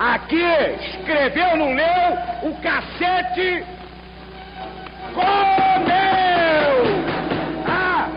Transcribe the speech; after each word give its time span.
aqui 0.00 0.42
escreveu, 0.96 1.56
não 1.56 1.74
leu, 1.74 2.50
o 2.50 2.54
cacete 2.62 3.64
comeu! 5.14 6.84
Ah! 7.66 8.08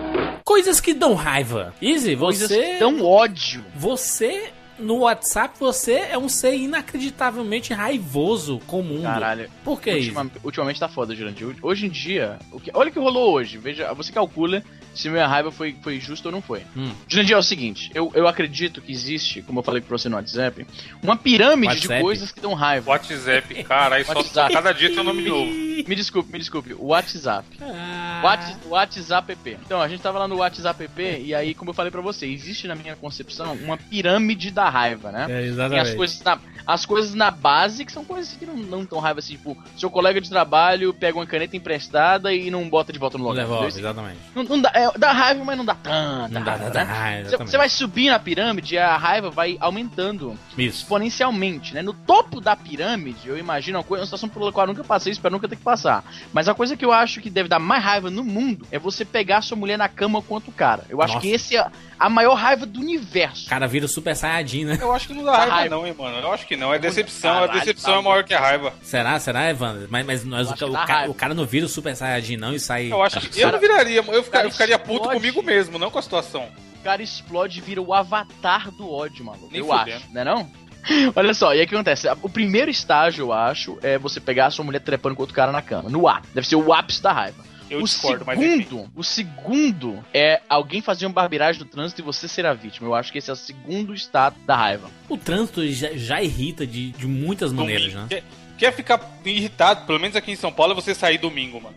Coisas 0.45 0.79
que 0.79 0.93
dão 0.93 1.13
raiva. 1.13 1.73
Easy, 1.81 2.15
Coisas 2.15 2.47
você. 2.49 2.73
que 2.73 2.79
dão 2.79 3.03
ódio. 3.03 3.63
Você. 3.75 4.51
No 4.79 5.01
WhatsApp, 5.01 5.53
você 5.59 6.07
é 6.09 6.17
um 6.17 6.27
ser 6.27 6.55
inacreditavelmente 6.55 7.71
raivoso 7.73 8.59
com 8.65 8.79
o 8.79 8.83
mundo. 8.83 9.03
Caralho. 9.03 9.47
Por 9.63 9.79
que 9.79 9.91
isso? 9.91 10.07
Ultima- 10.09 10.31
ultimamente 10.43 10.79
tá 10.79 10.89
foda, 10.89 11.15
Jurandir. 11.15 11.55
Hoje 11.61 11.85
em 11.85 11.89
dia, 11.89 12.39
o 12.51 12.59
que, 12.59 12.71
olha 12.73 12.89
o 12.89 12.91
que 12.91 12.97
rolou 12.97 13.33
hoje. 13.33 13.59
Veja, 13.59 13.93
você 13.93 14.11
calcula 14.11 14.63
se 14.93 15.09
minha 15.09 15.27
raiva 15.27 15.51
foi, 15.51 15.75
foi 15.81 15.99
justa 15.99 16.27
ou 16.29 16.31
não 16.31 16.41
foi. 16.41 16.61
Hum. 16.75 16.91
Jurandir, 17.07 17.35
é 17.35 17.37
o 17.39 17.43
seguinte, 17.43 17.89
eu, 17.93 18.11
eu 18.15 18.27
acredito 18.27 18.81
que 18.81 18.91
existe, 18.91 19.41
como 19.41 19.59
eu 19.59 19.63
falei 19.63 19.81
pra 19.81 19.97
você 19.97 20.09
no 20.09 20.15
WhatsApp, 20.15 20.65
uma 21.01 21.15
pirâmide 21.17 21.73
de 21.75 21.87
WhatsApp? 21.87 22.01
coisas 22.01 22.31
que 22.31 22.39
dão 22.41 22.53
raiva. 22.53 22.91
WhatsApp, 22.91 23.63
cara, 23.63 23.95
aí 23.95 24.05
só 24.05 24.13
WhatsApp. 24.13 24.53
cada 24.53 24.71
dia 24.71 24.89
tem 24.89 24.99
um 24.99 25.03
nome 25.03 25.21
novo. 25.23 25.51
Me 25.51 25.95
desculpe, 25.95 26.31
me 26.31 26.39
desculpe, 26.39 26.73
o 26.73 26.87
WhatsApp. 26.87 27.47
Ah, 27.61 28.21
Whats- 28.23 28.57
WhatsApp 28.67 29.27
PP. 29.27 29.57
Então, 29.65 29.81
a 29.81 29.87
gente 29.87 30.01
tava 30.01 30.19
lá 30.19 30.27
no 30.27 30.37
WhatsApp 30.37 30.77
PP 30.87 31.21
e 31.25 31.33
aí, 31.35 31.53
como 31.53 31.71
eu 31.71 31.73
falei 31.73 31.91
pra 31.91 32.01
você, 32.01 32.25
existe 32.27 32.67
na 32.67 32.75
minha 32.75 32.95
concepção 32.95 33.53
uma 33.55 33.77
pirâmide 33.77 34.51
da 34.51 34.69
raiva, 34.69 35.11
né? 35.11 35.23
É, 35.29 35.39
Tem 35.39 35.45
exatamente. 35.49 35.79
as 35.89 35.93
coisas 35.95 36.21
na, 36.23 36.39
as 36.65 36.85
coisas 36.85 37.13
na 37.13 37.31
base, 37.31 37.85
que 37.85 37.91
são 37.91 38.05
coisas 38.05 38.33
que 38.33 38.45
não, 38.45 38.55
não 38.55 38.85
tão 38.85 38.99
raiva 38.99 39.19
assim, 39.19 39.33
tipo, 39.35 39.57
seu 39.77 39.89
colega 39.89 40.21
de 40.21 40.29
trabalho 40.29 40.93
pega 40.93 41.17
uma 41.17 41.25
caneta 41.25 41.55
emprestada 41.57 42.33
e 42.33 42.49
não 42.51 42.67
bota 42.69 42.93
de 42.93 42.99
volta 42.99 43.17
no 43.17 43.27
lugar. 43.27 43.41
devolve, 43.45 43.67
exatamente. 43.79 44.17
Não, 44.35 44.43
não 44.43 44.61
dá, 44.61 44.71
é, 44.73 44.82
dá 44.97 45.11
raiva, 45.11 45.43
mas 45.43 45.57
não 45.57 45.65
dá 45.65 45.75
tanta 45.75 46.27
Não 46.29 46.43
dá, 46.43 46.51
raiva, 46.51 46.63
dá, 46.65 46.69
dá, 46.69 46.85
né? 46.85 46.93
raiva, 46.99 47.37
Você- 47.37 47.57
vai 47.57 47.69
subir 47.69 48.09
na 48.09 48.19
pirâmide 48.19 48.75
e 48.75 48.77
a 48.77 48.97
raiva 48.97 49.29
vai 49.29 49.57
aumentando 49.59 50.37
Isso. 50.57 50.81
exponencialmente, 50.83 51.73
né? 51.73 51.81
No 51.81 51.93
topo 51.93 52.39
da 52.41 52.55
pirâmide, 52.55 53.27
eu 53.27 53.37
imagino 53.37 53.77
uma, 53.77 53.83
coisa, 53.83 54.01
uma 54.01 54.05
situação 54.05 54.29
pela 54.29 54.51
qual 54.51 54.65
eu 54.67 54.73
nunca 54.73 54.83
passei, 54.83 55.11
espero 55.11 55.33
nunca 55.33 55.47
ter 55.47 55.55
que 55.55 55.63
passar. 55.63 56.03
Mas 56.31 56.47
a 56.49 56.53
coisa 56.53 56.75
que 56.75 56.83
eu 56.85 56.91
acho 56.91 57.21
que 57.21 57.29
deve 57.29 57.49
dar 57.49 57.59
mais 57.59 57.83
raiva 57.83 58.09
no 58.09 58.23
mundo 58.23 58.65
é 58.71 58.79
você 58.79 59.05
pegar 59.05 59.41
sua 59.41 59.57
mulher 59.57 59.77
na 59.77 59.87
cama 59.87 60.21
quanto 60.21 60.49
o 60.49 60.53
cara. 60.53 60.83
Eu 60.89 61.01
acho 61.01 61.13
Nossa. 61.15 61.25
que 61.27 61.31
esse 61.33 61.55
é 61.57 61.65
a 62.05 62.09
maior 62.09 62.33
raiva 62.35 62.65
do 62.65 62.79
universo. 62.79 63.45
O 63.45 63.49
cara 63.49 63.67
vira 63.67 63.85
o 63.85 63.89
Super 63.89 64.15
Saiyajin, 64.15 64.65
né? 64.65 64.77
Eu 64.81 64.91
acho 64.93 65.07
que 65.07 65.13
não 65.13 65.23
dá 65.23 65.37
raiva, 65.37 65.51
raiva. 65.55 65.75
não, 65.75 65.87
hein, 65.87 65.95
mano. 65.97 66.17
Eu 66.17 66.31
acho 66.33 66.45
que 66.45 66.55
não. 66.55 66.73
É 66.73 66.79
decepção. 66.79 67.33
Caralho, 67.33 67.51
a 67.51 67.55
decepção 67.59 67.93
tá 67.93 67.99
é 67.99 68.03
maior 68.03 68.23
que 68.23 68.33
a 68.33 68.39
raiva. 68.39 68.73
Será? 68.81 69.19
Será, 69.19 69.49
Evandro? 69.49 69.87
Mas, 69.89 70.05
mas 70.05 70.23
nós, 70.25 70.49
o, 70.49 70.53
o 70.65 70.73
ca- 70.85 71.05
o 71.07 71.13
cara 71.13 71.33
não 71.33 71.45
vira 71.45 71.65
o 71.65 71.69
Super 71.69 71.95
Saiyajin, 71.95 72.37
não, 72.37 72.53
e 72.53 72.59
sai. 72.59 72.91
Eu 72.91 73.01
acho 73.01 73.19
que. 73.21 73.39
Eu 73.39 73.51
não 73.51 73.59
viraria. 73.59 74.03
Eu, 74.07 74.23
ficar, 74.23 74.43
eu 74.43 74.51
ficaria 74.51 74.77
puto 74.77 75.09
comigo 75.09 75.41
mesmo, 75.41 75.79
não 75.79 75.89
com 75.89 75.99
a 75.99 76.01
situação. 76.01 76.47
O 76.79 76.83
cara 76.83 77.01
explode 77.01 77.59
e 77.59 77.61
vira 77.61 77.81
o 77.81 77.93
avatar 77.93 78.69
do 78.71 78.91
ódio, 78.91 79.23
maluco. 79.23 79.47
Nem 79.51 79.61
eu 79.61 79.67
fudendo. 79.67 79.97
acho, 79.97 80.11
né 80.13 80.23
não? 80.25 80.49
Olha 81.15 81.33
só, 81.33 81.53
e 81.53 81.59
aí 81.59 81.65
o 81.65 81.67
que 81.69 81.73
acontece? 81.75 82.07
O 82.21 82.27
primeiro 82.27 82.69
estágio, 82.69 83.23
eu 83.27 83.31
acho, 83.31 83.77
é 83.81 83.97
você 83.97 84.19
pegar 84.19 84.47
a 84.47 84.51
sua 84.51 84.65
mulher 84.65 84.81
trepando 84.81 85.15
com 85.15 85.21
outro 85.23 85.33
cara 85.33 85.49
na 85.51 85.61
cama. 85.61 85.89
No 85.89 86.07
ar. 86.09 86.21
Deve 86.33 86.45
ser 86.45 86.57
o 86.57 86.73
ápice 86.73 87.01
da 87.01 87.13
raiva. 87.13 87.41
Eu 87.73 87.81
o 87.81 87.83
discordo, 87.83 88.23
mas 88.25 88.39
enfim. 88.39 88.63
segundo, 88.63 88.91
o 88.95 89.03
segundo 89.03 90.05
é 90.13 90.41
alguém 90.47 90.81
fazer 90.81 91.05
uma 91.05 91.13
barbeiragem 91.13 91.59
do 91.59 91.65
trânsito 91.65 92.01
e 92.01 92.03
você 92.03 92.27
ser 92.27 92.45
a 92.45 92.53
vítima. 92.53 92.87
Eu 92.87 92.95
acho 92.95 93.11
que 93.11 93.17
esse 93.17 93.29
é 93.29 93.33
o 93.33 93.35
segundo 93.35 93.93
estado 93.93 94.35
da 94.45 94.55
raiva. 94.55 94.89
O 95.09 95.17
trânsito 95.17 95.65
já, 95.67 95.91
já 95.93 96.21
irrita 96.21 96.65
de, 96.67 96.91
de 96.91 97.07
muitas 97.07 97.51
maneiras, 97.51 97.93
Domingo. 97.93 98.01
né? 98.01 98.07
Quer, 98.09 98.23
quer 98.57 98.73
ficar 98.73 99.19
irritado, 99.25 99.85
pelo 99.85 99.99
menos 99.99 100.15
aqui 100.15 100.31
em 100.31 100.35
São 100.35 100.51
Paulo, 100.51 100.73
é 100.73 100.75
você 100.75 100.93
sair 100.93 101.17
domingo, 101.17 101.59
mano. 101.59 101.75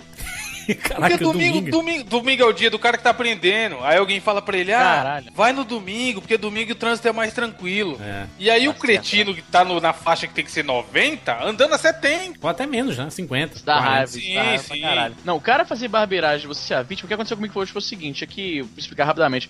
Caraca, 0.75 1.09
Porque 1.19 1.25
domingo, 1.25 1.71
domingo, 1.71 2.05
domingo 2.05 2.43
é 2.43 2.47
o 2.47 2.53
dia 2.53 2.71
do 2.71 2.79
cara 2.79 2.97
que 2.97 3.03
tá 3.05 3.11
aprendendo. 3.11 3.79
Aí 3.83 3.99
alguém 3.99 4.21
fala 4.21 4.41
pra 4.43 4.57
ele, 4.57 4.73
ah, 4.73 4.79
Caralho. 4.79 5.27
vai 5.35 5.53
no 5.53 5.65
domingo, 5.65 6.21
porque 6.21 6.37
domingo 6.37 6.73
o 6.73 6.75
trânsito 6.75 7.09
é 7.09 7.13
mais 7.13 7.33
tranquilo. 7.33 7.99
É. 8.03 8.27
E 8.39 8.51
aí 8.51 8.69
o 8.69 8.75
cretino 8.75 9.35
que 9.35 9.43
tá 9.43 9.65
no- 9.65 9.81
na 9.81 9.93
faixa 9.93 10.27
que 10.27 10.35
tem 10.35 10.45
que 10.45 10.51
ser 10.51 10.65
90, 10.65 11.43
andando 11.45 11.75
a 11.75 11.79
70. 11.79 12.39
Ou 12.43 12.49
até 12.51 12.67
menos, 12.67 12.97
né? 12.99 13.09
50. 13.11 13.61
Dá 13.65 13.75
40. 13.75 13.91
raiva, 13.91 14.07
sim, 14.13 14.35
dá 14.35 14.43
raiva 14.43 14.63
sim. 14.63 14.81
caralho. 14.81 15.15
Não, 15.25 15.37
o 15.37 15.41
cara 15.41 15.65
fazer 15.65 15.89
barbeiragem, 15.89 16.47
você 16.47 16.61
ser 16.63 16.75
a 16.75 16.83
vítima, 16.83 17.07
o 17.07 17.09
que 17.09 17.15
aconteceu 17.15 17.37
comigo 17.37 17.59
hoje 17.59 17.73
foi 17.73 17.81
o 17.81 17.85
seguinte, 17.85 18.25
aqui, 18.25 18.63
vou 18.63 18.71
explicar 18.77 19.05
rapidamente. 19.05 19.49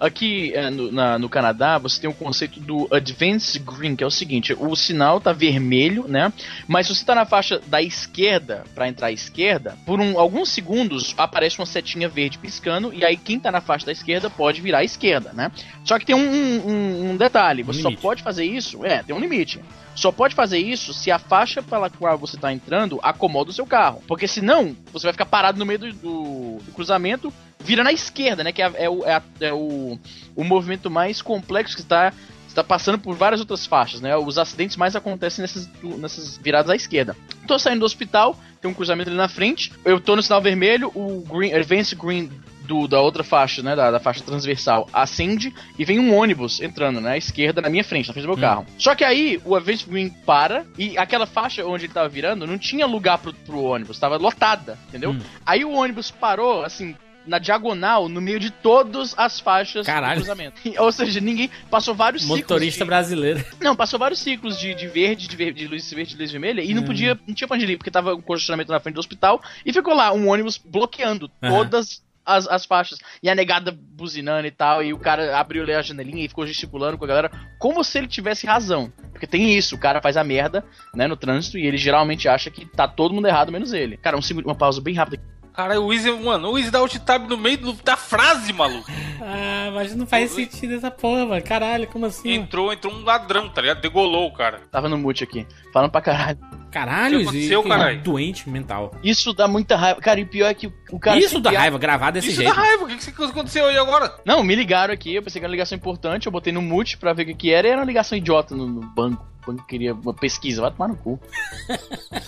Aqui 0.00 0.52
é, 0.54 0.70
no, 0.70 0.92
na- 0.92 1.18
no 1.18 1.28
Canadá, 1.28 1.78
você 1.78 2.00
tem 2.00 2.08
o 2.10 2.14
conceito 2.14 2.60
do 2.60 2.88
Advance 2.92 3.58
Green, 3.58 3.96
que 3.96 4.04
é 4.04 4.06
o 4.06 4.10
seguinte, 4.10 4.54
o 4.58 4.76
sinal 4.76 5.20
tá 5.20 5.32
vermelho, 5.32 6.06
né? 6.06 6.32
Mas 6.66 6.86
se 6.86 6.94
você 6.94 7.04
tá 7.04 7.14
na 7.14 7.24
faixa 7.26 7.60
da 7.66 7.82
esquerda, 7.82 8.64
pra 8.74 8.88
entrar 8.88 9.08
à 9.08 9.12
esquerda, 9.12 9.76
por 9.84 10.00
um- 10.00 10.18
alguns 10.18 10.50
segundos 10.58 11.14
aparece 11.16 11.58
uma 11.58 11.66
setinha 11.66 12.08
verde 12.08 12.36
piscando, 12.38 12.92
e 12.92 13.04
aí 13.04 13.16
quem 13.16 13.38
tá 13.38 13.50
na 13.52 13.60
faixa 13.60 13.86
da 13.86 13.92
esquerda 13.92 14.28
pode 14.28 14.60
virar 14.60 14.78
à 14.78 14.84
esquerda, 14.84 15.32
né? 15.32 15.52
Só 15.84 15.98
que 15.98 16.04
tem 16.06 16.16
um, 16.16 16.20
um- 16.20 17.10
um 17.10 17.16
detalhe, 17.16 17.62
você 17.62 17.80
só 17.82 17.90
pode 18.00 18.22
fazer 18.22 18.44
isso, 18.44 18.84
é, 18.84 19.02
tem 19.02 19.14
um 19.14 19.20
limite. 19.20 19.60
Só 19.94 20.10
pode 20.12 20.34
fazer 20.34 20.58
isso 20.58 20.92
se 20.92 21.10
a 21.10 21.18
faixa 21.18 21.62
pela 21.62 21.88
qual 21.90 22.16
você 22.18 22.36
tá 22.36 22.52
entrando 22.52 22.98
acomoda 23.02 23.50
o 23.50 23.52
seu 23.52 23.66
carro. 23.66 24.02
Porque 24.06 24.28
senão, 24.28 24.76
você 24.92 25.06
vai 25.06 25.12
ficar 25.12 25.26
parado 25.26 25.58
no 25.58 25.66
meio 25.66 25.78
do, 25.78 25.92
do- 25.92 26.58
do 26.64 26.72
cruzamento, 26.72 27.32
vira 27.60 27.82
na 27.84 27.92
esquerda, 27.92 28.42
né? 28.44 28.52
Que 28.52 28.62
é, 28.62 28.70
é 28.76 28.88
o, 28.90 29.04
é 29.04 29.20
é 29.40 29.52
o, 29.52 29.98
o 30.36 30.44
movimento 30.44 30.88
mais 30.90 31.20
complexo 31.20 31.74
que 31.74 31.82
está, 31.82 32.12
está 32.48 32.62
passando 32.62 32.98
por 32.98 33.14
várias 33.16 33.40
outras 33.40 33.66
faixas, 33.66 34.00
né? 34.00 34.16
Os 34.16 34.38
acidentes 34.38 34.76
mais 34.76 34.94
acontecem 34.94 35.42
nessas, 35.42 35.68
nessas 35.82 36.36
viradas 36.38 36.70
à 36.70 36.76
esquerda. 36.76 37.16
Tô 37.48 37.58
saindo 37.58 37.80
do 37.80 37.86
hospital, 37.86 38.36
tem 38.60 38.70
um 38.70 38.74
cruzamento 38.74 39.08
ali 39.10 39.16
na 39.16 39.28
frente, 39.28 39.72
eu 39.84 40.00
tô 40.00 40.16
no 40.16 40.22
sinal 40.22 40.40
vermelho, 40.42 40.90
o 40.94 41.24
green, 41.28 41.52
Advance 41.52 41.94
Green 41.94 42.30
do- 42.64 42.86
da 42.86 43.00
outra 43.00 43.24
faixa, 43.24 43.62
né, 43.62 43.74
da, 43.74 43.90
da 43.90 43.98
faixa 43.98 44.22
transversal, 44.22 44.88
acende 44.92 45.54
e 45.78 45.84
vem 45.86 45.98
um 45.98 46.14
ônibus 46.14 46.60
entrando, 46.60 47.00
né, 47.00 47.12
à 47.12 47.16
esquerda, 47.16 47.62
na 47.62 47.70
minha 47.70 47.82
frente, 47.82 48.08
na 48.08 48.12
frente 48.12 48.24
do 48.26 48.28
meu 48.28 48.36
Hum. 48.36 48.40
carro. 48.40 48.66
Só 48.76 48.94
que 48.94 49.02
aí 49.04 49.40
o 49.44 49.56
Advance 49.56 49.86
Green 49.88 50.10
para 50.10 50.66
e 50.76 50.98
aquela 50.98 51.24
faixa 51.26 51.64
onde 51.64 51.86
ele 51.86 51.92
tava 51.94 52.08
virando 52.10 52.46
não 52.46 52.58
tinha 52.58 52.84
lugar 52.86 53.18
pro, 53.18 53.32
pro 53.32 53.62
ônibus, 53.62 53.98
tava 53.98 54.16
lotada, 54.18 54.78
entendeu? 54.88 55.12
Hum. 55.12 55.20
Aí 55.46 55.64
o 55.64 55.72
ônibus 55.72 56.10
parou, 56.10 56.62
assim, 56.62 56.94
na 57.28 57.38
diagonal, 57.38 58.08
no 58.08 58.20
meio 58.20 58.40
de 58.40 58.50
todas 58.50 59.14
as 59.16 59.38
faixas 59.38 59.86
Caralho. 59.86 60.14
do 60.20 60.24
cruzamento. 60.24 60.60
Ou 60.78 60.90
seja, 60.90 61.20
ninguém 61.20 61.50
passou 61.70 61.94
vários 61.94 62.24
Motorista 62.24 62.56
ciclos. 62.58 62.78
de- 62.78 62.84
brasileiro. 62.84 63.44
Não, 63.60 63.76
passou 63.76 63.98
vários 63.98 64.18
ciclos 64.20 64.58
de, 64.58 64.74
de 64.74 64.88
verde, 64.88 65.28
de, 65.28 65.36
verde, 65.36 65.60
de 65.60 65.68
luz 65.68 65.90
verde, 65.92 66.14
de 66.14 66.18
luz 66.20 66.32
vermelha, 66.32 66.60
e 66.62 66.74
não 66.74 66.82
Hum. 66.82 66.86
podia, 66.86 67.18
não 67.26 67.34
tinha 67.34 67.46
pra 67.46 67.56
onde 67.56 67.66
ir, 67.70 67.76
porque 67.76 67.90
tava 67.90 68.14
um 68.14 68.20
congestionamento 68.20 68.72
na 68.72 68.80
frente 68.80 68.94
do 68.94 69.00
hospital, 69.00 69.40
e 69.64 69.72
ficou 69.72 69.94
lá 69.94 70.12
um 70.12 70.28
ônibus 70.28 70.56
bloqueando 70.58 71.30
Aham. 71.42 71.54
todas 71.58 72.02
as, 72.24 72.46
as 72.48 72.64
faixas. 72.66 72.98
E 73.22 73.28
a 73.30 73.34
negada 73.34 73.70
buzinando 73.72 74.46
e 74.46 74.50
tal, 74.50 74.82
e 74.82 74.92
o 74.92 74.98
cara 74.98 75.38
abriu 75.38 75.62
ali 75.62 75.72
a 75.72 75.80
janelinha 75.82 76.24
e 76.24 76.28
ficou 76.28 76.46
gesticulando 76.46 76.98
com 76.98 77.04
a 77.04 77.08
galera, 77.08 77.30
como 77.58 77.82
se 77.84 77.96
ele 77.98 78.06
tivesse 78.06 78.46
razão. 78.46 78.92
Porque 79.12 79.26
tem 79.26 79.56
isso, 79.56 79.74
o 79.74 79.78
cara 79.78 80.00
faz 80.02 80.16
a 80.16 80.22
merda, 80.22 80.64
né, 80.94 81.06
no 81.06 81.16
trânsito, 81.16 81.58
e 81.58 81.66
ele 81.66 81.76
geralmente 81.78 82.28
acha 82.28 82.50
que 82.50 82.64
tá 82.66 82.86
todo 82.86 83.14
mundo 83.14 83.26
errado, 83.26 83.50
menos 83.50 83.72
ele. 83.72 83.96
Cara, 83.96 84.16
um 84.16 84.22
segundo, 84.22 84.44
uma 84.46 84.54
pausa 84.54 84.80
bem 84.80 84.94
rápida. 84.94 85.22
Caralho, 85.58 85.82
o 85.86 85.92
Easy, 85.92 86.08
mano, 86.12 86.52
o 86.52 86.56
Easy 86.56 86.70
dá 86.70 86.78
alt 86.78 86.94
tab 87.00 87.26
no 87.28 87.36
meio 87.36 87.58
do- 87.58 87.72
da 87.82 87.96
frase, 87.96 88.52
maluco. 88.52 88.88
Ah, 89.20 89.72
mas 89.74 89.92
não 89.92 90.06
faz 90.06 90.30
sentido 90.30 90.74
essa 90.76 90.88
porra, 90.88 91.26
mano. 91.26 91.42
Caralho, 91.42 91.88
como 91.88 92.06
assim? 92.06 92.30
Entrou, 92.30 92.72
entrou 92.72 92.94
um 92.94 93.02
ladrão, 93.02 93.48
tá 93.48 93.60
ligado? 93.60 93.80
Degolou 93.80 94.28
o 94.28 94.32
cara. 94.32 94.60
Tava 94.70 94.88
no 94.88 94.96
mute 94.96 95.24
aqui, 95.24 95.44
falando 95.72 95.90
pra 95.90 96.00
caralho. 96.00 96.38
Caralho, 96.70 97.20
aconteceu, 97.22 97.62
caralho? 97.62 98.02
doente 98.02 98.48
mental. 98.48 98.94
Isso 99.02 99.32
dá 99.32 99.48
muita 99.48 99.76
raiva. 99.76 100.00
Cara, 100.00 100.20
e 100.20 100.22
o 100.22 100.26
pior 100.26 100.48
é 100.48 100.54
que 100.54 100.66
o 100.90 100.98
cara. 100.98 101.18
Isso 101.18 101.40
dá 101.40 101.50
pia- 101.50 101.58
raiva, 101.60 101.78
gravar 101.78 102.10
desse 102.10 102.28
Isso 102.28 102.36
jeito. 102.42 102.54
dá 102.54 102.60
raiva, 102.60 102.84
o 102.84 102.86
que, 102.88 102.96
que 102.96 103.12
que 103.12 103.24
aconteceu 103.24 103.66
aí 103.66 103.76
agora? 103.78 104.14
Não, 104.24 104.42
me 104.42 104.54
ligaram 104.54 104.92
aqui, 104.92 105.14
eu 105.14 105.22
pensei 105.22 105.40
que 105.40 105.44
era 105.44 105.50
uma 105.50 105.54
ligação 105.54 105.76
importante, 105.76 106.26
eu 106.26 106.32
botei 106.32 106.52
no 106.52 106.62
mute 106.62 106.96
pra 106.98 107.12
ver 107.12 107.22
o 107.22 107.26
que, 107.26 107.34
que 107.34 107.52
era 107.52 107.66
e 107.66 107.70
era 107.70 107.80
uma 107.80 107.86
ligação 107.86 108.16
idiota 108.18 108.54
no, 108.54 108.66
no 108.66 108.80
banco. 108.82 109.26
O 109.46 109.52
banco 109.52 109.66
queria 109.66 109.94
uma 109.94 110.12
pesquisa, 110.12 110.60
vai 110.60 110.70
tomar 110.70 110.88
no 110.88 110.96
cu. 110.96 111.18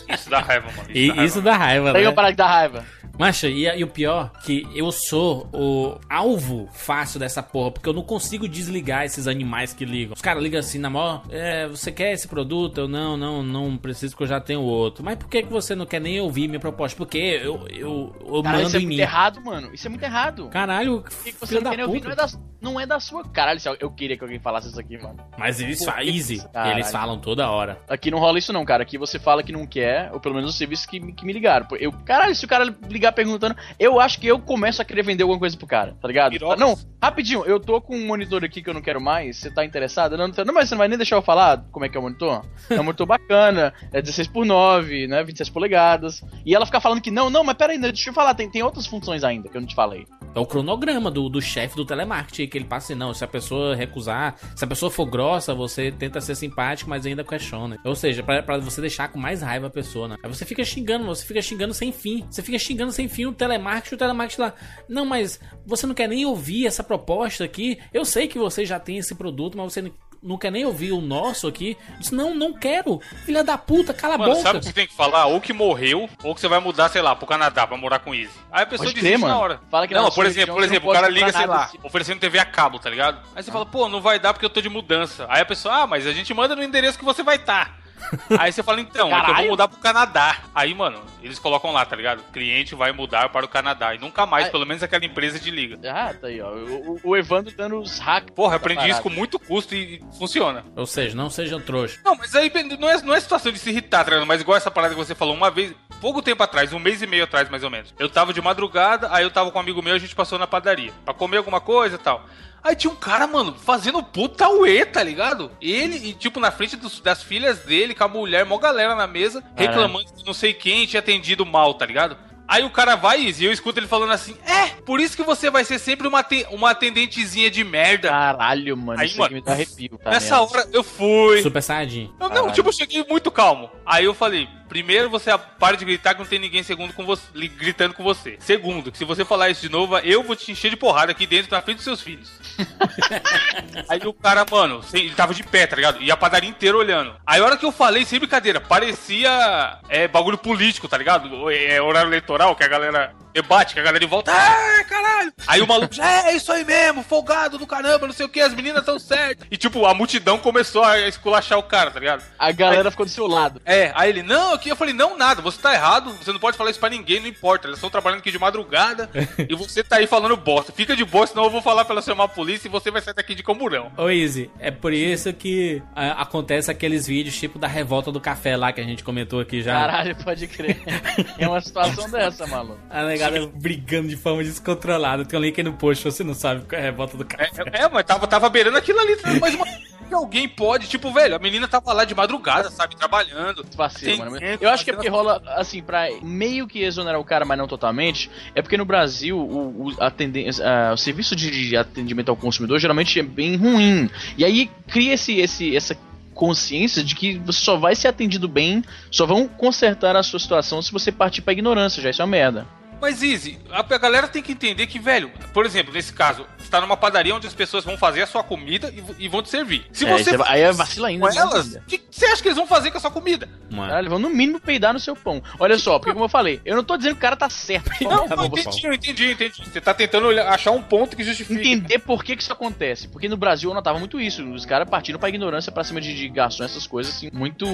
Isso 0.09 0.31
dá 0.31 0.41
raiva, 0.41 0.71
mano. 0.75 0.89
E 0.95 1.09
dá 1.12 1.25
isso 1.25 1.34
raiva. 1.41 1.51
dá 1.51 1.57
raiva, 1.57 1.93
Pega 1.93 2.09
né? 2.09 2.15
parada 2.15 2.33
que 2.33 2.37
dá 2.39 2.47
raiva. 2.47 2.84
Macha, 3.19 3.49
e, 3.49 3.65
e 3.67 3.84
o 3.84 3.89
pior, 3.89 4.31
que 4.45 4.67
eu 4.75 4.91
sou 4.91 5.47
o 5.53 5.99
alvo 6.09 6.71
fácil 6.72 7.21
dessa 7.21 7.43
porra, 7.43 7.72
porque 7.72 7.87
eu 7.87 7.93
não 7.93 8.03
consigo 8.03 8.49
desligar 8.49 9.05
esses 9.05 9.27
animais 9.27 9.75
que 9.75 9.84
ligam. 9.84 10.15
Os 10.15 10.22
caras 10.22 10.43
ligam 10.43 10.59
assim, 10.59 10.78
na 10.78 10.89
maior, 10.89 11.22
é, 11.28 11.69
você 11.69 11.93
quer 11.93 12.12
esse 12.15 12.27
produto? 12.27 12.78
Eu, 12.78 12.89
não, 12.89 13.19
não, 13.19 13.43
não 13.43 13.77
preciso 13.77 14.16
que 14.16 14.22
eu 14.22 14.27
já 14.27 14.40
tenho 14.41 14.60
outro. 14.63 15.04
Mas 15.04 15.16
por 15.16 15.28
que, 15.28 15.42
que 15.42 15.48
você 15.53 15.75
não 15.75 15.87
quer 15.87 16.01
nem 16.01 16.21
ouvir 16.21 16.48
minha 16.48 16.60
proposta? 16.60 16.97
Porque 16.97 17.19
eu, 17.19 17.66
eu, 17.69 18.15
eu 18.27 18.42
Cara, 18.42 18.57
mando 18.59 18.69
isso 18.69 18.77
é 18.77 18.81
em 18.81 18.83
muito 18.87 18.97
mim. 18.97 19.01
errado, 19.01 19.41
mano. 19.45 19.71
Isso 19.75 19.87
é 19.87 19.91
muito 19.91 20.03
errado. 20.03 20.48
Caralho, 20.48 21.03
Por 21.03 21.25
que, 21.25 21.33
que 21.33 21.41
você 21.41 21.54
não 21.57 21.63
da 21.63 21.71
quer 21.71 21.77
nem 21.77 21.87
ouvir? 21.87 22.03
Não 22.04 22.10
é, 22.10 22.15
da, 22.16 22.27
não 22.60 22.81
é 22.81 22.87
da 22.87 23.01
sua. 23.01 23.25
Caralho, 23.28 23.60
eu 23.78 23.91
queria 23.91 24.16
que 24.16 24.25
alguém 24.25 24.39
falasse 24.39 24.69
isso 24.69 24.81
aqui, 24.81 24.97
mano. 24.98 25.19
Mas 25.39 25.60
eles? 25.60 25.84
Caralho. 25.84 26.72
eles 26.72 26.91
falam 26.91 27.19
toda 27.19 27.51
hora. 27.51 27.78
Aqui 27.89 28.10
não 28.10 28.19
rola 28.19 28.39
isso, 28.39 28.53
não, 28.53 28.65
cara. 28.65 28.83
Aqui 28.83 28.98
você 28.98 29.19
fala 29.19 29.42
que 29.42 29.53
não 29.53 29.66
quer, 29.66 30.10
ou 30.13 30.21
pelo 30.21 30.34
menos 30.34 30.51
os 30.51 30.57
serviços 30.59 30.86
que, 30.86 31.01
me- 31.01 31.13
que 31.13 31.25
me 31.25 31.33
ligaram. 31.33 31.66
Eu, 31.78 31.93
caralho, 31.93 32.34
se 32.34 32.45
o 32.45 32.48
cara 32.48 32.75
ligar 32.89 33.13
perguntando, 33.13 33.57
eu 33.78 34.01
acho 34.01 34.21
que 34.21 34.27
eu 34.27 34.39
começo 34.39 34.81
a 34.83 34.84
querer 34.84 35.03
vender 35.03 35.22
alguma 35.22 35.39
coisa 35.39 35.57
pro 35.57 35.66
cara, 35.66 35.97
tá 36.01 36.09
ligado? 36.09 36.33
Pirocas. 36.33 36.59
Não, 36.60 36.77
rapidinho, 37.03 37.45
eu 37.45 37.59
tô 37.60 37.81
com 37.81 37.97
um 37.97 38.07
monitor 38.07 38.45
aqui 38.45 38.63
que 38.63 38.69
eu 38.71 38.75
não 38.75 38.83
quero 38.83 39.01
mais, 39.01 39.36
você 39.39 39.51
tá 39.51 39.65
interessado? 39.65 40.16
Não, 40.16 40.28
não, 40.28 40.45
não, 40.45 40.54
mas 40.54 40.69
você 40.69 40.75
não 40.75 40.78
vai 40.78 40.89
nem 40.89 40.97
deixar 40.98 41.16
eu 41.16 41.22
falar 41.22 41.65
como 41.71 41.84
é 41.84 41.89
que 41.89 41.97
é 41.97 42.01
o 42.01 42.03
monitor? 42.03 42.45
É 42.69 42.81
um 42.81 42.84
monitor 42.84 43.07
bacana, 43.07 43.72
é 43.93 44.01
16 44.03 44.20
por 44.28 44.45
9, 44.45 45.07
né, 45.07 45.22
27 45.22 45.53
polegadas. 45.53 46.22
E 46.45 46.55
ela 46.55 46.67
fica 46.67 46.81
falando 46.81 47.01
que 47.01 47.11
não, 47.11 47.31
não, 47.31 47.45
mas 47.45 47.57
pera 47.57 47.72
aí, 47.72 47.78
deixa 47.78 48.11
eu 48.11 48.15
falar, 48.15 48.34
tem, 48.34 48.51
tem 48.51 48.63
outras 48.63 48.87
funções 48.87 49.25
ainda 49.25 49.49
que 49.49 49.57
eu 49.57 49.61
não 49.61 49.69
te 49.69 49.75
falei. 49.75 50.07
É 50.34 50.39
o 50.39 50.47
cronograma 50.47 51.11
do, 51.11 51.28
do 51.28 51.43
chefe 51.43 51.75
do 51.75 51.84
telemarketing 51.84 52.47
que 52.47 52.59
ele 52.59 52.65
passa 52.65 52.93
assim, 52.93 52.99
não, 52.99 53.13
se 53.13 53.25
a 53.25 53.28
pessoa 53.28 53.75
recusar, 53.75 54.37
se 54.55 54.65
a 54.65 54.69
pessoa 54.69 54.91
for 54.91 55.07
grossa, 55.07 55.55
você 55.55 55.91
tenta 55.91 56.21
ser 56.21 56.37
simpático, 56.37 56.89
mas 56.89 57.05
ainda 57.05 57.25
questiona. 57.25 57.78
Ou 57.84 57.97
seja, 57.97 58.22
pra 58.22 58.59
você 58.59 58.81
deixar 58.81 59.09
com 59.09 59.19
mais 59.19 59.43
raiva 59.43 59.67
a 59.67 59.71
pessoa, 59.71 60.09
né? 60.09 60.17
Aí 60.22 60.28
você 60.28 60.45
fica 60.45 60.65
xingando, 60.65 61.05
você 61.05 61.27
fica 61.27 61.43
xingando 61.43 61.75
sem 61.75 61.91
fim. 61.91 62.25
Você 62.31 62.43
fica 62.43 62.59
xingando 62.59 62.93
sem 62.93 63.09
fim 63.09 63.27
o 63.27 63.33
telemarketing, 63.33 63.95
o 63.95 63.99
telemarketing 63.99 64.41
lá. 64.43 64.55
Não, 64.89 65.05
mas 65.05 65.41
você 65.67 65.87
não 65.87 65.95
quer 65.95 66.09
nem 66.09 66.25
ouvir 66.25 66.67
essa 66.67 66.84
proposta 66.84 67.45
aqui. 67.45 67.78
Eu 67.93 68.05
sei 68.05 68.28
que 68.28 68.39
você 68.39 68.65
já 68.65 68.78
tem 68.78 68.99
esse 68.99 69.15
produto, 69.15 69.59
mas 69.59 69.72
você 69.72 69.83
não 69.83 69.91
quer 70.39 70.51
nem 70.51 70.65
ouvir 70.65 70.93
o 70.93 71.01
nosso 71.01 71.47
aqui. 71.49 71.77
Disse, 71.99 72.15
não, 72.15 72.34
não 72.34 72.53
quero. 72.53 73.01
Filha 73.25 73.43
da 73.43 73.57
puta, 73.57 73.95
cala 73.95 74.19
Mano, 74.19 74.33
a 74.33 74.34
boca. 74.34 74.43
sabe 74.47 74.59
o 74.59 74.61
que 74.61 74.67
você 74.67 74.72
tem 74.72 74.87
que 74.87 74.95
falar? 74.95 75.27
Ou 75.27 75.41
que 75.41 75.53
morreu, 75.53 76.09
ou 76.22 76.34
que 76.34 76.41
você 76.41 76.49
vai 76.49 76.61
mudar, 76.61 76.89
sei 76.91 77.01
lá, 77.01 77.17
pro 77.17 77.27
Canadá 77.27 77.67
pra 77.67 77.77
morar 77.77 78.01
com 78.01 78.15
Easy. 78.15 78.31
Aí 78.53 78.63
a 78.63 78.67
pessoa 78.67 78.89
Pode 78.89 79.01
desiste 79.01 79.19
crer, 79.19 79.28
na 79.28 79.39
hora. 79.39 79.61
Fala 79.71 79.89
que 79.89 79.95
não, 79.95 80.05
na 80.05 80.11
por 80.11 80.27
exemplo, 80.27 80.55
por 80.55 80.61
não 80.61 80.67
exemplo, 80.67 80.91
o 80.91 80.93
cara 80.93 81.09
liga, 81.09 81.33
sei 81.33 81.47
lá, 81.47 81.65
assim. 81.65 81.78
oferecendo 81.83 82.21
TV 82.21 82.39
a 82.39 82.45
cabo, 82.45 82.78
tá 82.78 82.91
ligado? 82.91 83.21
Aí 83.34 83.43
você 83.43 83.51
fala, 83.51 83.65
pô, 83.65 83.89
não 83.89 84.01
vai 84.01 84.19
dar 84.19 84.33
porque 84.33 84.45
eu 84.45 84.51
tô 84.51 84.61
de 84.61 84.69
mudança. 84.69 85.27
Aí 85.28 85.41
a 85.41 85.47
pessoa, 85.47 85.83
ah, 85.83 85.87
mas 85.87 86.07
a 86.07 86.13
gente 86.13 86.33
manda 86.34 86.55
no 86.55 86.63
endereço 86.63 86.99
que 86.99 87.05
você 87.05 87.22
vai 87.22 87.37
estar. 87.37 87.78
Aí 88.38 88.52
você 88.52 88.62
fala, 88.62 88.80
então, 88.80 89.14
é 89.16 89.24
que 89.24 89.30
eu 89.30 89.34
vou 89.36 89.47
mudar 89.48 89.68
pro 89.68 89.78
Canadá. 89.78 90.36
Aí, 90.54 90.74
mano, 90.74 91.00
eles 91.22 91.38
colocam 91.38 91.72
lá, 91.72 91.84
tá 91.84 91.94
ligado? 91.97 92.20
O 92.20 92.32
cliente 92.32 92.74
vai 92.74 92.92
mudar 92.92 93.28
para 93.28 93.44
o 93.44 93.48
Canadá. 93.48 93.94
E 93.94 93.98
nunca 93.98 94.26
mais, 94.26 94.47
Aí- 94.47 94.50
pelo 94.50 94.66
menos 94.66 94.82
aquela 94.82 95.04
empresa 95.04 95.38
de 95.38 95.50
liga. 95.50 95.78
Ah, 95.91 96.14
tá 96.14 96.26
aí, 96.28 96.41
ó. 96.41 96.50
O, 96.50 97.00
o- 97.04 97.16
Evandro 97.16 97.52
dando 97.54 97.78
os 97.78 97.98
hacks. 97.98 98.34
Porra, 98.34 98.56
aprendi 98.56 98.76
parada. 98.80 98.92
isso 98.94 99.02
com 99.02 99.10
muito 99.10 99.38
custo 99.38 99.74
e 99.74 100.02
funciona. 100.18 100.64
Ou 100.76 100.86
seja, 100.86 101.14
não 101.16 101.28
sejam 101.30 101.60
trouxa. 101.60 101.98
Não, 102.04 102.14
mas 102.16 102.34
aí 102.34 102.50
não 102.78 102.88
é, 102.88 103.02
não 103.02 103.14
é 103.14 103.20
situação 103.20 103.52
de 103.52 103.58
se 103.58 103.70
irritar, 103.70 104.04
tá 104.04 104.10
ligado? 104.10 104.26
Mas 104.26 104.41
igual 104.41 104.56
essa 104.56 104.70
parada 104.70 104.94
que 104.94 105.00
você 105.00 105.14
falou 105.14 105.34
uma 105.34 105.50
vez, 105.50 105.74
pouco 106.00 106.22
tempo 106.22 106.42
atrás, 106.42 106.72
um 106.72 106.78
mês 106.78 107.02
e 107.02 107.06
meio 107.06 107.24
atrás 107.24 107.48
mais 107.50 107.62
ou 107.62 107.70
menos. 107.70 107.94
Eu 107.98 108.08
tava 108.08 108.32
de 108.32 108.41
madrugada, 108.41 109.08
aí 109.12 109.22
eu 109.22 109.30
tava 109.30 109.50
com 109.50 109.58
um 109.58 109.60
amigo 109.60 109.82
meu, 109.82 109.94
a 109.94 109.98
gente 109.98 110.14
passou 110.14 110.38
na 110.38 110.47
padaria 110.47 110.92
pra 111.04 111.12
comer 111.14 111.36
alguma 111.38 111.60
coisa 111.60 111.97
e 111.97 111.98
tal. 111.98 112.24
Aí 112.62 112.77
tinha 112.77 112.92
um 112.92 112.97
cara, 112.97 113.27
mano, 113.27 113.54
fazendo 113.54 114.03
puta 114.03 114.48
uê, 114.51 114.84
tá 114.84 115.03
ligado? 115.03 115.51
Ele, 115.60 115.97
e 116.10 116.12
tipo, 116.12 116.39
na 116.41 116.51
frente 116.51 116.77
dos- 116.77 117.01
das 117.01 117.22
filhas 117.22 117.60
dele, 117.60 117.95
com 117.95 118.04
a 118.04 118.09
mulher, 118.09 118.45
mó 118.45 118.59
galera 118.59 118.95
na 118.95 119.07
mesa, 119.07 119.42
reclamando 119.57 120.12
que 120.12 120.27
não 120.27 120.34
sei 120.34 120.53
quem 120.53 120.86
tinha 120.86 121.01
atendido 121.01 121.47
mal, 121.47 121.72
tá 121.74 121.86
ligado? 121.86 122.16
Aí 122.47 122.65
o 122.65 122.71
cara 122.71 122.97
vai 122.97 123.21
e 123.22 123.45
eu 123.45 123.53
escuto 123.53 123.78
ele 123.78 123.86
falando 123.86 124.10
assim: 124.12 124.36
É, 124.45 124.66
por 124.84 124.98
isso 125.01 125.16
que 125.16 125.22
você 125.22 125.48
vai 125.48 125.65
ser 125.65 125.78
sempre 125.78 126.09
uma, 126.09 126.21
te- 126.24 126.45
uma 126.51 126.71
atendentezinha 126.71 127.48
de 127.48 127.62
merda. 127.62 128.09
Caralho, 128.09 128.77
mano. 128.77 129.01
Aí, 129.01 129.07
isso 129.07 129.18
mano, 129.18 129.27
aqui 129.27 129.34
me 129.36 129.41
dá 129.41 129.53
arrepio. 129.53 129.98
Tá 130.03 130.10
Nessa 130.10 130.36
merda. 130.41 130.59
hora 130.59 130.68
eu 130.72 130.83
fui. 130.83 131.42
Super 131.42 131.62
Saiyajin. 131.62 132.12
Eu, 132.18 132.28
não, 132.28 132.34
Caralho. 132.34 132.53
tipo, 132.53 132.68
eu 132.68 132.72
cheguei 132.72 133.04
muito 133.09 133.30
calmo. 133.30 133.71
Aí 133.86 134.04
eu 134.04 134.12
falei, 134.12 134.48
primeiro 134.71 135.11
você 135.11 135.37
para 135.59 135.77
de 135.77 135.84
gritar 135.84 136.15
que 136.15 136.21
não 136.21 136.27
tem 136.27 136.39
ninguém 136.39 136.63
segundo 136.63 136.95
com 136.95 137.05
você, 137.05 137.22
gritando 137.59 137.93
com 137.93 138.05
você. 138.05 138.37
Segundo, 138.39 138.93
que 138.93 138.97
se 138.97 139.05
você 139.05 139.25
falar 139.25 139.51
isso 139.51 139.63
de 139.63 139.69
novo, 139.69 139.99
eu 139.99 140.22
vou 140.22 140.37
te 140.37 140.53
encher 140.53 140.71
de 140.71 140.77
porrada 140.77 141.11
aqui 141.11 141.27
dentro 141.27 141.51
na 141.51 141.61
frente 141.61 141.78
dos 141.78 141.84
seus 141.84 142.01
filhos. 142.01 142.31
Aí 143.91 144.01
o 144.05 144.15
cara, 144.15 144.47
mano, 144.49 144.81
ele 144.93 145.15
tava 145.15 145.34
de 145.34 145.43
pé, 145.43 145.67
tá 145.67 145.75
ligado? 145.75 146.01
E 146.01 146.11
a 146.11 146.17
padaria 146.17 146.49
inteira 146.49 146.77
olhando. 146.77 147.17
Aí 147.27 147.41
a 147.41 147.45
hora 147.45 147.57
que 147.57 147.67
eu 147.67 147.72
falei, 147.72 148.05
sem 148.05 148.21
brincadeira, 148.21 148.61
parecia 148.61 149.78
é, 149.89 150.07
bagulho 150.07 150.39
político, 150.39 150.87
tá 150.87 150.97
ligado? 150.97 151.51
É 151.51 151.83
horário 151.83 152.09
eleitoral, 152.09 152.55
que 152.55 152.63
a 152.63 152.69
galera 152.69 153.13
debate, 153.33 153.75
que 153.75 153.81
a 153.81 153.83
galera 153.83 154.07
volta, 154.07 154.33
ah, 154.33 154.84
caralho! 154.84 155.33
Aí 155.47 155.61
o 155.61 155.67
maluco, 155.67 155.95
já 155.95 156.28
é 156.28 156.34
isso 156.34 156.51
aí 156.53 156.65
mesmo, 156.65 157.03
folgado 157.03 157.59
do 157.59 157.67
caramba, 157.67 158.07
não 158.07 158.15
sei 158.15 158.27
o 158.27 158.28
que, 158.28 158.41
as 158.41 158.55
meninas 158.55 158.84
tão 158.84 158.99
certas. 158.99 159.47
E 159.51 159.57
tipo, 159.57 159.87
a 159.87 159.95
multidão 159.95 160.39
começou 160.39 160.83
a 160.83 160.99
esculachar 161.01 161.59
o 161.59 161.63
cara, 161.63 161.91
tá 161.91 162.01
ligado? 162.01 162.25
A 162.39 162.53
galera 162.53 162.91
ficou 162.91 163.07
do 163.07 163.13
seu 163.13 163.27
lado. 163.27 163.61
É, 163.65 163.93
aí 163.95 164.11
ele, 164.11 164.22
não, 164.22 164.59
aqui 164.60 164.68
eu 164.68 164.77
falei, 164.77 164.92
não, 164.92 165.16
nada, 165.16 165.41
você 165.41 165.60
tá 165.60 165.72
errado, 165.72 166.12
você 166.12 166.33
não 166.33 166.39
pode 166.39 166.57
falar 166.57 166.71
isso 166.71 166.78
pra 166.78 166.91
ninguém, 166.91 167.18
não 167.18 167.27
importa, 167.27 167.66
eles 167.66 167.78
estão 167.78 167.91
trabalhando 167.91 168.21
aqui 168.21 168.30
de 168.30 168.39
madrugada 168.39 169.10
e 169.48 169.54
você 169.54 169.83
tá 169.83 169.97
aí 169.97 170.07
falando 170.07 170.36
bosta. 170.36 170.71
Fica 170.72 170.95
de 170.95 171.04
boa, 171.04 171.27
senão 171.27 171.45
eu 171.45 171.51
vou 171.51 171.62
falar 171.62 171.84
pra 171.84 171.95
ela 171.95 172.03
chamar 172.03 172.24
a 172.24 172.28
polícia 172.28 172.68
e 172.68 172.71
você 172.71 172.91
vai 172.91 173.01
sair 173.01 173.15
daqui 173.15 173.34
de 173.34 173.42
camburão. 173.42 173.91
Ô, 173.97 174.09
Easy, 174.10 174.51
é 174.60 174.71
por 174.71 174.92
isso 174.92 175.33
que 175.33 175.83
ah, 175.97 176.22
acontece 176.22 176.71
aqueles 176.71 177.07
vídeos 177.07 177.36
tipo 177.36 177.59
da 177.59 177.66
revolta 177.66 178.12
do 178.12 178.21
café 178.21 178.57
lá 178.57 178.72
que 178.72 178.80
a 178.80 178.84
gente 178.84 179.03
comentou 179.03 179.41
aqui 179.41 179.62
já. 179.62 179.72
Caralho, 179.72 180.16
pode 180.22 180.47
crer. 180.47 180.80
É 181.39 181.48
uma 181.48 181.60
situação 181.60 182.10
dessa, 182.10 182.47
maluco. 182.47 182.78
A 182.91 183.04
negada 183.04 183.47
brigando 183.54 184.09
de 184.09 184.16
forma 184.16 184.42
descontrolada. 184.42 185.24
Tem 185.24 185.39
um 185.39 185.42
link 185.42 185.59
aí 185.59 185.65
no 185.65 185.72
post, 185.72 186.04
você 186.04 186.22
não 186.22 186.34
sabe 186.34 186.65
qual 186.66 186.78
é 186.78 186.83
a 186.83 186.84
revolta 186.84 187.16
do 187.16 187.24
café. 187.24 187.51
É, 187.72 187.83
é, 187.83 187.89
mas 187.89 188.04
tava, 188.04 188.27
tava 188.27 188.48
beirando 188.51 188.77
aquilo 188.77 188.98
ali, 188.98 189.16
mas 189.41 189.54
uma... 189.54 189.65
que 190.10 190.15
alguém 190.15 190.48
pode, 190.48 190.89
tipo, 190.89 191.12
velho, 191.12 191.36
a 191.36 191.39
menina 191.39 191.66
tava 191.66 191.92
lá 191.92 192.04
de 192.04 192.15
madrugada, 192.15 192.68
sabe, 192.68 192.97
trabalhando. 192.97 193.65
Vacilo, 193.74 194.18
mano. 194.18 194.36
Atendendo, 194.36 194.62
Eu 194.62 194.71
acho 194.71 194.84
que 194.84 194.91
é 194.91 194.92
porque 194.92 195.09
rola, 195.09 195.41
assim, 195.57 195.83
pra 195.83 196.09
meio 196.21 196.66
que 196.66 196.83
exonerar 196.83 197.21
o 197.21 197.24
cara, 197.24 197.45
mas 197.45 197.57
não 197.57 197.68
totalmente, 197.68 198.30
é 198.54 198.60
porque 198.60 198.77
no 198.77 198.84
Brasil 198.84 199.39
o, 199.39 199.89
o, 199.89 200.92
o 200.92 200.97
serviço 200.97 201.34
de 201.36 201.77
atendimento 201.77 202.28
ao 202.28 202.36
consumidor 202.36 202.78
geralmente 202.78 203.18
é 203.18 203.22
bem 203.22 203.57
ruim. 203.57 204.10
E 204.36 204.45
aí 204.45 204.71
cria 204.89 205.15
esse, 205.15 205.39
esse, 205.39 205.77
essa 205.77 205.97
consciência 206.34 207.04
de 207.04 207.15
que 207.15 207.39
você 207.39 207.60
só 207.60 207.77
vai 207.77 207.95
ser 207.95 208.09
atendido 208.09 208.48
bem, 208.48 208.83
só 209.10 209.27
vão 209.27 209.47
consertar 209.47 210.16
a 210.16 210.22
sua 210.22 210.41
situação 210.41 210.83
se 210.83 210.91
você 210.91 211.12
partir 211.12 211.42
pra 211.42 211.53
ignorância, 211.53 212.03
já 212.03 212.10
isso 212.10 212.22
é 212.22 212.24
uma 212.24 212.30
merda. 212.30 212.79
Mas, 213.00 213.22
Easy, 213.22 213.58
a, 213.70 213.80
a 213.80 213.98
galera 213.98 214.28
tem 214.28 214.42
que 214.42 214.52
entender 214.52 214.86
que, 214.86 214.98
velho, 214.98 215.30
por 215.52 215.64
exemplo, 215.64 215.92
nesse 215.92 216.12
caso, 216.12 216.47
você 216.58 216.68
tá 216.70 216.80
numa 216.80 216.97
padaria 216.97 217.34
onde 217.34 217.47
as 217.47 217.54
pessoas 217.54 217.84
vão 217.84 217.97
fazer 217.97 218.22
a 218.22 218.26
sua 218.26 218.42
comida 218.42 218.92
e, 219.18 219.24
e 219.24 219.28
vão 219.28 219.42
te 219.42 219.48
servir. 219.48 219.86
Se 219.92 220.04
É, 220.06 220.12
você 220.18 220.34
é- 220.34 220.38
aí 220.44 220.60
é 220.62 220.72
vacila 220.72 221.08
ainda. 221.08 221.26
com 221.28 221.34
né? 221.34 221.41
elas, 221.41 221.74
o 221.76 221.80
que 221.86 222.00
você 222.10 222.26
acha 222.26 222.42
que 222.42 222.48
eles 222.48 222.56
vão 222.58 222.66
fazer 222.66 222.91
com 222.91 222.98
a 222.98 223.00
sua 223.00 223.10
comida? 223.10 223.48
Mano. 223.70 223.88
Caralho, 223.88 224.10
vão 224.10 224.18
no 224.18 224.28
mínimo 224.30 224.60
peidar 224.60 224.92
no 224.92 225.00
seu 225.00 225.16
pão. 225.16 225.42
Olha 225.58 225.78
só, 225.78 225.98
porque 225.98 226.12
como 226.12 226.24
eu 226.24 226.28
falei, 226.28 226.60
eu 226.64 226.76
não 226.76 226.84
tô 226.84 226.97
dizendo 226.97 227.12
que 227.14 227.18
o 227.18 227.22
cara 227.22 227.36
tá 227.36 227.48
certo. 227.48 227.91
Não, 228.10 228.26
favor, 228.28 228.44
não, 228.44 228.50
você 228.50 228.60
entendi, 228.60 228.86
eu 228.86 228.92
entendi, 228.92 229.24
eu 229.24 229.30
entendi. 229.32 229.62
Você 229.64 229.80
tá 229.80 229.94
tentando 229.94 230.26
olhar- 230.26 230.48
achar 230.48 230.72
um 230.72 230.82
ponto 230.82 231.16
que 231.16 231.22
justifique. 231.24 231.60
entender 231.60 231.98
por 232.00 232.24
que, 232.24 232.34
que 232.36 232.42
isso 232.42 232.52
acontece. 232.52 233.08
Porque 233.08 233.28
no 233.28 233.36
Brasil 233.36 233.70
eu 233.70 233.74
notava 233.74 233.98
muito 233.98 234.20
isso. 234.20 234.44
Os 234.52 234.66
caras 234.66 234.88
partindo 234.88 235.18
pra 235.18 235.28
ignorância 235.28 235.70
pra 235.70 235.84
cima 235.84 236.00
de, 236.00 236.14
de 236.14 236.28
garçom, 236.28 236.64
essas 236.64 236.86
coisas, 236.86 237.14
assim, 237.14 237.30
muito. 237.32 237.66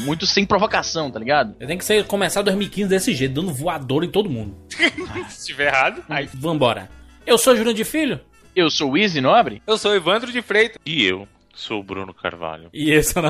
Muito 0.00 0.26
sem 0.26 0.44
provocação, 0.46 1.10
tá 1.10 1.18
ligado? 1.18 1.54
Eu 1.60 1.66
tenho 1.66 1.78
que 1.78 1.84
ser, 1.84 2.04
começar 2.06 2.42
2015 2.42 2.88
desse 2.88 3.14
jeito, 3.14 3.34
dando 3.34 3.52
voador 3.52 4.02
em 4.04 4.08
todo 4.10 4.30
mundo. 4.30 4.56
Se 4.76 5.40
estiver 5.40 5.68
errado. 5.68 6.04
Aí. 6.08 6.28
Vambora. 6.34 6.90
Eu 7.26 7.38
sou 7.38 7.54
Júnior 7.56 7.74
de 7.74 7.84
Filho 7.84 8.20
Eu 8.54 8.68
sou 8.70 8.92
o 8.92 8.98
Easy 8.98 9.20
Nobre. 9.20 9.62
Eu 9.66 9.78
sou 9.78 9.94
Evandro 9.94 10.32
de 10.32 10.42
Freitas. 10.42 10.78
E 10.84 11.04
eu 11.04 11.28
sou 11.54 11.80
o 11.80 11.82
Bruno 11.82 12.12
Carvalho. 12.12 12.68
e 12.72 12.90
esse 12.90 13.16
é 13.16 13.20
o 13.20 13.22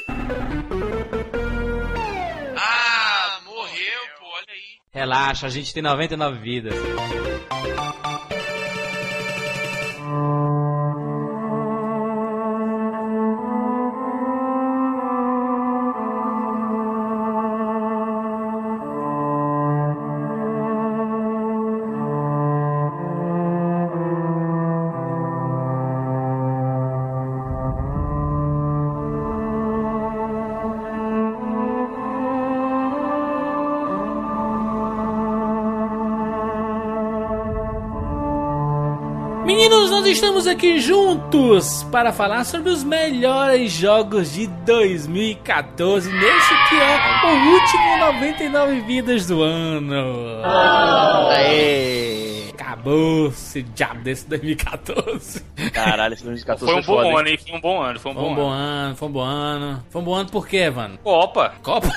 Ah, 2.58 3.40
morreu, 3.46 4.02
pô, 4.20 4.26
olha 4.26 4.46
aí. 4.50 4.80
Relaxa, 4.94 5.48
a 5.48 5.50
gente 5.50 5.74
tem 5.74 5.84
99 5.84 6.40
vidas. 6.40 6.74
Estamos 40.12 40.46
aqui 40.46 40.78
juntos 40.80 41.84
para 41.90 42.12
falar 42.12 42.44
sobre 42.44 42.70
os 42.70 42.84
melhores 42.84 43.72
jogos 43.72 44.34
de 44.34 44.46
2014, 44.46 46.12
neste 46.12 46.70
que 46.70 46.76
é 46.76 47.00
o 47.26 47.54
último 47.54 47.98
99 47.98 48.82
vidas 48.82 49.26
do 49.26 49.42
ano. 49.42 50.42
Aê! 51.30 52.11
Acabou 52.82 53.28
esse 53.28 53.62
diabo 53.62 54.02
desse 54.02 54.28
2014. 54.28 55.44
Caralho, 55.72 56.14
esse 56.16 56.24
2014 56.24 56.66
Foi 56.72 56.82
um 56.82 56.84
bom 56.84 57.04
hein? 57.04 57.20
ano, 57.20 57.28
hein? 57.30 57.38
Foi 57.38 57.56
um 57.56 57.62
bom 57.62 57.82
ano, 57.82 58.00
foi 58.00 58.12
um 58.12 58.16
Foi 58.16 58.24
um 58.24 58.28
bom 58.30 58.36
bom 58.36 58.50
ano. 58.50 58.64
ano, 58.64 58.96
foi 58.96 59.08
um 59.08 59.12
bom 59.12 59.22
ano. 59.22 59.84
Foi 59.90 60.02
um 60.02 60.04
bom 60.04 60.14
ano 60.16 60.30
por 60.32 60.48
quê, 60.48 60.70
mano? 60.70 60.98
Copa. 61.04 61.54
Copa? 61.62 61.90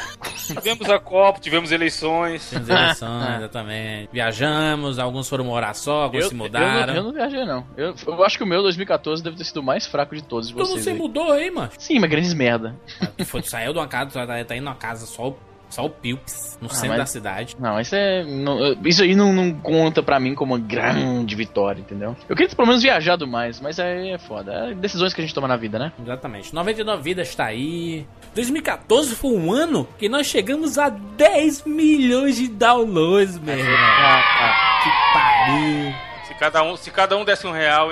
Tivemos 0.46 0.90
a 0.90 0.98
Copa, 0.98 1.40
tivemos 1.40 1.72
eleições. 1.72 2.50
Temos 2.50 2.68
eleições, 2.68 3.36
exatamente. 3.38 4.10
Viajamos, 4.12 4.98
alguns 4.98 5.26
foram 5.28 5.44
morar 5.44 5.74
só, 5.74 6.02
alguns 6.02 6.24
Eu, 6.24 6.28
se 6.28 6.34
eu, 6.34 6.38
mudaram. 6.38 6.86
não, 6.88 6.94
eu 6.94 7.02
não 7.04 7.12
viajei, 7.12 7.44
não. 7.46 7.66
Eu, 7.76 7.94
eu 8.06 8.24
acho 8.24 8.36
que 8.36 8.44
o 8.44 8.46
meu 8.46 8.60
2014 8.62 9.22
deve 9.22 9.36
ter 9.36 9.44
sido 9.44 9.58
o 9.60 9.62
mais 9.62 9.86
fraco 9.86 10.14
de 10.14 10.22
todos 10.22 10.50
não 10.50 10.58
vocês. 10.66 10.84
se 10.84 10.90
aí. 10.90 10.96
mudou 10.98 11.32
aí, 11.32 11.50
mano. 11.50 11.70
Sim, 11.78 11.98
mas 11.98 12.10
grandes 12.10 12.34
merda. 12.34 12.76
Foi, 13.24 13.42
saiu 13.42 13.72
de 13.72 13.78
uma 13.78 13.88
casa, 13.88 14.10
tu 14.10 14.12
tá, 14.26 14.44
tá 14.44 14.54
indo 14.56 14.64
numa 14.64 14.74
casa 14.74 15.06
só, 15.06 15.28
o- 15.28 15.38
só 15.74 15.84
o 15.84 15.90
Pilps, 15.90 16.56
no 16.60 16.68
Ah, 16.68 16.74
centro 16.74 16.88
mas- 16.90 16.98
da 16.98 17.06
cidade. 17.06 17.56
Não, 17.58 17.80
isso 17.80 17.94
é. 17.96 18.24
não- 18.24 18.72
isso 18.84 19.02
aí 19.02 19.14
não, 19.14 19.32
não 19.32 19.52
conta 19.52 20.02
pra 20.02 20.20
mim 20.20 20.34
como 20.34 20.54
uma 20.54 20.58
grande 20.60 21.34
vitória, 21.34 21.80
entendeu? 21.80 22.16
Eu 22.28 22.36
queria 22.36 22.48
ter 22.48 22.54
pelo 22.56 22.68
menos 22.68 22.82
viajado 22.82 23.26
mais, 23.26 23.60
mas 23.60 23.78
aí 23.80 24.10
é 24.10 24.18
foda. 24.18 24.52
É 24.70 24.74
decisões 24.74 25.12
que 25.12 25.20
a 25.20 25.24
gente 25.24 25.34
toma 25.34 25.48
na 25.48 25.56
vida, 25.56 25.78
né? 25.78 25.92
Exatamente. 26.00 26.54
99 26.54 27.02
vidas 27.02 27.28
está 27.28 27.46
aí. 27.46 28.06
2014 28.34 29.14
foi 29.14 29.32
um 29.32 29.52
ano 29.52 29.86
que 29.98 30.08
nós 30.08 30.26
chegamos 30.26 30.78
a 30.78 30.88
10 30.88 31.64
milhões 31.64 32.36
de 32.36 32.48
downloads, 32.48 33.38
meu 33.38 33.58
irmão. 33.58 33.76
Que 34.82 34.90
pariu. 35.12 36.13
Se 36.34 36.40
cada 36.40 36.62
um, 36.62 36.76
se 36.76 36.90
cada 36.90 37.16
um 37.16 37.24
desse 37.24 37.46
um 37.46 37.52
real 37.52 37.90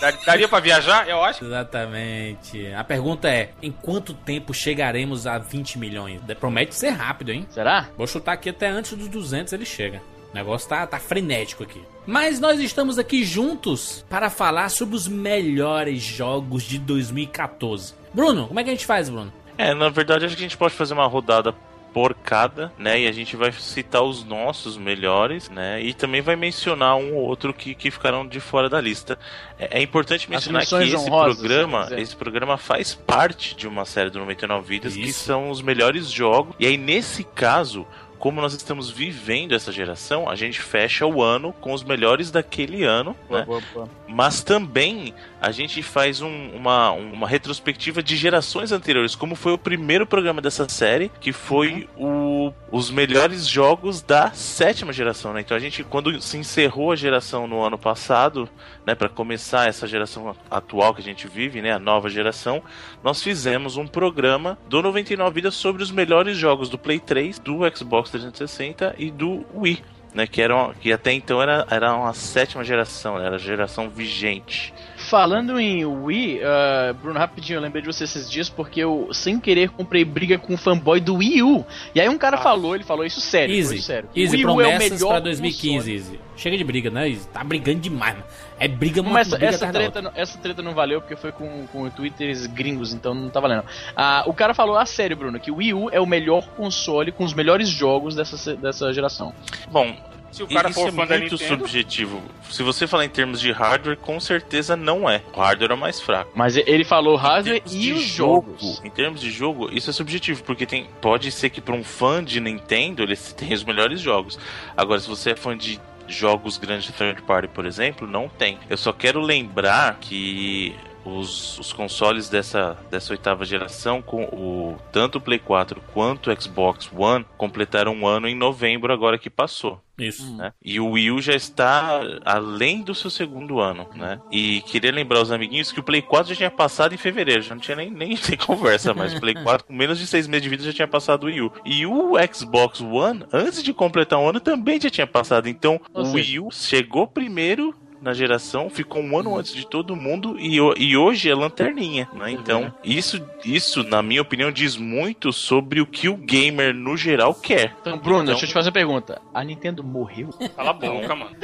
dar- 0.00 0.12
daria 0.26 0.48
pra 0.48 0.60
viajar? 0.60 1.08
Eu 1.08 1.22
acho. 1.22 1.44
Exatamente. 1.44 2.66
A 2.74 2.82
pergunta 2.84 3.28
é: 3.28 3.50
em 3.62 3.70
quanto 3.70 4.12
tempo 4.12 4.52
chegaremos 4.52 5.26
a 5.26 5.38
20 5.38 5.78
milhões? 5.78 6.20
Promete 6.38 6.74
ser 6.74 6.90
rápido, 6.90 7.30
hein? 7.32 7.46
Será? 7.48 7.88
Vou 7.96 8.06
chutar 8.06 8.32
aqui 8.32 8.50
até 8.50 8.66
antes 8.68 8.92
dos 8.94 9.08
200 9.08 9.52
ele 9.52 9.64
chega. 9.64 10.02
O 10.32 10.34
negócio 10.34 10.68
tá, 10.68 10.86
tá 10.86 10.98
frenético 10.98 11.62
aqui. 11.62 11.80
Mas 12.04 12.38
nós 12.40 12.60
estamos 12.60 12.98
aqui 12.98 13.24
juntos 13.24 14.04
para 14.10 14.28
falar 14.28 14.68
sobre 14.68 14.94
os 14.96 15.08
melhores 15.08 16.02
jogos 16.02 16.64
de 16.64 16.78
2014. 16.78 17.94
Bruno, 18.12 18.48
como 18.48 18.60
é 18.60 18.64
que 18.64 18.70
a 18.70 18.72
gente 18.72 18.84
faz, 18.84 19.08
Bruno? 19.08 19.32
É, 19.56 19.72
na 19.72 19.88
verdade, 19.88 20.26
acho 20.26 20.36
que 20.36 20.42
a 20.42 20.46
gente 20.46 20.56
pode 20.56 20.74
fazer 20.74 20.92
uma 20.92 21.06
rodada 21.06 21.54
por 21.96 22.12
cada, 22.12 22.70
né? 22.76 23.00
E 23.00 23.08
a 23.08 23.12
gente 23.12 23.36
vai 23.36 23.50
citar 23.52 24.02
os 24.02 24.22
nossos 24.22 24.76
melhores, 24.76 25.48
né? 25.48 25.80
E 25.80 25.94
também 25.94 26.20
vai 26.20 26.36
mencionar 26.36 26.94
um 26.94 27.14
ou 27.14 27.22
outro 27.22 27.54
que, 27.54 27.74
que 27.74 27.90
ficaram 27.90 28.26
de 28.26 28.38
fora 28.38 28.68
da 28.68 28.78
lista. 28.78 29.18
É, 29.58 29.78
é 29.78 29.82
importante 29.82 30.28
mencionar 30.28 30.66
que 30.66 30.74
esse 30.74 30.94
honrosas, 30.94 31.38
programa, 31.38 31.88
esse 31.96 32.14
programa 32.14 32.58
faz 32.58 32.94
parte 32.94 33.56
de 33.56 33.66
uma 33.66 33.86
série 33.86 34.10
do 34.10 34.18
99 34.18 34.68
Vidas 34.68 34.92
que 34.92 35.06
Isso. 35.06 35.24
são 35.24 35.48
os 35.48 35.62
melhores 35.62 36.10
jogos. 36.10 36.54
E 36.60 36.66
aí, 36.66 36.76
nesse 36.76 37.24
caso, 37.24 37.86
como 38.18 38.42
nós 38.42 38.52
estamos 38.52 38.90
vivendo 38.90 39.54
essa 39.54 39.72
geração, 39.72 40.28
a 40.28 40.34
gente 40.34 40.60
fecha 40.60 41.06
o 41.06 41.22
ano 41.22 41.50
com 41.62 41.72
os 41.72 41.82
melhores 41.82 42.30
daquele 42.30 42.84
ano, 42.84 43.16
né? 43.30 43.42
Boa, 43.44 43.62
boa. 43.72 43.88
mas 44.06 44.42
também 44.42 45.14
a 45.46 45.52
gente 45.52 45.82
faz 45.82 46.20
um- 46.20 46.50
uma, 46.50 46.90
uma 46.90 47.28
retrospectiva 47.28 48.02
de 48.02 48.16
gerações 48.16 48.72
anteriores, 48.72 49.14
como 49.14 49.34
foi 49.34 49.52
o 49.52 49.58
primeiro 49.58 50.06
programa 50.06 50.40
dessa 50.40 50.68
série, 50.68 51.10
que 51.20 51.32
foi 51.32 51.88
o, 51.96 52.52
os 52.70 52.90
melhores 52.90 53.46
jogos 53.46 54.02
da 54.02 54.32
sétima 54.32 54.92
geração, 54.92 55.32
né? 55.32 55.40
Então 55.40 55.56
a 55.56 55.60
gente, 55.60 55.84
quando 55.84 56.20
se 56.20 56.36
encerrou 56.36 56.92
a 56.92 56.96
geração 56.96 57.46
no 57.46 57.62
ano 57.62 57.78
passado, 57.78 58.48
né, 58.84 58.94
para 58.94 59.08
começar 59.08 59.68
essa 59.68 59.86
geração 59.86 60.34
atual 60.50 60.94
que 60.94 61.00
a 61.00 61.04
gente 61.04 61.26
vive, 61.28 61.62
né, 61.62 61.72
a 61.72 61.78
nova 61.78 62.08
geração, 62.10 62.62
nós 63.02 63.22
fizemos 63.22 63.76
um 63.76 63.86
programa 63.86 64.58
do 64.68 64.82
99 64.82 65.34
Vidas 65.36 65.54
sobre 65.54 65.82
os 65.82 65.90
melhores 65.90 66.36
jogos 66.36 66.68
do 66.68 66.78
Play 66.78 66.98
3, 66.98 67.38
do 67.38 67.58
Xbox 67.76 68.10
360 68.10 68.94
e 68.98 69.10
do 69.10 69.44
Wii. 69.54 69.82
Né, 70.14 70.26
que, 70.26 70.40
era 70.40 70.54
uma- 70.56 70.72
que 70.72 70.90
até 70.90 71.12
então 71.12 71.42
era, 71.42 71.66
era 71.70 71.94
uma 71.94 72.14
sétima 72.14 72.64
geração, 72.64 73.18
né, 73.18 73.26
era 73.26 73.34
a 73.36 73.38
geração 73.38 73.90
vigente. 73.90 74.72
Falando 75.08 75.58
em 75.60 75.84
Wii, 75.84 76.40
ah, 76.42 76.92
Bruno, 77.00 77.18
rapidinho, 77.18 77.58
eu 77.58 77.60
lembrei 77.60 77.80
de 77.80 77.86
você 77.86 78.04
esses 78.04 78.28
dias 78.28 78.48
porque 78.48 78.80
eu, 78.80 79.08
sem 79.12 79.38
querer, 79.38 79.70
comprei 79.70 80.04
briga 80.04 80.36
com 80.36 80.54
um 80.54 80.56
fanboy 80.56 80.98
do 81.00 81.16
Wii 81.16 81.42
U. 81.44 81.64
E 81.94 82.00
aí 82.00 82.08
um 82.08 82.18
cara 82.18 82.36
falou, 82.38 82.74
ele 82.74 82.82
falou 82.82 83.04
isso 83.04 83.20
sério. 83.20 83.54
Easy. 83.54 83.76
isso 83.76 83.86
sério. 83.86 84.08
Easy, 84.16 84.36
Wii 84.36 84.46
U 84.46 84.60
é 84.60 84.74
o 84.74 84.78
melhor 84.78 85.08
pra 85.08 85.20
2015, 85.20 85.76
console. 85.76 85.94
Easy. 85.94 86.20
Chega 86.36 86.58
de 86.58 86.64
briga, 86.64 86.90
né, 86.90 87.08
Easy? 87.08 87.28
Tá 87.28 87.44
brigando 87.44 87.80
demais, 87.80 88.14
mano. 88.14 88.26
É 88.58 88.66
briga, 88.66 89.02
Mas 89.02 89.28
essa, 89.28 89.36
briga 89.36 89.54
essa, 89.54 89.66
treta, 89.72 90.02
não- 90.02 90.12
essa 90.14 90.38
treta 90.38 90.62
não 90.62 90.74
valeu 90.74 91.00
porque 91.00 91.14
foi 91.14 91.30
com, 91.30 91.66
com 91.68 91.88
twitters 91.90 92.46
gringos, 92.46 92.92
então 92.92 93.14
não 93.14 93.30
tá 93.30 93.38
valendo. 93.38 93.64
Ah, 93.94 94.24
o 94.26 94.34
cara 94.34 94.54
falou 94.54 94.76
a 94.76 94.84
sério, 94.86 95.16
Bruno, 95.16 95.38
que 95.38 95.50
o 95.50 95.56
Wii 95.56 95.74
U 95.74 95.88
é 95.90 96.00
o 96.00 96.06
melhor 96.06 96.48
console 96.56 97.12
com 97.12 97.22
os 97.24 97.32
melhores 97.32 97.68
jogos 97.68 98.14
dessa, 98.16 98.56
dessa 98.56 98.92
geração. 98.92 99.32
Bom, 99.70 99.94
Se 100.32 100.42
o 100.42 100.46
cara 100.46 100.68
isso 100.68 100.80
for 100.80 100.88
é 100.88 100.92
fã 100.92 101.06
da 101.06 101.18
muito 101.18 101.32
Nintendo. 101.32 101.58
subjetivo. 101.58 102.22
Se 102.50 102.62
você 102.62 102.86
falar 102.86 103.04
em 103.04 103.08
termos 103.08 103.40
de 103.40 103.50
hardware, 103.52 103.96
com 103.96 104.20
certeza 104.20 104.76
não 104.76 105.08
é. 105.08 105.22
O 105.34 105.40
hardware 105.40 105.70
é 105.70 105.74
o 105.74 105.78
mais 105.78 106.00
fraco. 106.00 106.30
Mas 106.34 106.56
ele 106.56 106.84
falou 106.84 107.14
Em 107.14 107.20
hardware 107.20 107.60
termos 107.60 107.74
e 107.74 107.78
de 107.80 107.92
os 107.94 108.02
jogo, 108.02 108.56
jogos. 108.58 108.82
Em 108.84 108.90
termos 108.90 109.20
de 109.20 109.30
jogo, 109.30 109.68
isso 109.72 109.88
é 109.90 109.92
subjetivo, 109.92 110.42
porque 110.42 110.66
tem, 110.66 110.88
pode 111.00 111.30
ser 111.32 111.50
que 111.50 111.60
para 111.60 111.74
um 111.74 111.82
fã 111.84 112.22
de 112.22 112.40
Nintendo 112.40 113.02
eles 113.02 113.32
tenham 113.32 113.54
os 113.54 113.64
melhores 113.64 114.00
jogos. 114.00 114.38
Agora, 114.76 115.00
se 115.00 115.08
você 115.08 115.30
é 115.30 115.36
fã 115.36 115.56
de 115.56 115.80
jogos 116.08 116.56
grandes 116.56 116.84
de 116.86 116.92
third 116.92 117.20
party, 117.22 117.48
por 117.48 117.66
exemplo, 117.66 118.06
não 118.06 118.28
tem. 118.28 118.58
Eu 118.70 118.76
só 118.76 118.92
quero 118.92 119.20
lembrar 119.20 119.98
que 120.00 120.74
os, 121.06 121.58
os 121.58 121.72
consoles 121.72 122.28
dessa, 122.28 122.76
dessa 122.90 123.12
oitava 123.12 123.44
geração, 123.44 124.02
com 124.02 124.24
o 124.24 124.76
tanto 124.92 125.18
o 125.18 125.20
Play 125.20 125.38
4 125.38 125.80
quanto 125.94 126.30
o 126.30 126.40
Xbox 126.42 126.90
One, 126.94 127.24
completaram 127.38 127.92
um 127.94 128.06
ano 128.06 128.28
em 128.28 128.34
novembro 128.34 128.92
agora 128.92 129.18
que 129.18 129.30
passou 129.30 129.80
Isso. 129.98 130.34
né? 130.36 130.52
E 130.64 130.80
o 130.80 130.90
Wii 130.90 131.10
U 131.12 131.20
já 131.22 131.34
está 131.34 132.00
além 132.24 132.82
do 132.82 132.94
seu 132.94 133.08
segundo 133.10 133.60
ano, 133.60 133.86
né? 133.94 134.20
E 134.30 134.60
queria 134.62 134.90
lembrar 134.92 135.22
os 135.22 135.30
amiguinhos 135.32 135.70
que 135.72 135.80
o 135.80 135.82
Play 135.82 136.02
4 136.02 136.30
já 136.30 136.36
tinha 136.36 136.50
passado 136.50 136.94
em 136.94 136.98
fevereiro, 136.98 137.42
já 137.42 137.54
não 137.54 137.62
tinha 137.62 137.76
nem, 137.76 137.90
nem 137.90 138.16
conversa 138.44 138.92
mais. 138.92 139.14
O 139.14 139.20
Play 139.20 139.34
4 139.42 139.66
com 139.66 139.72
menos 139.72 139.98
de 139.98 140.06
seis 140.06 140.26
meses 140.26 140.42
de 140.42 140.48
vida 140.48 140.62
já 140.64 140.72
tinha 140.72 140.88
passado 140.88 141.24
o 141.24 141.26
Wii 141.26 141.40
U. 141.42 141.52
E 141.64 141.86
o 141.86 142.12
Xbox 142.32 142.80
One, 142.80 143.24
antes 143.32 143.62
de 143.62 143.72
completar 143.72 144.18
um 144.18 144.28
ano, 144.28 144.40
também 144.40 144.80
já 144.80 144.90
tinha 144.90 145.06
passado. 145.06 145.48
Então 145.48 145.80
Ou 145.94 146.02
o 146.02 146.06
seja- 146.06 146.16
Wii 146.16 146.40
U 146.40 146.48
chegou 146.50 147.06
primeiro 147.06 147.74
na 148.00 148.12
geração, 148.14 148.68
ficou 148.70 149.02
um 149.02 149.18
ano 149.18 149.36
antes 149.36 149.54
de 149.54 149.66
todo 149.66 149.96
mundo 149.96 150.36
e, 150.38 150.56
e 150.78 150.96
hoje 150.96 151.30
é 151.30 151.34
lanterninha, 151.34 152.08
né? 152.14 152.30
Então, 152.30 152.72
isso, 152.84 153.20
isso, 153.44 153.82
na 153.82 154.02
minha 154.02 154.22
opinião, 154.22 154.52
diz 154.52 154.76
muito 154.76 155.32
sobre 155.32 155.80
o 155.80 155.86
que 155.86 156.08
o 156.08 156.16
gamer 156.16 156.74
no 156.74 156.96
geral 156.96 157.34
quer. 157.34 157.74
Então, 157.80 157.98
Bruno, 157.98 158.22
Então- 158.22 158.34
deixa 158.34 158.44
eu 158.44 158.48
te 158.48 158.54
fazer 158.54 158.68
uma 158.68 158.74
pergunta. 158.74 159.20
A 159.34 159.42
Nintendo 159.42 159.82
morreu? 159.82 160.28
Cala 160.54 160.70
a 160.70 160.72
boca, 160.72 161.14
mano. 161.16 161.36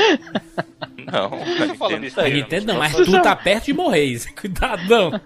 Não, 1.04 1.32
a 1.34 1.88
Nintendo 1.98 2.14
tá 2.14 2.22
A. 2.22 2.28
Nintendo 2.28 2.66
não, 2.66 2.78
mas 2.78 2.94
tu 2.94 3.22
tá 3.22 3.34
perto 3.34 3.64
de 3.66 3.72
morrer, 3.72 4.04
Easy. 4.12 4.32
Cuidadão. 4.34 5.10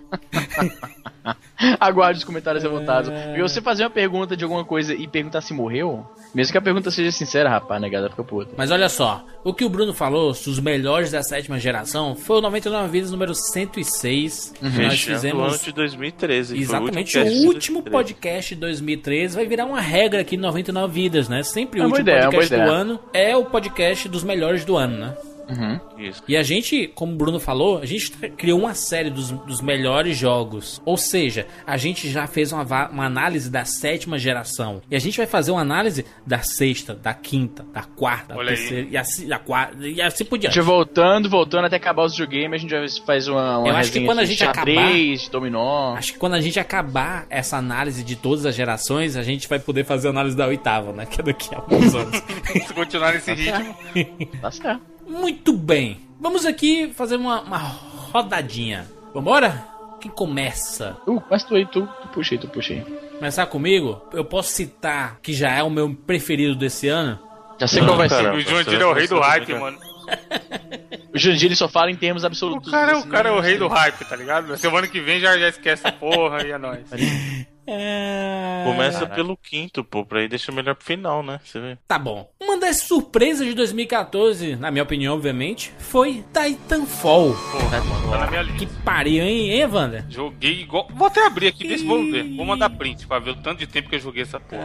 Aguarde 1.80 2.18
os 2.18 2.24
comentários 2.24 2.62
É. 2.64 2.66
revoltados. 2.66 3.10
E 3.36 3.40
você 3.40 3.60
fazer 3.60 3.82
uma 3.84 3.90
pergunta 3.90 4.36
de 4.36 4.44
alguma 4.44 4.64
coisa 4.64 4.94
e 4.94 5.06
perguntar 5.08 5.40
se 5.40 5.52
morreu, 5.54 6.06
mesmo 6.34 6.52
que 6.52 6.58
a 6.58 6.62
pergunta 6.62 6.90
seja 6.90 7.10
sincera, 7.10 7.48
rapaz, 7.48 7.80
negada 7.80 8.08
fica 8.10 8.22
puta. 8.24 8.52
Mas 8.56 8.70
olha 8.70 8.88
só, 8.88 9.24
o 9.44 9.52
que 9.54 9.64
o 9.64 9.68
Bruno 9.68 9.92
falou, 9.94 10.30
os 10.30 10.60
melhores 10.60 11.10
da 11.10 11.22
sétima 11.22 11.58
geração, 11.58 12.14
foi 12.14 12.38
o 12.38 12.40
99 12.40 12.88
Vidas 12.88 13.10
número 13.10 13.34
106. 13.34 14.52
que 14.56 14.64
Nós 14.64 14.72
Fechando 14.74 15.38
o 15.38 15.40
ano 15.42 15.50
fizemos 15.52 15.62
de 15.62 15.72
2013. 15.72 16.54
foi 16.54 16.62
Exatamente, 16.62 17.18
o 17.18 17.22
último 17.46 17.82
2013. 17.82 17.90
podcast 17.90 18.54
de 18.54 18.60
2013 18.60 19.36
vai 19.36 19.46
virar 19.46 19.64
uma 19.66 19.80
regra 19.80 20.20
aqui 20.20 20.36
no 20.36 20.42
99 20.46 20.92
Vidas, 20.92 21.28
né? 21.28 21.42
Sempre 21.42 21.80
o 21.80 21.82
É 21.82 21.86
último 21.86 22.00
ideia, 22.02 22.18
é 22.18 22.22
podcast 22.24 22.48
do 22.54 22.56
ideia. 22.62 22.70
ano 22.70 23.00
é 23.12 23.36
o 23.36 23.44
podcast 23.44 24.08
dos 24.08 24.22
melhores 24.24 24.64
do 24.64 24.76
ano, 24.76 24.96
né? 24.98 25.14
Uhum. 25.48 25.80
Isso. 25.98 26.22
E 26.26 26.36
a 26.36 26.42
gente, 26.42 26.88
como 26.88 27.12
o 27.12 27.16
Bruno 27.16 27.38
falou, 27.38 27.78
a 27.78 27.86
gente 27.86 28.10
criou 28.36 28.58
uma 28.58 28.74
série 28.74 29.10
dos, 29.10 29.30
dos 29.30 29.60
melhores 29.60 30.16
jogos. 30.16 30.80
Ou 30.84 30.96
seja, 30.96 31.46
a 31.66 31.76
gente 31.76 32.10
já 32.10 32.26
fez 32.26 32.52
uma, 32.52 32.62
uma 32.90 33.06
análise 33.06 33.50
da 33.50 33.64
sétima 33.64 34.18
geração. 34.18 34.82
E 34.90 34.96
a 34.96 34.98
gente 34.98 35.16
vai 35.16 35.26
fazer 35.26 35.52
uma 35.52 35.60
análise 35.60 36.04
da 36.26 36.40
sexta, 36.40 36.94
da 36.94 37.14
quinta, 37.14 37.64
da 37.72 37.82
quarta, 37.82 38.34
da 38.34 38.44
terceira 38.44 38.88
e 38.90 38.96
assim, 38.96 39.26
da 39.28 39.38
quarta, 39.38 39.76
e 39.86 40.00
assim 40.00 40.24
por 40.24 40.36
A 40.36 40.38
diante. 40.38 40.54
gente 40.54 40.64
vai 40.64 40.74
voltando, 40.74 41.28
voltando 41.30 41.64
até 41.66 41.76
acabar 41.76 42.04
os 42.04 42.12
videogames, 42.12 42.54
a 42.54 42.58
gente 42.58 42.70
já 42.70 43.04
faz 43.04 43.28
uma, 43.28 43.58
uma 43.58 43.68
Eu 43.68 43.76
acho 43.76 43.92
que 43.92 44.04
quando 44.04 44.18
a 44.18 44.24
de 44.24 44.30
gente 44.30 44.38
xadrez, 44.44 45.22
de 45.22 45.30
dominó. 45.30 45.94
Acho 45.96 46.12
que 46.12 46.18
quando 46.18 46.34
a 46.34 46.40
gente 46.40 46.58
acabar 46.58 47.26
essa 47.30 47.56
análise 47.56 48.02
de 48.02 48.16
todas 48.16 48.44
as 48.46 48.54
gerações, 48.54 49.16
a 49.16 49.22
gente 49.22 49.48
vai 49.48 49.58
poder 49.58 49.84
fazer 49.84 50.08
a 50.08 50.10
análise 50.10 50.36
da 50.36 50.46
oitava, 50.46 50.92
né? 50.92 51.06
Que 51.16 51.20
é 51.20 51.24
daqui 51.24 51.54
a 51.54 51.58
alguns 51.58 51.94
anos. 51.94 52.16
Se 52.66 52.74
continuar 52.74 53.14
nesse 53.14 53.32
ritmo. 53.32 53.74
Tá 54.40 54.50
certo. 54.50 54.95
Muito 55.06 55.52
bem. 55.52 56.00
Vamos 56.20 56.44
aqui 56.44 56.92
fazer 56.94 57.16
uma, 57.16 57.40
uma 57.42 57.58
rodadinha. 57.58 58.86
Vambora? 59.14 59.66
Quem 60.00 60.10
começa? 60.10 60.96
Uh, 61.06 61.22
mas 61.30 61.42
tu 61.44 61.54
aí, 61.54 61.66
tu, 61.66 61.86
tu 62.02 62.08
puxei, 62.08 62.38
tu 62.38 62.48
puxei. 62.48 62.80
Começar 63.16 63.46
comigo? 63.46 64.02
Eu 64.12 64.24
posso 64.24 64.50
citar 64.50 65.18
que 65.22 65.32
já 65.32 65.50
é 65.50 65.62
o 65.62 65.70
meu 65.70 65.94
preferido 65.94 66.54
desse 66.54 66.88
ano? 66.88 67.18
Já 67.58 67.66
sei 67.66 67.82
qual 67.82 67.96
vai 67.96 68.08
cara. 68.08 68.32
ser. 68.32 68.36
O 68.36 68.40
Jurandir 68.40 68.80
é 68.80 68.86
o 68.86 68.92
rei 68.92 69.08
do 69.08 69.18
hype, 69.20 69.54
mano. 69.54 69.78
O 71.12 71.18
ele 71.46 71.56
só 71.56 71.66
fala 71.66 71.90
em 71.90 71.96
termos 71.96 72.22
O 72.22 72.26
absolutos. 72.26 72.70
cara, 72.70 72.92
Assim, 72.92 73.08
o 73.08 73.10
cara 73.10 73.30
é 73.30 73.32
o 73.32 73.40
rei 73.40 73.56
do 73.56 73.68
hype, 73.68 74.04
tá 74.04 74.14
ligado? 74.14 74.54
Semana 74.58 74.86
que 74.86 75.00
vem 75.00 75.18
já, 75.18 75.38
já 75.38 75.48
esquece 75.48 75.86
essa 75.86 75.90
porra 75.96 76.46
e 76.46 76.50
é 76.50 76.58
nóis. 76.58 76.84
É... 77.66 78.62
Começa 78.64 79.06
pelo 79.06 79.36
quinto, 79.36 79.82
pô, 79.84 80.04
pra 80.04 80.20
aí 80.20 80.28
deixa 80.28 80.50
melhor 80.52 80.74
pro 80.74 80.84
final, 80.84 81.22
né? 81.22 81.40
Você 81.44 81.58
vê. 81.60 81.78
Tá 81.86 81.98
bom. 81.98 82.28
Uma 82.40 82.58
das 82.58 82.78
surpresas 82.82 83.46
de 83.46 83.54
2014, 83.54 84.56
na 84.56 84.70
minha 84.70 84.82
opinião, 84.82 85.14
obviamente, 85.14 85.72
foi 85.78 86.24
Titanfall. 86.32 87.34
Porra, 87.52 87.80
mano, 87.82 88.10
tá 88.10 88.18
na 88.18 88.26
minha 88.28 88.42
lista. 88.42 88.58
Que 88.58 88.66
pariu, 88.82 89.22
hein, 89.24 89.50
hein, 89.50 89.60
Evander? 89.60 90.04
Joguei 90.08 90.60
igual. 90.62 90.88
Vou 90.94 91.06
até 91.06 91.26
abrir 91.26 91.48
aqui, 91.48 91.66
ver 91.66 91.78
se 91.78 91.86
vamos 91.86 92.10
ver. 92.12 92.22
Vou 92.36 92.44
mandar 92.46 92.70
print 92.70 93.06
pra 93.06 93.18
ver 93.18 93.30
o 93.30 93.36
tanto 93.36 93.58
de 93.58 93.66
tempo 93.66 93.88
que 93.88 93.96
eu 93.96 94.00
joguei 94.00 94.22
essa 94.22 94.38
porra. 94.40 94.62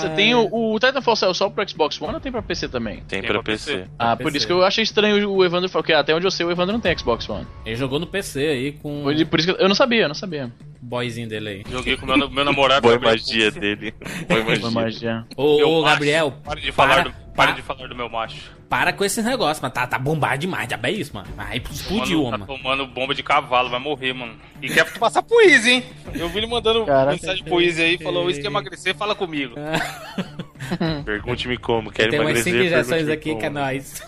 Você 0.00 0.08
tem 0.10 0.34
o, 0.34 0.48
o 0.52 0.78
Titanfall 0.78 1.16
saiu 1.16 1.34
só 1.34 1.48
pro 1.48 1.68
Xbox 1.68 2.00
One 2.00 2.14
ou 2.14 2.20
tem 2.20 2.30
pra 2.32 2.42
PC 2.42 2.68
também? 2.68 2.96
Tem, 3.08 3.20
Tem 3.20 3.22
pra 3.22 3.34
pra 3.34 3.42
PC. 3.42 3.72
PC. 3.78 3.90
Ah, 3.98 4.16
PC. 4.16 4.22
por 4.30 4.36
isso 4.36 4.46
que 4.46 4.52
eu 4.52 4.64
achei 4.64 4.82
estranho 4.84 5.30
o 5.30 5.44
Evandro 5.44 5.68
falar, 5.68 5.82
porque 5.82 5.92
até 5.92 6.14
onde 6.14 6.26
eu 6.26 6.30
sei 6.30 6.44
o 6.46 6.50
Evandro 6.50 6.72
não 6.72 6.80
tem 6.80 6.96
Xbox 6.96 7.28
One. 7.28 7.46
Ele 7.64 7.76
jogou 7.76 7.98
no 7.98 8.06
PC 8.06 8.40
aí 8.46 8.72
com 8.72 9.02
Por 9.02 9.26
por 9.26 9.38
isso 9.40 9.48
que 9.48 9.54
eu- 9.54 9.64
eu 9.64 9.68
não 9.68 9.74
sabia, 9.74 10.02
eu 10.02 10.08
não 10.08 10.14
sabia. 10.14 10.52
Boyzinho 10.82 11.28
dele 11.28 11.48
aí. 11.48 11.62
Joguei 11.70 11.96
com 11.96 12.04
meu, 12.06 12.28
meu 12.28 12.44
namorado. 12.44 12.88
Gabriel. 12.88 13.12
magia 13.12 13.50
dele. 13.50 13.94
Foi 14.26 14.70
magia. 14.70 15.24
Ô, 15.36 15.78
ô. 15.78 15.82
Gabriel, 15.84 16.34
Pare 16.44 16.60
de 16.60 16.72
falar, 16.72 17.04
para, 17.04 17.10
do, 17.10 17.14
para, 17.34 17.52
de 17.52 17.62
falar 17.62 17.86
do 17.88 17.94
meu 17.94 18.08
macho. 18.08 18.50
para 18.68 18.92
com 18.92 19.04
esse 19.04 19.22
negócio, 19.22 19.62
mas 19.62 19.72
tá, 19.72 19.86
tá 19.86 19.98
bombado 19.98 20.38
demais, 20.38 20.68
já 20.68 20.78
é 20.82 20.90
isso, 20.90 21.14
mano. 21.14 21.28
Aí 21.38 21.62
explodiu, 21.70 22.24
Mano, 22.24 22.30
mano. 22.38 22.46
tá 22.46 22.52
tomando 22.54 22.86
bomba 22.86 23.14
de 23.14 23.22
cavalo, 23.22 23.68
vai 23.70 23.80
morrer, 23.80 24.12
mano. 24.12 24.34
E 24.60 24.68
quer 24.68 24.90
passar 24.98 25.22
pro 25.22 25.40
Easy, 25.42 25.70
hein? 25.70 25.84
Eu 26.14 26.28
vi 26.28 26.38
ele 26.38 26.46
mandando 26.46 26.84
Caraca. 26.84 27.12
mensagem 27.12 27.44
pro 27.44 27.60
Easy 27.60 27.82
aí, 27.82 27.98
falou, 27.98 28.28
Easy 28.28 28.40
quer 28.40 28.48
emagrecer, 28.48 28.94
fala 28.94 29.14
comigo. 29.14 29.54
Pergunte-me 31.04 31.56
como. 31.58 31.90
Quer 31.90 32.08
Tem 32.08 32.20
umas 32.20 32.30
emagrecer? 32.30 32.52
5 32.52 32.64
injeções 32.64 33.08
aqui 33.08 33.34
que 33.34 33.44
é 33.44 33.48
como. 33.48 33.58
nóis. 33.60 34.02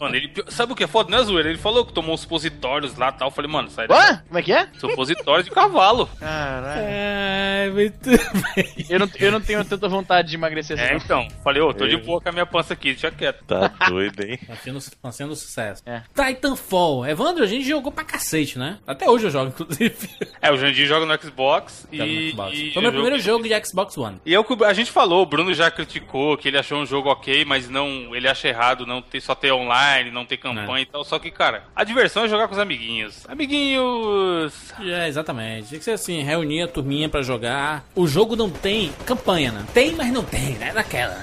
Mano, 0.00 0.16
ele, 0.16 0.32
sabe 0.48 0.72
o 0.72 0.76
que 0.76 0.84
é 0.84 0.86
foda, 0.86 1.10
né, 1.16 1.22
zoeira? 1.22 1.48
Ele 1.48 1.58
falou 1.58 1.84
que 1.84 1.92
tomou 1.92 2.14
uns 2.14 2.20
supositórios 2.22 2.96
lá 2.96 3.08
e 3.10 3.12
tal. 3.12 3.28
Eu 3.28 3.32
falei, 3.32 3.50
mano, 3.50 3.70
sai 3.70 3.86
daí. 3.86 3.96
Ué? 3.98 4.22
Como 4.26 4.38
é 4.38 4.42
que 4.42 4.52
é? 4.52 4.68
Supositórios 4.78 5.44
de 5.44 5.50
cavalo. 5.50 6.08
Caralho. 6.18 6.80
É, 6.82 7.70
muito 7.72 8.10
bem. 8.56 8.86
Eu 8.88 8.98
não, 9.00 9.10
eu 9.18 9.32
não 9.32 9.40
tenho 9.40 9.64
tanta 9.64 9.88
vontade 9.88 10.28
de 10.28 10.34
emagrecer 10.36 10.78
É, 10.78 10.94
assim. 10.94 11.04
então. 11.04 11.28
Falei, 11.44 11.60
ô, 11.62 11.72
tô 11.74 11.86
de 11.86 11.94
É. 11.96 11.98
boa 11.98 12.20
com 12.20 12.28
a 12.28 12.32
minha 12.32 12.46
pança 12.46 12.67
aqui, 12.72 12.90
deixa 12.92 13.10
quieto. 13.10 13.44
Tá 13.44 13.68
doido, 13.88 14.22
hein? 14.22 14.38
Tá 14.46 14.56
sendo, 14.56 14.78
tá 15.02 15.12
sendo 15.12 15.34
sucesso. 15.36 15.82
É. 15.86 16.02
Titanfall. 16.14 17.06
Evandro, 17.06 17.44
a 17.44 17.46
gente 17.46 17.66
jogou 17.66 17.90
pra 17.92 18.04
cacete, 18.04 18.58
né? 18.58 18.78
Até 18.86 19.08
hoje 19.08 19.26
eu 19.26 19.30
jogo, 19.30 19.48
inclusive. 19.58 19.96
É, 20.40 20.50
o 20.52 20.56
Jandir 20.56 20.86
joga 20.86 21.06
no 21.06 21.22
Xbox 21.22 21.86
no 21.92 22.04
e. 22.04 22.30
Xbox. 22.30 22.52
e 22.58 22.72
Foi 22.72 22.82
meu 22.82 22.90
o 22.90 22.94
primeiro 22.94 23.18
jogo 23.18 23.44
de 23.44 23.66
Xbox 23.66 23.96
One. 23.98 24.20
E 24.24 24.34
é 24.34 24.38
o 24.38 24.44
que 24.44 24.64
a 24.64 24.72
gente 24.72 24.90
falou, 24.90 25.22
o 25.22 25.26
Bruno 25.26 25.52
já 25.54 25.70
criticou 25.70 26.36
que 26.36 26.48
ele 26.48 26.58
achou 26.58 26.78
um 26.78 26.86
jogo 26.86 27.08
ok, 27.10 27.44
mas 27.44 27.68
não, 27.68 28.14
ele 28.14 28.28
acha 28.28 28.48
errado 28.48 28.86
não 28.86 29.00
ter 29.02 29.20
só 29.20 29.34
ter 29.34 29.52
online, 29.52 30.10
não 30.10 30.24
ter 30.24 30.36
campanha 30.36 30.82
e 30.82 30.86
tal. 30.86 31.04
Só 31.04 31.18
que, 31.18 31.30
cara, 31.30 31.64
a 31.74 31.84
diversão 31.84 32.24
é 32.24 32.28
jogar 32.28 32.46
com 32.48 32.54
os 32.54 32.58
amiguinhos. 32.60 33.24
Amiguinhos! 33.28 34.72
É, 34.80 35.08
exatamente. 35.08 35.68
Tinha 35.68 35.78
que 35.78 35.84
ser 35.84 35.92
assim, 35.92 36.22
reunir 36.22 36.62
a 36.62 36.68
turminha 36.68 37.08
pra 37.08 37.22
jogar. 37.22 37.84
O 37.94 38.06
jogo 38.06 38.36
não 38.36 38.50
tem 38.50 38.92
campanha, 39.06 39.52
né? 39.52 39.64
Tem, 39.72 39.92
mas 39.92 40.12
não 40.12 40.24
tem, 40.24 40.52
né? 40.54 40.72
Naquela. 40.72 41.14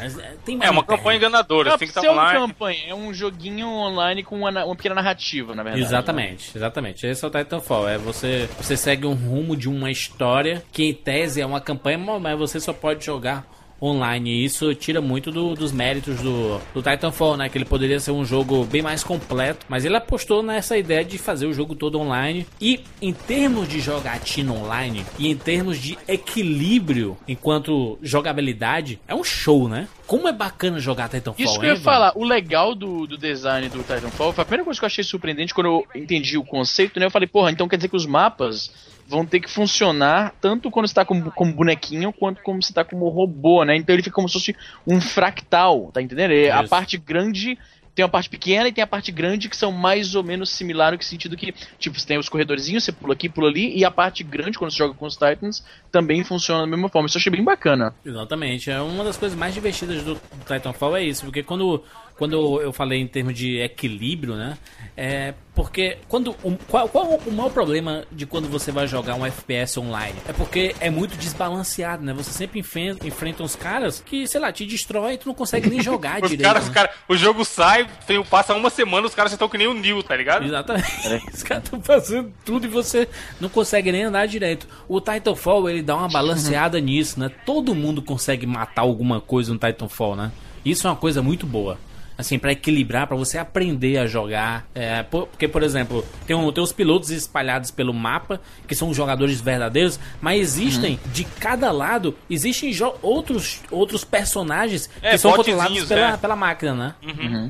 Tem, 0.46 0.58
mas 0.58 0.68
É 0.68 0.72
uma 0.72 0.84
tem. 0.84 0.96
campanha 0.98 1.20
enganadora, 1.36 1.70
Não 1.72 1.77
tem 1.77 1.88
que 1.88 1.98
estar 1.98 2.10
uma 2.12 2.22
online. 2.22 2.39
campanha, 2.48 2.80
é 2.88 2.96
um 2.96 3.13
joguinho 3.13 3.68
online 3.68 4.24
com 4.24 4.39
uma, 4.39 4.65
uma 4.65 4.75
pequena 4.75 4.96
narrativa, 4.96 5.54
na 5.56 5.63
verdade. 5.63 5.84
Exatamente, 5.84 6.58
exatamente. 6.58 7.06
Esse 7.06 7.24
é 7.24 7.27
o 7.27 7.32
Titanfall. 7.32 7.88
É 7.88 7.98
você, 7.98 8.50
você 8.58 8.75
segue 8.77 9.06
um 9.06 9.13
rumo 9.13 9.56
de 9.56 9.70
uma 9.70 9.92
história 9.92 10.63
que 10.72 10.84
em 10.84 10.94
tese 10.94 11.42
é 11.42 11.46
uma 11.46 11.62
campanha, 11.62 11.98
mas 11.98 12.38
você 12.38 12.60
só 12.60 12.74
pode 12.74 13.06
jogar 13.06 13.46
online. 13.82 14.29
E 14.32 14.46
isso 14.46 14.74
tira 14.75 15.01
muito 15.01 15.32
do- 15.32 15.53
dos 15.53 15.72
méritos 15.72 16.22
do, 16.22 16.60
do 16.74 16.82
Titanfall, 16.82 17.38
né? 17.38 17.50
Que 17.50 17.58
ele 17.58 17.65
poderia 17.65 18.00
ser 18.00 18.12
um 18.12 18.24
jogo 18.25 18.63
bem 18.65 18.82
mais 18.82 19.03
completo. 19.03 19.65
Mas 19.70 19.86
ele 19.86 19.96
apostou 19.96 20.41
nessa 20.41 20.77
ideia 20.77 21.03
de 21.03 21.17
fazer 21.17 21.46
o 21.46 21.53
jogo 21.53 21.75
todo 21.75 22.00
online. 22.00 22.46
E 22.60 22.82
em 23.01 23.13
termos 23.13 23.67
de 23.67 23.79
jogatina 23.79 24.53
online 24.53 25.05
e 25.20 25.27
em 25.29 25.36
termos 25.36 25.77
de 25.79 25.98
equilíbrio 26.08 27.17
enquanto 27.27 27.98
jogabilidade, 28.01 29.00
é 29.08 29.15
um 29.15 29.24
show, 29.24 29.67
né? 29.67 29.88
Como 30.08 30.27
é 30.27 30.32
bacana 30.34 30.79
jogar 30.79 31.10
Titanfall, 31.10 31.44
Isso 31.44 31.60
que 31.60 31.65
eu 31.65 31.72
ia 31.72 31.77
falar, 31.79 32.13
o 32.15 32.24
legal 32.24 32.75
do, 32.75 33.08
do 33.08 33.17
design 33.17 33.67
do 33.70 33.79
Titanfall 33.79 34.32
foi 34.34 34.41
a 34.44 34.46
primeira 34.46 34.63
coisa 34.63 34.79
que 34.79 34.86
eu 34.86 34.88
achei 34.88 35.03
surpreendente 35.03 35.53
quando 35.53 35.67
eu 35.67 35.86
entendi 35.96 36.38
o 36.38 36.44
conceito, 36.44 37.00
né? 37.00 37.08
Eu 37.08 37.12
falei, 37.12 37.27
porra, 37.27 37.51
então 37.51 37.67
quer 37.67 37.77
dizer 37.77 37.88
que 37.89 37.96
os 37.96 38.05
mapas 38.05 38.72
vão 39.07 39.25
ter 39.25 39.39
que 39.39 39.50
funcionar 39.50 40.33
tanto 40.41 40.71
quando 40.71 40.88
você 40.88 40.93
tá 40.93 41.05
como, 41.05 41.31
como 41.31 41.53
bonequinho 41.53 42.12
quanto 42.12 42.41
como 42.41 42.62
você 42.62 42.74
tá 42.74 42.83
como 42.83 43.07
robô, 43.09 43.63
né? 43.63 43.75
Então 43.75 43.93
ele 43.93 44.03
fica 44.03 44.15
como 44.15 44.27
se 44.27 44.33
fosse 44.33 44.55
um 44.85 45.00
fractal, 45.00 45.91
tá 45.93 46.01
entendendo? 46.01 46.31
A 46.51 46.67
parte 46.67 46.97
grande 46.97 47.57
tem 47.95 48.03
uma 48.03 48.09
parte 48.09 48.29
pequena 48.29 48.67
e 48.67 48.74
tem 48.74 48.83
a 48.83 48.88
parte 48.88 49.09
grande 49.09 49.47
que 49.47 49.55
são 49.55 49.71
mais 49.71 50.15
ou 50.15 50.24
menos 50.24 50.50
similares 50.50 51.00
no 51.00 51.03
sentido 51.03 51.38
que, 51.38 51.53
tipo, 51.79 51.97
você 51.97 52.05
tem 52.05 52.19
os 52.19 52.27
corredorzinhos, 52.27 52.83
você 52.83 52.91
pula 52.91 53.13
aqui, 53.13 53.29
pula 53.29 53.47
ali, 53.47 53.74
e 53.75 53.85
a 53.85 53.89
parte 53.89 54.21
grande, 54.21 54.57
quando 54.59 54.71
você 54.71 54.77
joga 54.77 54.93
com 54.93 55.05
os 55.05 55.15
Titans, 55.15 55.63
também 55.93 56.21
funciona 56.21 56.62
da 56.62 56.67
mesma 56.67 56.89
forma. 56.89 57.07
Isso 57.07 57.17
eu 57.17 57.19
achei 57.21 57.31
bem 57.31 57.43
bacana. 57.43 57.95
Exatamente. 58.05 58.69
É 58.69 58.81
uma 58.81 59.05
das 59.05 59.15
coisas 59.15 59.38
mais 59.38 59.53
divertidas 59.53 60.03
do 60.03 60.19
Titanfall 60.45 60.97
é 60.97 61.03
isso, 61.03 61.24
porque 61.24 61.41
quando, 61.41 61.81
quando 62.17 62.62
eu 62.62 62.72
falei 62.72 63.00
em 63.01 63.07
termos 63.07 63.33
de 63.33 63.59
equilíbrio, 63.59 64.35
né? 64.35 64.57
É 64.98 65.33
porque 65.53 65.98
quando 66.07 66.35
um- 66.44 66.55
qual, 66.68 66.87
qual 66.90 67.20
o 67.25 67.31
maior 67.31 67.50
problema 67.50 68.05
de 68.11 68.25
quando 68.25 68.48
você 68.50 68.72
vai 68.72 68.87
jogar 68.87 69.16
um 69.16 69.25
FPS 69.25 69.77
online? 69.79 70.16
É 70.27 70.33
porque 70.33 70.74
é 70.79 70.90
muito 70.90 71.18
desbalanceado, 71.18 72.03
né? 72.03 72.13
Você 72.13 72.31
sempre 72.31 72.59
enfen- 72.59 72.98
enfrenta 73.03 73.44
uns 73.44 73.55
caras 73.55 74.01
que, 74.05 74.27
sei 74.27 74.40
lá, 74.40 74.51
te 74.51 74.66
destrói 74.66 75.13
e 75.13 75.18
tu 75.18 75.27
não 75.27 75.35
consegue 75.35 75.70
nem 75.70 75.81
jogar 75.81 76.20
Os 76.24 76.29
direito. 76.29 76.48
caras, 76.48 76.63
né? 76.63 76.70
os 76.70 76.74
caras, 76.74 76.92
o 77.09 77.16
jogo 77.18 77.44
sai, 77.46 77.87
tem- 78.07 78.24
passa 78.24 78.53
uma 78.53 78.70
semana, 78.70 79.05
os 79.07 79.13
caras 79.16 79.31
já 79.31 79.35
estão 79.35 79.50
que 79.50 79.57
nem 79.57 79.68
o 79.68 79.74
Neil, 79.74 80.01
tá 80.03 80.16
ligado? 80.16 80.46
Exatamente. 80.46 80.85
Os 81.33 81.44
caras 81.44 81.63
estão 81.66 81.81
fazendo 81.81 82.33
tudo 82.46 82.66
e 82.66 82.70
você 82.70 83.07
não 83.40 83.50
consegue 83.50 83.92
nem 83.92 84.03
andar 84.03 84.25
direito. 84.27 84.68
O 84.87 85.00
Titanfall, 85.01 85.70
ele 85.70 85.81
dá 85.81 85.96
uma 85.96 86.07
balanceada 86.09 86.79
nisso, 86.79 87.20
né? 87.20 87.29
Todo 87.46 87.75
mundo 87.75 88.01
consegue 88.01 88.46
matar 88.46 88.81
alguma 88.83 89.20
coisa 89.22 89.51
no 89.53 89.59
Titanfall, 89.59 90.16
né? 90.16 90.31
Isso 90.63 90.87
é 90.87 90.90
uma 90.90 90.96
coisa 90.96 91.22
muito 91.22 91.46
boa. 91.46 91.77
Assim, 92.18 92.40
pra 92.40 92.51
equilibrar, 92.54 93.08
pra 93.08 93.18
você 93.18 93.38
aprender 93.38 93.98
a 93.98 94.08
jogar. 94.08 94.66
É, 94.74 95.04
por- 95.04 95.28
porque, 95.28 95.48
por 95.48 95.62
exemplo, 95.64 96.06
tem, 96.25 96.36
um, 96.36 96.51
tem 96.51 96.64
os 96.64 96.72
pilotos 96.72 97.10
espalhados 97.10 97.72
pelo 97.72 97.94
mapa, 97.94 98.40
que 98.68 98.74
são 98.74 98.90
os 98.90 98.96
jogadores 98.96 99.42
verdadeiros, 99.42 100.00
mas 100.22 100.40
existem, 100.40 100.98
de 101.12 101.25
cada 101.25 101.72
lado, 101.72 102.16
existem 102.30 102.72
outros, 103.01 103.62
outros 103.70 104.04
personagens 104.06 104.90
É, 105.01 105.12
que 105.12 105.18
são 105.18 105.32
controlados 105.34 105.86
pela, 105.86 106.12
né? 106.12 106.18
pela 106.18 106.36
máquina, 106.36 106.74
né? 106.74 106.96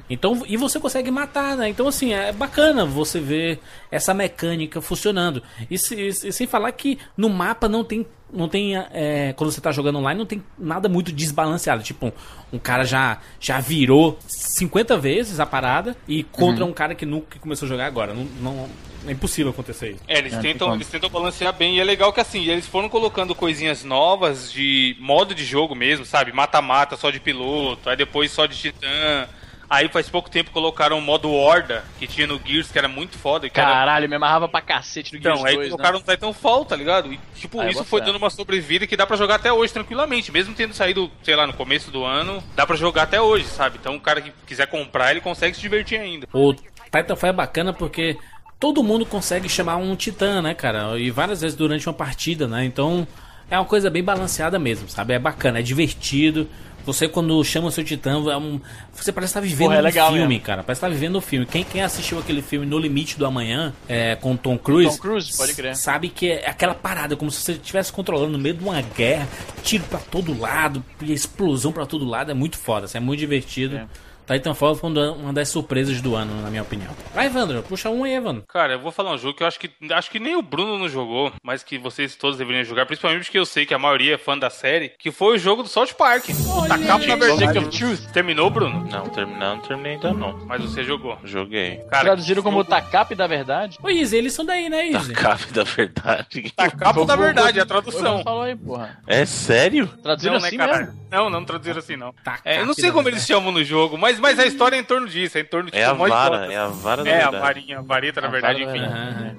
Então, 0.10 0.44
e 0.48 0.58
você 0.58 0.80
consegue 0.80 1.12
matar, 1.12 1.56
né? 1.58 1.70
Então, 1.70 1.88
assim, 1.88 2.14
é 2.14 2.32
bacana 2.32 2.86
você 2.86 3.20
ver 3.20 3.60
essa 3.92 4.14
mecânica 4.14 4.82
funcionando. 4.82 5.44
E, 5.70 5.78
se- 5.78 5.96
e 6.08 6.32
sem 6.32 6.48
falar 6.48 6.72
que 6.72 6.98
no 7.16 7.30
mapa 7.30 7.68
não 7.70 7.84
tem. 7.84 8.06
Não 8.36 8.48
tem. 8.50 8.76
é, 8.76 9.34
quando 9.38 9.52
você 9.52 9.62
tá 9.62 9.72
jogando 9.72 9.98
online, 10.00 10.18
não 10.18 10.26
tem 10.26 10.44
nada 10.58 10.90
muito 10.90 11.12
desbalanceado. 11.12 11.82
Tipo, 11.84 12.08
um, 12.08 12.12
um 12.54 12.60
cara 12.60 12.84
já, 12.84 13.20
já 13.40 13.60
virou 13.60 14.18
50 14.28 14.98
vezes 14.98 15.40
a 15.40 15.46
parada 15.46 15.96
e 16.08 16.24
contra 16.24 16.66
um 16.66 16.74
cara 16.74 16.94
que 16.94 17.06
nunca 17.06 17.40
começou 17.40 17.66
a 17.66 17.70
jogar 17.70 17.86
agora. 17.86 18.14
Não, 18.14 18.26
não- 18.42 18.70
é 19.08 19.12
impossível 19.12 19.52
acontecer 19.52 19.92
isso. 19.92 20.00
É, 20.08 20.18
eles, 20.18 20.34
É, 20.34 20.40
tentam, 20.40 20.68
como. 20.68 20.78
eles 20.78 20.88
tentam 20.90 21.10
balancear 21.12 21.54
bem. 21.54 21.76
E 21.76 21.80
é 21.80 21.84
legal 21.84 22.12
que 22.12 22.20
assim, 22.20 22.44
eles 22.48 22.66
foram 22.66 22.90
colocando 22.90 23.36
coisinhas 23.36 23.84
novas 23.84 24.52
de 24.52 24.98
modo 25.00 25.36
de 25.36 25.46
jogo 25.46 25.76
mesmo, 25.76 26.04
sabe? 26.06 26.32
Mata-mata 26.34 26.98
só 26.98 27.12
de 27.12 27.20
piloto, 27.20 27.88
aí 27.88 27.96
depois 27.96 28.32
só 28.32 28.48
de 28.48 28.58
titã. 28.58 29.28
Aí 29.70 29.90
faz 29.90 30.10
pouco 30.10 30.30
tempo 30.30 30.52
colocaram 30.52 30.98
o 30.98 31.02
modo 31.02 31.32
Horda, 31.32 31.84
que 31.98 32.06
tinha 32.06 32.28
no 32.28 32.40
Gears, 32.44 32.72
que 32.72 32.78
era 32.78 32.88
muito 32.88 33.18
foda. 33.18 33.50
Que 33.50 33.60
era... 33.60 33.70
Caralho, 33.72 34.08
me 34.08 34.16
amarrava 34.16 34.48
pra 34.48 34.62
cacete 34.62 35.14
no 35.14 35.22
Gears 35.22 35.40
Então, 35.40 35.48
aí 35.48 35.56
2, 35.56 35.66
né? 35.66 35.72
colocaram 35.72 36.00
no 36.00 36.06
Titanfall, 36.06 36.66
tá 36.66 36.76
ligado? 36.76 37.12
E, 37.12 37.20
tipo, 37.36 37.60
Ah, 37.60 37.70
isso 37.70 37.84
foi 37.84 38.02
dando 38.02 38.18
uma 38.18 38.30
sobrevida 38.30 38.86
que 38.86 38.96
dá 38.96 39.08
pra 39.08 39.18
jogar 39.18 39.36
até 39.36 39.52
hoje 39.52 39.74
tranquilamente. 39.74 40.32
Mesmo 40.32 40.54
tendo 40.54 40.74
saído, 40.74 41.10
sei 41.24 41.36
lá, 41.36 41.48
no 41.48 41.54
começo 41.54 41.90
do 41.90 42.04
ano, 42.04 42.44
dá 42.56 42.66
pra 42.66 42.76
jogar 42.76 43.04
até 43.04 43.20
hoje, 43.20 43.46
sabe? 43.46 43.78
Então 43.80 43.96
o 43.96 44.00
cara 44.00 44.22
que 44.22 44.32
quiser 44.46 44.68
comprar, 44.68 45.12
ele 45.12 45.22
consegue 45.22 45.56
se 45.56 45.62
divertir 45.62 46.00
ainda. 46.00 46.28
O 46.32 46.54
Titanfall 46.54 47.30
é 47.30 47.34
bacana 47.34 47.74
porque 47.74 48.18
todo 48.60 48.84
mundo 48.84 49.06
consegue 49.06 49.50
chamar 49.50 49.78
um 49.78 49.96
titã, 49.96 50.42
né, 50.42 50.54
cara? 50.54 50.98
E 51.00 51.10
várias 51.10 51.42
vezes 51.42 51.58
durante 51.58 51.88
uma 51.88 51.94
partida, 51.94 52.48
né? 52.48 52.64
Então 52.66 53.08
é 53.50 53.58
uma 53.58 53.66
coisa 53.66 53.90
bem 53.90 54.04
balanceada 54.04 54.58
mesmo, 54.60 54.88
sabe? 54.90 55.14
É 55.14 55.20
bacana, 55.20 55.60
é 55.60 55.62
divertido. 55.62 56.48
Você 56.86 57.08
quando 57.08 57.44
chama 57.44 57.68
o 57.68 57.72
seu 57.72 57.84
titã, 57.84 58.12
é 58.12 58.38
um... 58.38 58.62
você 58.94 59.12
parece 59.12 59.32
estar 59.32 59.42
vivendo 59.42 59.70
Porra, 59.70 59.90
é 59.90 60.04
um 60.04 60.08
filme, 60.08 60.28
mesmo. 60.28 60.44
cara. 60.44 60.64
Parece 60.64 60.80
estar 60.80 60.90
vivendo 60.90 61.18
um 61.18 61.22
filme. 61.22 61.46
Quem, 61.46 61.64
quem 61.64 61.82
assistiu 61.82 62.20
aquele 62.20 62.42
filme 62.42 62.66
No 62.66 62.78
Limite 62.78 63.18
do 63.18 63.26
Amanhã, 63.26 63.74
é, 63.88 64.16
com 64.16 64.36
Tom 64.38 64.58
Cruise, 64.58 64.96
Tom 64.98 65.02
Cruise, 65.02 65.36
pode 65.36 65.54
crer. 65.54 65.76
sabe 65.76 66.10
que 66.10 66.32
é 66.32 66.50
aquela 66.50 66.76
parada, 66.76 67.16
como 67.16 67.32
se 67.32 67.42
você 67.42 67.54
estivesse 67.54 67.92
controlando 67.92 68.34
no 68.34 68.40
meio 68.40 68.56
de 68.56 68.64
uma 68.64 68.82
guerra, 68.82 69.28
tiro 69.64 69.84
pra 69.86 70.00
todo 70.00 70.38
lado, 70.40 70.84
e 71.02 71.12
explosão 71.12 71.72
pra 71.72 71.86
todo 71.86 72.06
lado, 72.06 72.32
é 72.32 72.34
muito 72.34 72.58
foda, 72.58 72.88
é 72.94 73.00
muito 73.00 73.20
divertido. 73.20 73.78
É. 73.78 73.88
Titanfall 74.28 74.76
foi 74.76 74.90
uma 74.90 75.32
das 75.34 75.50
surpresas 75.50 76.02
do 76.02 76.16
ano, 76.16 76.42
na 76.42 76.50
minha 76.50 76.64
opinião. 76.64 76.92
Vai, 77.14 77.28
Evandro, 77.28 77.62
puxa 77.64 77.90
um 77.90 78.04
aí, 78.04 78.14
Evandro. 78.14 78.44
Cara, 78.48 78.74
eu 78.74 78.80
vou 78.80 78.92
falar 78.92 79.12
um 79.14 79.18
jogo 79.18 79.36
que 79.38 79.44
eu 79.44 79.48
acho 79.48 79.60
que 79.60 79.70
acho 79.92 80.10
que 80.10 80.20
nem 80.20 80.36
o 80.36 80.42
Bruno 80.42 80.78
não 80.78 80.90
jogou, 80.90 81.32
mas 81.44 81.64
que 81.64 81.78
vocês 81.78 82.16
todos 82.16 82.38
deveriam 82.38 82.64
jogar, 82.64 82.86
principalmente 82.86 83.26
porque 83.26 83.38
eu 83.38 83.46
sei 83.46 83.66
que 83.66 83.74
a 83.74 83.80
maioria 83.80 84.16
é 84.16 84.18
fã 84.18 84.38
da 84.38 84.50
série, 84.50 84.90
que 84.98 85.12
foi 85.12 85.36
o 85.36 85.40
jogo 85.40 85.62
do 85.64 85.70
South 85.70 85.94
Park. 85.98 86.26
O 86.30 86.68
Takapa 86.68 87.06
na 87.06 87.16
verdade 87.16 87.58
of 87.60 87.70
Truth. 87.70 88.12
Terminou, 88.12 88.50
Bruno? 88.50 88.88
Não, 88.90 89.08
terminar, 89.10 89.56
não 89.56 89.62
terminei 89.62 89.94
ainda 89.94 90.14
não. 90.14 90.38
Mas 90.46 90.62
você 90.62 90.84
jogou. 90.84 91.18
Joguei. 91.24 91.78
Cara, 91.90 92.06
Traduziram 92.06 92.42
como 92.42 92.58
jogo- 92.58 92.70
Takap 92.70 93.14
da 93.16 93.28
verdade? 93.28 93.78
Ô, 93.82 93.90
Izzy, 93.90 94.18
eles 94.18 94.34
são 94.34 94.44
daí, 94.46 94.70
né, 94.70 94.88
Izzy? 94.88 95.14
Tacape 95.14 95.54
da 95.54 95.64
verdade. 95.64 96.52
Takapa 96.56 97.06
da 97.06 97.16
verdade, 97.16 97.60
é 97.60 97.62
a 97.62 97.66
tradução. 97.66 98.24
falou 98.24 98.42
aí, 98.44 98.56
porra. 98.56 98.98
É 99.08 99.26
sério? 99.26 99.88
Traduziram 100.02 100.36
Não, 100.36 100.42
né, 100.42 100.48
assim 100.48 100.58
caralho? 100.58 100.86
mesmo? 100.88 101.06
Não, 101.12 101.30
não 101.30 101.46
traduziram 101.46 101.80
assim, 101.80 101.96
não. 101.96 102.14
É, 102.44 102.60
eu 102.60 102.66
não 102.66 102.74
sei 102.74 102.92
como 102.92 103.08
eles 103.08 103.26
chamam 103.26 103.52
no 103.52 103.64
jogo, 103.64 103.98
mas, 103.98 104.15
mas 104.20 104.40
a 104.40 104.46
história 104.46 104.76
é 104.76 104.80
em 104.80 104.84
torno 104.84 105.08
disso, 105.08 105.38
é 105.38 105.42
em 105.42 105.46
torno 105.46 105.70
de 105.72 105.78
É 105.78 105.86
a 105.86 105.94
de 105.94 105.98
vara, 106.00 106.38
coisas. 106.38 106.54
é 106.54 106.58
a 106.58 106.68
vara 106.68 107.04
da 107.04 107.10
É, 107.10 107.24
a 107.24 107.32
varinha, 107.32 107.80
a 107.80 107.82
vareta, 107.82 108.22
na 108.22 108.28
A 108.28 108.32
verdade, 108.32 108.64
enfim. 108.64 108.82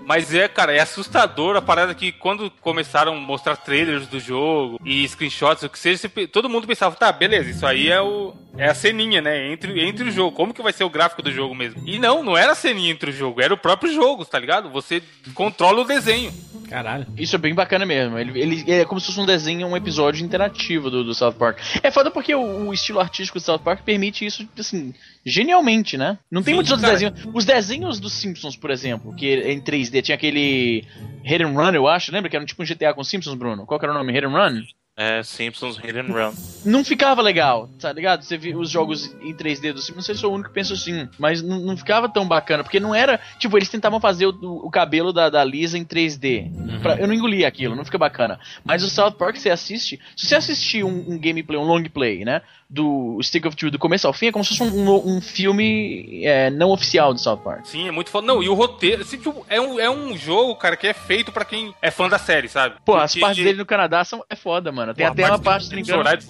Mas 0.04 0.32
é, 0.34 0.46
cara, 0.48 0.72
é 0.72 0.80
assustador 0.80 1.56
a 1.56 1.62
parada 1.62 1.94
que 1.94 2.12
quando 2.12 2.50
começaram 2.60 3.12
a 3.14 3.20
mostrar 3.20 3.56
trailers 3.56 4.06
do 4.06 4.20
jogo 4.20 4.80
e 4.84 5.06
screenshots, 5.08 5.62
o 5.64 5.68
que 5.68 5.78
seja, 5.78 6.08
todo 6.32 6.48
mundo 6.48 6.66
pensava, 6.66 6.94
tá, 6.96 7.10
beleza, 7.12 7.50
isso 7.50 7.66
aí 7.66 7.88
é 7.90 8.00
o 8.00 8.34
é 8.58 8.70
a 8.70 8.74
ceninha, 8.74 9.20
né, 9.20 9.52
entre, 9.52 9.78
entre 9.86 10.08
o 10.08 10.10
jogo. 10.10 10.34
Como 10.34 10.54
que 10.54 10.62
vai 10.62 10.72
ser 10.72 10.82
o 10.84 10.88
gráfico 10.88 11.20
do 11.20 11.30
jogo 11.30 11.54
mesmo? 11.54 11.82
E 11.84 11.98
não, 11.98 12.22
não 12.22 12.34
era 12.36 12.52
a 12.52 12.54
ceninha 12.54 12.90
entre 12.90 13.10
o 13.10 13.12
jogo, 13.12 13.42
era 13.42 13.52
o 13.52 13.56
próprio 13.58 13.92
jogo, 13.92 14.24
tá 14.24 14.38
ligado? 14.38 14.70
Você 14.70 15.02
controla 15.34 15.82
o 15.82 15.84
desenho. 15.84 16.32
Caralho. 16.70 17.06
Isso 17.18 17.36
é 17.36 17.38
bem 17.38 17.54
bacana 17.54 17.84
mesmo. 17.84 18.18
Ele, 18.18 18.40
ele 18.40 18.72
é 18.72 18.84
como 18.86 18.98
se 18.98 19.08
fosse 19.08 19.20
um 19.20 19.26
desenho, 19.26 19.66
um 19.66 19.76
episódio 19.76 20.24
interativo 20.24 20.90
do, 20.90 21.04
do 21.04 21.14
South 21.14 21.34
Park. 21.34 21.58
É 21.82 21.90
foda 21.90 22.10
porque 22.10 22.34
o, 22.34 22.68
o 22.68 22.72
estilo 22.72 22.98
artístico 22.98 23.38
do 23.38 23.42
South 23.44 23.58
Park 23.58 23.82
permite 23.82 24.24
isso, 24.24 24.48
assim, 24.66 24.94
genialmente, 25.24 25.96
né? 25.96 26.18
Não 26.30 26.42
tem 26.42 26.52
Sim, 26.52 26.56
muitos 26.56 26.72
outros 26.72 26.88
cara. 26.88 26.98
desenhos. 26.98 27.34
Os 27.34 27.44
desenhos 27.44 28.00
dos 28.00 28.12
Simpsons, 28.12 28.56
por 28.56 28.70
exemplo, 28.70 29.14
que 29.14 29.26
em 29.26 29.60
3D 29.60 30.02
tinha 30.02 30.14
aquele 30.14 30.84
Hit 31.24 31.42
and 31.42 31.52
Run, 31.52 31.74
eu 31.74 31.86
acho. 31.86 32.12
Lembra 32.12 32.28
que 32.28 32.36
era 32.36 32.44
tipo 32.44 32.62
um 32.62 32.66
GTA 32.66 32.92
com 32.94 33.04
Simpsons, 33.04 33.36
Bruno? 33.36 33.64
Qual 33.66 33.78
que 33.78 33.86
era 33.86 33.94
o 33.94 33.98
nome? 33.98 34.12
Hit 34.12 34.26
and 34.26 34.30
Run? 34.30 34.62
É 34.98 35.22
Simpsons 35.22 35.76
Hit 35.76 35.94
and 35.98 36.04
Run. 36.10 36.32
não 36.64 36.82
ficava 36.82 37.20
legal, 37.20 37.68
tá 37.78 37.92
ligado? 37.92 38.22
Você 38.22 38.38
vê 38.38 38.56
os 38.56 38.70
jogos 38.70 39.14
em 39.20 39.34
3D 39.34 39.74
do 39.74 39.78
Simpsons, 39.80 39.96
não 39.96 40.02
sei 40.02 40.14
se 40.14 40.22
sou 40.22 40.30
o 40.30 40.34
único 40.34 40.48
que 40.48 40.54
pensa 40.54 40.72
assim, 40.72 41.06
mas 41.18 41.42
não, 41.42 41.60
não 41.60 41.76
ficava 41.76 42.08
tão 42.08 42.26
bacana, 42.26 42.62
porque 42.64 42.80
não 42.80 42.94
era. 42.94 43.20
Tipo, 43.38 43.58
eles 43.58 43.68
tentavam 43.68 44.00
fazer 44.00 44.24
o, 44.26 44.30
o 44.40 44.70
cabelo 44.70 45.12
da, 45.12 45.28
da 45.28 45.44
Lisa 45.44 45.76
em 45.76 45.84
3D. 45.84 46.80
Pra- 46.80 46.96
eu 46.96 47.06
não 47.06 47.12
engoli 47.14 47.44
aquilo, 47.44 47.76
não 47.76 47.84
fica 47.84 47.98
bacana. 47.98 48.40
Mas 48.64 48.82
o 48.82 48.88
South 48.88 49.12
Park 49.12 49.36
você 49.36 49.50
assiste. 49.50 50.00
Se 50.16 50.26
você 50.26 50.34
assistir 50.36 50.82
um, 50.82 51.04
um 51.12 51.18
gameplay, 51.18 51.58
um 51.58 51.64
long 51.64 51.84
play, 51.84 52.24
né? 52.24 52.40
Do 52.68 53.18
Stick 53.22 53.46
of 53.46 53.54
Truth 53.56 53.70
do 53.72 53.78
começo 53.78 54.08
ao 54.08 54.12
fim, 54.12 54.26
é 54.26 54.32
como 54.32 54.44
se 54.44 54.56
fosse 54.56 54.62
um, 54.72 54.90
um- 54.90 55.16
um 55.18 55.20
filme 55.20 56.24
é, 56.24 56.50
não 56.50 56.70
oficial 56.70 57.12
do 57.14 57.20
South 57.20 57.36
Park. 57.38 57.66
Sim, 57.66 57.86
é 57.86 57.90
muito 57.92 58.10
foda. 58.10 58.26
Não, 58.26 58.42
e 58.42 58.48
o 58.48 58.54
roteiro, 58.54 59.02
assim, 59.02 59.18
tipo, 59.18 59.44
é 59.48 59.60
um, 59.60 59.78
é 59.78 59.88
um 59.90 60.16
jogo, 60.16 60.56
cara, 60.56 60.74
que 60.76 60.86
é 60.86 60.94
feito 60.94 61.30
pra 61.30 61.44
quem 61.44 61.72
é 61.82 61.90
fã 61.92 62.08
da 62.08 62.18
série, 62.18 62.48
sabe? 62.48 62.76
Pô, 62.84 62.96
as 62.96 63.12
Porque- 63.12 63.20
partes 63.20 63.44
dele 63.44 63.58
no 63.58 63.66
Canadá 63.66 64.02
são 64.02 64.24
é 64.28 64.34
foda, 64.34 64.72
mano. 64.72 64.85
Tem 64.94 65.06
Pô, 65.06 65.12
até 65.12 65.26
uma 65.26 65.38
parte 65.38 65.68
rir, 65.74 65.80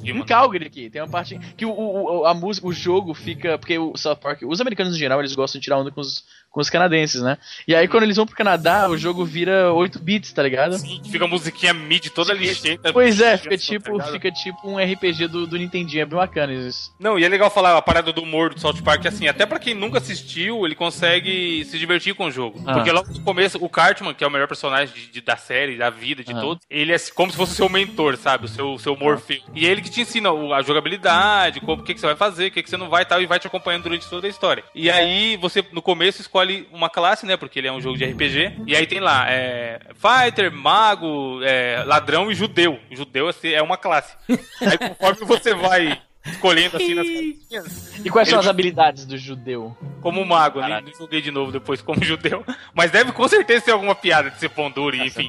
em 0.08 0.12
mano. 0.12 0.24
Calgary 0.26 0.66
aqui. 0.66 0.90
Tem 0.90 1.00
uma 1.02 1.08
parte 1.08 1.38
que 1.56 1.64
o, 1.66 1.70
o- 1.70 2.20
o- 2.20 2.24
a 2.26 2.34
música, 2.34 2.66
o 2.66 2.72
jogo 2.72 3.14
fica. 3.14 3.58
Porque 3.58 3.78
o 3.78 3.96
South 3.96 4.16
Park, 4.16 4.42
os 4.46 4.60
americanos 4.60 4.94
em 4.94 4.98
geral, 4.98 5.20
eles 5.20 5.34
gostam 5.34 5.58
de 5.58 5.64
tirar 5.64 5.78
onda 5.78 5.90
com 5.90 6.00
os, 6.00 6.24
com 6.56 6.62
os 6.62 6.70
canadenses, 6.70 7.20
né? 7.20 7.36
E 7.68 7.74
aí 7.74 7.86
quando 7.86 8.04
eles 8.04 8.16
vão 8.16 8.24
pro 8.24 8.34
Canadá, 8.34 8.88
o 8.88 8.96
jogo 8.96 9.26
vira 9.26 9.74
8 9.74 9.98
bits, 9.98 10.32
tá 10.32 10.42
ligado? 10.42 10.78
Sim, 10.78 11.02
fica 11.04 11.26
a 11.26 11.28
musiquinha 11.28 11.74
mid 11.74 12.06
toda 12.08 12.32
lixenta. 12.32 12.94
Pois 12.94 13.20
é, 13.20 13.36
fica 13.36 13.50
tá 13.50 13.62
tipo, 13.62 14.02
fica 14.04 14.32
tipo 14.32 14.66
um 14.66 14.78
RPG 14.78 15.28
do, 15.28 15.46
do 15.46 15.58
Nintendinho, 15.58 16.00
é 16.00 16.06
bem 16.06 16.16
bacana 16.16 16.54
isso. 16.54 16.94
Não, 16.98 17.18
e 17.18 17.24
é 17.26 17.28
legal 17.28 17.50
falar 17.50 17.76
a 17.76 17.82
parada 17.82 18.10
do 18.10 18.22
humor 18.22 18.54
do 18.54 18.58
South 18.58 18.80
Park, 18.82 19.04
assim, 19.04 19.28
até 19.28 19.44
pra 19.44 19.58
quem 19.58 19.74
nunca 19.74 19.98
assistiu, 19.98 20.64
ele 20.64 20.74
consegue 20.74 21.62
se 21.66 21.78
divertir 21.78 22.14
com 22.14 22.24
o 22.24 22.30
jogo. 22.30 22.58
Ah. 22.66 22.72
Porque 22.72 22.90
logo 22.90 23.12
no 23.12 23.20
começo, 23.20 23.58
o 23.62 23.68
Cartman, 23.68 24.14
que 24.14 24.24
é 24.24 24.26
o 24.26 24.30
melhor 24.30 24.48
personagem 24.48 24.94
de- 24.94 25.08
de- 25.12 25.20
da 25.20 25.36
série, 25.36 25.76
da 25.76 25.90
vida, 25.90 26.24
de 26.24 26.32
Ah. 26.32 26.40
todos, 26.40 26.64
ele 26.70 26.90
é 26.90 26.96
como 27.14 27.30
se 27.30 27.36
fosse 27.36 27.52
o 27.52 27.56
seu 27.56 27.68
mentor, 27.68 28.16
sabe? 28.16 28.46
O 28.46 28.48
seu, 28.48 28.78
seu 28.78 28.96
Morpheus. 28.96 29.42
E 29.54 29.66
é 29.66 29.70
ele 29.70 29.82
que 29.82 29.90
te 29.90 30.00
ensina 30.00 30.30
a 30.30 30.62
jogabilidade, 30.62 31.60
como, 31.60 31.82
o 31.82 31.84
que, 31.84 31.92
que 31.92 32.00
você 32.00 32.06
vai 32.06 32.16
fazer, 32.16 32.46
o 32.46 32.50
que, 32.50 32.62
que 32.62 32.70
você 32.70 32.78
não 32.78 32.88
vai 32.88 33.02
e 33.02 33.04
tal, 33.04 33.20
e 33.20 33.26
vai 33.26 33.38
te 33.38 33.46
acompanhando 33.46 33.82
durante 33.82 34.08
toda 34.08 34.26
a 34.26 34.30
história. 34.30 34.64
E 34.74 34.90
aí, 34.90 35.36
você, 35.36 35.62
no 35.70 35.82
começo, 35.82 36.22
escolhe 36.22 36.45
uma 36.72 36.88
classe, 36.90 37.26
né? 37.26 37.36
Porque 37.36 37.58
ele 37.58 37.68
é 37.68 37.72
um 37.72 37.80
jogo 37.80 37.96
de 37.96 38.04
RPG. 38.04 38.62
E 38.66 38.74
aí 38.76 38.86
tem 38.86 39.00
lá, 39.00 39.26
é, 39.28 39.80
Fighter, 39.94 40.52
Mago, 40.52 41.40
é, 41.42 41.82
Ladrão 41.86 42.30
e 42.30 42.34
Judeu. 42.34 42.78
Judeu 42.90 43.28
assim, 43.28 43.48
é 43.48 43.62
uma 43.62 43.76
classe. 43.76 44.16
Aí, 44.60 44.78
conforme 44.78 45.24
você 45.26 45.54
vai 45.54 46.00
escolhendo 46.30 46.76
assim 46.76 46.94
nas 46.94 47.98
E 48.04 48.10
quais 48.10 48.28
são 48.28 48.38
Ele- 48.38 48.46
as 48.46 48.50
habilidades 48.50 49.04
do 49.06 49.16
judeu? 49.16 49.76
como 50.06 50.24
mago, 50.24 50.60
nem, 50.60 50.82
nem 50.82 50.94
joguei 50.94 51.20
de 51.20 51.32
novo 51.32 51.50
depois 51.50 51.82
como 51.82 51.98
judeu. 52.04 52.44
Mas 52.72 52.92
deve 52.92 53.10
com 53.10 53.26
certeza 53.26 53.64
ter 53.64 53.72
alguma 53.72 53.94
piada 53.94 54.30
de 54.30 54.38
ser 54.38 54.48
pão 54.48 54.70
duro, 54.70 54.94
enfim. 54.94 55.28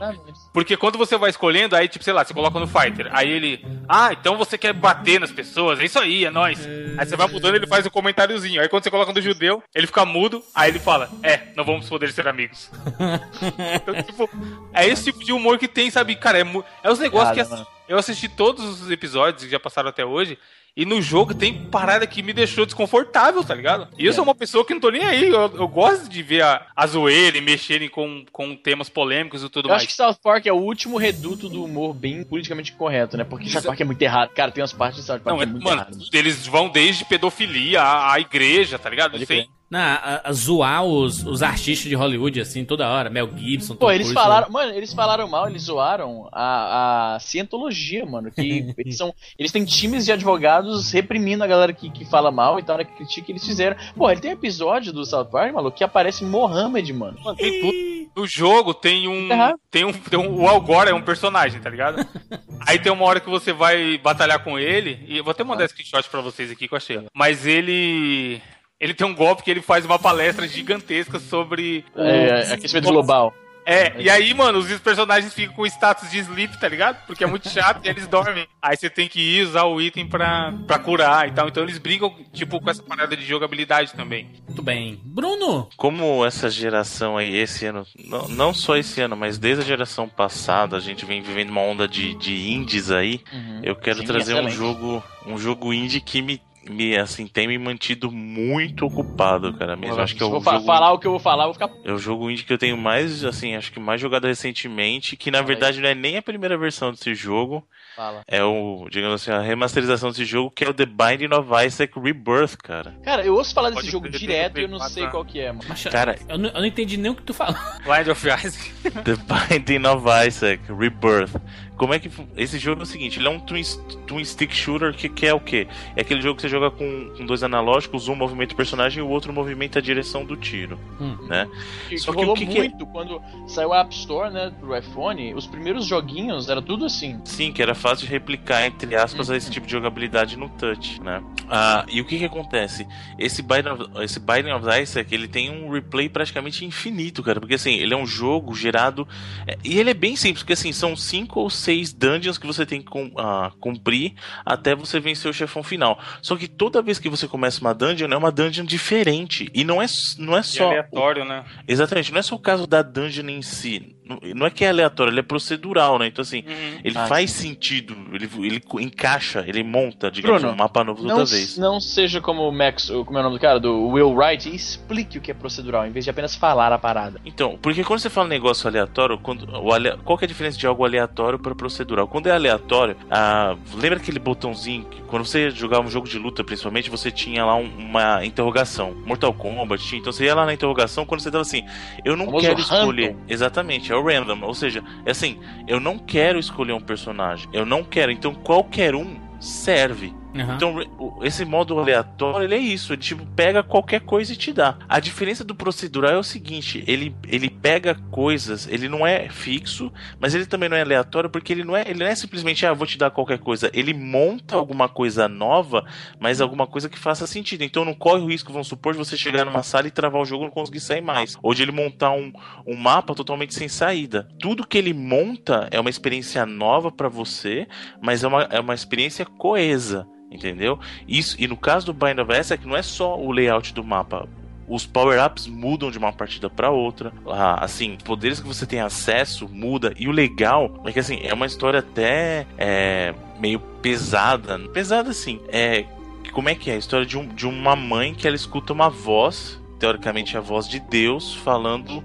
Porque 0.54 0.78
quando 0.78 1.00
você 1.00 1.18
vai 1.18 1.32
escolhendo, 1.32 1.76
aí, 1.76 1.88
tipo, 1.88 2.06
sei 2.06 2.14
lá, 2.14 2.24
você 2.24 2.32
coloca 2.32 2.60
no 2.60 2.68
fighter. 2.68 3.10
Aí 3.12 3.28
ele. 3.28 3.66
Ah, 3.90 4.14
então 4.14 4.38
você 4.38 4.56
quer 4.56 4.74
bater 4.74 5.20
nas 5.20 5.32
pessoas. 5.32 5.80
É 5.80 5.86
isso 5.86 5.98
aí, 5.98 6.26
é 6.26 6.30
nóis. 6.30 6.64
Aí 6.98 7.06
você 7.08 7.16
vai 7.16 7.28
mudando, 7.28 7.56
ele 7.56 7.66
faz 7.66 7.88
um 7.88 7.90
comentáriozinho. 7.90 8.62
Aí 8.62 8.70
quando 8.70 8.84
você 8.84 8.92
coloca 8.92 9.12
no 9.12 9.22
judeu, 9.22 9.64
ele 9.74 9.88
fica 9.88 10.06
mudo. 10.06 10.44
Aí 10.54 10.70
ele 10.70 10.80
fala: 10.80 11.10
É, 11.24 11.48
não 11.56 11.64
vamos 11.64 11.90
poder 11.90 12.12
ser 12.12 12.28
amigos. 12.28 12.70
então, 13.76 14.04
tipo, 14.04 14.30
é 14.74 14.86
esse 14.88 15.06
tipo 15.06 15.24
de 15.24 15.34
humor 15.34 15.58
que 15.58 15.68
tem, 15.68 15.90
sabe? 15.90 16.16
Cara, 16.16 16.40
é, 16.40 16.46
é 16.84 16.92
os 16.92 17.00
negócios 17.00 17.48
Piada, 17.48 17.66
que 17.66 17.92
eu 17.94 17.98
assisti 17.98 18.30
todos 18.30 18.64
os 18.82 18.92
episódios 18.92 19.44
que 19.44 19.50
já 19.50 19.60
passaram 19.60 19.90
até 19.90 20.06
hoje. 20.06 20.38
E 20.78 20.86
no 20.86 21.02
jogo 21.02 21.34
tem 21.34 21.66
parada 21.66 22.06
que 22.06 22.22
me 22.22 22.32
deixou 22.32 22.64
desconfortável, 22.64 23.44
tá 23.44 23.56
ligado? 23.56 23.88
E 23.98 24.06
eu 24.06 24.14
sou 24.14 24.24
uma 24.24 24.36
pessoa 24.36 24.64
que 24.64 24.76
não 24.76 24.80
tô 24.80 24.92
nem 24.92 25.04
aí. 25.04 25.28
Eu, 25.28 25.52
eu 25.56 25.68
gosto 25.68 26.08
de 26.08 26.22
ver 26.22 26.44
a, 26.44 26.68
a 26.76 26.86
zoeira 26.86 27.36
e 27.36 27.42
mexerem 27.42 27.90
com, 27.90 28.24
com 28.32 28.56
temas 28.56 28.88
polêmicos 28.88 29.42
e 29.44 29.50
tudo 29.50 29.66
Eu 29.66 29.72
mais. 29.72 29.82
acho 29.82 29.90
que 29.90 29.96
South 29.96 30.20
Park 30.22 30.46
é 30.46 30.54
o 30.54 30.58
último 30.58 30.98
reduto 30.98 31.50
do 31.50 31.64
humor 31.64 31.96
bem 31.96 32.24
politicamente 32.24 32.74
correto, 32.74 33.18
né? 33.18 33.24
Porque 33.24 33.50
South 33.50 33.64
Park 33.64 33.82
é 33.82 33.86
muito 33.86 34.02
errado. 34.04 34.30
Cara, 34.36 34.52
tem 34.52 34.62
umas 34.62 34.72
partes 34.72 35.00
de 35.00 35.06
South 35.08 35.20
Park 35.22 35.36
Não, 35.36 35.42
é, 35.42 35.46
é 35.46 35.48
muito 35.48 35.64
mano, 35.64 35.88
eles 36.14 36.46
vão 36.46 36.70
desde 36.70 37.04
pedofilia 37.06 37.82
à, 37.82 38.14
à 38.14 38.20
igreja, 38.20 38.78
tá 38.78 38.88
ligado? 38.88 39.14
Pode 39.14 39.26
Crer. 39.70 39.80
Não, 39.80 39.80
a, 39.80 40.22
a 40.24 40.34
zoar 40.34 40.84
os, 40.84 41.26
os 41.26 41.44
artistas 41.44 41.90
de 41.90 41.96
Hollywood, 41.96 42.40
assim, 42.40 42.64
toda 42.64 42.88
hora. 42.88 43.10
Mel 43.10 43.30
Gibson, 43.36 43.76
Pô, 43.76 43.88
Tom 43.88 43.92
eles 43.92 44.08
Cruise, 44.08 44.14
falaram, 44.14 44.50
mano, 44.50 44.74
eles 44.74 44.94
falaram 44.94 45.28
mal, 45.28 45.50
eles 45.50 45.64
zoaram 45.64 46.30
a, 46.32 47.16
a 47.16 47.20
cientologia, 47.20 48.06
mano. 48.06 48.32
Que 48.32 48.74
eles 48.78 48.98
são. 48.98 49.14
Eles 49.38 49.52
têm 49.52 49.66
times 49.66 50.06
de 50.06 50.12
advogados 50.12 50.92
reprimindo 50.92 51.44
a 51.44 51.48
galera 51.48 51.74
que, 51.74 51.90
que 51.90 52.06
fala 52.06 52.32
mal 52.32 52.60
e 52.60 52.64
tal, 52.64 52.78
né, 52.78 52.84
que 52.84 52.96
critica, 52.96 53.32
eles 53.32 53.46
fizeram. 53.46 53.76
Pô, 53.96 54.10
ele 54.10 54.22
tem 54.22 54.32
um 54.32 54.36
episódio 54.36 54.94
do 54.94 55.06
South 55.06 55.26
Park, 55.26 55.54
maluco, 55.54 55.78
que 55.78 55.84
aparece 55.84 56.24
Mohammed, 56.24 56.94
mano. 56.94 57.18
Mano, 57.24 57.38
tem 57.38 57.62
tudo. 57.62 57.98
No 58.22 58.26
jogo 58.26 58.74
tem 58.74 59.08
um, 59.08 59.30
Errado. 59.30 59.60
tem 59.70 59.86
um. 59.86 59.94
Tem 59.94 60.18
um. 60.18 60.42
O 60.42 60.48
Al 60.48 60.62
Gore 60.62 60.90
é 60.90 60.94
um 60.94 61.02
personagem, 61.02 61.62
tá 61.62 61.70
ligado? 61.70 62.06
Aí 62.66 62.80
tem 62.80 62.92
uma 62.92 63.06
hora 63.06 63.20
que 63.20 63.30
você 63.30 63.54
vai 63.54 63.98
batalhar 63.98 64.44
com 64.44 64.58
ele. 64.58 65.06
E 65.08 65.18
eu 65.18 65.24
vou 65.24 65.32
até 65.32 65.44
mandar 65.44 65.68
screenshot 65.70 66.10
pra 66.10 66.22
vocês 66.22 66.52
aqui 66.52 66.68
que 66.68 66.74
eu 66.74 66.78
achei. 66.78 67.06
Mas 67.14 67.46
ele. 67.46 68.42
Ele 68.80 68.94
tem 68.94 69.06
um 69.08 69.16
golpe 69.16 69.44
que 69.44 69.52
ele 69.52 69.62
faz 69.62 69.86
uma 69.86 69.98
palestra 70.00 70.48
gigantesca 70.48 71.20
sobre. 71.20 71.84
o- 71.96 72.02
É, 72.02 72.54
aquecimento 72.54 72.90
global. 72.90 73.34
É, 73.70 74.02
e 74.02 74.10
aí, 74.10 74.34
mano, 74.34 74.60
os 74.60 74.80
personagens 74.80 75.34
ficam 75.34 75.54
com 75.54 75.66
status 75.66 76.10
de 76.10 76.20
sleep, 76.20 76.58
tá 76.58 76.70
ligado? 76.70 77.06
Porque 77.06 77.22
é 77.22 77.28
muito 77.28 77.50
chato 77.50 77.84
e 77.86 77.90
eles 77.90 78.08
dormem. 78.08 78.48
Aí 78.62 78.78
você 78.78 78.90
tem 78.90 79.10
que 79.10 79.20
ir 79.20 79.44
usar 79.46 79.64
o 79.66 79.82
item 79.82 80.08
pra, 80.08 80.54
pra 80.66 80.80
curar 80.80 81.28
e 81.28 81.32
tal. 81.34 81.50
Então 81.50 81.64
eles 81.64 81.78
brincam, 81.78 82.16
tipo, 82.32 82.62
com 82.62 82.70
essa 82.70 82.82
parada 82.82 83.18
de 83.18 83.26
jogabilidade 83.26 83.92
também. 83.94 84.30
Muito 84.48 84.62
bem. 84.64 85.02
Bruno! 85.04 85.68
Como 85.76 86.26
essa 86.26 86.50
geração 86.50 87.18
aí, 87.18 87.36
esse 87.36 87.66
ano, 87.66 87.86
não, 88.06 88.30
não 88.30 88.54
só 88.54 88.78
esse 88.78 89.02
ano, 89.02 89.18
mas 89.18 89.38
desde 89.38 89.64
a 89.64 89.68
geração 89.68 90.08
passada, 90.08 90.78
a 90.78 90.80
gente 90.80 91.04
vem 91.04 91.22
vivendo 91.22 91.50
uma 91.50 91.60
onda 91.62 91.90
de, 91.90 92.14
de 92.14 92.50
indies 92.50 92.90
aí. 92.90 93.20
Uhum. 93.34 93.60
Eu 93.64 93.76
quero 93.76 94.00
Sim, 94.00 94.06
trazer 94.06 94.34
um 94.36 94.48
excelente. 94.48 94.56
jogo, 94.56 95.04
um 95.26 95.38
jogo 95.38 95.74
indie 95.74 96.00
que 96.00 96.22
me, 96.22 96.42
me 96.70 96.98
assim 96.98 97.28
tem 97.28 97.48
me 97.48 97.58
mantido 97.58 98.12
muito 98.12 98.86
ocupado, 98.86 99.54
cara. 99.54 99.76
Mesmo. 99.76 100.00
Acho 100.02 100.16
que 100.16 100.24
é 100.24 100.26
eu 100.26 100.42
fa- 100.42 100.54
jogo, 100.54 100.66
falar 100.66 100.92
o 100.94 101.00
que 101.00 101.08
eu 101.08 101.12
vou 101.12 101.20
falar, 101.20 101.44
eu 101.44 101.48
vou 101.48 101.54
ficar. 101.54 101.70
é 101.84 101.92
o 101.92 101.98
jogo 101.98 102.30
indie 102.30 102.44
que 102.44 102.54
eu 102.54 102.58
tenho 102.58 102.78
mais, 102.78 103.24
assim, 103.24 103.56
acho 103.56 103.72
que 103.72 103.80
mais 103.80 104.00
jogado 104.02 104.26
recentemente, 104.28 105.16
que 105.16 105.32
na 105.32 105.40
Fala 105.40 105.50
aí. 105.50 105.56
verdade 105.56 105.82
não 105.82 105.90
é 105.90 105.96
nem 105.96 106.18
a 106.18 106.22
primeira 106.22 106.58
versão 106.58 106.92
desse 106.92 107.14
jogo, 107.16 107.64
Fala. 107.96 108.22
é 108.28 108.44
o, 108.44 108.88
digamos 108.90 109.22
assim, 109.22 109.32
a 109.32 109.42
remasterização 109.42 110.10
desse 110.10 110.26
jogo, 110.26 110.52
que 110.52 110.64
é 110.64 110.70
o 110.70 110.74
The 110.74 110.86
Binding 110.86 111.34
of 111.34 111.50
Isaac 111.66 112.00
Rebirth, 112.00 112.58
cara. 112.64 112.96
Cara, 113.04 113.24
eu 113.26 113.34
ouço 113.36 113.54
falar 113.54 113.70
desse 113.70 113.82
Pode 113.82 113.92
jogo 113.92 114.10
direto 114.10 114.60
e 114.60 114.64
eu 114.64 114.68
não 114.70 114.80
sei 114.80 115.08
qual 115.08 115.24
que 115.26 115.40
é, 115.40 115.52
mano. 115.52 115.66
Mas, 115.68 115.84
Cara, 115.84 116.18
eu, 116.28 116.38
não, 116.38 116.50
eu 116.50 116.60
não 116.60 116.66
entendi 116.66 116.98
nem 116.98 117.12
o 117.12 117.16
que 117.16 117.24
tu 117.24 117.34
falou. 117.34 117.56
Blind 117.84 118.08
of 118.08 118.28
Isaac. 118.28 118.72
The 119.04 119.16
Binding 119.60 119.86
of 119.88 120.06
Isaac 120.28 120.62
Rebirth. 120.72 121.34
Como 121.78 121.94
é 121.94 122.00
que 122.00 122.10
esse 122.36 122.58
jogo 122.58 122.82
é 122.82 122.84
o 122.84 122.86
seguinte, 122.88 123.20
ele 123.20 123.28
é 123.28 123.30
um 123.32 123.40
twin, 123.40 123.62
twin 124.06 124.26
stick 124.26 124.52
shooter 124.54 124.94
que, 124.94 125.08
que 125.08 125.26
é 125.28 125.34
o 125.34 125.40
quê? 125.40 125.68
É 125.96 126.02
aquele 126.02 126.22
jogo 126.22 126.36
que 126.36 126.42
você 126.42 126.50
joga 126.50 126.72
com, 126.72 127.14
com 127.18 127.26
dois 127.26 127.44
analógicos, 127.44 128.08
um 128.08 128.16
movimenta 128.16 128.54
o 128.54 128.58
personagem 128.58 129.00
e 129.00 129.02
o 129.02 129.10
outro 129.10 129.32
movimenta 129.32 129.80
a 129.80 129.82
direção 129.82 130.26
do 130.26 130.36
tiro, 130.36 130.80
Hum. 131.00 131.16
né? 131.28 131.48
Que, 131.88 131.98
Só 132.00 132.12
que 132.12 132.20
que 132.20 132.26
o 132.26 132.34
que 132.34 132.46
que 132.48 132.58
é- 132.58 132.62
muito 132.62 132.86
quando 132.88 133.22
saiu 133.48 133.72
a 133.74 133.82
App 133.82 133.94
Store, 133.94 134.34
né, 134.34 134.52
pro 134.60 134.76
iPhone, 134.76 135.34
os 135.36 135.46
primeiros 135.46 135.86
joguinhos 135.86 136.50
era 136.50 136.62
tudo 136.62 136.86
assim. 136.86 137.20
Sim, 137.26 137.52
que 137.52 137.62
era 137.62 137.76
fácil 137.76 138.08
de 138.08 138.12
replicar, 138.12 138.66
entre 138.66 138.96
aspas, 138.96 139.30
esse 139.30 139.52
tipo 139.52 139.66
de 139.68 139.72
jogabilidade 139.74 140.36
no 140.38 140.50
touch, 140.50 141.00
né? 141.02 141.22
Ah, 141.50 141.86
e 141.90 142.02
o 142.02 142.06
que 142.06 142.18
que 142.18 142.26
acontece? 142.26 142.88
Esse 143.20 143.42
Binding 143.44 143.70
of, 143.70 143.84
esse 144.04 144.20
Binding 144.20 144.52
of 144.52 144.66
Isaac, 144.82 145.14
ele 145.14 145.28
tem 145.28 145.52
um 145.52 145.70
replay 145.72 146.10
praticamente 146.10 146.66
infinito, 146.66 147.22
cara, 147.22 147.40
porque 147.40 147.54
assim, 147.56 147.76
ele 147.76 147.94
é 147.94 147.98
um 147.98 148.06
jogo 148.08 148.56
gerado... 148.56 149.08
é, 149.46 149.58
e 149.64 149.78
ele 149.80 149.92
é 149.92 149.94
bem 149.94 150.16
simples, 150.16 150.42
porque 150.42 150.54
assim, 150.54 150.72
são 150.74 150.96
cinco 150.96 151.40
ou 151.40 151.50
seis 151.50 151.67
dungeons 151.94 152.38
que 152.38 152.48
você 152.48 152.66
tem 152.66 152.82
que 152.82 152.92
ah, 153.18 153.52
cumprir 153.60 154.14
até 154.46 154.76
você 154.76 155.00
vencer 155.00 155.30
o 155.30 155.34
chefão 155.34 155.64
final. 155.64 156.00
Só 156.22 156.36
que 156.36 156.48
toda 156.48 156.82
vez 156.82 157.00
que 157.00 157.10
você 157.10 157.28
começa 157.28 157.62
uma 157.62 157.74
dungeon, 157.74 158.10
é 158.12 158.18
uma 158.18 158.32
dungeon 158.32 158.66
diferente. 158.66 159.50
E 159.54 159.64
não 159.64 159.82
é, 159.82 159.86
não 160.18 160.36
é 160.36 160.40
E 160.40 160.44
só... 160.44 160.68
aleatório, 160.68 161.26
né? 161.26 161.44
Exatamente, 161.68 162.12
não 162.12 162.20
é 162.20 162.24
só 162.24 162.36
o 162.36 162.40
caso 162.40 162.66
da 162.66 162.82
dungeon 162.82 163.28
em 163.30 163.42
si. 163.42 163.97
Não- 164.36 164.46
é 164.48 164.50
que 164.50 164.64
é 164.66 164.70
aleatório, 164.70 165.12
ele 165.12 165.20
é 165.20 165.24
procedural, 165.24 166.00
né? 166.00 166.08
Então 166.08 166.22
assim, 166.22 166.44
Uhum. 166.48 166.80
ele 166.84 166.98
Ah, 166.98 167.08
faz 167.08 167.32
sentido, 167.32 167.96
ele, 168.14 168.30
ele 168.40 168.62
encaixa, 168.80 169.44
ele 169.48 169.64
monta, 169.64 170.10
digamos, 170.10 170.42
Bruno, 170.42 170.54
um 170.54 170.58
mapa 170.58 170.84
novo 170.84 171.02
toda 171.02 171.16
Não, 171.16 171.26
vez. 171.26 171.58
não 171.58 171.80
seja 171.80 172.22
como 172.22 172.48
o 172.48 172.52
Max, 172.52 172.90
o- 172.90 173.04
como 173.06 173.18
é 173.18 173.22
o 173.22 173.24
nome 173.24 173.38
do 173.38 173.42
cara, 173.42 173.60
do 173.60 173.88
Will 173.90 174.12
Wright, 174.14 174.50
e 174.50 174.56
explique 174.56 175.18
o 175.18 175.22
que 175.22 175.32
é 175.32 175.34
procedural, 175.34 175.86
em 175.86 175.92
vez 175.92 176.06
de 176.06 176.12
apenas 176.12 176.36
falar 176.36 176.72
a 176.72 176.78
parada. 176.78 177.20
Então, 177.26 177.58
porque 177.62 177.84
quando 177.84 178.00
você 178.00 178.10
fala 178.10 178.28
negócio 178.28 178.68
aleatório, 178.68 179.18
quando, 179.18 179.48
o 179.62 179.72
ale- 179.74 179.98
qual 180.04 180.18
que 180.18 180.26
é 180.26 180.28
a 180.28 180.30
diferença 180.30 180.58
de 180.58 180.66
algo 180.68 180.86
aleatório 180.86 181.38
para 181.40 181.54
procedural? 181.56 182.08
Quando 182.08 182.28
é 182.28 182.32
aleatório, 182.32 182.96
ah, 183.10 183.56
lembra 183.76 184.00
aquele 184.00 184.20
botãozinho 184.20 184.86
que 184.86 185.02
quando 185.04 185.26
você 185.26 185.50
jogava 185.52 185.86
um 185.86 185.90
jogo 185.92 186.08
de 186.08 186.18
luta, 186.18 186.44
principalmente, 186.44 186.90
você 186.90 187.10
tinha 187.12 187.44
lá 187.46 187.56
um- 187.56 187.70
uma 187.78 188.26
interrogação. 188.26 188.94
Mortal 189.06 189.34
Kombat, 189.34 189.84
tinha, 189.84 190.00
então 190.00 190.12
você 190.12 190.26
ia 190.26 190.36
lá 190.36 190.46
na 190.46 190.54
interrogação 190.54 191.06
quando 191.06 191.22
você 191.22 191.32
tava 191.32 191.42
assim, 191.42 191.64
eu 192.06 192.16
não 192.16 192.26
quero 192.40 192.60
escolher. 192.60 193.08
random. 193.12 193.20
Exatamente, 193.28 193.92
é 193.92 193.96
o 193.98 194.04
random, 194.04 194.40
ou 194.44 194.54
seja, 194.54 194.84
é 195.06 195.12
assim, 195.12 195.40
eu 195.68 195.80
não 195.80 195.98
quero 195.98 196.40
escolher 196.40 196.74
um 196.74 196.80
personagem, 196.80 197.50
eu 197.52 197.66
não 197.66 197.84
quero, 197.84 198.12
então 198.12 198.34
qualquer 198.34 198.96
um 198.96 199.18
serve. 199.40 200.14
Aham. 200.42 200.56
Então, 200.56 201.24
esse 201.24 201.46
modo 201.46 201.80
aleatório, 201.80 202.46
ele 202.46 202.56
é 202.56 202.60
isso. 202.60 202.94
Ele, 202.94 203.02
tipo, 203.02 203.26
pega 203.28 203.64
qualquer 203.64 204.02
coisa 204.02 204.34
e 204.34 204.36
te 204.36 204.54
dá. 204.54 204.78
A 204.88 205.00
diferença 205.00 205.44
do 205.44 205.56
procedural 205.56 206.12
é 206.12 206.18
o 206.18 206.24
seguinte: 206.24 206.84
ele, 206.88 207.16
ele 207.28 207.50
pega 207.50 207.96
coisas, 208.12 208.68
ele 208.68 208.88
não 208.88 209.06
é 209.06 209.30
fixo, 209.30 209.92
mas 210.20 210.36
ele 210.36 210.46
também 210.46 210.70
não 210.70 210.78
é 210.78 210.82
aleatório, 210.82 211.30
porque 211.30 211.54
ele 211.54 211.64
não 211.64 211.76
é, 211.76 211.82
ele 211.88 212.00
não 212.00 212.06
é 212.06 212.16
simplesmente, 212.16 212.66
ah, 212.66 212.74
vou 212.74 212.88
te 212.88 212.98
dar 212.98 213.12
qualquer 213.12 213.40
coisa. 213.40 213.70
Ele 213.74 213.94
monta 213.94 214.56
alguma 214.56 214.88
coisa 214.88 215.28
nova, 215.28 215.86
mas 216.20 216.42
alguma 216.42 216.68
coisa 216.68 216.90
que 216.90 217.00
faça 217.00 217.28
sentido. 217.28 217.64
Então 217.64 217.86
não 217.86 217.94
corre 217.94 218.22
o 218.22 218.28
risco, 218.28 218.52
vamos 218.52 218.68
supor, 218.68 218.94
de 218.94 219.00
você 219.00 219.18
chegar 219.18 219.46
numa 219.46 219.64
sala 219.64 219.88
e 219.88 219.92
travar 219.92 220.22
o 220.22 220.26
jogo 220.26 220.44
e 220.44 220.48
não 220.48 220.52
conseguir 220.52 220.80
sair 220.80 221.02
mais. 221.02 221.38
Ou 221.42 221.54
de 221.54 221.64
ele 221.64 221.72
montar 221.72 222.12
um, 222.12 222.32
um 222.66 222.76
mapa 222.76 223.14
totalmente 223.14 223.54
sem 223.54 223.68
saída. 223.68 224.28
Tudo 224.40 224.66
que 224.66 224.78
ele 224.78 224.94
monta 224.94 225.68
é 225.72 225.80
uma 225.80 225.90
experiência 225.90 226.46
nova 226.46 226.92
pra 226.92 227.10
você, 227.10 227.68
mas 228.02 228.24
é 228.24 228.28
uma, 228.28 228.44
é 228.44 228.60
uma 228.60 228.74
experiência 228.74 229.26
coesa. 229.26 230.08
Entendeu? 230.30 230.80
Isso, 231.08 231.36
e 231.40 231.48
no 231.48 231.56
caso 231.56 231.86
do 231.86 231.94
Bind 231.94 232.20
of 232.20 232.38
Isaac, 232.38 232.68
não 232.68 232.76
é 232.76 232.82
só 232.82 233.18
o 233.20 233.32
layout 233.32 233.74
do 233.74 233.84
mapa. 233.84 234.28
Os 234.68 234.86
power-ups 234.86 235.48
mudam 235.48 235.90
de 235.90 235.98
uma 235.98 236.12
partida 236.12 236.50
pra 236.50 236.70
outra. 236.70 237.14
Ah, 237.26 237.64
assim, 237.64 237.98
poderes 238.04 238.42
que 238.42 238.48
você 238.48 238.66
tem 238.66 238.82
acesso 238.82 239.48
muda. 239.48 239.94
E 239.98 240.10
o 240.10 240.12
legal 240.12 240.84
é 240.86 240.92
que 240.92 241.00
assim, 241.00 241.22
é 241.24 241.34
uma 241.34 241.46
história 241.46 241.80
até 241.80 242.46
é, 242.58 243.14
meio 243.40 243.60
pesada. 243.82 244.60
Pesada 244.74 245.12
assim. 245.12 245.40
É. 245.48 245.86
Como 246.34 246.50
é 246.50 246.56
que 246.56 246.70
é? 246.70 246.74
A 246.74 246.78
história 246.78 247.06
de, 247.06 247.18
um, 247.18 247.26
de 247.26 247.48
uma 247.48 247.76
mãe 247.78 248.14
que 248.14 248.28
ela 248.28 248.36
escuta 248.36 248.74
uma 248.74 248.90
voz, 248.90 249.58
teoricamente 249.80 250.36
a 250.38 250.40
voz 250.42 250.68
de 250.68 250.80
Deus, 250.80 251.36
falando 251.36 252.04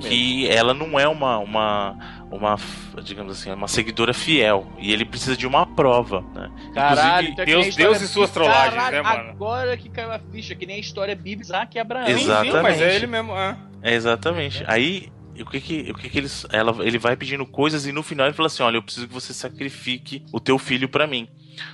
que 0.00 0.48
ela 0.48 0.74
não 0.74 0.98
é 0.98 1.06
uma, 1.06 1.38
uma, 1.38 1.96
uma, 2.30 2.56
digamos 3.02 3.32
assim, 3.38 3.50
uma 3.50 3.68
seguidora 3.68 4.12
fiel. 4.12 4.66
E 4.78 4.92
ele 4.92 5.04
precisa 5.04 5.36
de 5.36 5.46
uma 5.46 5.64
prova, 5.66 6.20
né? 6.34 6.50
Caralho, 6.74 7.28
Inclusive, 7.28 7.32
então 7.32 7.42
é 7.42 7.46
que 7.46 7.52
Deus- 7.52 7.66
história- 7.66 7.90
Deus 7.90 8.02
e 8.02 8.08
suas 8.08 8.30
trollagens, 8.30 8.74
Caralho, 8.74 8.96
né, 8.96 9.02
mano? 9.02 9.30
Agora 9.30 9.76
que 9.76 9.88
caiu 9.88 10.12
a 10.12 10.18
ficha, 10.18 10.54
que 10.54 10.66
nem 10.66 10.76
a 10.76 10.80
história 10.80 11.14
bíblica 11.14 11.42
Isaac 11.42 11.76
e 11.76 11.80
Abraão. 11.80 12.06
Sim, 12.06 12.12
mas 12.12 12.22
Exatamente. 12.46 12.82
é 12.82 12.94
ele 12.96 13.06
mesmo. 13.06 13.32
É. 13.36 13.56
É, 13.82 13.94
exatamente. 13.94 14.64
Aí, 14.66 15.08
o 15.40 15.44
que 15.46 15.60
que, 15.60 15.90
o 15.90 15.94
que, 15.94 16.08
que 16.08 16.18
eles, 16.18 16.46
ela, 16.52 16.74
ele 16.84 16.98
vai 16.98 17.16
pedindo 17.16 17.44
coisas 17.46 17.86
e 17.86 17.92
no 17.92 18.02
final 18.02 18.26
ele 18.26 18.34
fala 18.34 18.46
assim: 18.48 18.62
Olha, 18.62 18.76
eu 18.76 18.82
preciso 18.82 19.08
que 19.08 19.14
você 19.14 19.32
sacrifique 19.34 20.24
o 20.32 20.38
teu 20.38 20.58
filho 20.58 20.88
pra 20.88 21.06
mim. 21.06 21.26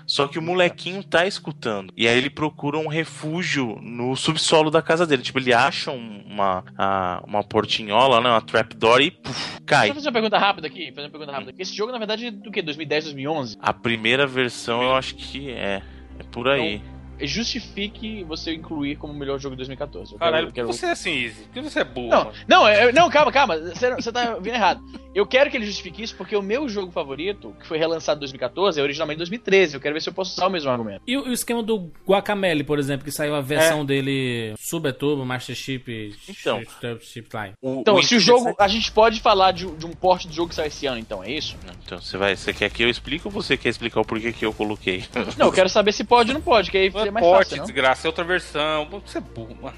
Só 0.06 0.26
que 0.28 0.38
o 0.38 0.42
molequinho 0.42 1.02
tá 1.02 1.26
escutando. 1.26 1.92
E 1.96 2.06
aí 2.08 2.16
ele 2.16 2.30
procura 2.30 2.78
um 2.78 2.88
refúgio 2.88 3.78
no 3.82 4.14
subsolo 4.16 4.70
da 4.70 4.80
casa 4.82 5.06
dele. 5.06 5.22
Tipo, 5.22 5.38
ele 5.38 5.52
acha 5.52 5.90
um- 5.90 6.22
uma, 6.26 6.64
a- 6.76 7.22
uma 7.26 7.42
portinhola, 7.44 8.20
né? 8.20 8.28
Uma 8.30 8.40
trapdoor 8.40 9.00
e 9.00 9.10
puf, 9.10 9.60
cai. 9.66 9.80
Deixa 9.86 9.90
eu 9.90 9.94
fazer 9.96 10.08
uma 10.08 10.12
pergunta 10.12 10.38
rápida 10.38 10.66
aqui. 10.66 10.90
Fazer 10.92 11.06
uma 11.06 11.10
pergunta 11.10 11.32
rápida. 11.32 11.54
Esse 11.58 11.74
jogo, 11.74 11.92
na 11.92 11.98
verdade, 11.98 12.26
é 12.26 12.30
do 12.30 12.50
que? 12.50 12.62
2010, 12.62 13.04
2011? 13.04 13.56
A 13.60 13.72
primeira 13.72 14.26
versão 14.26 14.82
eu 14.82 14.94
acho 14.94 15.14
que 15.14 15.50
é. 15.50 15.82
É 16.18 16.22
por 16.32 16.48
aí. 16.48 16.82
Justifique 17.26 18.24
você 18.24 18.54
incluir 18.54 18.96
como 18.96 19.12
o 19.12 19.16
melhor 19.16 19.38
jogo 19.38 19.54
de 19.54 19.58
2014. 19.58 20.12
Eu 20.12 20.18
Caralho, 20.18 20.34
quero- 20.34 20.46
por 20.46 20.52
que 20.52 20.60
quero- 20.60 20.72
você 20.72 20.86
é 20.86 20.90
assim, 20.90 21.24
Easy? 21.24 21.42
Por 21.44 21.52
que 21.54 21.60
você 21.62 21.80
é 21.80 21.84
burro? 21.84 22.08
Não, 22.08 22.24
mano? 22.24 22.32
não, 22.46 22.68
é- 22.68 22.92
não, 22.92 23.10
calma, 23.10 23.32
calma. 23.32 23.56
Você, 23.58 23.94
você 23.94 24.12
tá 24.12 24.34
vindo 24.36 24.54
errado. 24.54 24.80
Eu 25.14 25.26
quero 25.26 25.50
que 25.50 25.56
ele 25.56 25.66
justifique 25.66 26.02
isso 26.02 26.14
porque 26.14 26.36
o 26.36 26.42
meu 26.42 26.68
jogo 26.68 26.92
favorito, 26.92 27.54
que 27.58 27.66
foi 27.66 27.76
relançado 27.78 28.18
em 28.18 28.20
2014, 28.20 28.78
é 28.78 28.82
originalmente 28.82 29.16
em 29.16 29.18
2013. 29.18 29.74
Eu 29.74 29.80
quero 29.80 29.94
ver 29.94 30.00
se 30.02 30.08
eu 30.08 30.12
posso 30.12 30.32
usar 30.32 30.46
o 30.46 30.50
mesmo 30.50 30.70
argumento. 30.70 31.02
E 31.06 31.16
o, 31.16 31.28
o 31.28 31.32
esquema 31.32 31.62
do 31.62 31.90
Guacamele, 32.06 32.62
por 32.62 32.78
exemplo, 32.78 33.04
que 33.04 33.10
saiu 33.10 33.34
a 33.34 33.40
versão 33.40 33.84
dele 33.84 34.54
Super 34.58 34.92
Turbo, 34.92 35.24
Master 35.24 35.56
Chip, 35.56 36.14
Então. 36.28 36.60
Chip, 36.60 37.04
Chip 37.04 37.28
Line. 37.36 37.52
O- 37.60 37.80
Então, 37.80 37.96
o 37.96 38.02
se 38.02 38.14
o 38.16 38.20
jogo. 38.20 38.54
A 38.58 38.68
gente 38.68 38.92
pode 38.92 39.20
falar 39.20 39.52
de, 39.52 39.66
de 39.76 39.86
um 39.86 39.90
porte 39.92 40.28
do 40.28 40.34
jogo 40.34 40.50
que 40.50 40.54
sai 40.54 40.68
esse 40.68 40.86
ano, 40.86 40.98
então, 40.98 41.24
é 41.24 41.30
isso? 41.32 41.56
Então, 41.84 42.00
você 42.00 42.16
vai. 42.16 42.36
Você 42.36 42.52
quer 42.52 42.70
que 42.70 42.82
eu 42.84 42.88
explique 42.90 43.26
ou 43.26 43.32
você 43.32 43.56
quer 43.56 43.70
explicar 43.70 44.00
o 44.00 44.04
porquê 44.04 44.32
que 44.32 44.44
eu 44.44 44.52
coloquei? 44.52 45.04
Não, 45.36 45.46
eu 45.46 45.52
quero 45.52 45.68
saber 45.68 45.92
se 45.92 46.04
pode 46.04 46.30
ou 46.30 46.34
não 46.34 46.42
pode, 46.42 46.70
que 46.70 46.76
aí 46.78 46.90
É 47.08 47.10
mais 47.10 47.24
porte, 47.24 47.44
fácil, 47.50 47.56
não? 47.58 47.64
desgraça, 47.64 48.06
é 48.06 48.08
outra 48.08 48.24
versão. 48.24 48.88
Você 49.04 49.18
é 49.18 49.20
burro, 49.20 49.56
mano. 49.60 49.76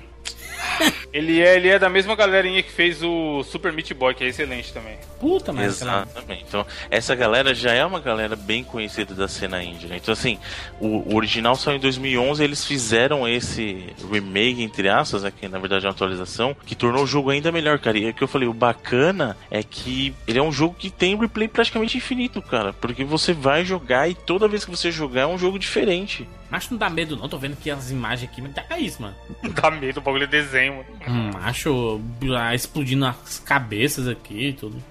ele, 1.12 1.40
é, 1.40 1.56
ele 1.56 1.68
é 1.68 1.78
da 1.78 1.88
mesma 1.88 2.14
galerinha 2.14 2.62
que 2.62 2.70
fez 2.70 3.02
o 3.02 3.42
Super 3.44 3.72
Meat 3.72 3.92
Boy, 3.94 4.14
que 4.14 4.24
é 4.24 4.28
excelente 4.28 4.72
também. 4.72 4.96
Puta, 5.18 5.52
mas 5.52 5.80
aquela- 5.82 6.02
Exatamente. 6.02 6.44
Então, 6.48 6.66
essa 6.90 7.14
galera 7.14 7.54
já 7.54 7.72
é 7.72 7.84
uma 7.84 8.00
galera 8.00 8.36
bem 8.36 8.62
conhecida 8.64 9.14
da 9.14 9.28
cena 9.28 9.62
indie, 9.62 9.86
né? 9.86 9.96
Então, 9.96 10.12
assim, 10.12 10.38
o, 10.80 11.12
o 11.12 11.16
original 11.16 11.54
saiu 11.56 11.76
em 11.76 11.80
2011, 11.80 12.42
eles 12.42 12.64
fizeram 12.64 13.26
esse 13.28 13.86
remake, 14.10 14.62
entre 14.62 14.88
aspas, 14.88 15.22
né? 15.22 15.32
Que 15.38 15.48
na 15.48 15.58
verdade 15.58 15.86
é 15.86 15.88
uma 15.88 15.94
atualização, 15.94 16.54
que 16.66 16.74
tornou 16.74 17.04
o 17.04 17.06
jogo 17.06 17.30
ainda 17.30 17.50
melhor, 17.52 17.78
cara. 17.78 17.98
E 17.98 18.06
é 18.06 18.10
o 18.10 18.14
que 18.14 18.22
eu 18.22 18.28
falei, 18.28 18.48
o 18.48 18.54
bacana 18.54 19.36
é 19.50 19.62
que 19.62 20.14
ele 20.26 20.38
é 20.38 20.42
um 20.42 20.52
jogo 20.52 20.74
que 20.78 20.90
tem 20.90 21.16
replay 21.16 21.48
praticamente 21.48 21.96
infinito, 21.96 22.40
cara. 22.42 22.72
Porque 22.72 23.04
você 23.04 23.32
vai 23.32 23.64
jogar 23.64 24.08
e 24.08 24.14
toda 24.14 24.48
vez 24.48 24.64
que 24.64 24.70
você 24.70 24.90
jogar 24.90 25.22
é 25.22 25.26
um 25.26 25.38
jogo 25.38 25.58
diferente. 25.58 26.28
Macho 26.50 26.68
não 26.72 26.78
dá 26.78 26.90
medo, 26.90 27.16
não. 27.16 27.28
Tô 27.28 27.38
vendo 27.38 27.52
aqui 27.52 27.70
as 27.70 27.90
imagens 27.90 28.30
aqui, 28.30 28.42
mas 28.42 28.52
dá 28.52 28.78
isso, 28.78 29.00
mano. 29.00 29.14
Dá 29.60 29.70
medo, 29.70 29.98
o 29.98 30.00
bagulho 30.00 30.24
é 30.24 30.26
desenho, 30.26 30.76
mano. 30.76 30.86
Hum, 31.06 31.30
macho 31.34 32.00
ah, 32.36 32.54
explodindo 32.54 33.04
as 33.04 33.38
cabeças 33.38 34.08
aqui 34.08 34.48
e 34.48 34.52
tudo. 34.52 34.82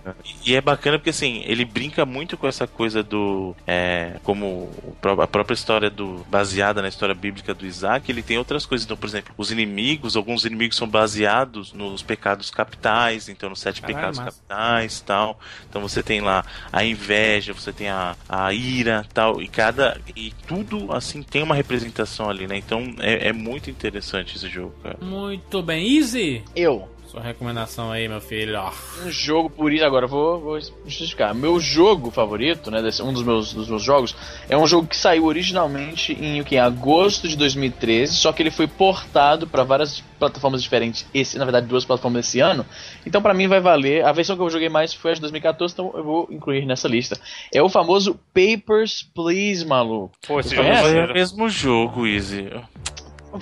E 0.45 0.55
é 0.55 0.61
bacana 0.61 0.97
porque 0.97 1.09
assim, 1.09 1.43
ele 1.45 1.65
brinca 1.65 2.05
muito 2.05 2.37
com 2.37 2.47
essa 2.47 2.67
coisa 2.67 3.01
do. 3.03 3.55
É, 3.65 4.17
como 4.23 4.69
a 5.21 5.27
própria 5.27 5.53
história 5.53 5.89
do. 5.89 6.25
baseada 6.29 6.81
na 6.81 6.87
história 6.87 7.15
bíblica 7.15 7.53
do 7.53 7.65
Isaac, 7.65 8.09
ele 8.11 8.21
tem 8.21 8.37
outras 8.37 8.65
coisas. 8.65 8.85
Então, 8.85 8.97
por 8.97 9.07
exemplo, 9.07 9.33
os 9.37 9.51
inimigos, 9.51 10.15
alguns 10.15 10.45
inimigos 10.45 10.77
são 10.77 10.87
baseados 10.87 11.73
nos 11.73 12.01
pecados 12.01 12.49
capitais, 12.49 13.27
então 13.27 13.49
nos 13.49 13.59
sete 13.59 13.81
Caralho, 13.81 13.97
pecados 13.97 14.19
massa. 14.19 14.31
capitais 14.31 15.01
tal. 15.01 15.39
Então 15.69 15.81
você 15.81 16.03
tem 16.03 16.21
lá 16.21 16.45
a 16.71 16.83
inveja, 16.83 17.53
você 17.53 17.73
tem 17.73 17.89
a, 17.89 18.15
a 18.27 18.53
ira 18.53 19.05
tal. 19.13 19.41
E 19.41 19.47
cada. 19.47 19.99
E 20.15 20.31
tudo 20.47 20.91
assim 20.93 21.23
tem 21.23 21.43
uma 21.43 21.48
representação 21.55 22.29
ali, 22.29 22.47
né? 22.47 22.57
Então 22.57 22.93
é, 22.99 23.29
é 23.29 23.33
muito 23.33 23.69
interessante 23.69 24.35
esse 24.35 24.47
jogo, 24.47 24.73
cara. 24.83 24.97
Muito 25.01 25.61
bem. 25.61 25.97
Easy! 25.97 26.43
Eu. 26.55 26.87
Sua 27.09 27.21
recomendação 27.21 27.91
aí, 27.91 28.07
meu 28.07 28.21
filho. 28.21 28.61
Um 29.03 29.09
jogo 29.09 29.49
por 29.49 29.73
isso, 29.73 29.83
agora 29.83 30.05
eu 30.05 30.09
vou, 30.09 30.39
vou 30.39 30.59
justificar. 30.85 31.33
Meu 31.33 31.59
jogo 31.59 32.11
favorito, 32.11 32.69
né? 32.69 32.83
desse- 32.83 33.01
um 33.01 33.11
dos 33.11 33.23
meus, 33.23 33.51
dos 33.51 33.67
meus 33.67 33.81
jogos, 33.81 34.15
é 34.47 34.55
um 34.55 34.67
jogo 34.67 34.87
que 34.87 34.95
saiu 34.95 35.25
originalmente 35.25 36.13
em, 36.13 36.39
o 36.39 36.45
que, 36.45 36.53
em 36.55 36.59
agosto 36.59 37.27
de 37.27 37.35
2013, 37.35 38.13
só 38.15 38.31
que 38.31 38.43
ele 38.43 38.51
foi 38.51 38.67
portado 38.67 39.47
para 39.47 39.63
várias 39.63 40.01
plataformas 40.19 40.61
diferentes, 40.61 41.07
esse, 41.11 41.37
na 41.39 41.45
verdade, 41.45 41.65
duas 41.65 41.83
plataformas 41.83 42.27
esse 42.27 42.41
ano. 42.41 42.63
Então, 43.07 43.21
pra 43.23 43.33
mim, 43.33 43.47
vai 43.47 43.59
valer. 43.59 44.05
A 44.05 44.11
versão 44.11 44.35
que 44.35 44.43
eu 44.43 44.49
joguei 44.49 44.69
mais 44.69 44.93
foi 44.93 45.11
a 45.11 45.13
de 45.15 45.21
2014, 45.21 45.73
então 45.73 45.91
eu 45.95 46.03
vou 46.03 46.27
incluir 46.29 46.63
nessa 46.65 46.87
lista. 46.87 47.19
É 47.51 47.59
o 47.63 47.69
famoso 47.69 48.19
Papers, 48.35 49.01
Please, 49.15 49.65
maluco. 49.65 50.11
Pô, 50.27 50.39
esse 50.39 50.49
Você 50.49 50.55
jogo 50.57 50.67
é 50.67 50.79
conhece? 50.81 50.97
É 50.99 51.05
o 51.05 51.13
mesmo 51.13 51.49
jogo, 51.49 52.05
Easy. 52.05 52.49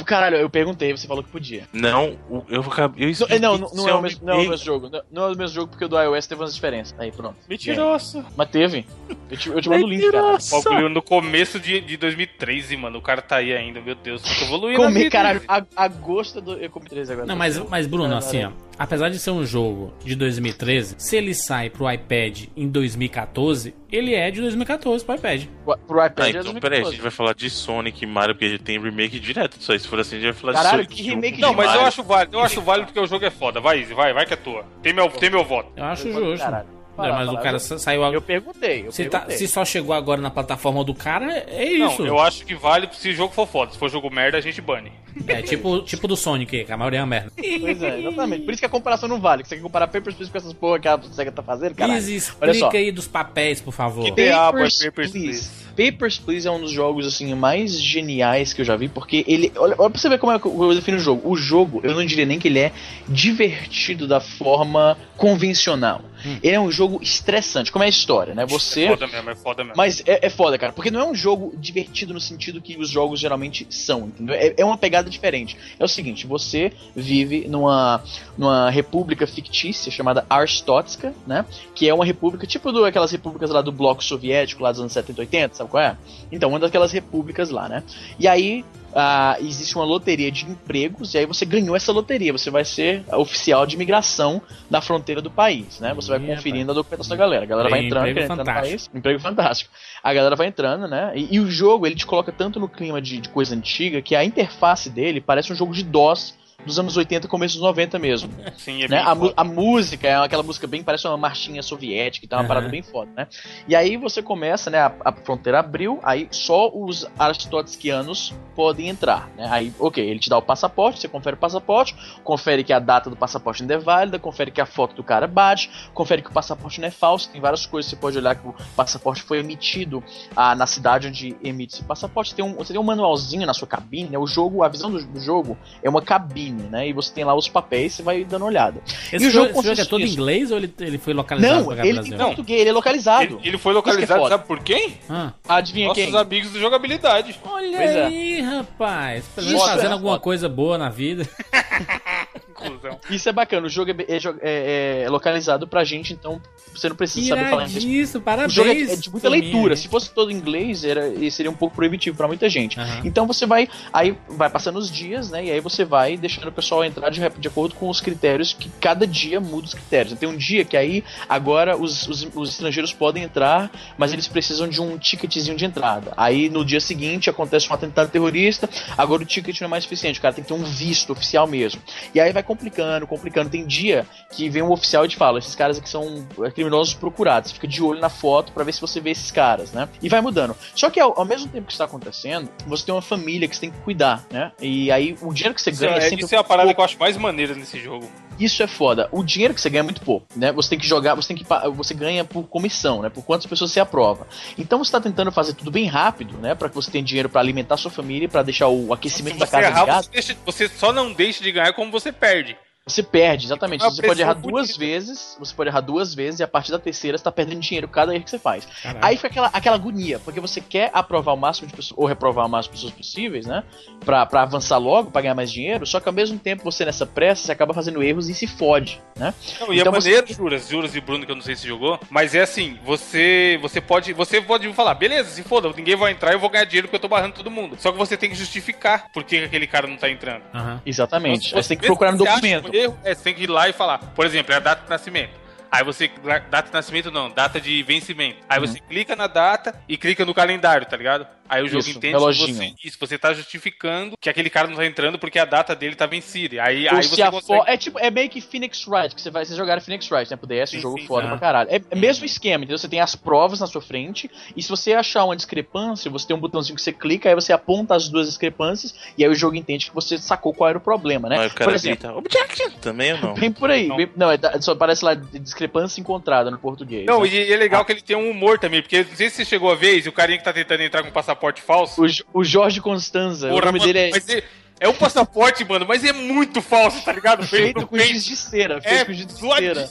Caralho, 0.05 0.37
eu 0.37 0.49
perguntei, 0.49 0.91
você 0.95 1.07
falou 1.07 1.23
que 1.23 1.29
podia. 1.29 1.63
Não, 1.71 2.17
eu 2.49 2.61
acabei. 2.61 3.09
Eu 3.09 3.39
Não, 3.39 3.53
não, 3.53 3.57
não, 3.59 3.67
se 3.69 3.75
não 3.77 3.89
é 3.89 3.93
o 3.93 4.01
mesmo, 4.01 4.19
me- 4.19 4.25
não 4.25 4.33
é 4.33 4.37
o 4.37 4.49
mesmo 4.49 4.65
jogo. 4.65 4.89
Não, 4.89 5.01
não 5.11 5.23
é 5.23 5.25
o 5.33 5.37
mesmo 5.37 5.55
jogo 5.55 5.67
porque 5.69 5.85
o 5.85 5.87
do 5.87 5.99
iOS 6.01 6.27
teve 6.27 6.41
umas 6.41 6.53
diferenças. 6.53 6.95
Aí, 6.99 7.11
pronto. 7.11 7.35
Mentiroso. 7.49 8.25
Mas 8.35 8.49
teve. 8.49 8.85
Eu 9.29 9.37
te, 9.37 9.49
eu 9.49 9.61
te 9.61 9.69
mando 9.69 9.85
o 9.85 9.89
link, 9.89 10.11
cara. 10.11 10.37
Bagulho 10.51 10.89
no 10.89 11.01
começo 11.01 11.59
de, 11.59 11.79
de 11.81 11.97
2013, 11.97 12.75
mano. 12.77 12.99
O 12.99 13.01
cara 13.01 13.21
tá 13.21 13.37
aí 13.37 13.53
ainda, 13.53 13.79
meu 13.81 13.95
Deus. 13.95 14.21
Tô 14.21 14.45
evoluindo. 14.45 14.81
Comi, 14.81 14.93
vida. 14.99 15.09
caralho, 15.11 15.41
a- 15.47 15.63
agosto 15.75 16.41
do. 16.41 16.53
Eu 16.53 16.69
comi 16.69 16.87
13 16.89 17.11
agora. 17.13 17.27
Não, 17.27 17.35
mas, 17.35 17.57
mas 17.69 17.87
Bruno, 17.87 18.07
Não, 18.09 18.17
assim, 18.17 18.43
ó, 18.43 18.51
apesar 18.77 19.09
de 19.09 19.19
ser 19.19 19.31
um 19.31 19.45
jogo 19.45 19.93
de 20.03 20.15
2013, 20.15 20.95
se 20.97 21.15
ele 21.15 21.33
sai 21.33 21.69
pro 21.69 21.89
iPad 21.91 22.45
em 22.55 22.67
2014, 22.67 23.73
ele 23.91 24.13
é 24.13 24.29
de 24.31 24.41
2014 24.41 25.03
pro 25.05 25.15
iPad. 25.15 25.45
Pro- 25.65 25.77
Pro 25.87 26.05
iPad 26.05 26.19
Ah, 26.19 26.27
é 26.27 26.29
então 26.29 26.43
2014. 26.43 26.59
peraí, 26.61 26.81
a 26.81 26.91
gente 26.91 27.01
vai 27.01 27.11
falar 27.11 27.33
de 27.33 27.49
Sonic 27.49 28.03
e 28.03 28.07
Mario, 28.07 28.35
porque 28.35 28.45
a 28.45 28.49
gente 28.49 28.63
tem 28.63 28.79
remake 28.79 29.19
direto 29.19 29.57
disso 29.57 29.71
aí. 29.71 29.79
Se 29.79 29.87
for 29.87 29.99
assim, 29.99 30.17
a 30.17 30.19
gente 30.19 30.31
vai 30.33 30.41
falar 30.41 30.53
Caralho, 30.53 30.85
de 30.85 30.93
Sonic. 30.93 30.95
que 31.03 31.09
remake 31.09 31.41
Não, 31.41 31.51
de 31.51 31.55
mas 31.57 31.73
eu 31.73 31.81
acho 31.81 32.03
válido. 32.03 32.37
Eu 32.37 32.41
acho 32.41 32.61
válido 32.61 32.87
porque 32.87 32.99
o 32.99 33.07
jogo 33.07 33.25
é 33.25 33.29
foda. 33.31 33.59
Vai, 33.59 33.79
Izzy, 33.81 33.93
vai, 33.93 34.13
vai 34.13 34.25
que 34.25 34.33
é 34.33 34.37
tua. 34.37 34.65
Tem 34.81 34.93
meu, 34.93 35.09
tem 35.09 35.29
meu 35.29 35.43
voto. 35.43 35.71
Eu 35.75 35.83
acho 35.85 36.07
Eu 36.07 36.13
justo. 36.31 36.43
caralho. 36.45 36.76
É, 36.97 37.09
Fala, 37.09 37.13
mas 37.25 37.29
o 37.29 37.37
cara 37.37 37.55
eu- 37.57 37.59
sa- 37.59 37.77
saiu 37.77 38.01
agora. 38.03 38.15
Eu 38.17 38.21
perguntei, 38.21 38.87
eu 38.87 38.91
Se, 38.91 39.05
tá- 39.05 39.19
perguntei. 39.19 39.37
se 39.37 39.47
só 39.47 39.63
chegou 39.63 39.93
agora 39.93 40.19
na 40.19 40.31
plataforma 40.31 40.83
do 40.83 40.93
cara, 40.95 41.31
é 41.47 41.63
isso. 41.65 42.01
Não, 42.01 42.07
eu 42.07 42.19
acho 42.19 42.45
que 42.45 42.55
vale 42.55 42.89
se 42.91 43.09
o 43.09 43.13
jogo 43.15 43.33
for 43.33 43.47
foda. 43.47 43.71
Se 43.71 43.77
for 43.77 43.89
jogo 43.89 44.09
merda, 44.09 44.37
a 44.37 44.41
gente 44.41 44.59
bane. 44.61 44.91
É 45.27 45.41
tipo, 45.41 45.81
tipo 45.81 46.07
do 46.07 46.15
Sonic, 46.15 46.65
que 46.65 46.71
a 46.71 46.77
maioria 46.77 46.99
é 46.99 47.01
uma 47.01 47.07
merda. 47.07 47.31
Pois 47.35 47.81
é, 47.81 47.99
exatamente. 47.99 48.43
Por 48.45 48.51
isso 48.51 48.59
que 48.59 48.65
a 48.65 48.69
comparação 48.69 49.09
não 49.09 49.19
vale. 49.19 49.41
que 49.43 49.49
Você 49.49 49.55
quer 49.55 49.61
comparar 49.61 49.87
Papers, 49.87 50.15
Please 50.15 50.31
com 50.31 50.37
essas 50.37 50.53
porra 50.53 50.79
que 50.79 50.87
a 50.87 50.99
SEGA 51.01 51.31
tá 51.31 51.41
fazendo, 51.41 51.73
cara. 51.75 51.91
Please, 51.91 52.31
Olha 52.41 52.53
só. 52.53 52.67
explica 52.67 52.77
aí 52.77 52.91
dos 52.91 53.07
papéis, 53.07 53.59
por 53.61 53.73
favor. 53.73 54.03
Que 54.05 54.11
diabo 54.11 54.57
é 54.59 54.61
Papers, 54.61 54.83
Papers, 54.85 55.11
Please. 55.11 55.49
Please? 55.75 55.91
Papers, 55.91 56.17
Please 56.19 56.47
é 56.47 56.51
um 56.51 56.59
dos 56.59 56.71
jogos 56.71 57.05
assim 57.07 57.33
mais 57.35 57.79
geniais 57.79 58.53
que 58.53 58.61
eu 58.61 58.65
já 58.65 58.75
vi, 58.75 58.87
porque 58.87 59.23
ele. 59.27 59.51
Olha, 59.55 59.75
olha 59.77 59.89
pra 59.89 59.99
você 59.99 60.07
ver 60.09 60.19
como 60.19 60.31
é 60.31 60.39
que 60.39 60.45
eu 60.47 60.73
defino 60.75 60.97
o 60.97 60.99
jogo. 60.99 61.29
O 61.31 61.35
jogo, 61.35 61.81
eu 61.83 61.93
não 61.95 62.05
diria 62.05 62.25
nem 62.25 62.37
que 62.39 62.47
ele 62.47 62.59
é 62.59 62.71
divertido 63.07 64.07
da 64.07 64.19
forma 64.19 64.97
convencional. 65.15 66.01
Ele 66.43 66.55
é 66.55 66.59
um 66.59 66.71
jogo 66.71 66.99
estressante. 67.01 67.71
Como 67.71 67.83
é 67.83 67.87
a 67.87 67.89
história, 67.89 68.33
né? 68.33 68.45
Você. 68.45 68.85
É 68.85 68.89
foda 68.89 69.07
mesmo, 69.07 69.29
é 69.29 69.35
foda 69.35 69.63
mesmo. 69.63 69.77
Mas 69.77 70.03
é, 70.05 70.27
é 70.27 70.29
foda, 70.29 70.57
cara, 70.57 70.73
porque 70.73 70.91
não 70.91 70.99
é 70.99 71.05
um 71.05 71.15
jogo 71.15 71.53
divertido 71.57 72.13
no 72.13 72.19
sentido 72.19 72.61
que 72.61 72.77
os 72.77 72.89
jogos 72.89 73.19
geralmente 73.19 73.67
são, 73.69 74.07
entendeu? 74.07 74.35
É, 74.35 74.53
é 74.57 74.65
uma 74.65 74.77
pegada 74.77 75.09
diferente. 75.09 75.57
É 75.79 75.83
o 75.83 75.87
seguinte, 75.87 76.25
você 76.25 76.71
vive 76.95 77.47
numa, 77.47 78.03
numa 78.37 78.69
república 78.69 79.25
fictícia 79.27 79.91
chamada 79.91 80.25
Arstotska, 80.29 81.13
né? 81.25 81.45
Que 81.75 81.87
é 81.89 81.93
uma 81.93 82.05
república 82.05 82.47
tipo 82.47 82.71
do, 82.71 82.85
aquelas 82.85 83.11
repúblicas 83.11 83.49
lá 83.49 83.61
do 83.61 83.71
bloco 83.71 84.03
soviético, 84.03 84.63
lá 84.63 84.71
dos 84.71 84.81
anos 84.81 84.93
70 84.93 85.21
e 85.21 85.23
80, 85.23 85.55
sabe 85.55 85.69
qual 85.69 85.83
é? 85.83 85.97
Então, 86.31 86.49
uma 86.49 86.59
daquelas 86.59 86.91
repúblicas 86.91 87.49
lá, 87.49 87.69
né? 87.69 87.83
E 88.19 88.27
aí, 88.27 88.65
ah, 88.99 89.37
existe 89.39 89.75
uma 89.75 89.85
loteria 89.85 90.31
de 90.31 90.43
empregos, 90.45 91.13
e 91.13 91.19
aí 91.19 91.25
você 91.27 91.45
ganhou 91.45 91.75
essa 91.75 91.91
loteria, 91.91 92.31
você 92.31 92.49
vai 92.49 92.65
ser 92.65 93.03
oficial 93.13 93.63
de 93.63 93.75
imigração 93.75 94.41
na 94.71 94.81
fronteira 94.81 95.21
do 95.21 95.29
país, 95.29 95.79
né? 95.79 95.93
Você 95.93 96.09
vai 96.09 96.19
conferindo 96.19 96.71
a 96.71 96.73
documentação 96.73 97.11
da 97.11 97.15
galera. 97.15 97.43
A 97.43 97.47
galera 97.47 97.69
vai 97.69 97.85
entrando, 97.85 98.05
querendo 98.05 98.23
entrar 98.23 98.35
no 98.35 98.45
fantástico. 98.45 98.69
país. 98.69 98.89
Emprego 98.91 99.19
fantástico. 99.19 99.71
A 100.01 100.13
galera 100.13 100.35
vai 100.35 100.47
entrando, 100.47 100.87
né? 100.87 101.11
E, 101.15 101.35
e 101.35 101.39
o 101.39 101.49
jogo, 101.49 101.85
ele 101.85 101.93
te 101.93 102.07
coloca 102.07 102.31
tanto 102.31 102.59
no 102.59 102.67
clima 102.67 102.99
de, 102.99 103.19
de 103.19 103.29
coisa 103.29 103.53
antiga 103.53 104.01
que 104.01 104.15
a 104.15 104.25
interface 104.25 104.89
dele 104.89 105.21
parece 105.21 105.53
um 105.53 105.55
jogo 105.55 105.73
de 105.73 105.83
DOS 105.83 106.33
dos 106.67 106.77
anos 106.77 106.95
80 106.95 107.27
começo 107.27 107.55
dos 107.55 107.63
90 107.63 107.97
mesmo. 107.97 108.31
Sim, 108.57 108.83
é 108.83 108.87
né? 108.87 108.99
A, 108.99 109.15
a 109.37 109.43
música 109.43 110.07
é 110.07 110.15
aquela 110.15 110.43
música 110.43 110.67
bem, 110.67 110.83
parece 110.83 111.07
uma 111.07 111.17
marchinha 111.17 111.63
soviética 111.63 112.25
e 112.25 112.29
tal, 112.29 112.39
uma 112.39 112.41
Aham. 112.41 112.47
parada 112.47 112.69
bem 112.69 112.83
foda, 112.83 113.09
né? 113.15 113.27
E 113.67 113.75
aí 113.75 113.97
você 113.97 114.21
começa, 114.21 114.69
né? 114.69 114.79
A, 114.79 114.93
a 115.05 115.11
fronteira 115.11 115.59
abriu, 115.59 115.99
aí 116.03 116.27
só 116.31 116.69
os 116.71 117.07
aristotskianos 117.17 118.33
podem 118.55 118.89
entrar, 118.89 119.29
né? 119.35 119.47
Aí, 119.49 119.73
ok, 119.79 120.03
ele 120.03 120.19
te 120.19 120.29
dá 120.29 120.37
o 120.37 120.41
passaporte, 120.41 120.99
você 120.99 121.07
confere 121.07 121.35
o 121.35 121.39
passaporte, 121.39 121.95
confere 122.23 122.63
que 122.63 122.73
a 122.73 122.79
data 122.79 123.09
do 123.09 123.15
passaporte 123.15 123.61
ainda 123.61 123.75
é 123.75 123.77
válida, 123.77 124.19
confere 124.19 124.51
que 124.51 124.59
a 124.59 124.65
foto 124.65 124.95
do 124.95 125.03
cara 125.03 125.27
bate, 125.27 125.69
confere 125.93 126.21
que 126.21 126.29
o 126.29 126.33
passaporte 126.33 126.81
não 126.81 126.87
é 126.87 126.91
falso, 126.91 127.29
tem 127.29 127.39
várias 127.39 127.65
coisas 127.65 127.89
você 127.89 127.95
pode 127.95 128.17
olhar 128.17 128.35
que 128.35 128.47
o 128.47 128.55
passaporte 128.75 129.21
foi 129.21 129.39
emitido 129.39 130.03
ah, 130.35 130.55
na 130.55 130.65
cidade 130.65 131.07
onde 131.07 131.37
emite 131.43 131.75
esse 131.75 131.83
passaporte. 131.83 132.33
Tem 132.33 132.43
um, 132.43 132.55
você 132.55 132.73
tem 132.73 132.81
um 132.81 132.85
manualzinho 132.85 133.45
na 133.45 133.53
sua 133.53 133.67
cabine, 133.67 134.09
né? 134.09 134.17
O 134.17 134.27
jogo, 134.27 134.63
a 134.63 134.67
visão 134.67 134.91
do, 134.91 135.03
do 135.03 135.19
jogo 135.19 135.57
é 135.81 135.89
uma 135.89 136.01
cabine, 136.01 136.56
né? 136.63 136.87
E 136.89 136.93
você 136.93 137.13
tem 137.13 137.23
lá 137.23 137.35
os 137.35 137.47
papéis, 137.47 137.93
você 137.93 138.03
vai 138.03 138.23
dando 138.23 138.41
uma 138.43 138.47
olhada. 138.49 138.81
Esse 139.11 139.25
E 139.25 139.27
o 139.27 139.31
jogo, 139.31 139.31
jogo 139.31 139.45
esse 139.45 139.55
jogo 139.55 139.59
é 139.59 139.61
consiste 139.69 139.89
todo 139.89 140.01
em 140.01 140.09
inglês 140.09 140.51
ou 140.51 140.57
ele, 140.57 140.73
ele 140.79 140.97
foi 140.97 141.13
localizado 141.13 141.63
Não, 141.65 141.71
ele 141.73 141.93
Brasil? 141.93 142.17
Não. 142.17 142.25
português, 142.27 142.61
ele 142.61 142.69
é 142.69 142.73
localizado. 142.73 143.23
Ele, 143.23 143.39
ele 143.43 143.57
foi 143.57 143.71
é 143.71 143.75
localizado, 143.75 144.19
foda. 144.21 144.35
sabe 144.35 144.47
por 144.47 144.59
quem? 144.59 144.97
Ah, 145.09 145.31
Adivinha 145.47 145.87
Nossos 145.87 146.03
quem? 146.03 146.17
amigos 146.17 146.51
do 146.51 146.59
jogabilidade. 146.59 147.39
olha 147.43 147.77
Pois 147.77 147.89
é. 147.91 148.05
aí, 148.05 148.41
rapaz. 148.41 149.25
Pelo 149.35 149.47
menos 149.47 149.63
fazendo 149.63 149.89
é 149.89 149.93
alguma 149.93 150.13
foda. 150.13 150.23
coisa 150.23 150.49
boa 150.49 150.77
na 150.77 150.89
vida. 150.89 151.27
Inclusão. 152.61 152.99
Isso 153.09 153.29
é 153.29 153.31
bacana, 153.31 153.67
o 153.67 153.69
jogo 153.69 153.91
é, 153.91 153.95
é 154.15 154.19
jo- 154.19 154.35
é- 154.41 155.03
é 155.05 155.09
localizado 155.09 155.67
pra 155.67 155.83
gente, 155.83 156.13
então 156.13 156.41
você 156.73 156.89
não 156.89 156.95
precisa 156.95 157.27
saber 157.29 157.49
falar 157.49 157.63
inglês. 157.67 157.83
Iradíssimo, 157.83 158.19
O 158.19 158.23
parabéns. 158.23 158.53
jogo 158.53 158.69
é 158.69 158.73
de, 158.75 158.91
é 158.91 158.95
de 158.95 159.09
muita 159.11 159.29
leitura. 159.29 159.75
Se 159.75 159.87
fosse 159.87 160.11
todo 160.11 160.31
em 160.31 160.35
inglês, 160.35 160.83
era, 160.83 161.01
seria 161.31 161.49
um 161.51 161.55
pouco 161.55 161.75
proibitivo 161.75 162.15
pra 162.17 162.27
muita 162.27 162.47
gente. 162.49 162.79
Aham. 162.79 163.01
Então 163.03 163.25
você 163.25 163.45
vai. 163.45 163.67
Aí 163.91 164.15
vai 164.27 164.49
passando 164.49 164.77
os 164.77 164.89
dias, 164.91 165.29
né? 165.31 165.45
E 165.45 165.51
aí 165.51 165.59
você 165.59 165.83
vai 165.83 166.17
deixando 166.17 166.47
o 166.47 166.51
pessoal 166.51 166.83
entrar 166.85 167.09
de, 167.09 167.19
de 167.39 167.47
acordo 167.47 167.73
com 167.75 167.89
os 167.89 167.99
critérios, 168.01 168.53
que 168.53 168.69
cada 168.79 169.07
dia 169.07 169.39
muda 169.39 169.65
os 169.67 169.73
critérios. 169.73 170.17
Tem 170.19 170.29
um 170.29 170.37
dia 170.37 170.63
que 170.65 170.77
aí 170.77 171.03
agora 171.27 171.75
os, 171.77 172.07
os, 172.07 172.27
os 172.35 172.49
estrangeiros 172.49 172.93
podem 172.93 173.23
entrar, 173.23 173.71
mas 173.97 174.13
eles 174.13 174.27
precisam 174.27 174.67
de 174.67 174.81
um 174.81 174.97
ticketzinho 174.97 175.57
de 175.57 175.65
entrada. 175.65 176.13
Aí 176.15 176.49
no 176.49 176.63
dia 176.63 176.79
seguinte 176.79 177.29
acontece 177.29 177.69
um 177.69 177.73
atentado 177.73 178.09
terrorista, 178.11 178.69
agora 178.97 179.23
o 179.23 179.25
ticket 179.25 179.59
não 179.61 179.65
é 179.67 179.69
mais 179.69 179.83
suficiente, 179.83 180.19
o 180.19 180.21
cara 180.21 180.33
tem 180.33 180.43
que 180.43 180.47
ter 180.47 180.53
um 180.53 180.63
visto 180.63 181.11
oficial 181.11 181.47
mesmo. 181.47 181.81
E 182.13 182.19
aí 182.19 182.31
vai 182.31 182.43
complicando, 182.47 183.05
complicando. 183.05 183.49
Tem 183.49 183.65
dia 183.65 184.07
que 184.31 184.49
vem 184.49 184.63
um 184.63 184.71
oficial 184.71 185.05
e 185.05 185.09
te 185.09 185.17
fala: 185.17 185.37
esses 185.37 185.53
caras 185.53 185.77
aqui 185.77 185.89
são 185.89 186.25
é, 186.41 186.49
criminosos 186.49 186.93
procurados. 186.93 187.49
Você 187.49 187.55
fica 187.55 187.67
de 187.67 187.83
olho 187.83 187.99
na 187.99 188.09
foto 188.09 188.51
pra 188.53 188.63
ver 188.63 188.73
se 188.73 188.81
você 188.81 189.01
vê 189.01 189.11
esses 189.11 189.29
caras, 189.29 189.73
né? 189.73 189.89
E 190.01 190.07
vai 190.07 190.21
mudando. 190.21 190.55
Só 190.73 190.89
que 190.89 190.99
ao, 190.99 191.19
ao 191.19 191.25
mesmo 191.25 191.49
tempo 191.49 191.67
que 191.67 191.73
isso 191.73 191.79
tá 191.79 191.85
acontecendo, 191.85 192.49
você 192.65 192.85
tem 192.85 192.95
uma 192.95 193.01
família 193.01 193.47
que 193.47 193.55
você 193.55 193.61
tem 193.61 193.71
que 193.71 193.79
cuidar, 193.79 194.25
né? 194.31 194.51
E 194.61 194.89
aí 194.91 195.17
o 195.21 195.33
dinheiro 195.33 195.53
que 195.53 195.61
você 195.61 195.71
Isso 195.71 195.81
ganha 195.81 195.97
é, 195.97 196.01
sempre 196.01 196.25
isso 196.25 196.33
é 196.33 196.37
a 196.37 196.43
parada 196.43 196.73
que 196.73 196.79
eu 196.79 196.85
acho 196.85 196.97
mais 196.97 197.17
maneira 197.17 197.53
nesse 197.53 197.77
jogo. 197.79 198.09
Isso 198.39 198.61
é 198.61 198.67
foda. 198.67 199.07
O 199.11 199.23
dinheiro 199.23 199.53
que 199.53 199.61
você 199.61 199.69
ganha 199.69 199.79
é 199.81 199.83
muito 199.83 200.01
pouco, 200.01 200.27
né? 200.35 200.51
Você 200.51 200.69
tem 200.69 200.79
que 200.79 200.87
jogar, 200.87 201.15
você 201.15 201.29
tem 201.33 201.37
que 201.37 201.45
você 201.75 201.93
ganha 201.93 202.23
por 202.23 202.43
comissão, 202.43 203.01
né? 203.01 203.09
Por 203.09 203.23
quantas 203.23 203.45
pessoas 203.47 203.71
você 203.71 203.79
aprova. 203.79 204.27
Então 204.57 204.77
você 204.83 204.91
tá 204.91 204.99
tentando 205.01 205.31
fazer 205.31 205.53
tudo 205.53 205.71
bem 205.71 205.85
rápido, 205.85 206.37
né? 206.37 206.53
Para 206.55 206.69
que 206.69 206.75
você 206.75 206.91
tenha 206.91 207.03
dinheiro 207.03 207.29
pra 207.29 207.41
alimentar 207.41 207.77
sua 207.77 207.89
família, 207.91 208.27
pra 208.29 208.43
deixar 208.43 208.67
o 208.67 208.93
aquecimento 208.93 209.37
da 209.37 209.47
casa 209.47 209.67
errar, 209.67 209.79
ligado. 209.81 210.03
você, 210.05 210.09
deixa- 210.11 210.35
você 210.45 210.69
só 210.69 210.93
não 210.93 211.11
deixa 211.13 211.43
de 211.43 211.51
ganhar 211.51 211.73
como 211.73 211.91
você 211.91 212.11
perde. 212.11 212.55
Você 212.87 213.03
perde, 213.03 213.45
exatamente. 213.45 213.81
Uma 213.83 213.91
Você 213.91 214.01
pode 214.01 214.21
errar 214.21 214.33
duas 214.33 214.67
fodida. 214.71 214.85
vezes, 214.85 215.35
você 215.39 215.53
pode 215.53 215.69
errar 215.69 215.81
duas 215.81 216.13
vezes 216.13 216.39
e 216.39 216.43
a 216.43 216.47
partir 216.47 216.71
da 216.71 216.79
terceira 216.79 217.17
você 217.17 217.23
tá 217.23 217.31
perdendo 217.31 217.59
dinheiro 217.59 217.87
cada 217.87 218.13
erro 218.15 218.23
que 218.23 218.29
você 218.29 218.39
faz. 218.39 218.65
Caralho. 218.81 219.05
Aí 219.05 219.15
fica 219.17 219.27
aquela, 219.27 219.47
aquela 219.51 219.75
agonia, 219.75 220.19
porque 220.19 220.39
você 220.39 220.61
quer 220.61 220.89
aprovar 220.93 221.33
o 221.33 221.37
máximo 221.37 221.67
de 221.67 221.73
pessoas, 221.75 221.97
ou 221.97 222.05
reprovar 222.05 222.45
o 222.45 222.49
máximo 222.49 222.73
de 222.75 222.79
pessoas 222.81 222.93
possíveis, 222.93 223.45
né? 223.45 223.63
Pra, 224.05 224.25
pra 224.25 224.43
avançar 224.43 224.77
logo, 224.77 225.11
pra 225.11 225.21
ganhar 225.21 225.35
mais 225.35 225.51
dinheiro, 225.51 225.85
só 225.85 225.99
que 225.99 226.07
ao 226.07 226.13
mesmo 226.13 226.39
tempo 226.39 226.63
você 226.63 226.85
nessa 226.85 227.05
pressa, 227.05 227.43
você 227.45 227.51
acaba 227.51 227.73
fazendo 227.73 228.01
erros 228.01 228.29
e 228.29 228.33
se 228.33 228.47
fode, 228.47 229.01
né? 229.17 229.33
Não, 229.59 229.73
e 229.73 229.79
Então 229.79 229.93
é 229.93 229.99
você- 229.99 230.09
maneiro, 230.11 230.33
Juras, 230.33 230.69
Juras 230.69 230.95
e 230.95 231.01
Bruno, 231.01 231.25
que 231.25 231.31
eu 231.31 231.35
não 231.35 231.43
sei 231.43 231.55
se 231.55 231.67
jogou, 231.67 231.99
mas 232.09 232.33
é 232.35 232.41
assim, 232.41 232.79
você 232.85 233.59
você 233.61 233.81
pode 233.81 234.13
você 234.13 234.39
pode 234.41 234.71
falar, 234.73 234.93
beleza, 234.93 235.29
se 235.29 235.43
foda, 235.43 235.69
ninguém 235.75 235.95
vai 235.95 236.11
entrar, 236.13 236.31
eu 236.31 236.39
vou 236.39 236.49
ganhar 236.49 236.65
dinheiro 236.65 236.87
porque 236.87 236.95
eu 236.95 237.01
tô 237.01 237.07
barrando 237.09 237.33
todo 237.33 237.51
mundo. 237.51 237.75
Só 237.79 237.91
que 237.91 237.97
você 237.97 238.15
tem 238.15 238.29
que 238.29 238.35
justificar 238.35 239.09
por 239.11 239.23
que 239.23 239.37
aquele 239.43 239.67
cara 239.67 239.87
não 239.87 239.97
tá 239.97 240.09
entrando. 240.09 240.43
Aham. 240.53 240.81
Exatamente. 240.85 241.47
Então, 241.47 241.57
Aí 241.57 241.63
você 241.63 241.69
tem 241.69 241.77
que 241.77 241.85
procurar 241.85 242.11
no 242.11 242.17
você 242.19 242.27
acha 242.27 242.35
documento. 242.35 242.76
Erro, 242.77 242.97
é, 243.03 243.13
você 243.13 243.23
tem 243.23 243.33
que 243.33 243.43
ir 243.43 243.49
lá 243.49 243.67
e 243.67 243.73
falar, 243.73 243.97
por 243.97 244.25
exemplo, 244.25 244.53
é 244.53 244.57
a 244.57 244.59
data 244.59 244.83
de 244.83 244.89
nascimento. 244.89 245.46
Aí 245.71 245.83
você. 245.83 246.09
Data 246.49 246.67
de 246.69 246.73
nascimento 246.73 247.11
não, 247.11 247.29
data 247.29 247.59
de 247.59 247.83
vencimento. 247.83 248.37
Aí 248.47 248.59
você 248.59 248.79
clica 248.79 249.15
na 249.15 249.27
data 249.27 249.79
e 249.87 249.97
clica 249.97 250.25
no 250.25 250.33
calendário, 250.33 250.85
tá 250.87 250.95
ligado? 250.97 251.27
Aí 251.49 251.63
o 251.63 251.67
jogo 251.67 251.79
Isso, 251.79 251.91
entende 251.91 252.13
reloginho. 252.13 252.47
que 252.47 252.53
você. 252.81 252.87
Isso, 252.87 252.97
você 252.99 253.17
tá 253.17 253.33
justificando 253.33 254.17
que 254.19 254.29
aquele 254.29 254.49
cara 254.49 254.67
não 254.67 254.75
tá 254.75 254.85
entrando 254.85 255.17
porque 255.17 255.39
a 255.39 255.45
data 255.45 255.73
dele 255.73 255.95
tá 255.95 256.05
vencida. 256.05 256.61
Aí, 256.61 256.87
Ou 256.89 256.97
aí 256.97 257.03
você 257.03 257.31
consegue. 257.31 257.63
É 257.67 257.77
tipo, 257.77 257.97
é 257.99 258.11
meio 258.11 258.29
que 258.29 258.41
Phoenix 258.41 258.85
Wright, 258.85 259.15
que 259.15 259.21
você 259.21 259.29
vai 259.29 259.45
vocês 259.45 259.57
jogaram 259.57 259.81
Phoenix 259.81 260.09
Wright, 260.11 260.29
né? 260.29 260.35
Pro 260.35 260.45
DS, 260.47 260.69
Sim, 260.71 260.77
um 260.77 260.81
jogo 260.81 260.99
sim, 260.99 261.07
foda 261.07 261.23
sim. 261.23 261.29
pra 261.29 261.37
caralho. 261.39 261.69
É 261.71 261.81
o 261.95 261.97
mesmo 261.97 262.25
esquema, 262.25 262.63
entendeu? 262.65 262.77
Você 262.77 262.89
tem 262.89 262.99
as 262.99 263.15
provas 263.15 263.61
na 263.61 263.67
sua 263.67 263.81
frente, 263.81 264.29
e 264.55 264.61
se 264.61 264.67
você 264.69 264.93
achar 264.93 265.23
uma 265.23 265.35
discrepância, 265.37 266.11
você 266.11 266.27
tem 266.27 266.35
um 266.35 266.39
botãozinho 266.39 266.75
que 266.75 266.81
você 266.81 266.91
clica, 266.91 267.29
aí 267.29 267.35
você 267.35 267.53
aponta 267.53 267.95
as 267.95 268.09
duas 268.09 268.27
discrepâncias, 268.27 268.93
e 269.17 269.23
aí 269.23 269.29
o 269.29 269.35
jogo 269.35 269.55
entende 269.55 269.87
que 269.87 269.95
você 269.95 270.17
sacou 270.17 270.53
qual 270.53 270.69
era 270.69 270.77
o 270.77 270.81
problema, 270.81 271.29
né? 271.29 271.39
Aí 271.39 271.47
o 271.47 271.53
cara 271.53 271.69
Por 271.71 271.75
exemplo, 271.75 271.97
grita, 272.09 272.17
objection! 272.17 272.71
Também 272.81 273.13
ou 273.13 273.21
não? 273.21 273.33
Bem 273.39 273.51
por 273.53 273.71
aí. 273.71 273.87
Não. 273.87 273.95
bem- 273.95 274.09
Não, 274.17 274.31
é 274.31 274.37
só 274.59 274.75
parece 274.75 275.05
lá 275.05 275.13
de 275.13 275.39
discrepância 275.57 275.99
encontrada 275.99 276.51
no 276.51 276.59
português. 276.59 277.05
Não, 277.05 277.21
né? 277.21 277.29
e 277.29 277.47
e 277.49 277.53
é 277.53 277.57
legal 277.57 277.83
que 277.83 277.91
ele 277.91 278.01
tem 278.01 278.15
um 278.15 278.29
humor 278.29 278.59
também, 278.59 278.81
porque 278.81 279.03
não 279.03 279.15
sei 279.15 279.29
se 279.29 279.37
você 279.37 279.45
chegou 279.45 279.71
a 279.71 279.75
ver, 279.75 279.97
e 279.97 280.07
o 280.07 280.11
carinha 280.11 280.37
que 280.37 280.43
tá 280.43 280.53
tentando 280.53 280.83
entrar 280.83 281.03
com 281.03 281.11
passaporte 281.11 281.61
falso. 281.61 282.03
o, 282.03 282.39
o 282.39 282.43
Jorge 282.43 282.79
Constanza, 282.79 283.47
o 283.47 283.49
Porra, 283.49 283.65
nome 283.65 283.79
mano, 283.79 283.93
dele 283.93 284.07
é 284.07 284.11
mas 284.11 284.29
é, 284.29 284.43
é 284.79 284.87
um 284.87 284.93
passaporte, 284.93 285.65
mano, 285.65 285.85
mas 285.87 286.03
é 286.03 286.13
muito 286.13 286.61
falso, 286.61 287.03
tá 287.03 287.11
ligado? 287.11 287.45
feito 287.45 287.87
com 287.87 287.97
giz 287.97 288.23
de 288.25 288.35
cera. 288.35 288.79
Feito 288.81 288.95
É 288.95 289.05
com 289.05 289.13
giz 289.13 289.25
de 289.25 289.33
cera. 289.33 289.89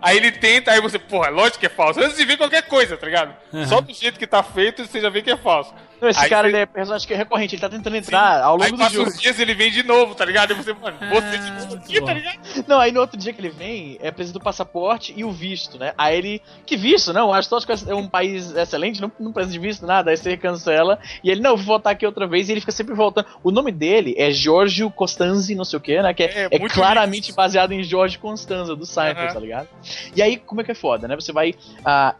Aí 0.00 0.16
ele 0.16 0.32
tenta, 0.32 0.72
aí 0.72 0.80
você, 0.80 0.98
porra, 0.98 1.28
lógico 1.28 1.58
que 1.58 1.66
é 1.66 1.70
falso. 1.70 2.00
Antes 2.00 2.16
de 2.16 2.24
ver 2.24 2.36
qualquer 2.36 2.62
coisa, 2.62 2.96
tá 2.96 3.06
ligado? 3.06 3.34
Só 3.66 3.80
do 3.80 3.92
jeito 3.92 4.18
que 4.18 4.26
tá 4.26 4.42
feito, 4.42 4.86
você 4.86 5.00
já 5.00 5.10
vê 5.10 5.22
que 5.22 5.30
é 5.30 5.36
falso. 5.36 5.74
Não, 6.00 6.08
esse 6.08 6.20
Aí 6.20 6.28
cara 6.30 6.48
ele 6.48 6.56
é 6.58 6.66
personagem 6.66 7.06
que 7.06 7.14
é 7.14 7.16
recorrente, 7.16 7.54
ele 7.54 7.60
tá 7.60 7.68
tentando 7.68 7.96
entrar 7.96 8.42
ao 8.42 8.52
longo 8.52 8.64
Aí 8.64 8.72
do 8.72 8.78
passa 8.78 8.94
jogo. 8.94 9.08
uns 9.10 9.20
dias 9.20 9.38
ele 9.38 9.54
vem 9.54 9.70
de 9.70 9.82
novo, 9.82 10.14
tá 10.14 10.24
ligado? 10.24 10.50
E 10.52 10.54
você, 10.54 10.72
mano, 10.72 10.96
você 11.10 11.38
de 11.38 11.50
novo 11.52 11.74
aqui, 11.76 12.00
tá 12.00 12.12
ligado? 12.12 12.38
Não, 12.66 12.78
aí 12.78 12.92
no 12.92 13.00
outro 13.00 13.16
dia 13.18 13.32
que 13.32 13.40
ele 13.40 13.50
vem, 13.50 13.98
é 14.00 14.10
preciso 14.10 14.34
do 14.34 14.40
passaporte 14.40 15.12
e 15.16 15.24
o 15.24 15.30
visto, 15.30 15.78
né? 15.78 15.92
Aí 15.96 16.16
ele. 16.16 16.42
Que 16.64 16.76
visto? 16.76 17.12
Não, 17.12 17.32
acho 17.32 17.48
que 17.48 17.72
é 17.90 17.94
um 17.94 18.08
país 18.08 18.54
excelente, 18.54 19.00
não, 19.00 19.10
não 19.18 19.32
precisa 19.32 19.52
de 19.52 19.58
visto, 19.58 19.86
nada. 19.86 20.10
Aí 20.10 20.16
você 20.16 20.36
cancela. 20.36 20.98
E 21.22 21.30
ele, 21.30 21.40
não, 21.40 21.56
vou 21.56 21.66
voltar 21.66 21.90
aqui 21.90 22.04
outra 22.06 22.26
vez. 22.26 22.48
E 22.48 22.52
ele 22.52 22.60
fica 22.60 22.72
sempre 22.72 22.94
voltando. 22.94 23.26
O 23.42 23.50
nome 23.50 23.72
dele 23.72 24.14
é 24.18 24.30
Giorgio 24.30 24.90
Costanzi, 24.90 25.54
não 25.54 25.64
sei 25.64 25.76
o 25.78 25.80
que, 25.80 26.00
né? 26.02 26.12
Que 26.14 26.24
é, 26.24 26.48
É, 26.50 26.56
é 26.56 26.68
claramente 26.68 27.32
baseado 27.32 27.72
em 27.72 27.82
Jorge 27.82 28.18
Constanza, 28.18 28.74
do 28.76 28.84
Seinfeld, 28.84 29.24
Aham. 29.26 29.34
tá 29.34 29.40
ligado? 29.40 29.68
E 30.14 30.22
aí, 30.22 30.36
como 30.36 30.60
é 30.60 30.64
que 30.64 30.72
é 30.72 30.74
foda, 30.74 31.08
né? 31.08 31.14
Você 31.14 31.32
vai. 31.32 31.54
À, 31.84 32.14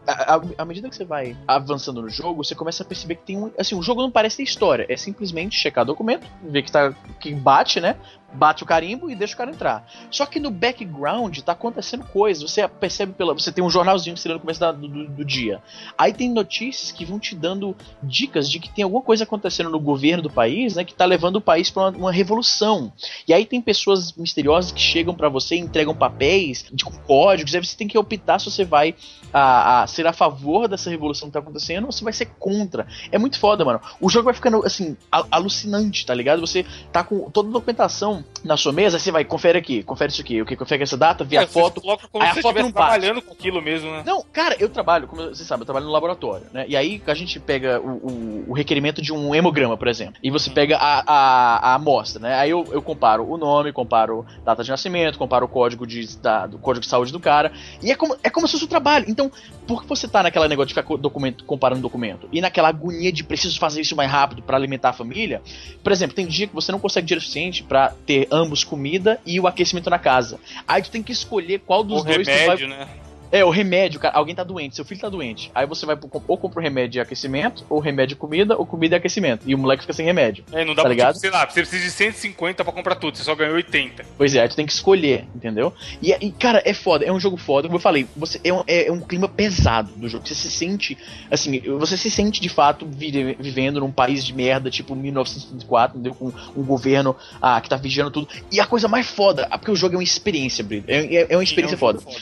à 0.57 0.65
medida 0.65 0.89
que 0.89 0.95
você 0.95 1.05
vai 1.05 1.35
avançando 1.47 2.01
no 2.01 2.09
jogo, 2.09 2.43
você 2.43 2.55
começa 2.55 2.83
a 2.83 2.85
perceber 2.85 3.15
que 3.15 3.23
tem 3.23 3.37
um. 3.37 3.51
Assim, 3.67 3.75
o 3.75 3.81
jogo 3.81 4.01
não 4.01 4.11
parece 4.11 4.37
ter 4.37 4.43
história. 4.43 4.85
É 4.87 4.95
simplesmente 4.95 5.57
checar 5.57 5.85
documento, 5.85 6.25
ver 6.41 6.63
que 6.63 6.71
tá. 6.71 6.93
que 7.19 7.33
bate, 7.33 7.79
né? 7.79 7.95
Bate 8.33 8.61
o 8.63 8.65
carimbo 8.65 9.09
e 9.09 9.15
deixa 9.15 9.33
o 9.33 9.37
cara 9.37 9.51
entrar. 9.51 9.89
Só 10.11 10.25
que 10.25 10.39
no 10.39 10.51
background 10.51 11.37
tá 11.39 11.53
acontecendo 11.53 12.03
coisas. 12.05 12.43
Você 12.43 12.67
percebe 12.67 13.13
pela. 13.13 13.33
Você 13.33 13.51
tem 13.51 13.63
um 13.63 13.69
jornalzinho 13.69 14.13
que 14.15 14.21
você 14.21 14.27
lê 14.27 14.33
no 14.33 14.39
começo 14.39 14.59
da- 14.59 14.71
do, 14.71 14.87
do- 15.07 15.25
dia. 15.25 15.61
Aí 15.97 16.13
tem 16.13 16.29
notícias 16.29 16.91
que 16.91 17.03
vão 17.05 17.19
te 17.19 17.35
dando 17.35 17.75
dicas 18.03 18.49
de 18.49 18.59
que 18.59 18.69
tem 18.69 18.83
alguma 18.83 19.01
coisa 19.01 19.23
acontecendo 19.23 19.69
no 19.69 19.79
governo 19.79 20.21
do 20.23 20.29
país, 20.29 20.75
né? 20.75 20.83
Que 20.83 20.93
tá 20.93 21.05
levando 21.05 21.37
o 21.37 21.41
país 21.41 21.69
pra 21.69 21.83
uma, 21.83 21.97
uma 21.97 22.11
revolução. 22.11 22.91
E 23.27 23.33
aí 23.33 23.45
tem 23.45 23.61
pessoas 23.61 24.11
misteriosas 24.13 24.71
que 24.71 24.79
chegam 24.81 25.15
pra 25.15 25.29
você 25.29 25.55
e 25.55 25.59
entregam 25.59 25.95
papéis 25.95 26.65
de 26.71 26.83
códigos. 26.85 27.55
Aí 27.55 27.63
você 27.65 27.77
tem 27.77 27.87
que 27.87 27.97
optar 27.97 28.39
se 28.39 28.49
você 28.51 28.63
vai 28.65 28.93
a, 29.33 29.83
a 29.83 29.87
ser 29.87 30.05
a 30.07 30.13
favor 30.13 30.67
dessa 30.67 30.89
revolução 30.89 31.29
que 31.29 31.33
tá 31.33 31.39
acontecendo 31.39 31.85
ou 31.85 31.91
se 31.91 32.03
vai 32.03 32.13
ser 32.13 32.25
contra. 32.39 32.87
É 33.11 33.17
muito 33.17 33.39
foda, 33.39 33.63
mano. 33.65 33.81
O 33.99 34.09
jogo 34.09 34.25
vai 34.25 34.33
ficando, 34.33 34.65
assim, 34.65 34.95
alucinante, 35.31 36.05
tá 36.05 36.13
ligado? 36.13 36.39
Você 36.41 36.65
tá 36.91 37.03
com 37.03 37.29
toda 37.29 37.49
a 37.49 37.51
documentação 37.51 38.16
na 38.43 38.55
sua 38.57 38.71
mesa, 38.71 38.97
você 38.99 39.11
vai, 39.11 39.23
confere 39.25 39.57
aqui, 39.57 39.83
confere 39.83 40.11
isso 40.11 40.21
aqui, 40.21 40.41
o 40.41 40.45
que 40.45 40.55
confere 40.55 40.83
essa 40.83 40.97
data, 40.97 41.23
vê 41.23 41.37
a 41.37 41.41
É, 41.41 41.45
você 41.45 41.53
foto. 41.53 41.81
coloca 41.81 42.07
como 42.07 42.23
aí 42.23 42.31
se 42.31 42.39
a 42.39 42.41
você 42.41 42.47
foto 42.47 42.55
não 42.61 42.71
bate. 42.71 42.73
trabalhando 42.73 43.21
com 43.21 43.33
aquilo 43.33 43.61
mesmo, 43.61 43.91
né? 43.91 44.03
Não, 44.05 44.21
cara, 44.21 44.55
eu 44.59 44.69
trabalho, 44.69 45.07
como 45.07 45.21
você 45.23 45.43
sabe, 45.43 45.61
eu 45.61 45.65
trabalho 45.65 45.85
no 45.85 45.91
laboratório, 45.91 46.45
né? 46.53 46.65
E 46.67 46.75
aí 46.75 47.01
a 47.07 47.13
gente 47.13 47.39
pega 47.39 47.79
o, 47.81 47.89
o- 47.89 48.45
o 48.49 48.53
requerimento 48.53 49.01
de 49.01 49.11
um 49.13 49.33
hemograma, 49.35 49.77
por 49.77 49.87
exemplo. 49.87 50.15
E 50.23 50.29
você 50.31 50.49
pega 50.49 50.77
a, 50.77 51.03
a, 51.05 51.71
a 51.71 51.73
amostra, 51.75 52.21
né? 52.21 52.35
Aí 52.35 52.49
eu, 52.49 52.67
eu 52.71 52.81
comparo 52.81 53.29
o 53.29 53.37
nome, 53.37 53.71
comparo 53.71 54.25
data 54.45 54.63
de 54.63 54.69
nascimento, 54.69 55.17
comparo 55.17 55.45
o 55.45 55.49
código 55.49 55.85
de, 55.85 56.17
da- 56.17 56.47
do 56.47 56.57
código 56.57 56.81
de 56.83 56.89
saúde 56.89 57.11
do 57.11 57.19
cara. 57.19 57.51
E 57.81 57.91
é 57.91 57.95
como, 57.95 58.15
é 58.23 58.29
como 58.29 58.47
se 58.47 58.53
fosse 58.53 58.65
o 58.65 58.67
trabalho. 58.67 59.05
Então, 59.07 59.31
por 59.67 59.81
que 59.83 59.89
você 59.89 60.07
tá 60.07 60.23
naquela 60.23 60.47
negócio 60.47 60.67
de 60.67 60.73
ficar 60.73 60.95
documento, 60.97 61.43
comparando 61.43 61.81
documento? 61.81 62.27
E 62.31 62.39
naquela 62.41 62.69
agonia 62.69 63.11
de 63.11 63.23
preciso 63.23 63.59
fazer 63.59 63.81
isso 63.81 63.95
mais 63.95 64.09
rápido 64.09 64.41
pra 64.41 64.55
alimentar 64.57 64.89
a 64.89 64.93
família? 64.93 65.41
Por 65.83 65.91
exemplo, 65.91 66.15
tem 66.15 66.25
dia 66.25 66.47
que 66.47 66.55
você 66.55 66.71
não 66.71 66.79
consegue 66.79 67.05
dinheiro 67.07 67.21
suficiente 67.21 67.63
pra 67.63 67.93
ter 68.07 68.27
ambos 68.31 68.63
comida 68.63 69.19
e 69.25 69.37
o 69.39 69.45
aquecimento 69.45 69.89
na 69.89 69.99
casa. 69.99 70.39
Aí 70.65 70.81
tu 70.81 70.89
tem 70.89 71.03
que 71.03 71.11
escolher 71.11 71.59
qual 71.59 71.83
dos 71.83 72.01
O 72.01 72.05
dois 72.05 72.25
tu 72.25 72.31
vai 72.31 72.39
remédio, 72.39 72.69
né? 72.69 72.87
É, 73.31 73.43
o 73.43 73.49
remédio, 73.49 73.99
cara. 73.99 74.15
Alguém 74.15 74.33
tá 74.35 74.43
doente, 74.43 74.75
seu 74.75 74.85
filho 74.85 74.99
tá 75.01 75.09
doente. 75.09 75.51
Aí 75.53 75.65
você 75.65 75.85
vai 75.85 75.95
pro, 75.95 76.09
ou 76.27 76.37
compra 76.37 76.59
o 76.59 76.63
remédio 76.63 76.99
e 76.99 77.01
aquecimento, 77.01 77.65
ou 77.69 77.79
remédio 77.79 78.13
e 78.13 78.17
comida, 78.17 78.57
ou 78.57 78.65
comida 78.65 78.95
e 78.95 78.97
aquecimento. 78.97 79.43
E 79.45 79.53
o 79.53 79.57
moleque 79.57 79.83
fica 79.83 79.93
sem 79.93 80.05
remédio. 80.05 80.43
É, 80.51 80.63
não 80.63 80.73
Tá 80.73 80.77
dá 80.77 80.81
pra, 80.83 80.89
ligado? 80.89 81.13
tipo, 81.15 81.19
sei 81.21 81.29
lá, 81.31 81.45
você 81.49 81.61
precisa 81.61 81.83
de 81.83 81.91
150 81.91 82.63
pra 82.63 82.73
comprar 82.73 82.95
tudo, 82.95 83.17
você 83.17 83.23
só 83.23 83.35
ganhou 83.35 83.55
80. 83.55 84.05
Pois 84.17 84.33
é, 84.35 84.41
aí 84.41 84.49
tu 84.49 84.55
tem 84.55 84.65
que 84.65 84.71
escolher, 84.71 85.25
entendeu? 85.35 85.73
E, 86.01 86.11
e, 86.13 86.31
cara, 86.31 86.61
é 86.65 86.73
foda, 86.73 87.05
é 87.05 87.11
um 87.11 87.19
jogo 87.19 87.37
foda. 87.37 87.67
Como 87.67 87.77
eu 87.77 87.81
falei, 87.81 88.07
você, 88.15 88.39
é, 88.43 88.53
um, 88.53 88.63
é 88.67 88.91
um 88.91 88.99
clima 88.99 89.27
pesado 89.27 89.91
do 89.95 90.07
jogo. 90.07 90.27
Você 90.27 90.35
se 90.35 90.49
sente, 90.49 90.97
assim, 91.29 91.59
você 91.77 91.97
se 91.97 92.09
sente 92.09 92.39
de 92.41 92.49
fato 92.49 92.85
vive- 92.87 93.35
vivendo 93.39 93.79
num 93.79 93.91
país 93.91 94.23
de 94.25 94.33
merda, 94.33 94.69
tipo 94.69 94.95
1934, 94.95 95.97
entendeu? 95.97 96.15
Com 96.15 96.31
um 96.55 96.63
governo 96.63 97.15
ah, 97.41 97.59
que 97.61 97.69
tá 97.69 97.75
vigiando 97.75 98.11
tudo. 98.11 98.27
E 98.51 98.59
a 98.59 98.65
coisa 98.65 98.87
mais 98.87 99.07
foda, 99.07 99.47
ah, 99.49 99.57
porque 99.57 99.71
o 99.71 99.75
jogo 99.75 99.95
é 99.95 99.97
uma 99.97 100.03
experiência, 100.03 100.63
Brito. 100.63 100.89
É, 100.89 101.05
é, 101.15 101.27
é 101.29 101.37
uma 101.37 101.43
experiência 101.43 101.75
é 101.75 101.77
um 101.77 101.79
foda. 101.79 101.99
foda. 101.99 102.15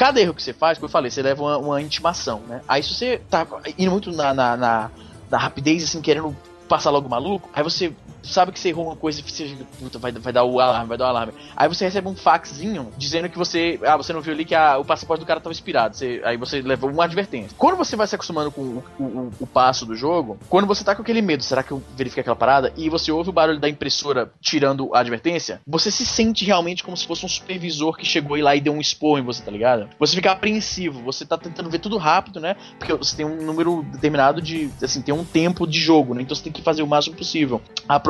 Cada 0.00 0.18
erro 0.18 0.32
que 0.32 0.42
você 0.42 0.54
faz, 0.54 0.78
como 0.78 0.86
eu 0.86 0.90
falei, 0.90 1.10
você 1.10 1.20
leva 1.20 1.42
uma, 1.42 1.58
uma 1.58 1.82
intimação, 1.82 2.40
né? 2.48 2.62
Aí 2.66 2.82
se 2.82 2.94
você 2.94 3.20
tá 3.28 3.46
indo 3.76 3.90
muito 3.90 4.10
na, 4.10 4.32
na, 4.32 4.56
na, 4.56 4.90
na 5.30 5.36
rapidez, 5.36 5.84
assim, 5.84 6.00
querendo 6.00 6.34
passar 6.66 6.88
logo 6.88 7.06
maluco, 7.06 7.50
aí 7.52 7.62
você 7.62 7.92
sabe 8.22 8.52
que 8.52 8.60
você 8.60 8.68
errou 8.68 8.86
uma 8.86 8.96
coisa 8.96 9.20
e 9.20 9.22
você 9.22 9.56
puta, 9.78 9.98
vai, 9.98 10.12
vai 10.12 10.32
dar 10.32 10.44
o 10.44 10.60
alarme, 10.60 10.88
vai 10.88 10.98
dar 10.98 11.06
o 11.06 11.08
alarme. 11.08 11.32
Aí 11.56 11.68
você 11.68 11.84
recebe 11.84 12.08
um 12.08 12.14
faxinho 12.16 12.92
dizendo 12.96 13.28
que 13.28 13.38
você, 13.38 13.78
ah, 13.84 13.96
você 13.96 14.12
não 14.12 14.20
viu 14.20 14.32
ali 14.32 14.44
que 14.44 14.54
a- 14.54 14.78
o 14.78 14.84
passaporte 14.84 15.20
do 15.20 15.26
cara 15.26 15.40
tava 15.40 15.52
expirado. 15.52 15.96
Você- 15.96 16.20
aí 16.24 16.36
você 16.36 16.60
levou 16.60 16.90
uma 16.90 17.04
advertência. 17.04 17.54
Quando 17.56 17.76
você 17.76 17.96
vai 17.96 18.06
se 18.06 18.14
acostumando 18.14 18.50
com 18.50 18.60
o, 18.62 18.84
o, 18.98 19.32
o- 19.40 19.46
passo 19.46 19.84
do 19.84 19.94
jogo, 19.96 20.38
quando 20.48 20.66
você 20.66 20.84
tá 20.84 20.94
com 20.94 21.02
aquele 21.02 21.20
medo, 21.22 21.42
será 21.42 21.62
que 21.62 21.72
eu 21.72 21.82
verifiquei 21.96 22.20
aquela 22.20 22.36
parada? 22.36 22.72
E 22.76 22.88
você 22.88 23.10
ouve 23.10 23.30
o 23.30 23.32
barulho 23.32 23.58
da 23.58 23.68
impressora 23.68 24.30
tirando 24.40 24.94
a 24.94 25.00
advertência, 25.00 25.60
você 25.66 25.90
se 25.90 26.06
sente 26.06 26.44
realmente 26.44 26.84
como 26.84 26.96
se 26.96 27.06
fosse 27.06 27.24
um 27.24 27.28
supervisor 27.28 27.96
que 27.96 28.06
chegou 28.06 28.36
lá 28.40 28.54
e 28.54 28.60
deu 28.60 28.72
um 28.72 28.80
expor 28.80 29.18
em 29.18 29.22
você, 29.22 29.42
tá 29.42 29.50
ligado? 29.50 29.88
Você 29.98 30.14
fica 30.14 30.30
apreensivo, 30.32 31.00
você 31.02 31.24
tá 31.24 31.36
tentando 31.36 31.68
ver 31.70 31.78
tudo 31.78 31.96
rápido, 31.96 32.40
né? 32.40 32.56
Porque 32.78 32.92
você 32.94 33.16
tem 33.16 33.26
um 33.26 33.44
número 33.44 33.82
determinado 33.92 34.40
de, 34.40 34.70
assim, 34.82 35.02
tem 35.02 35.14
um 35.14 35.24
tempo 35.24 35.66
de 35.66 35.80
jogo, 35.80 36.14
né? 36.14 36.22
Então 36.22 36.34
você 36.34 36.42
tem 36.42 36.52
que 36.52 36.62
fazer 36.62 36.82
o 36.82 36.86
máximo 36.86 37.16
possível. 37.16 37.60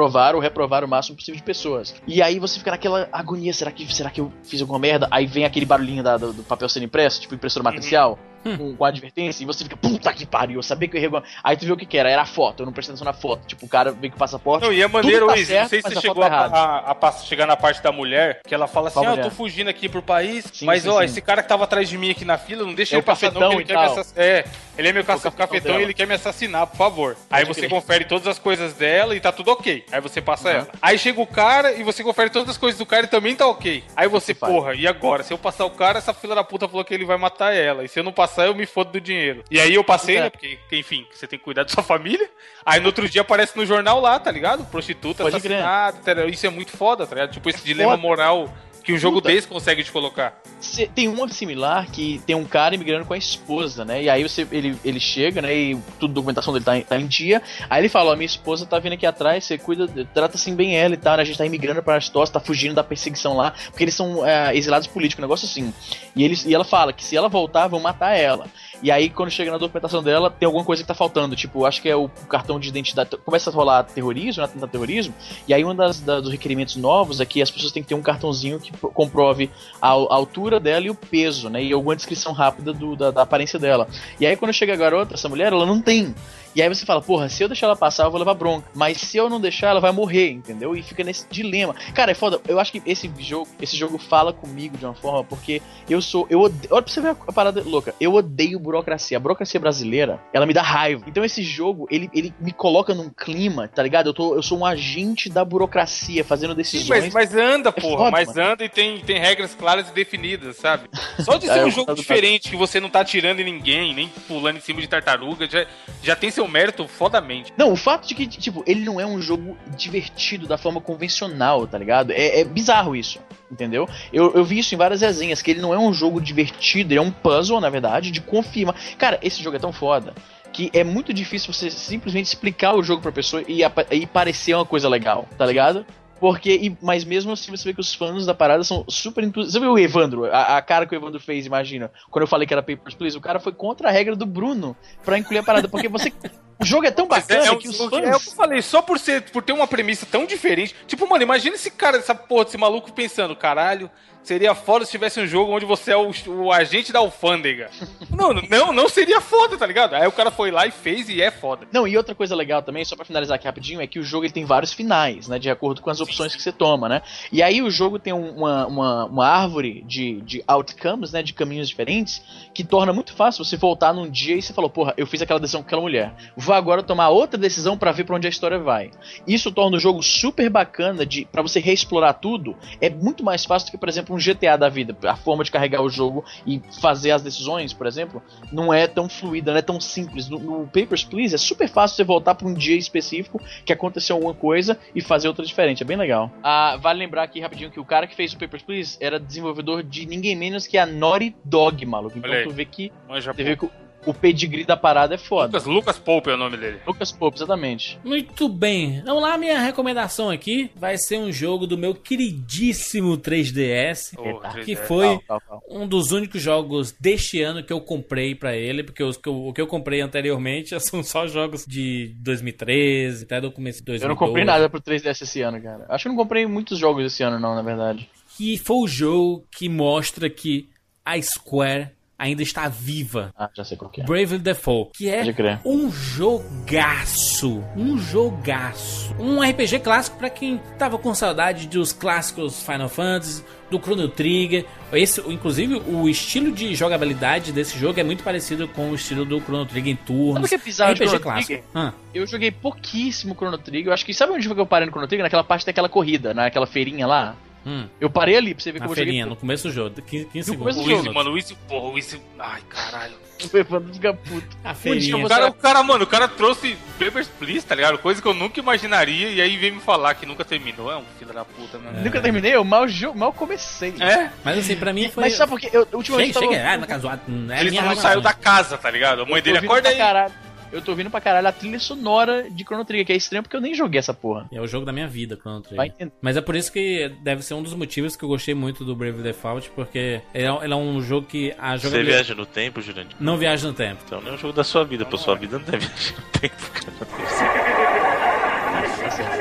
Aprovar 0.01 0.35
ou 0.35 0.41
reprovar 0.41 0.83
o 0.85 0.89
máximo 0.89 1.17
possível 1.17 1.37
de 1.39 1.43
pessoas. 1.45 1.95
E 2.07 2.23
aí 2.23 2.39
você 2.39 2.59
fica 2.59 2.71
naquela 2.71 3.09
agonia, 3.13 3.53
será 3.53 3.71
que, 3.71 3.85
será 3.95 4.09
que 4.11 4.21
eu 4.21 4.33
fiz 4.43 4.61
alguma 4.61 4.79
merda? 4.79 5.07
Aí 5.11 5.27
vem 5.27 5.45
aquele 5.45 5.67
barulhinho 5.67 6.03
da- 6.03 6.17
do, 6.17 6.33
do 6.33 6.43
papel 6.43 6.69
sendo 6.69 6.85
impresso, 6.85 7.21
tipo 7.21 7.35
impressora 7.35 7.63
matricial. 7.63 8.19
Com, 8.43 8.75
com 8.77 8.85
a 8.85 8.89
advertência, 8.89 9.43
e 9.43 9.47
você 9.47 9.65
fica, 9.65 9.77
puta 9.77 10.13
que 10.13 10.25
pariu, 10.25 10.57
eu 10.59 10.63
sabia 10.63 10.89
que 10.89 10.97
eu 10.97 11.03
errei. 11.03 11.23
Aí 11.45 11.57
tu 11.57 11.67
vê 11.67 11.73
o 11.73 11.77
que 11.77 11.85
que 11.85 11.99
era, 11.99 12.09
era 12.11 12.23
a 12.23 12.27
foto, 12.27 12.63
eu 12.63 12.67
não 12.67 12.73
prestei 12.73 12.95
atenção 12.95 13.05
na 13.05 13.13
foto. 13.13 13.47
Tipo, 13.47 13.67
o 13.67 13.69
cara 13.69 13.93
veio 13.93 14.11
com 14.11 14.17
o 14.17 14.19
passaporte. 14.19 14.65
Não, 14.65 14.73
e 14.73 14.83
é 14.83 14.89
maneiro, 14.89 15.27
tá 15.27 15.37
certo, 15.37 15.61
não 15.63 15.69
sei 15.69 15.83
se 15.83 15.89
você 15.91 15.99
a 15.99 16.01
chegou 16.01 16.23
a, 16.25 16.31
tá 16.31 16.37
a- 16.47 16.79
a 16.91 16.95
pass- 16.95 17.27
chegar 17.27 17.47
na 17.47 17.57
parte 17.57 17.83
da 17.83 17.93
mulher, 17.93 18.41
que 18.47 18.55
ela 18.55 18.67
fala 18.67 18.89
assim, 18.89 19.05
ah, 19.05 19.15
eu 19.17 19.23
tô 19.23 19.31
fugindo 19.31 19.69
aqui 19.69 19.89
pro 19.89 20.03
país, 20.03 20.45
Sim, 20.53 20.65
mas 20.67 20.83
sim, 20.85 20.89
ó, 20.89 20.99
sim. 21.01 21.05
esse 21.05 21.21
cara 21.21 21.43
que 21.43 21.49
tava 21.49 21.65
atrás 21.65 21.89
de 21.89 21.99
mim 21.99 22.11
aqui 22.11 22.25
na 22.25 22.39
fila, 22.39 22.65
não 22.65 22.73
deixa 22.75 22.95
É 22.95 22.99
ele 22.99 23.03
passar 23.03 23.31
não, 23.33 23.53
ele 23.53 23.65
quer 23.65 23.77
me 23.77 23.85
assassinar. 23.85 24.25
É, 24.25 24.45
ele 24.79 24.89
é 24.89 24.93
meu 24.93 25.05
ca- 25.05 25.15
cafetão 25.19 25.33
cafetão 25.47 25.81
e 25.81 25.83
ele 25.83 25.95
quer 25.95 26.07
me 26.07 26.15
assassinar, 26.15 26.67
por 26.67 26.77
favor. 26.77 27.17
Aí 27.31 27.45
você 27.45 27.69
confere 27.69 28.05
todas 28.07 28.27
as 28.27 28.39
coisas 28.39 28.73
dela 28.75 29.15
e 29.15 29.21
tá 29.21 29.31
tudo 29.33 29.51
ok. 29.51 29.85
Aí 29.93 30.01
você 30.01 30.21
passa 30.23 30.49
Uhum. 30.49 30.55
ela. 30.55 30.69
Aí 30.81 30.99
chega 30.99 31.21
o 31.21 31.27
cara 31.27 31.73
e 31.73 31.83
você 31.83 32.03
confere 32.03 32.31
todas 32.31 32.49
as 32.49 32.57
coisas 32.57 32.79
do 32.79 32.87
cara 32.87 33.05
e 33.05 33.09
também 33.09 33.37
tá 33.37 33.47
ok. 33.47 33.85
Aí 33.95 34.09
você, 34.09 34.33
Você 34.33 34.35
porra, 34.35 34.75
e 34.75 34.87
agora? 34.87 35.23
Se 35.23 35.33
eu 35.33 35.39
passar 35.39 35.65
o 35.67 35.71
cara, 35.71 35.99
essa 35.99 36.15
fila 36.15 36.35
da 36.35 36.43
puta 36.45 36.67
falou 36.69 36.85
que 36.85 36.95
ele 36.95 37.05
vai 37.05 37.19
matar 37.19 37.53
ela. 37.55 37.85
E 37.85 37.89
se 37.89 37.99
eu 37.99 38.05
não 38.05 38.13
passar, 38.13 38.30
eu 38.39 38.55
me 38.55 38.67
fodo 38.67 38.93
do 38.93 39.01
dinheiro. 39.01 39.43
E 39.51 39.59
aí 39.61 39.75
eu 39.75 39.83
passei, 39.85 40.17
É. 40.17 40.21
né? 40.23 40.31
Porque, 40.31 40.59
enfim, 40.73 41.07
você 41.13 41.27
tem 41.27 41.39
que 41.39 41.45
cuidar 41.45 41.65
da 41.65 41.69
sua 41.69 41.83
família. 41.83 42.29
Aí 42.65 42.81
no 42.81 42.87
outro 42.87 43.09
dia 43.09 43.23
aparece 43.23 43.57
no 43.57 43.65
jornal 43.67 44.01
lá, 44.01 44.19
tá 44.19 44.31
ligado? 44.31 44.65
Prostituta 44.67 45.23
Pode 45.23 45.37
assassinada. 45.37 45.99
tá? 46.15 46.25
Isso 46.27 46.47
é 46.47 46.51
muito 46.51 46.77
foda, 46.77 47.07
tá 47.07 47.15
ligado? 47.15 47.33
Tipo 47.33 47.49
esse 47.51 47.65
dilema 47.65 47.93
foda. 47.93 48.03
moral 48.03 48.55
que 48.83 48.93
um 48.93 48.99
jogo 48.99 49.17
Puta. 49.17 49.29
desse 49.29 49.47
consegue 49.47 49.85
te 49.85 49.93
colocar. 49.93 50.41
Cê- 50.61 50.87
tem 50.95 51.07
uma 51.09 51.29
similar 51.29 51.87
que 51.91 52.21
tem 52.27 52.35
um 52.37 52.45
cara 52.45 52.75
imigrando 52.75 53.05
com 53.05 53.15
a 53.15 53.19
esposa, 53.19 53.85
né? 53.85 54.03
E 54.03 54.09
aí 54.11 54.23
você, 54.23 54.47
ele, 54.51 54.77
ele 54.85 54.99
chega, 55.01 55.41
né? 55.43 55.55
E 55.55 55.79
tudo, 55.99 56.11
a 56.13 56.15
documentação 56.15 56.53
dele 56.53 56.65
tá, 56.65 56.77
em- 56.79 56.83
tá 56.83 56.99
em 56.99 57.07
dia. 57.07 57.43
Aí 57.69 57.81
ele 57.83 57.89
fala: 57.89 58.13
Ó, 58.13 58.17
minha 58.17 58.27
esposa 58.27 58.67
tá 58.67 58.79
vindo 58.79 58.93
aqui 58.95 59.07
atrás, 59.07 59.45
você 59.45 59.57
cuida, 59.59 59.89
trata 60.15 60.37
assim 60.37 60.55
bem 60.55 60.77
ela 60.77 60.95
e 60.95 60.97
tal, 60.97 61.17
né? 61.17 61.23
A 61.23 61.27
gente 61.27 61.39
tá 61.39 61.47
imigrando 61.47 61.83
pra 61.83 61.97
Astós, 61.97 62.31
tá 62.31 62.41
fugindo 62.41 62.75
da 62.75 62.85
perseguição 62.85 63.37
lá, 63.37 63.53
porque 63.67 63.85
eles 63.85 63.95
são 63.95 64.27
é, 64.27 64.55
exilados 64.57 64.87
políticos, 64.87 65.23
um 65.23 65.27
negócio 65.27 65.47
assim. 65.47 65.73
E, 66.17 66.25
eles, 66.25 66.45
e 66.45 66.55
ela 66.55 66.65
fala 66.65 66.93
que 66.93 67.05
se 67.05 67.17
ela 67.17 67.29
voltar, 67.29 67.69
vão 67.69 67.81
matar 67.81 68.15
ela. 68.17 68.47
E 68.83 68.91
aí, 68.91 69.11
quando 69.11 69.31
chega 69.31 69.51
na 69.51 69.59
documentação 69.59 70.03
dela, 70.03 70.31
tem 70.31 70.47
alguma 70.47 70.65
coisa 70.65 70.83
que 70.83 70.89
tá 70.89 70.95
faltando. 70.95 71.37
Tipo, 71.37 71.67
acho 71.67 71.83
que 71.83 71.89
é 71.89 71.95
o 71.95 72.09
cartão 72.29 72.59
de 72.59 72.69
identidade. 72.69 73.11
Começa 73.25 73.51
a 73.51 73.53
rolar 73.53 73.83
terrorismo, 73.85 74.43
né? 74.43 74.49
Tentar 74.49 74.69
terrorismo. 74.69 75.13
E 75.47 75.53
aí, 75.53 75.63
um 75.65 75.75
das, 75.75 76.01
da- 76.01 76.21
dos 76.21 76.31
requerimentos 76.33 76.77
novos 76.77 77.21
é 77.21 77.27
que 77.27 77.43
as 77.43 77.51
pessoas 77.51 77.73
têm 77.73 77.83
que 77.83 77.89
ter 77.91 77.95
um 77.95 78.01
cartãozinho 78.03 78.59
que 78.59 78.73
pro- 78.73 78.91
comprove 78.91 79.51
a, 79.83 79.89
a 79.89 79.93
altura 79.93 80.59
dela 80.59 80.87
e 80.87 80.91
o 80.91 80.95
peso, 80.95 81.51
né? 81.51 81.63
E 81.63 81.73
alguma 81.73 81.95
descrição 81.95 82.33
rápida 82.33 82.73
do- 82.73 82.97
da, 82.97 83.11
da 83.11 83.23
aparência 83.23 83.59
dela. 83.59 83.87
E 84.19 84.27
aí, 84.27 84.35
quando 84.37 84.53
chega 84.55 84.73
a 84.73 84.77
garota, 84.77 85.15
essa 85.15 85.29
mulher, 85.29 85.53
ela 85.53 85.67
não 85.67 85.81
tem. 85.81 86.15
E 86.55 86.61
aí 86.63 86.69
você 86.69 86.85
fala, 86.85 87.01
porra, 87.01 87.29
se 87.29 87.43
eu 87.43 87.49
deixar 87.49 87.67
ela 87.67 87.77
passar, 87.77 88.05
eu 88.05 88.11
vou 88.11 88.19
levar 88.19 88.35
bronca. 88.35 88.69
Mas 88.75 88.99
se 88.99 89.17
eu 89.17 89.31
não 89.31 89.41
deixar, 89.41 89.69
ela 89.69 89.81
vai 89.81 89.93
morrer, 89.93 90.31
entendeu? 90.31 90.75
E 90.75 90.83
fica 90.83 91.05
nesse 91.05 91.27
dilema. 91.31 91.75
Cara, 91.95 92.11
é 92.11 92.15
foda. 92.15 92.41
Eu 92.49 92.59
acho 92.59 92.73
que 92.73 92.83
esse 92.85 93.11
jogo, 93.19 93.49
esse 93.61 93.77
jogo 93.77 93.99
fala 93.99 94.33
comigo 94.33 94.77
de 94.77 94.85
uma 94.85 94.95
forma, 94.95 95.23
porque 95.25 95.63
eu 95.89 96.03
sou. 96.03 96.27
Eu 96.29 96.41
odeio, 96.41 96.73
olha 96.73 96.83
pra 96.83 96.93
você 96.93 97.01
ver 97.01 97.17
a 97.29 97.33
parada 97.33 97.63
louca. 97.65 97.95
Eu 98.01 98.15
odeio 98.15 98.59
burocracia. 98.59 99.17
A 99.17 99.21
burocracia 99.21 99.61
brasileira, 99.61 100.21
ela 100.33 100.47
me 100.47 100.53
dá 100.53 100.63
raiva. 100.63 101.05
Então 101.07 101.25
esse 101.25 101.43
jogo, 101.43 101.87
ele, 101.91 102.11
ele 102.13 102.35
me 102.41 102.53
coloca 102.53 102.95
num 102.95 103.11
clima, 103.11 103.69
tá 103.69 103.83
ligado? 103.83 104.09
Eu, 104.09 104.15
tô, 104.15 104.35
eu 104.35 104.43
sou 104.43 104.59
um 104.59 104.67
agente 104.67 105.29
da 105.31 105.45
burocracia, 105.45 106.25
fazendo 106.25 106.51
Sim, 106.51 106.57
decisões. 106.57 107.05
mas, 107.05 107.15
mas 107.15 107.35
anda, 107.35 107.71
porra. 107.71 107.97
foda, 107.97 108.11
mas 108.11 108.29
mano. 108.29 108.53
anda 108.53 108.65
e 108.65 108.69
tem, 108.69 108.99
tem 109.01 109.19
regras 109.21 109.55
claras 109.55 109.89
e 109.89 109.93
definidas, 109.93 110.57
sabe? 110.57 110.89
Só 111.21 111.37
de 111.37 111.49
Ah, 111.49 111.55
ser 111.55 111.65
um 111.67 111.71
jogo 111.71 111.95
diferente, 111.95 112.51
que 112.51 112.57
você 112.57 112.81
não 112.81 112.91
tá 112.91 113.01
atirando 113.01 113.41
em 113.41 113.45
ninguém, 113.45 113.95
nem 113.95 114.09
pulando 114.27 114.57
em 114.57 114.61
cima 114.61 114.81
de 114.81 114.89
tartaruga, 114.89 115.49
já, 115.49 115.67
já 116.03 116.17
tem 116.17 116.31
seu 116.41 116.49
mérito 116.49 116.89
fodamente. 116.89 117.53
Não, 117.57 117.71
o 117.71 117.77
fato 117.77 118.09
de 118.09 118.15
que, 118.15 118.27
tipo, 118.27 118.65
ele 118.67 118.81
não 118.81 118.99
é 118.99 119.05
um 119.05 119.21
jogo 119.21 119.59
divertido 119.77 120.47
da 120.47 120.57
forma 120.57 120.81
convencional, 120.81 121.67
tá 121.67 121.77
ligado? 121.77 122.13
É, 122.13 122.41
é 122.41 122.45
bizarro 122.45 122.97
isso, 122.97 123.19
entendeu? 123.53 123.87
Eu, 124.11 124.33
eu 124.35 124.43
vi 124.43 124.59
isso 124.59 124.75
em 124.75 124.79
várias 124.79 125.03
resenhas, 125.03 125.43
que 125.43 125.51
ele 125.51 125.61
não 125.61 125.75
é 125.75 125.79
um 125.79 125.93
jogo 125.93 126.19
divertido, 126.19 126.93
ele 126.93 126.99
é 126.99 127.03
um 127.03 127.11
puzzle, 127.11 127.61
na 127.61 127.69
verdade, 127.69 128.11
de 128.11 128.23
confirmar. 128.23 128.75
Cara, 128.97 129.19
esse 129.23 129.43
jogo 129.43 129.57
é 129.57 129.61
tão 129.61 129.73
foda 129.73 130.15
que 130.53 130.69
é 130.73 130.83
muito 130.83 131.13
difícil 131.13 131.53
você 131.53 131.71
simplesmente 131.71 132.27
explicar 132.27 132.75
o 132.75 132.83
jogo 132.83 133.01
pra 133.01 133.13
pessoa 133.13 133.43
e, 133.47 133.61
e 133.93 134.07
parecer 134.07 134.55
uma 134.55 134.67
coisa 134.67 134.89
legal, 134.89 135.29
tá 135.39 135.47
ligado? 135.47 135.87
Porque, 136.21 136.51
e- 136.55 136.77
mas 136.83 137.03
mesmo 137.03 137.33
assim 137.33 137.51
você 137.51 137.65
vê 137.65 137.75
que 137.75 137.81
os 137.81 137.95
fãs 137.95 138.27
da 138.27 138.35
parada 138.35 138.63
são 138.63 138.85
super 138.89 139.25
entusiastas. 139.25 139.55
Você 139.55 139.61
viu 139.61 139.73
o 139.73 139.79
Evandro? 139.79 140.27
A, 140.27 140.59
a 140.59 140.63
cara 140.63 140.85
que 140.87 140.95
o 140.95 140.99
Evandro 140.99 141.19
fez, 141.19 141.47
imagina. 141.47 141.91
Quando 142.11 142.23
eu 142.25 142.29
falei 142.29 142.47
que 142.47 142.53
era 142.53 142.63
Papers, 142.63 142.95
Please, 142.95 143.17
o 143.17 143.21
cara 143.21 143.41
foi 143.41 143.53
contra 143.53 143.89
a 143.89 143.91
regra 143.91 144.15
do 144.15 144.27
Bruno 144.27 144.77
pra 145.03 145.17
incluir 145.19 145.39
a 145.39 145.43
parada. 145.43 145.67
Porque 145.67 145.89
você. 145.89 146.13
O 146.61 146.65
jogo 146.67 146.87
é 146.87 146.91
tão 146.91 147.07
Mas 147.09 147.27
bacana 147.27 147.47
é, 147.47 147.51
um 147.51 147.59
que 147.59 147.69
os 147.69 147.77
fãs. 147.79 147.91
é 147.93 148.15
o 148.15 148.21
que 148.21 148.29
eu 148.29 148.35
falei, 148.35 148.61
só 148.61 148.83
por 148.83 148.99
ser, 148.99 149.23
por 149.31 149.43
ter 149.43 149.55
uma 149.55 149.67
premissa 149.67 150.05
tão 150.05 150.27
diferente. 150.27 150.77
Tipo, 150.87 151.09
mano, 151.09 151.23
imagina 151.23 151.57
esse 151.57 151.71
cara, 151.71 151.97
essa 151.97 152.15
porra, 152.15 152.45
desse 152.45 152.59
maluco 152.59 152.93
pensando, 152.93 153.35
caralho, 153.35 153.91
seria 154.23 154.55
foda 154.55 154.85
se 154.85 154.91
tivesse 154.91 155.21
um 155.21 155.27
jogo 155.27 155.53
onde 155.53 155.65
você 155.65 155.93
é 155.93 155.97
o, 155.97 156.11
o 156.29 156.53
agente 156.53 156.93
da 156.93 156.99
alfândega. 157.01 157.71
não, 158.11 158.33
não, 158.33 158.73
não 158.73 158.89
seria 158.89 159.21
foda, 159.21 159.57
tá 159.57 159.67
ligado? 159.67 159.95
Aí 159.95 160.07
o 160.07 160.13
cara 160.13 160.31
foi 160.31 160.51
lá 160.51 160.67
e 160.67 160.71
fez 160.71 161.09
e 161.09 161.21
é 161.21 161.31
foda. 161.31 161.67
Não, 161.73 161.87
e 161.87 161.97
outra 161.97 162.15
coisa 162.15 162.35
legal 162.35 162.63
também, 162.63 162.85
só 162.85 162.95
pra 162.97 163.05
finalizar 163.05 163.37
aqui 163.37 163.47
rapidinho, 163.47 163.81
é 163.81 163.87
que 163.87 163.99
o 163.99 164.03
jogo 164.03 164.25
ele 164.25 164.33
tem 164.33 164.45
vários 164.45 164.73
finais, 164.73 165.27
né? 165.29 165.39
De 165.39 165.51
acordo 165.51 165.81
com 165.81 165.91
as 165.91 166.01
opções 166.01 166.35
que 166.35 166.43
você 166.43 166.53
toma, 166.53 166.89
né? 166.89 167.03
E 167.33 167.43
aí 167.43 167.63
o 167.63 167.71
jogo 167.71 167.99
tem 167.99 168.13
um- 168.13 168.31
uma, 168.37 168.67
uma, 168.67 169.05
uma 169.07 169.27
árvore 169.27 169.83
de, 169.87 170.21
de 170.23 170.43
outcomes, 170.47 171.13
né? 171.13 171.23
De 171.23 171.33
caminhos 171.33 171.69
diferentes, 171.69 172.23
que 172.55 172.63
torna 172.63 172.93
muito 172.93 173.15
fácil 173.15 173.45
você 173.45 173.57
voltar 173.57 173.93
num 173.93 174.09
dia 174.09 174.37
e 174.37 174.43
você 174.43 174.53
falou, 174.53 174.71
porra, 174.71 174.95
eu 174.97 175.07
fiz 175.07 175.21
aquela 175.23 175.41
decisão 175.41 175.63
com 175.63 175.67
aquela 175.67 175.83
mulher. 175.83 176.13
Vou 176.37 176.55
agora 176.55 176.83
tomar 176.83 177.09
outra 177.09 177.39
decisão 177.39 177.77
pra 177.77 177.93
ver 177.93 178.05
pra 178.05 178.17
onde 178.17 178.27
a 178.27 178.31
história 178.31 178.59
vai. 178.59 178.91
Isso 179.27 179.51
torna 179.51 179.77
o 179.77 179.81
jogo 179.81 180.03
super 180.03 180.49
bacana 180.51 181.05
de 181.07 181.25
para 181.25 181.43
você 181.43 181.59
reexplorar 181.61 182.15
tudo. 182.15 182.57
É 182.81 182.89
muito 182.91 183.25
mais 183.25 183.45
fácil 183.45 183.69
do 183.69 183.71
que, 183.73 183.79
por 183.79 183.89
exemplo, 183.89 184.10
um 184.11 184.19
GTA 184.19 184.57
da 184.57 184.69
vida. 184.69 184.97
A 185.05 185.17
forma 185.17 185.45
de 185.45 185.51
carregar 185.51 185.83
o 185.83 185.89
jogo 185.89 186.25
e 186.47 186.61
fazer 186.81 187.13
as 187.13 187.23
decisões, 187.23 187.73
por 187.73 187.87
exemplo, 187.87 188.23
não 188.53 188.73
é 188.73 188.87
tão 188.87 189.09
fluida, 189.09 189.53
não 189.53 189.59
é 189.59 189.63
tão 189.63 189.81
simples. 189.81 190.29
No, 190.29 190.39
no 190.39 190.67
Papers, 190.67 191.05
Please 191.05 191.35
é 191.35 191.39
super 191.39 191.69
fácil 191.69 191.97
você 191.97 192.05
voltar 192.05 192.35
pra 192.35 192.47
um 192.47 192.55
dia 192.55 192.77
específico 192.77 193.41
que 193.65 193.73
aconteceu 193.73 194.17
alguma 194.17 194.35
coisa 194.35 194.79
e 194.95 195.01
fazer 195.01 195.29
outra 195.29 195.45
diferente. 195.45 195.83
É 195.83 195.87
bem 195.87 195.97
legal. 195.97 196.31
Ah, 196.43 196.77
vale 196.81 196.99
lembrar 196.99 197.23
aqui 197.23 197.41
rapidinho 197.41 197.71
que 197.71 197.81
o 197.81 197.85
cara 197.85 198.07
que 198.07 198.15
fez 198.15 198.33
o 198.33 198.39
Papers, 198.39 198.63
Please 198.63 198.99
era 199.01 199.19
desenvolvedor 199.19 199.83
de 199.83 200.07
ninguém 200.07 200.37
menos 200.37 200.67
que 200.67 200.77
a 200.77 200.87
Naughty 200.87 201.35
Dog, 201.45 201.85
maluco. 201.87 202.19
Então 202.19 202.31
tu 202.45 202.51
vê 202.51 202.65
que, 202.65 202.93
Manja, 203.09 203.33
você 203.33 203.45
vê 203.45 203.57
que 203.57 203.69
o, 204.07 204.15
pedigree 204.15 204.65
da 204.65 204.77
parada 204.77 205.15
é 205.15 205.19
foda. 205.19 205.47
Lucas, 205.47 205.65
Lucas 205.67 205.99
Pope 205.99 206.31
é 206.31 206.35
o 206.35 206.37
nome 206.37 206.57
dele. 206.57 206.79
Lucas 206.87 207.13
Pope, 207.13 207.37
exatamente. 207.39 207.99
Muito 208.05 208.49
bem. 208.49 209.03
Vamos 209.05 209.23
lá, 209.23 209.37
minha 209.37 209.59
recomendação 209.61 210.31
aqui 210.31 210.71
vai 210.77 210.97
ser 210.99 211.19
um 211.19 211.31
jogo 211.33 211.67
do 211.67 211.77
meu 211.77 211.95
queridíssimo 211.95 213.17
3DS, 213.19 214.15
Porra, 214.17 214.55
que 214.65 214.75
3DS. 214.75 214.87
foi 214.87 215.05
Calma, 215.07 215.23
calma, 215.27 215.43
calma. 215.49 215.63
um 215.69 215.87
dos 215.87 216.13
únicos 216.13 216.41
jogos 216.43 216.93
deste 216.93 217.43
ano 217.43 217.63
que 217.63 217.73
eu 217.73 217.81
comprei 217.81 218.35
pra 218.35 218.57
ele, 218.57 218.83
porque 218.83 219.03
os 219.03 219.17
que 219.17 219.29
eu- 219.29 219.47
o 219.49 219.53
que 219.53 219.61
eu 219.61 219.67
comprei 219.67 220.01
anteriormente 220.01 220.79
são 220.81 221.03
só 221.03 221.27
jogos 221.27 221.65
de 221.67 222.15
2013, 222.21 223.25
até 223.25 223.41
do 223.41 223.51
começo 223.51 223.79
de 223.81 223.85
2012. 223.85 224.05
Eu 224.05 224.09
não 224.09 224.17
comprei 224.17 224.45
nada 224.45 224.69
pro 224.69 224.81
3DS 224.81 225.23
esse 225.23 225.43
ano, 225.43 225.61
cara. 225.63 225.87
Acho 225.89 226.03
que 226.05 226.09
eu 226.09 226.13
não 226.13 226.19
comprei 226.19 226.47
muitos 226.47 226.79
jogos 226.79 227.05
esse 227.05 227.23
ano, 227.23 227.39
não, 227.39 227.55
na 227.55 227.63
verdade. 227.63 228.09
Que 228.37 228.57
foi 228.59 228.77
o 228.77 228.89
jogo 228.89 229.45
que 229.51 229.69
mostra 229.69 230.31
que 230.31 230.69
a 231.05 231.21
Square 231.21 231.91
ainda 232.21 232.43
está 232.43 232.69
viva. 232.69 233.33
Ah, 233.37 233.49
já 233.57 233.65
sei 233.65 233.77
qual 233.79 233.91
que 233.91 234.03
é. 234.03 234.05
Bravely 234.05 234.39
Default, 234.39 234.93
que 234.97 235.09
é 235.09 235.23
um 235.65 235.91
jogaço, 235.91 237.65
um 237.75 237.99
jogaço, 237.99 239.15
um 239.19 239.41
RPG 239.41 239.81
clássico 239.81 240.19
pra 240.19 240.29
quem 240.29 240.61
tava 240.79 240.99
com 240.99 241.15
saudade 241.15 241.67
dos 241.67 241.93
clássicos 241.93 242.63
Final 242.63 242.89
Fantasy, 242.91 243.43
do 243.71 243.79
Chrono 243.81 244.09
Trigger. 244.09 244.67
Esse, 244.93 245.21
inclusive, 245.31 245.77
o 245.87 246.09
estilo 246.09 246.53
de 246.53 246.75
jogabilidade 246.75 247.53
desse 247.53 247.79
jogo 247.79 247.99
é 247.99 248.03
muito 248.03 248.23
parecido 248.23 248.69
com 248.69 248.91
o 248.91 248.95
estilo 248.95 249.25
do 249.25 249.41
Chrono 249.41 249.65
Trigger 249.65 249.93
em 249.93 249.97
turnos. 249.97 250.35
Sabe 250.35 250.47
o 250.47 250.49
que 250.49 250.55
é 250.55 250.59
bizarro 250.59 250.93
RPG 250.93 251.07
Chrono 251.07 251.21
clássico. 251.23 251.47
Trigger? 251.47 251.65
Ah, 251.75 251.93
Eu 252.13 252.27
joguei 252.27 252.51
pouquíssimo 252.51 253.35
Chrono 253.35 253.57
Trigger. 253.57 253.89
Eu 253.89 253.95
acho 253.95 254.05
que 254.05 254.13
sabe 254.13 254.33
onde 254.33 254.47
foi 254.47 254.55
que 254.55 254.61
eu 254.61 254.67
parei 254.67 254.85
no 254.87 254.93
Chrono 254.93 255.07
Trigger? 255.09 255.25
Naquela 255.25 255.45
parte 255.45 255.65
daquela 255.65 255.89
corrida, 255.89 256.35
naquela 256.35 256.67
feirinha 256.67 257.07
lá. 257.07 257.35
Hum, 257.67 257.87
Eu 258.01 258.11
parei 258.11 258.37
ali 258.37 258.55
pra 258.55 258.63
você 258.63 258.73
ver 258.73 258.79
na 258.81 258.87
como 258.87 258.95
feirinha, 258.95 259.25
eu 259.25 259.29
no 259.29 259.37
começo 259.37 259.69
do 259.69 259.73
jogo, 259.75 260.01
15, 260.03 260.25
15 260.27 260.51
No 260.53 260.59
começo 260.59 260.79
segundos. 260.79 260.85
do 260.85 260.91
Easy, 260.91 261.05
jogo. 261.05 261.15
mano, 261.15 261.31
o 261.33 261.37
Easy, 261.39 261.55
porra, 261.69 261.89
o 261.89 261.97
Easy. 261.99 262.21
Ai, 262.39 262.61
caralho. 262.69 263.15
joguei. 263.41 263.61
O 263.61 263.65
Evandro 263.65 263.95
fica 263.95 264.13
puto. 264.13 264.57
A 264.63 264.71
Um 264.71 264.73
dia 264.73 264.75
feirinha. 264.75 265.17
O 265.25 265.29
cara, 265.29 265.49
o 265.49 265.53
cara, 265.55 265.83
mano, 265.83 266.05
o 266.05 266.07
cara 266.07 266.29
trouxe 266.29 266.77
Papers, 266.99 267.27
Please, 267.27 267.65
tá 267.65 267.75
ligado? 267.75 267.97
Coisa 267.99 268.21
que 268.21 268.29
eu 268.29 268.35
nunca 268.35 268.61
imaginaria 268.61 269.31
e 269.31 269.41
aí 269.41 269.57
veio 269.57 269.75
me 269.75 269.81
falar 269.81 270.15
que 270.15 270.27
nunca 270.27 270.45
terminou. 270.45 270.93
É 270.93 270.97
um 270.99 271.05
filho 271.19 271.33
da 271.33 271.43
puta, 271.45 271.79
né? 271.79 272.03
Nunca 272.05 272.21
terminei, 272.21 272.55
eu 272.55 272.63
mal, 272.65 272.85
mal 273.15 273.33
comecei. 273.33 273.95
É? 273.99 274.31
Mas 274.45 274.59
assim, 274.59 274.77
pra 274.77 274.93
mim 274.93 275.09
foi... 275.09 275.25
Mas 275.25 275.35
sabe 275.37 275.51
por 275.51 275.59
quê? 275.59 275.71
Eu, 275.73 275.89
ultimamente 275.93 276.35
Chega, 276.35 276.45
eu 276.45 276.51
chega, 276.51 276.63
tava... 276.63 276.75
ah, 276.75 276.79
na 276.79 276.87
casual, 276.87 277.19
não 277.27 277.55
é 277.55 277.61
Ele 277.61 277.71
minha 277.71 277.83
não 277.83 277.97
saiu 277.97 278.21
da 278.21 278.35
casa, 278.35 278.77
tá 278.77 278.91
ligado? 278.91 279.23
A 279.23 279.25
mãe 279.25 279.37
eu 279.37 279.43
dele 279.43 279.59
acorda 279.59 279.89
aí. 279.89 279.97
caralho. 279.97 280.33
Eu 280.73 280.81
tô 280.81 280.93
ouvindo 280.93 281.11
pra 281.11 281.21
caralho 281.21 281.49
a 281.49 281.53
trilha 281.53 281.81
sonora 281.81 282.49
de 282.49 282.63
Chrono 282.65 282.85
Trigger, 282.85 283.07
que 283.07 283.13
é 283.13 283.17
estranho 283.17 283.43
porque 283.43 283.57
eu 283.57 283.61
nem 283.61 283.75
joguei 283.75 283.99
essa 283.99 284.15
porra. 284.15 284.47
É 284.53 284.61
o 284.61 284.67
jogo 284.69 284.87
da 284.87 284.93
minha 284.93 285.09
vida, 285.09 285.37
Chrono 285.37 285.61
Trigger. 285.63 286.13
Mas 286.23 286.37
é 286.37 286.41
por 286.41 286.55
isso 286.55 286.71
que 286.73 287.09
deve 287.23 287.43
ser 287.43 287.55
um 287.55 287.63
dos 287.63 287.75
motivos 287.75 288.15
que 288.15 288.25
eu 288.25 288.29
gostei 288.29 288.55
muito 288.55 288.85
do 288.85 288.95
Brave 288.95 289.21
Default, 289.23 289.71
porque 289.71 290.21
ele 290.33 290.47
é, 290.47 290.65
ele 290.65 290.73
é 290.73 290.77
um 290.77 291.01
jogo 291.03 291.27
que 291.27 291.53
a 291.59 291.77
Você 291.77 291.89
jogabilidade 291.89 292.25
viaja 292.25 292.35
no 292.37 292.47
tempo, 292.47 292.81
Jurandir? 292.81 293.17
não 293.19 293.37
viaja 293.37 293.67
no 293.67 293.75
tempo. 293.75 294.01
Então 294.07 294.21
não 294.21 294.31
é 294.31 294.35
um 294.35 294.39
jogo 294.39 294.53
da 294.53 294.63
sua 294.65 294.85
vida, 294.85 295.05
pô. 295.05 295.17
Sua 295.17 295.35
vida 295.35 295.59
não 295.59 295.65
deve 295.65 295.87
viajar 295.87 296.15
no 296.21 296.41
tempo, 296.41 296.57
cara. 296.73 298.01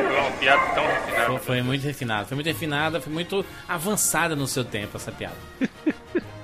É 0.02 0.22
uma 0.22 0.32
piada 0.32 0.62
tão 0.74 0.86
refinada. 0.86 1.26
Foi, 1.26 1.38
foi 1.40 1.62
muito 1.62 1.84
refinado, 1.84 2.28
foi 2.28 2.36
muito 2.36 2.48
refinada, 2.48 3.02
foi 3.02 3.14
muito 3.14 3.46
avançada 3.68 4.36
no 4.36 4.48
seu 4.48 4.64
tempo 4.64 4.98
essa 4.98 5.12
piada. 5.12 5.36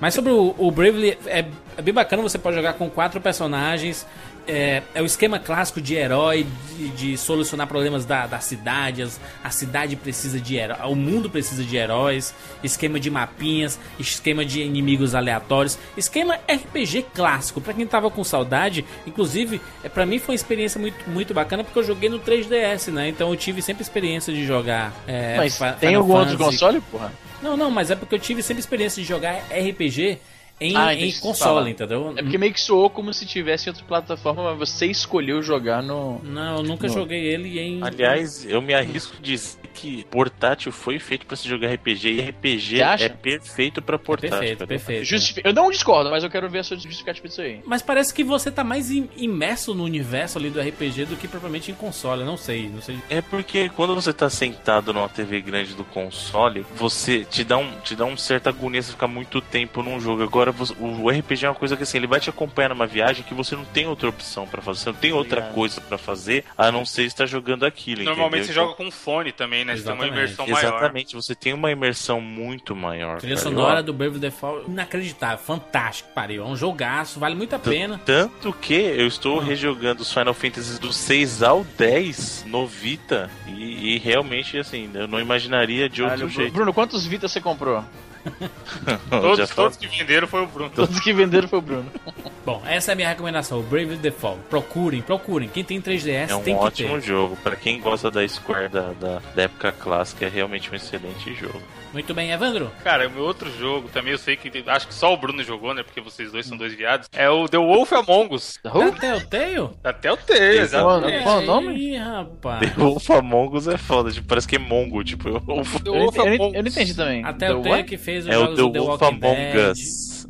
Mas 0.00 0.14
sobre 0.14 0.30
o, 0.30 0.54
o 0.58 0.70
Bravely, 0.70 1.18
é, 1.26 1.44
é 1.76 1.82
bem 1.82 1.92
bacana, 1.94 2.22
você 2.22 2.38
pode 2.38 2.54
jogar 2.56 2.74
com 2.74 2.88
quatro 2.90 3.20
personagens. 3.20 4.06
É, 4.48 4.82
é 4.94 5.02
o 5.02 5.04
esquema 5.04 5.38
clássico 5.40 5.80
de 5.80 5.94
herói, 5.94 6.46
de, 6.76 6.88
de 6.90 7.16
solucionar 7.18 7.66
problemas 7.66 8.04
da, 8.04 8.26
da 8.26 8.38
cidade. 8.38 9.02
as- 9.02 9.20
a 9.42 9.50
cidade 9.50 9.96
precisa 9.96 10.40
de 10.40 10.56
heróis, 10.56 10.80
o 10.84 10.94
mundo 10.94 11.28
precisa 11.28 11.64
de 11.64 11.76
heróis. 11.76 12.32
Esquema 12.62 13.00
de 13.00 13.10
mapinhas, 13.10 13.78
esquema 13.98 14.44
de 14.44 14.62
inimigos 14.62 15.14
aleatórios. 15.14 15.78
Esquema 15.96 16.38
RPG 16.48 17.06
clássico. 17.14 17.60
Pra 17.60 17.74
quem 17.74 17.86
tava 17.86 18.10
com 18.10 18.22
saudade, 18.22 18.84
inclusive, 19.06 19.60
é, 19.82 19.88
para 19.88 20.06
mim 20.06 20.18
foi 20.18 20.34
uma 20.34 20.36
experiência 20.36 20.80
muito, 20.80 21.08
muito 21.10 21.34
bacana 21.34 21.64
porque 21.64 21.78
eu 21.78 21.84
joguei 21.84 22.08
no 22.08 22.18
3DS, 22.20 22.92
né? 22.92 23.08
Então 23.08 23.28
eu 23.30 23.36
tive 23.36 23.60
sempre 23.62 23.82
experiência 23.82 24.32
de 24.32 24.46
jogar. 24.46 24.92
é, 25.08 25.36
Mas 25.36 25.58
tem 25.80 25.94
algum 25.96 26.12
outro 26.14 26.38
console, 26.38 26.80
porra? 26.90 27.12
Não, 27.42 27.56
não, 27.56 27.70
mas 27.70 27.90
é 27.90 27.96
porque 27.96 28.14
eu 28.14 28.18
tive 28.18 28.42
sempre 28.42 28.60
experiência 28.60 29.02
de 29.02 29.08
jogar 29.08 29.42
RPG 29.50 30.18
em, 30.60 30.76
Ah, 30.76 30.94
em 30.94 31.12
console, 31.12 31.36
fala. 31.56 31.70
entendeu? 31.70 32.14
É 32.16 32.22
porque 32.22 32.38
meio 32.38 32.52
que 32.52 32.60
soou 32.60 32.88
como 32.88 33.12
se 33.12 33.26
tivesse 33.26 33.68
em 33.68 33.70
outra 33.70 33.84
plataforma, 33.84 34.54
mas 34.54 34.70
você 34.70 34.86
escolheu 34.86 35.42
jogar 35.42 35.82
no. 35.82 36.20
Não, 36.24 36.56
eu 36.58 36.62
nunca 36.62 36.86
Não. 36.86 36.94
joguei 36.94 37.24
ele 37.26 37.58
em. 37.58 37.82
Aliás, 37.82 38.44
eu 38.46 38.62
me 38.62 38.72
arrisco 38.74 39.16
a 39.18 39.22
dizer 39.22 39.58
que 39.74 40.04
portátil 40.04 40.72
foi 40.72 40.98
feito 40.98 41.26
pra 41.26 41.36
se 41.36 41.46
jogar 41.46 41.68
RPG 41.74 42.08
e 42.08 42.20
RPG 42.30 42.80
é 42.80 43.08
perfeito 43.10 43.82
pra 43.82 43.98
portátil. 43.98 44.30
perfeito, 44.38 44.58
cara. 44.60 44.68
perfeito. 44.68 45.04
Justifi- 45.04 45.42
Eu 45.44 45.52
não 45.52 45.70
discordo, 45.70 46.08
mas 46.10 46.24
eu 46.24 46.30
quero 46.30 46.48
ver 46.48 46.60
a 46.60 46.64
sua 46.64 46.78
justificativa 46.78 47.28
disso 47.28 47.42
aí. 47.42 47.60
Mas 47.66 47.82
parece 47.82 48.14
que 48.14 48.24
você 48.24 48.50
tá 48.50 48.64
mais 48.64 48.90
im- 48.90 49.10
imerso 49.18 49.74
no 49.74 49.84
universo 49.84 50.38
ali 50.38 50.48
do 50.48 50.58
RPG 50.58 51.04
do 51.04 51.16
que 51.16 51.28
propriamente 51.28 51.70
em 51.70 51.74
console. 51.74 52.22
Eu 52.22 52.26
não 52.26 52.38
sei, 52.38 52.68
não 52.70 52.80
sei. 52.80 52.96
É 53.10 53.20
porque 53.20 53.68
quando 53.68 53.94
você 53.94 54.14
tá 54.14 54.30
sentado 54.30 54.94
numa 54.94 55.08
TV 55.10 55.42
grande 55.42 55.74
do 55.74 55.84
console, 55.84 56.64
você 56.74 57.24
te 57.24 57.44
dá 57.44 57.58
um, 57.58 57.70
te 57.84 57.94
dá 57.94 58.06
um 58.06 58.16
certa 58.16 58.48
agonia 58.48 58.80
você 58.80 58.92
ficar 58.92 59.08
muito 59.08 59.42
tempo 59.42 59.82
num 59.82 60.00
jogo. 60.00 60.22
Agora 60.22 60.45
você- 60.50 60.74
o 60.78 61.08
RPG 61.10 61.46
é 61.46 61.48
uma 61.48 61.54
coisa 61.54 61.76
que 61.76 61.82
assim, 61.82 61.98
ele 61.98 62.06
vai 62.06 62.20
te 62.20 62.30
acompanhar 62.30 62.68
numa 62.70 62.86
viagem 62.86 63.24
que 63.24 63.34
você 63.34 63.54
não 63.56 63.64
tem 63.64 63.86
outra 63.86 64.08
opção 64.08 64.46
pra 64.46 64.60
fazer, 64.62 64.80
você 64.80 64.90
não 64.90 64.96
tem 64.98 65.12
outra 65.12 65.38
Obrigado. 65.38 65.54
coisa 65.54 65.80
pra 65.80 65.98
fazer 65.98 66.44
a 66.56 66.70
não 66.72 66.84
ser 66.84 67.04
estar 67.04 67.26
jogando 67.26 67.64
aquilo. 67.64 68.02
Normalmente 68.04 68.44
entendeu? 68.44 68.46
você 68.64 68.68
joga 68.68 68.74
com 68.74 68.90
fone 68.90 69.32
também, 69.32 69.64
né? 69.64 69.76
Você 69.76 69.82
tem 69.84 69.92
uma 69.92 70.04
Exatamente. 70.06 70.24
imersão 70.26 70.46
maior. 70.46 70.68
Exatamente, 70.76 71.14
você 71.14 71.34
tem 71.34 71.52
uma 71.52 71.70
imersão 71.70 72.20
muito 72.20 72.74
maior. 72.76 73.16
A 73.16 73.18
trilha 73.18 73.36
cara. 73.36 73.48
sonora 73.48 73.82
do 73.82 73.92
Brave 73.92 74.18
Default, 74.18 74.70
inacreditável, 74.70 75.38
fantástico, 75.44 76.10
pariu. 76.14 76.44
É 76.44 76.46
um 76.46 76.56
jogaço, 76.56 77.18
vale 77.20 77.34
muito 77.34 77.54
a 77.54 77.58
pena. 77.58 78.00
Tanto 78.04 78.52
que 78.52 78.74
eu 78.74 79.06
estou 79.06 79.38
rejogando 79.38 80.02
os 80.02 80.12
Final 80.12 80.34
Fantasy 80.34 80.80
do 80.80 80.92
6 80.92 81.42
ao 81.42 81.64
10 81.76 82.44
no 82.46 82.66
Vita 82.66 83.30
e, 83.46 83.94
e 83.94 83.98
realmente, 83.98 84.58
assim, 84.58 84.90
eu 84.94 85.06
não 85.08 85.20
imaginaria 85.20 85.88
de 85.88 86.02
outro 86.02 86.28
jeito. 86.28 86.52
Bruno, 86.52 86.72
quantos 86.72 87.06
Vitas 87.06 87.30
você 87.32 87.40
comprou? 87.40 87.84
Todos, 89.10 89.50
todos 89.50 89.76
que 89.76 89.86
venderam 89.86 90.26
foi 90.26 90.42
o 90.42 90.46
Bruno. 90.46 90.70
Todos 90.74 91.00
que 91.00 91.12
venderam 91.12 91.48
foi 91.48 91.58
o 91.58 91.62
Bruno. 91.62 91.90
Bom, 92.44 92.62
essa 92.66 92.90
é 92.90 92.94
a 92.94 92.96
minha 92.96 93.08
recomendação, 93.08 93.58
o 93.58 93.62
Brave 93.62 93.96
Default. 93.96 94.40
Procurem, 94.48 95.02
procurem. 95.02 95.48
Quem 95.48 95.64
tem 95.64 95.80
3DS 95.80 96.30
É 96.30 96.36
um 96.36 96.42
tem 96.42 96.56
que 96.56 96.62
ótimo 96.64 96.94
ter. 96.94 97.00
jogo. 97.02 97.36
Pra 97.42 97.56
quem 97.56 97.80
gosta 97.80 98.10
da 98.10 98.26
Square 98.26 98.68
da, 98.68 98.92
da, 98.92 99.20
da 99.34 99.42
época 99.42 99.72
clássica, 99.72 100.26
é 100.26 100.28
realmente 100.28 100.70
um 100.70 100.74
excelente 100.74 101.34
jogo. 101.34 101.60
Muito 101.96 102.12
bem, 102.12 102.30
Evandro. 102.30 102.70
Cara, 102.84 103.08
o 103.08 103.10
meu 103.10 103.22
outro 103.24 103.50
jogo 103.58 103.88
também 103.88 104.12
eu 104.12 104.18
sei 104.18 104.36
que 104.36 104.52
acho 104.66 104.86
que 104.86 104.92
só 104.92 105.14
o 105.14 105.16
Bruno 105.16 105.42
jogou, 105.42 105.72
né? 105.72 105.82
Porque 105.82 105.98
vocês 105.98 106.30
dois 106.30 106.44
são 106.44 106.54
dois 106.54 106.74
viados. 106.74 107.08
É 107.10 107.30
o 107.30 107.48
The 107.48 107.56
Wolf 107.56 107.90
Among 107.94 108.34
Us. 108.34 108.58
Da 108.62 108.70
Telltale? 108.70 109.70
Até 109.82 110.12
o 110.12 110.16
T, 110.18 110.34
exatamente. 110.34 111.22
Qual 111.22 111.38
o 111.38 111.46
nome? 111.46 111.74
Ih, 111.74 111.96
rapaz. 111.96 112.60
The 112.74 112.78
Wolf 112.82 113.10
Among 113.10 113.56
Us 113.56 113.66
é 113.66 113.78
foda, 113.78 114.10
tipo, 114.12 114.28
parece 114.28 114.46
que 114.46 114.56
é 114.56 114.58
Mongo, 114.58 115.02
tipo, 115.02 115.26
eu- 115.26 115.40
The 115.40 115.52
Eu, 115.88 115.94
eu, 115.94 116.08
Among 116.22 116.38
não- 116.38 116.54
eu 116.54 116.62
não 116.62 116.68
entendi 116.68 116.94
também. 116.94 117.24
Até 117.24 117.46
The 117.46 117.54
o 117.54 117.62
Telltale 117.62 117.84
que 117.84 117.96
fez 117.96 118.26
os 118.26 118.30
é 118.30 118.38
o 118.38 118.48
The 118.54 118.56
The 118.72 118.78
Wolf 118.78 119.00
Walking 119.00 119.06
Among 119.24 119.36
Dead. 119.52 119.76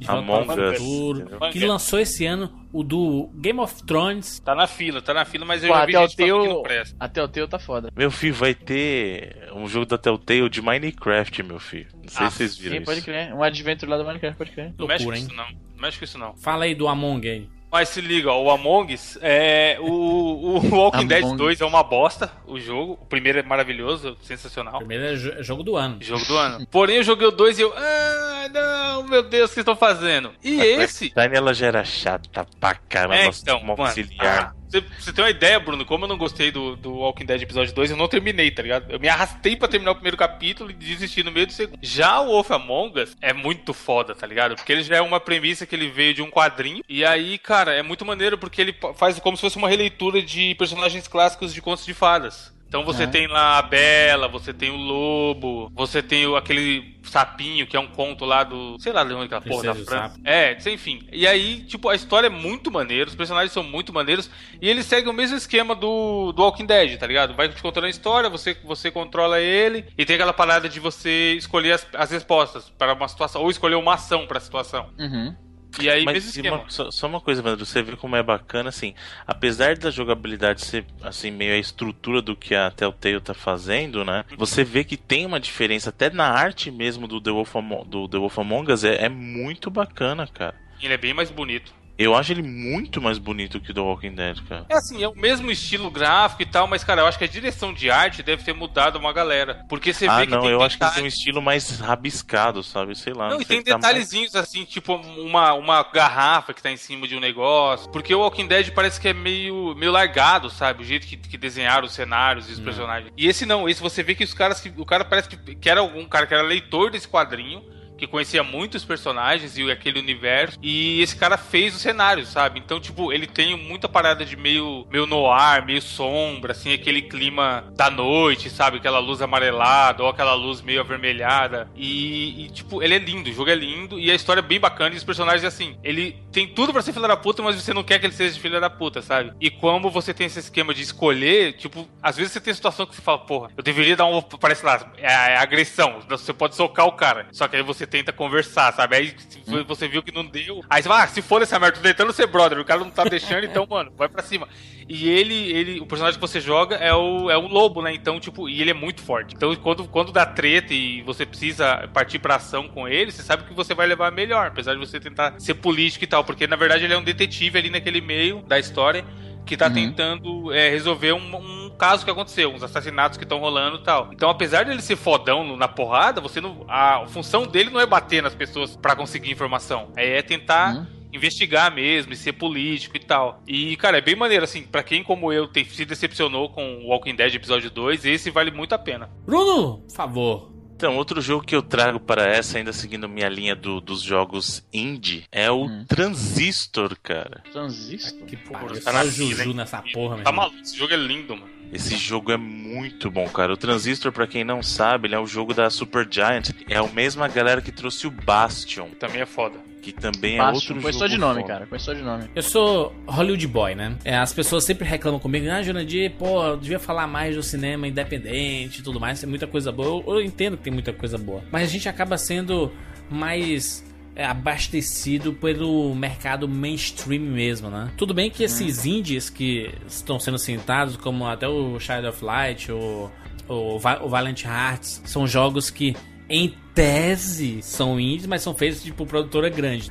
Us. 0.01 0.09
Among 0.09 0.49
o 0.51 0.71
Us, 0.71 1.53
que 1.53 1.65
lançou 1.65 1.99
esse 1.99 2.25
ano 2.27 2.67
o 2.73 2.83
do 2.83 3.31
Game 3.35 3.59
of 3.61 3.83
Thrones. 3.85 4.41
Tá 4.41 4.55
na 4.55 4.67
fila, 4.67 5.01
tá 5.01 5.15
na 5.15 5.25
fila, 5.25 5.45
mas 5.47 5.63
eu 5.63 5.69
Pô, 5.71 5.75
já 5.77 5.87
vi 5.87 5.93
gente 5.93 6.17
falando 6.17 6.43
que 6.43 6.49
não 6.49 6.63
presta. 6.63 6.97
a 7.01 7.09
Telltale 7.09 7.49
tá 7.49 7.59
foda. 7.59 7.91
Meu 7.97 8.11
filho, 8.11 8.35
vai 8.35 8.55
ter 8.55 9.49
um 9.55 9.67
jogo 9.67 9.87
da 9.87 9.97
Telltale 9.97 10.49
de 10.51 10.61
Minecraft, 10.61 11.43
meu 11.43 11.59
filho. 11.59 11.89
Não 11.95 12.09
sei 12.09 12.27
Ah, 12.27 12.31
se 12.31 12.37
vocês 12.39 12.57
viram 12.59 12.77
Sim, 12.79 12.85
pode 12.85 12.99
isso. 12.99 13.07
crer. 13.07 13.33
Um 13.35 13.43
adventure 13.43 13.91
lá 13.91 13.97
do 13.97 14.05
Minecraft, 14.05 14.37
pode 14.39 14.51
crer. 14.53 14.75
Não 14.79 14.87
mexe 14.87 15.05
com 15.05 15.11
Loucura, 15.11 15.19
isso 15.19 15.35
não. 15.37 15.47
Não 15.75 15.81
mexe 15.83 15.99
com 15.99 16.05
isso 16.05 16.19
não. 16.19 16.37
Fala 16.37 16.65
aí 16.65 16.75
do 16.75 16.87
Among 16.89 17.29
aí. 17.29 17.49
Mas 17.77 17.91
se 17.91 18.01
liga, 18.01 18.33
ó, 18.33 18.43
o 18.43 18.51
Among 18.51 18.95
Us, 18.95 19.19
é, 19.21 19.77
o, 19.81 19.85
o 19.91 20.59
Walking 20.75 21.07
Dead 21.07 21.23
Among 21.23 21.37
2 21.37 21.61
é 21.61 21.65
uma 21.67 21.83
bosta, 21.83 22.31
o 22.47 22.59
jogo. 22.59 22.95
O 23.03 23.05
primeiro 23.07 23.39
é 23.39 23.43
maravilhoso, 23.43 24.17
sensacional. 24.23 24.79
Primeiro 24.79 25.05
é 25.05 25.15
jo- 25.15 25.43
jogo 25.43 25.63
do 25.63 25.77
ano. 25.77 25.99
Jogo 26.01 26.25
do 26.25 26.39
ano. 26.39 26.67
Porém, 26.73 26.97
eu 26.97 27.03
joguei 27.03 27.27
o 27.27 27.31
2 27.31 27.59
e 27.59 27.63
eu. 27.63 27.75
Ah, 27.77 28.49
não, 28.53 29.03
meu 29.03 29.23
Deus, 29.23 29.47
o 29.47 29.49
que 29.51 29.55
vocês 29.57 29.63
estão 29.63 29.77
fazendo? 29.77 30.33
E 30.43 30.59
esse. 30.59 31.13
A 31.15 31.23
Tiny 31.25 31.37
ela 31.37 31.53
já 31.53 31.67
era 31.67 31.85
chata 31.85 32.47
pra 32.59 32.75
caramba, 32.75 33.17
É, 33.17 33.27
então, 33.27 33.61
mano, 33.63 33.83
auxiliar. 33.85 34.55
ah, 34.57 34.66
Você, 34.69 34.81
você 34.99 35.13
tem 35.13 35.25
uma 35.25 35.31
ideia, 35.31 35.61
Bruno? 35.61 35.85
Como 35.85 36.05
eu 36.05 36.09
não 36.09 36.19
gostei 36.19 36.51
do, 36.51 36.77
do 36.77 36.93
Walking 36.93 37.25
Dead 37.25 37.43
episódio 37.43 37.75
2, 37.75 37.91
eu 37.91 37.97
não 37.97 38.09
terminei, 38.09 38.51
tá 38.51 38.63
ligado? 38.63 38.91
Eu 38.91 38.99
me 38.99 39.09
arrastei 39.09 39.57
pra 39.57 39.69
terminar 39.69 39.93
o 39.93 39.95
primeiro 39.95 40.17
capítulo 40.17 40.71
e 40.71 40.75
desisti 40.75 41.23
no 41.23 41.31
meio 41.31 41.47
do 41.47 41.53
segundo. 41.53 41.79
Já 41.83 42.21
o 42.21 42.27
Wolf 42.27 42.51
Among 42.51 43.01
Us 43.01 43.17
é 43.21 43.33
muito 43.33 43.73
foda, 43.73 44.15
tá 44.15 44.27
ligado? 44.27 44.57
Porque 44.57 44.73
ele 44.73 44.83
já 44.83 44.97
é 44.97 45.01
uma 45.01 45.21
premissa 45.21 45.67
que 45.67 45.75
ele 45.75 45.89
veio 45.89 46.15
de 46.15 46.23
um 46.23 46.31
quadrinho. 46.31 46.83
E 46.89 47.05
aí, 47.05 47.39
cara, 47.39 47.73
é 47.73 47.83
muito 47.83 48.05
maneiro 48.05 48.37
porque 48.37 48.61
ele 48.61 48.75
faz 48.97 49.19
como 49.21 49.37
se 49.37 49.41
fosse 49.41 49.57
uma 49.57 49.69
releitura 49.69 50.21
de 50.21 50.55
personagens 50.57 51.07
clássicos 51.07 51.55
de 51.55 51.63
contos 51.63 51.85
de 51.85 51.95
fadas. 51.95 52.56
Então 52.69 52.85
você 52.85 53.05
Ah. 53.05 53.07
tem 53.09 53.27
lá 53.29 53.59
a 53.59 53.63
Bela, 53.63 54.27
você 54.29 54.53
tem 54.53 54.71
o 54.71 54.77
Lobo, 54.77 55.71
você 55.75 56.03
tem 56.03 56.27
o, 56.27 56.37
aquele 56.37 56.97
sapinho 57.05 57.67
que 57.67 57.77
é 57.77 57.81
um 57.81 57.87
conto 57.87 58.25
lá 58.25 58.43
do. 58.43 58.77
Sei 58.81 58.93
lá 58.93 59.05
de 59.05 59.13
onde 59.15 59.23
é 59.23 59.27
aquela 59.27 59.41
porra 59.41 59.63
da 59.63 59.75
França. 59.75 60.21
É, 60.25 60.59
enfim. 60.67 61.07
E 61.13 61.27
aí, 61.27 61.61
tipo, 61.63 61.89
a 61.89 61.95
história 61.95 62.27
é 62.27 62.31
muito 62.31 62.71
maneira, 62.71 63.09
os 63.09 63.15
personagens 63.15 63.53
são 63.53 63.63
muito 63.63 63.93
maneiros. 63.93 64.29
E 64.61 64.69
ele 64.69 64.83
segue 64.83 65.09
o 65.09 65.13
mesmo 65.13 65.37
esquema 65.37 65.75
do, 65.77 66.33
do 66.33 66.43
Walking 66.43 66.67
Dead, 66.67 66.99
tá 66.99 67.07
ligado? 67.07 67.35
Vai 67.35 67.49
te 67.49 67.63
contando 67.63 67.85
a 67.85 67.89
história, 67.91 68.29
você, 68.29 68.57
você 68.65 68.91
controla 68.91 69.41
ele. 69.41 69.87
E 69.97 70.05
tem 70.05 70.15
aquela 70.17 70.33
parada 70.33 70.69
de 70.69 70.81
você 70.81 71.35
escolher 71.35 71.73
as, 71.73 71.87
as 71.95 72.11
respostas 72.11 72.69
para 72.77 72.93
uma 72.95 73.07
situação, 73.09 73.43
ou 73.43 73.51
escolher 73.51 73.77
uma 73.77 73.95
ação 73.95 74.27
para 74.27 74.39
a 74.39 74.41
situação. 74.41 74.91
Uhum. 74.99 75.35
E 75.81 75.89
aí, 75.91 76.05
mesmo 76.05 76.13
Mas 76.13 76.27
esquema. 76.37 76.57
uma- 76.59 76.71
só, 76.71 76.91
só 76.91 77.07
uma 77.07 77.21
coisa, 77.21 77.43
Vandro, 77.43 77.65
você 77.67 77.83
vê 77.83 77.97
como 77.97 78.17
é 78.17 78.23
bacana, 78.23 78.69
assim, 78.69 78.95
apesar 79.27 79.77
da 79.77 79.91
jogabilidade 79.91 80.65
ser, 80.65 80.85
assim, 81.03 81.31
meio 81.31 81.55
a 81.55 81.59
estrutura 81.59 82.23
do 82.23 82.35
que 82.37 82.55
a 82.55 82.71
Telltale 82.71 83.21
tá 83.21 83.35
fazendo, 83.35 84.05
né, 84.05 84.25
você 84.37 84.65
vê 84.65 84.85
que 84.85 84.97
tem 84.97 85.27
uma 85.27 85.41
diferença, 85.41 85.91
até 85.91 86.11
na 86.11 86.29
arte 86.29 86.71
mesmo 86.71 87.07
do 87.07 87.21
The 87.21 87.31
Wolf, 87.31 87.55
Amo- 87.57 87.85
do 87.85 88.09
The 88.09 88.19
Wolf 88.19 88.39
Among 88.39 88.73
Us, 88.73 88.85
é, 88.85 89.05
é 89.05 89.09
muito 89.09 89.71
bacana, 89.71 90.27
cara. 90.27 90.55
Ele 90.83 90.95
é 90.95 90.99
bem 90.99 91.15
mais 91.15 91.31
bonito. 91.31 91.73
Eu 91.99 92.15
acho 92.15 92.31
ele 92.33 92.43
muito 92.43 93.01
mais 93.01 93.17
bonito 93.19 93.59
que 93.61 93.71
o 93.71 93.75
The 93.75 93.81
Walking 93.81 94.15
Dead, 94.15 94.39
cara. 94.47 94.67
É 94.69 94.75
assim, 94.77 95.03
é 95.03 95.09
o 95.09 95.15
mesmo 95.17 95.51
estilo 95.51 95.91
gráfico 95.91 96.43
e 96.43 96.47
tal, 96.47 96.67
mas, 96.67 96.85
cara, 96.85 97.01
eu 97.01 97.07
acho 97.07 97.17
que 97.17 97.25
a 97.25 97.29
direção 97.29 97.73
de 97.73 97.91
arte 97.91 98.23
deve 98.23 98.43
ter 98.45 98.53
mudado 98.53 98.97
uma 98.99 99.13
galera. 99.13 99.65
Porque 99.69 99.93
você 99.95 100.07
Ah, 100.07 100.19
vê 100.19 100.27
que 100.27 100.33
não, 100.33 100.43
tem 100.43 100.51
eu 100.51 100.61
acho 100.63 100.79
que 100.79 100.95
tem 100.95 101.05
um 101.05 101.07
estilo 101.07 101.41
mais 101.41 101.81
rabiscado, 101.81 102.63
sabe? 102.63 102.95
Sei 102.95 103.13
lá. 103.15 103.31
Não, 103.31 103.41
e 103.41 103.45
sei 103.45 103.57
tem 103.57 103.59
que 103.65 103.71
tá 103.71 103.79
mais- 103.79 103.83
detalhezinhos 103.87 104.37
assim, 104.37 104.65
tipo 104.65 104.95
uma, 104.95 105.55
uma 105.55 105.83
garrafa 105.85 106.53
que 106.53 106.63
tá 106.63 106.71
em 106.71 106.77
cima 106.77 107.09
de 107.09 107.17
um 107.17 107.21
negócio. 107.21 107.91
Porque 107.91 108.15
o 108.15 108.21
Walking 108.21 108.47
Dead 108.47 108.71
parece 108.73 109.01
que 109.01 109.09
é 109.09 109.15
meio, 109.15 109.75
meio 109.75 109.91
largado, 109.93 110.51
sabe? 110.51 110.83
O 110.83 110.85
jeito 110.87 111.07
que, 111.07 111.17
que 111.17 111.39
desenharam 111.39 111.87
os 111.87 111.93
cenários 111.95 112.49
e 112.51 112.53
os 112.53 112.61
personagens. 112.61 113.11
E 113.17 113.27
esse 113.27 113.47
não, 113.47 113.67
esse 113.69 113.81
você 113.81 114.03
vê 114.03 114.15
que 114.15 114.25
os 114.25 114.35
caras. 114.35 114.61
Que, 114.61 114.73
o 114.77 114.85
cara 114.85 115.05
parece 115.05 115.29
que, 115.31 115.55
que 115.55 115.71
era 115.71 115.83
um 115.83 116.05
cara 116.07 116.27
que 116.27 116.35
era 116.35 116.43
leitor 116.43 116.91
desse 116.91 117.09
quadrinho. 117.09 117.63
Que 117.97 118.07
conhecia 118.07 118.43
muitos 118.43 118.85
personagens 118.85 119.57
e 119.57 119.71
aquele 119.71 119.99
universo. 119.99 120.59
E 120.63 121.01
esse 121.01 121.17
cara 121.17 121.37
fez 121.37 121.75
os 121.75 121.81
cenários, 121.81 122.29
sabe? 122.29 122.59
Então, 122.59 122.81
tipo, 122.81 123.13
ele 123.13 123.27
tem 123.27 123.57
muita 123.57 123.89
parada 123.89 124.25
de 124.25 124.37
meio, 124.37 124.87
meio 124.91 125.07
noir, 125.07 125.65
meio 125.65 125.81
sombra, 125.81 126.53
assim, 126.53 126.73
aquele 126.73 127.03
clima 127.03 127.65
da 127.75 127.91
noite, 127.91 128.51
sabe? 128.51 128.79
Aquela 128.79 128.99
luz 128.99 129.23
amarelada 129.23 130.03
ou 130.03 130.09
aquela 130.09 130.35
luz 130.35 130.61
meio 130.61 130.81
avermelhada. 130.81 131.69
E, 131.75 132.45
e, 132.45 132.51
tipo, 132.51 132.83
ele 132.83 132.95
é 132.95 132.99
lindo, 132.99 133.31
o 133.31 133.33
jogo 133.33 133.51
é 133.51 133.55
lindo 133.55 133.99
e 133.99 134.11
a 134.11 134.15
história 134.15 134.41
é 134.41 134.43
bem 134.43 134.61
bacana. 134.61 134.95
E 134.95 134.99
os 134.99 135.05
personagens, 135.05 135.45
assim, 135.45 135.77
ele 135.83 136.17
tem 136.33 136.47
tudo 136.47 136.73
pra 136.73 136.83
ser 136.83 136.93
filho 136.93 137.09
da 137.09 137.17
puta, 137.17 137.43
mas 137.43 137.57
você 137.57 137.73
não 137.73 137.85
quer 137.85 137.99
que 137.99 138.07
ele 138.07 138.13
seja 138.13 138.39
filho 138.39 138.61
da 138.61 138.71
puta, 138.71 139.03
sabe? 139.03 139.33
E 139.41 139.51
como 139.51 139.91
você 139.91 140.13
tem 140.13 140.27
esse 140.27 140.39
esquema 140.39 140.75
de 140.75 140.83
escolher, 140.83 141.55
tipo, 141.55 141.89
às 142.03 142.17
vezes 142.17 142.33
você 142.33 142.41
tem 142.41 142.53
situação 142.53 142.87
que 142.87 142.95
você 142.95 143.03
fala, 143.03 143.19
porra, 143.19 143.51
eu 143.57 143.63
deveria 143.63 143.97
dar 143.97 144.07
um. 144.07 144.21
Parece 144.23 144.65
lá, 144.65 144.93
é, 144.99 145.07
é 145.07 145.37
agressão. 145.37 146.01
Você 146.09 146.33
pode 146.33 146.55
socar 146.55 146.87
o 146.87 146.93
cara. 146.93 147.29
Só 147.33 147.49
que 147.49 147.57
aí 147.57 147.63
você 147.63 147.86
tenta 147.87 148.13
conversar, 148.13 148.73
sabe? 148.73 148.97
Aí 148.97 149.15
se 149.29 149.63
você 149.65 149.89
viu 149.89 150.03
que 150.03 150.13
não 150.13 150.25
deu. 150.25 150.63
Aí 150.69 150.83
você 150.83 150.89
fala, 150.89 151.05
ah, 151.05 151.09
se 151.09 151.23
for 151.23 151.41
essa 151.43 151.59
merda, 151.59 151.77
tô 151.79 151.83
tentando 151.83 152.13
ser 152.13 152.27
brother, 152.27 152.59
o 152.59 152.65
cara 152.65 152.81
não 152.81 152.91
tá 152.91 153.05
deixando, 153.09 153.45
então, 153.45 153.67
mano, 153.69 153.93
vai 153.97 154.09
pra 154.09 154.23
cima. 154.23 154.49
E 154.89 155.09
ele, 155.09 155.35
ele, 155.53 155.81
o 155.81 155.87
personagem 155.87 156.19
que 156.21 156.27
você 156.27 156.41
joga 156.41 156.77
é 156.77 156.95
o, 156.95 157.29
é 157.31 157.37
o 157.37 157.49
lobo, 157.49 157.83
né? 157.83 157.93
Então, 157.93 158.21
tipo, 158.21 158.49
e 158.49 158.61
ele 158.61 158.71
é 158.71 158.75
muito 158.75 159.03
forte. 159.03 159.35
Então, 159.35 159.55
quando, 159.57 159.89
quando 159.89 160.13
dá 160.13 160.25
treta 160.25 160.73
e 160.73 161.03
você 161.03 161.27
precisa 161.27 161.89
partir 161.93 162.19
pra 162.21 162.37
ação 162.37 162.69
com 162.69 162.87
ele, 162.89 163.11
você 163.11 163.23
sabe 163.23 163.45
que 163.45 163.55
você 163.55 163.75
vai 163.75 163.87
levar 163.87 164.13
melhor, 164.13 164.47
apesar 164.47 164.75
de 164.75 164.79
você 164.81 165.01
tentar 165.01 165.35
ser 165.41 165.55
político 165.55 166.05
e 166.05 166.07
tal, 166.07 166.23
porque 166.25 166.47
na 166.47 166.57
verdade 166.57 166.85
ele 166.85 166.95
é 166.95 166.99
um 166.99 167.03
detetive 167.03 167.59
ali 167.59 167.71
naquele 167.71 168.01
meio 168.01 168.43
da 168.43 168.59
história 168.59 169.05
que 169.45 169.57
tá 169.57 169.67
Uhum. 169.69 169.75
tentando 169.75 170.53
é, 170.53 170.69
resolver 170.69 171.13
um, 171.13 171.37
um 171.37 171.66
caso 171.77 172.05
que 172.05 172.11
aconteceu, 172.11 172.51
uns 172.53 172.63
assassinatos 172.63 173.17
que 173.19 173.25
estão 173.25 173.39
rolando 173.39 173.77
e 173.79 173.83
tal. 173.83 174.11
Então, 174.13 174.29
apesar 174.31 174.65
dele 174.65 174.83
ser 174.83 174.97
fodão 174.97 175.57
na 175.57 175.69
porrada, 175.69 176.21
você 176.21 176.41
não. 176.41 176.65
A 176.69 177.05
função 177.07 177.47
dele 177.47 177.71
não 177.71 177.81
é 177.81 177.87
bater 177.87 178.23
nas 178.23 178.35
pessoas 178.35 178.77
pra 178.77 178.97
conseguir 178.97 179.31
informação. 179.31 179.93
É 179.97 180.21
tentar 180.23 180.75
Uhum. 180.77 180.87
investigar 181.13 181.73
mesmo 181.75 182.13
e 182.13 182.17
ser 182.17 182.33
político 182.35 182.97
e 182.97 183.01
tal. 183.01 183.43
E, 183.47 183.77
cara, 183.77 183.99
é 183.99 184.01
bem 184.01 184.17
maneiro, 184.17 184.45
assim, 184.45 184.63
pra 184.63 184.83
quem 184.83 185.03
como 185.03 185.33
eu 185.33 185.47
tem, 185.47 185.65
se 185.65 185.85
decepcionou 185.85 186.51
com 186.51 186.79
o 186.79 186.89
Walking 186.89 187.15
Dead 187.15 187.35
episódio 187.35 187.71
2, 187.71 188.05
esse 188.05 188.31
vale 188.31 188.51
muito 188.51 188.75
a 188.75 188.79
pena. 188.79 189.09
Bruno, 189.25 189.79
por 189.89 189.95
favor. 189.95 190.53
Então, 190.77 190.95
outro 190.99 191.23
jogo 191.23 191.43
que 191.43 191.57
eu 191.57 191.63
trago 191.63 191.99
para 191.99 192.27
essa, 192.29 192.59
ainda 192.59 192.71
seguindo 192.71 193.09
minha 193.09 193.31
linha 193.31 193.57
do- 193.57 193.81
dos 193.81 194.03
jogos 194.03 194.63
indie, 194.71 195.25
é 195.33 195.51
o 195.51 195.65
Hum. 195.65 195.87
Transistor, 195.89 196.95
cara. 197.03 197.43
Transistor? 197.51 198.27
Que 198.27 198.37
pariu, 198.37 198.83
tá 198.85 198.93
na 198.93 199.05
Juju 199.07 199.43
hein? 199.43 199.55
nessa 199.55 199.83
porra, 199.95 200.17
meu 200.17 200.25
Tá 200.25 200.33
maluco, 200.33 200.59
esse 200.61 200.77
jogo 200.77 200.93
é 200.93 200.97
lindo, 200.99 201.35
mano. 201.35 201.56
Esse 201.73 201.97
jogo 201.97 202.33
é 202.33 202.37
muito 202.37 203.11
bom, 203.11 203.29
cara. 203.29 203.53
O 203.53 203.57
Transistor, 203.57 204.13
pra 204.13 204.27
quem 204.27 204.45
não 204.45 204.63
sabe, 204.63 205.09
ele 205.09 205.15
é 205.15 205.19
o 205.19 205.27
jogo 205.27 205.53
da 205.53 205.69
Supergiant. 205.69 206.51
É 206.69 206.77
a 206.77 206.83
mesma 206.85 207.29
galera 207.29 207.61
que 207.61 207.73
trouxe 207.73 208.07
o 208.07 208.11
Bastion, 208.11 208.89
Também 208.99 209.21
é 209.23 209.27
foda. 209.27 209.59
que 209.83 209.93
também 209.93 210.35
é 210.35 210.39
Bastion, 210.39 210.55
outro 210.75 210.75
Conhece 210.83 210.99
jogo. 210.99 210.99
só 210.99 211.07
de 211.07 211.19
nome, 211.19 211.41
foda. 211.43 211.53
cara. 211.53 211.67
Conhece 211.67 211.85
só 211.85 211.93
de 211.93 212.03
nome. 212.03 212.25
Eu 212.35 212.43
sou 212.43 212.95
Hollywood 213.07 213.47
Boy, 213.47 213.75
né? 213.75 213.97
É, 214.05 214.17
as 214.17 214.33
pessoas 214.33 214.65
sempre 214.65 214.85
reclamam 214.87 215.21
comigo, 215.21 215.49
ah, 215.51 215.63
Jurandir, 215.63 216.13
pô, 216.19 216.43
eu 216.45 216.57
devia 216.57 216.79
falar 216.79 217.07
mais 217.07 217.37
do 217.37 217.43
cinema 217.43 217.87
independente 217.87 218.81
e 218.81 218.83
tudo 218.83 218.99
mais, 218.99 219.21
tem 219.21 219.29
muita 219.29 219.47
coisa 219.47 219.71
boa. 219.71 220.03
Eu, 220.07 220.15
eu 220.17 220.23
entendo 220.23 220.57
que 220.57 220.65
tem 220.65 220.73
muita 220.73 220.93
coisa 220.93 221.17
boa. 221.19 221.43
Mas 221.53 221.63
a 221.65 221.67
gente 221.73 221.89
acaba 221.89 222.17
sendo 222.19 222.73
mais 223.11 223.85
é, 223.85 223.96
abastecido 224.25 225.33
pelo 225.33 225.95
mercado 225.95 226.49
mainstream 226.49 227.23
mesmo, 227.23 227.69
né? 227.69 227.91
Tudo 227.97 228.15
bem 228.15 228.31
que 228.31 228.43
esses 228.43 228.87
indies 228.87 229.29
que 229.29 229.71
estão 229.87 230.19
sendo 230.19 230.39
citados, 230.39 230.97
como 230.97 231.27
até 231.27 231.47
o 231.47 231.79
Child 231.79 232.07
of 232.07 232.25
Light, 232.25 232.73
o, 232.73 233.11
o, 233.49 233.77
o 233.77 234.09
Valiant 234.09 234.45
Hearts, 234.45 235.03
são 235.05 235.27
jogos 235.27 235.69
que, 235.69 235.95
em 236.29 236.55
tese, 236.77 237.61
são 237.63 237.99
indies, 237.99 238.27
mas 238.27 238.43
são 238.43 238.55
feitos 238.55 238.83
tipo 238.83 239.07
produtora 239.07 239.49
grande. 239.49 239.91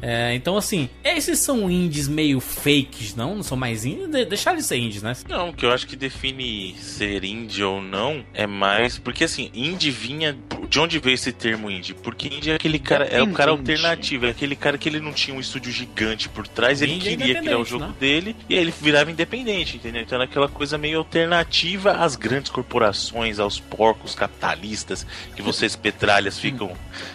É, 0.00 0.32
então, 0.34 0.56
assim, 0.56 0.88
esses 1.02 1.40
são 1.40 1.68
indies 1.68 2.06
meio 2.06 2.38
fakes, 2.38 3.16
não? 3.16 3.34
Não 3.34 3.42
são 3.42 3.56
mais 3.56 3.84
indies? 3.84 4.08
De 4.08 4.24
deixar 4.24 4.52
eles 4.52 4.66
ser 4.66 4.76
indies, 4.76 5.02
né? 5.02 5.14
Não, 5.28 5.48
o 5.48 5.52
que 5.52 5.66
eu 5.66 5.72
acho 5.72 5.84
que 5.84 5.96
define 5.96 6.76
ser 6.78 7.24
indie 7.24 7.64
ou 7.64 7.82
não 7.82 8.24
é 8.32 8.46
mais. 8.46 8.98
Porque 8.98 9.24
assim, 9.24 9.50
indie 9.52 9.90
vinha. 9.90 10.38
De 10.68 10.78
onde 10.78 10.98
veio 11.00 11.14
esse 11.14 11.32
termo 11.32 11.68
indie? 11.68 11.92
Porque 11.92 12.28
indie 12.28 12.52
é 12.52 12.54
aquele 12.54 12.78
cara. 12.78 13.04
É 13.04 13.20
o 13.20 13.32
cara 13.32 13.50
alternativo, 13.50 14.26
é 14.26 14.30
aquele 14.30 14.54
cara 14.54 14.78
que 14.78 14.88
ele 14.88 15.00
não 15.00 15.12
tinha 15.12 15.36
um 15.36 15.40
estúdio 15.40 15.72
gigante 15.72 16.28
por 16.28 16.46
trás, 16.46 16.80
ele 16.80 16.94
Indie 16.94 17.08
é 17.08 17.16
queria 17.16 17.40
criar 17.40 17.58
o 17.58 17.64
jogo 17.64 17.86
né? 17.86 17.94
dele 17.98 18.36
e 18.48 18.54
aí 18.54 18.60
ele 18.60 18.72
virava 18.80 19.10
independente, 19.10 19.76
entendeu? 19.76 20.02
Então 20.02 20.16
era 20.16 20.24
aquela 20.24 20.48
coisa 20.48 20.78
meio 20.78 20.98
alternativa 20.98 21.92
às 21.92 22.14
grandes 22.14 22.50
corporações, 22.50 23.38
aos 23.38 23.58
porcos 23.58 24.14
capitalistas 24.14 25.06
que 25.34 25.42
vocês 25.42 25.74
petralhas 26.12 26.38
ficam 26.38 26.72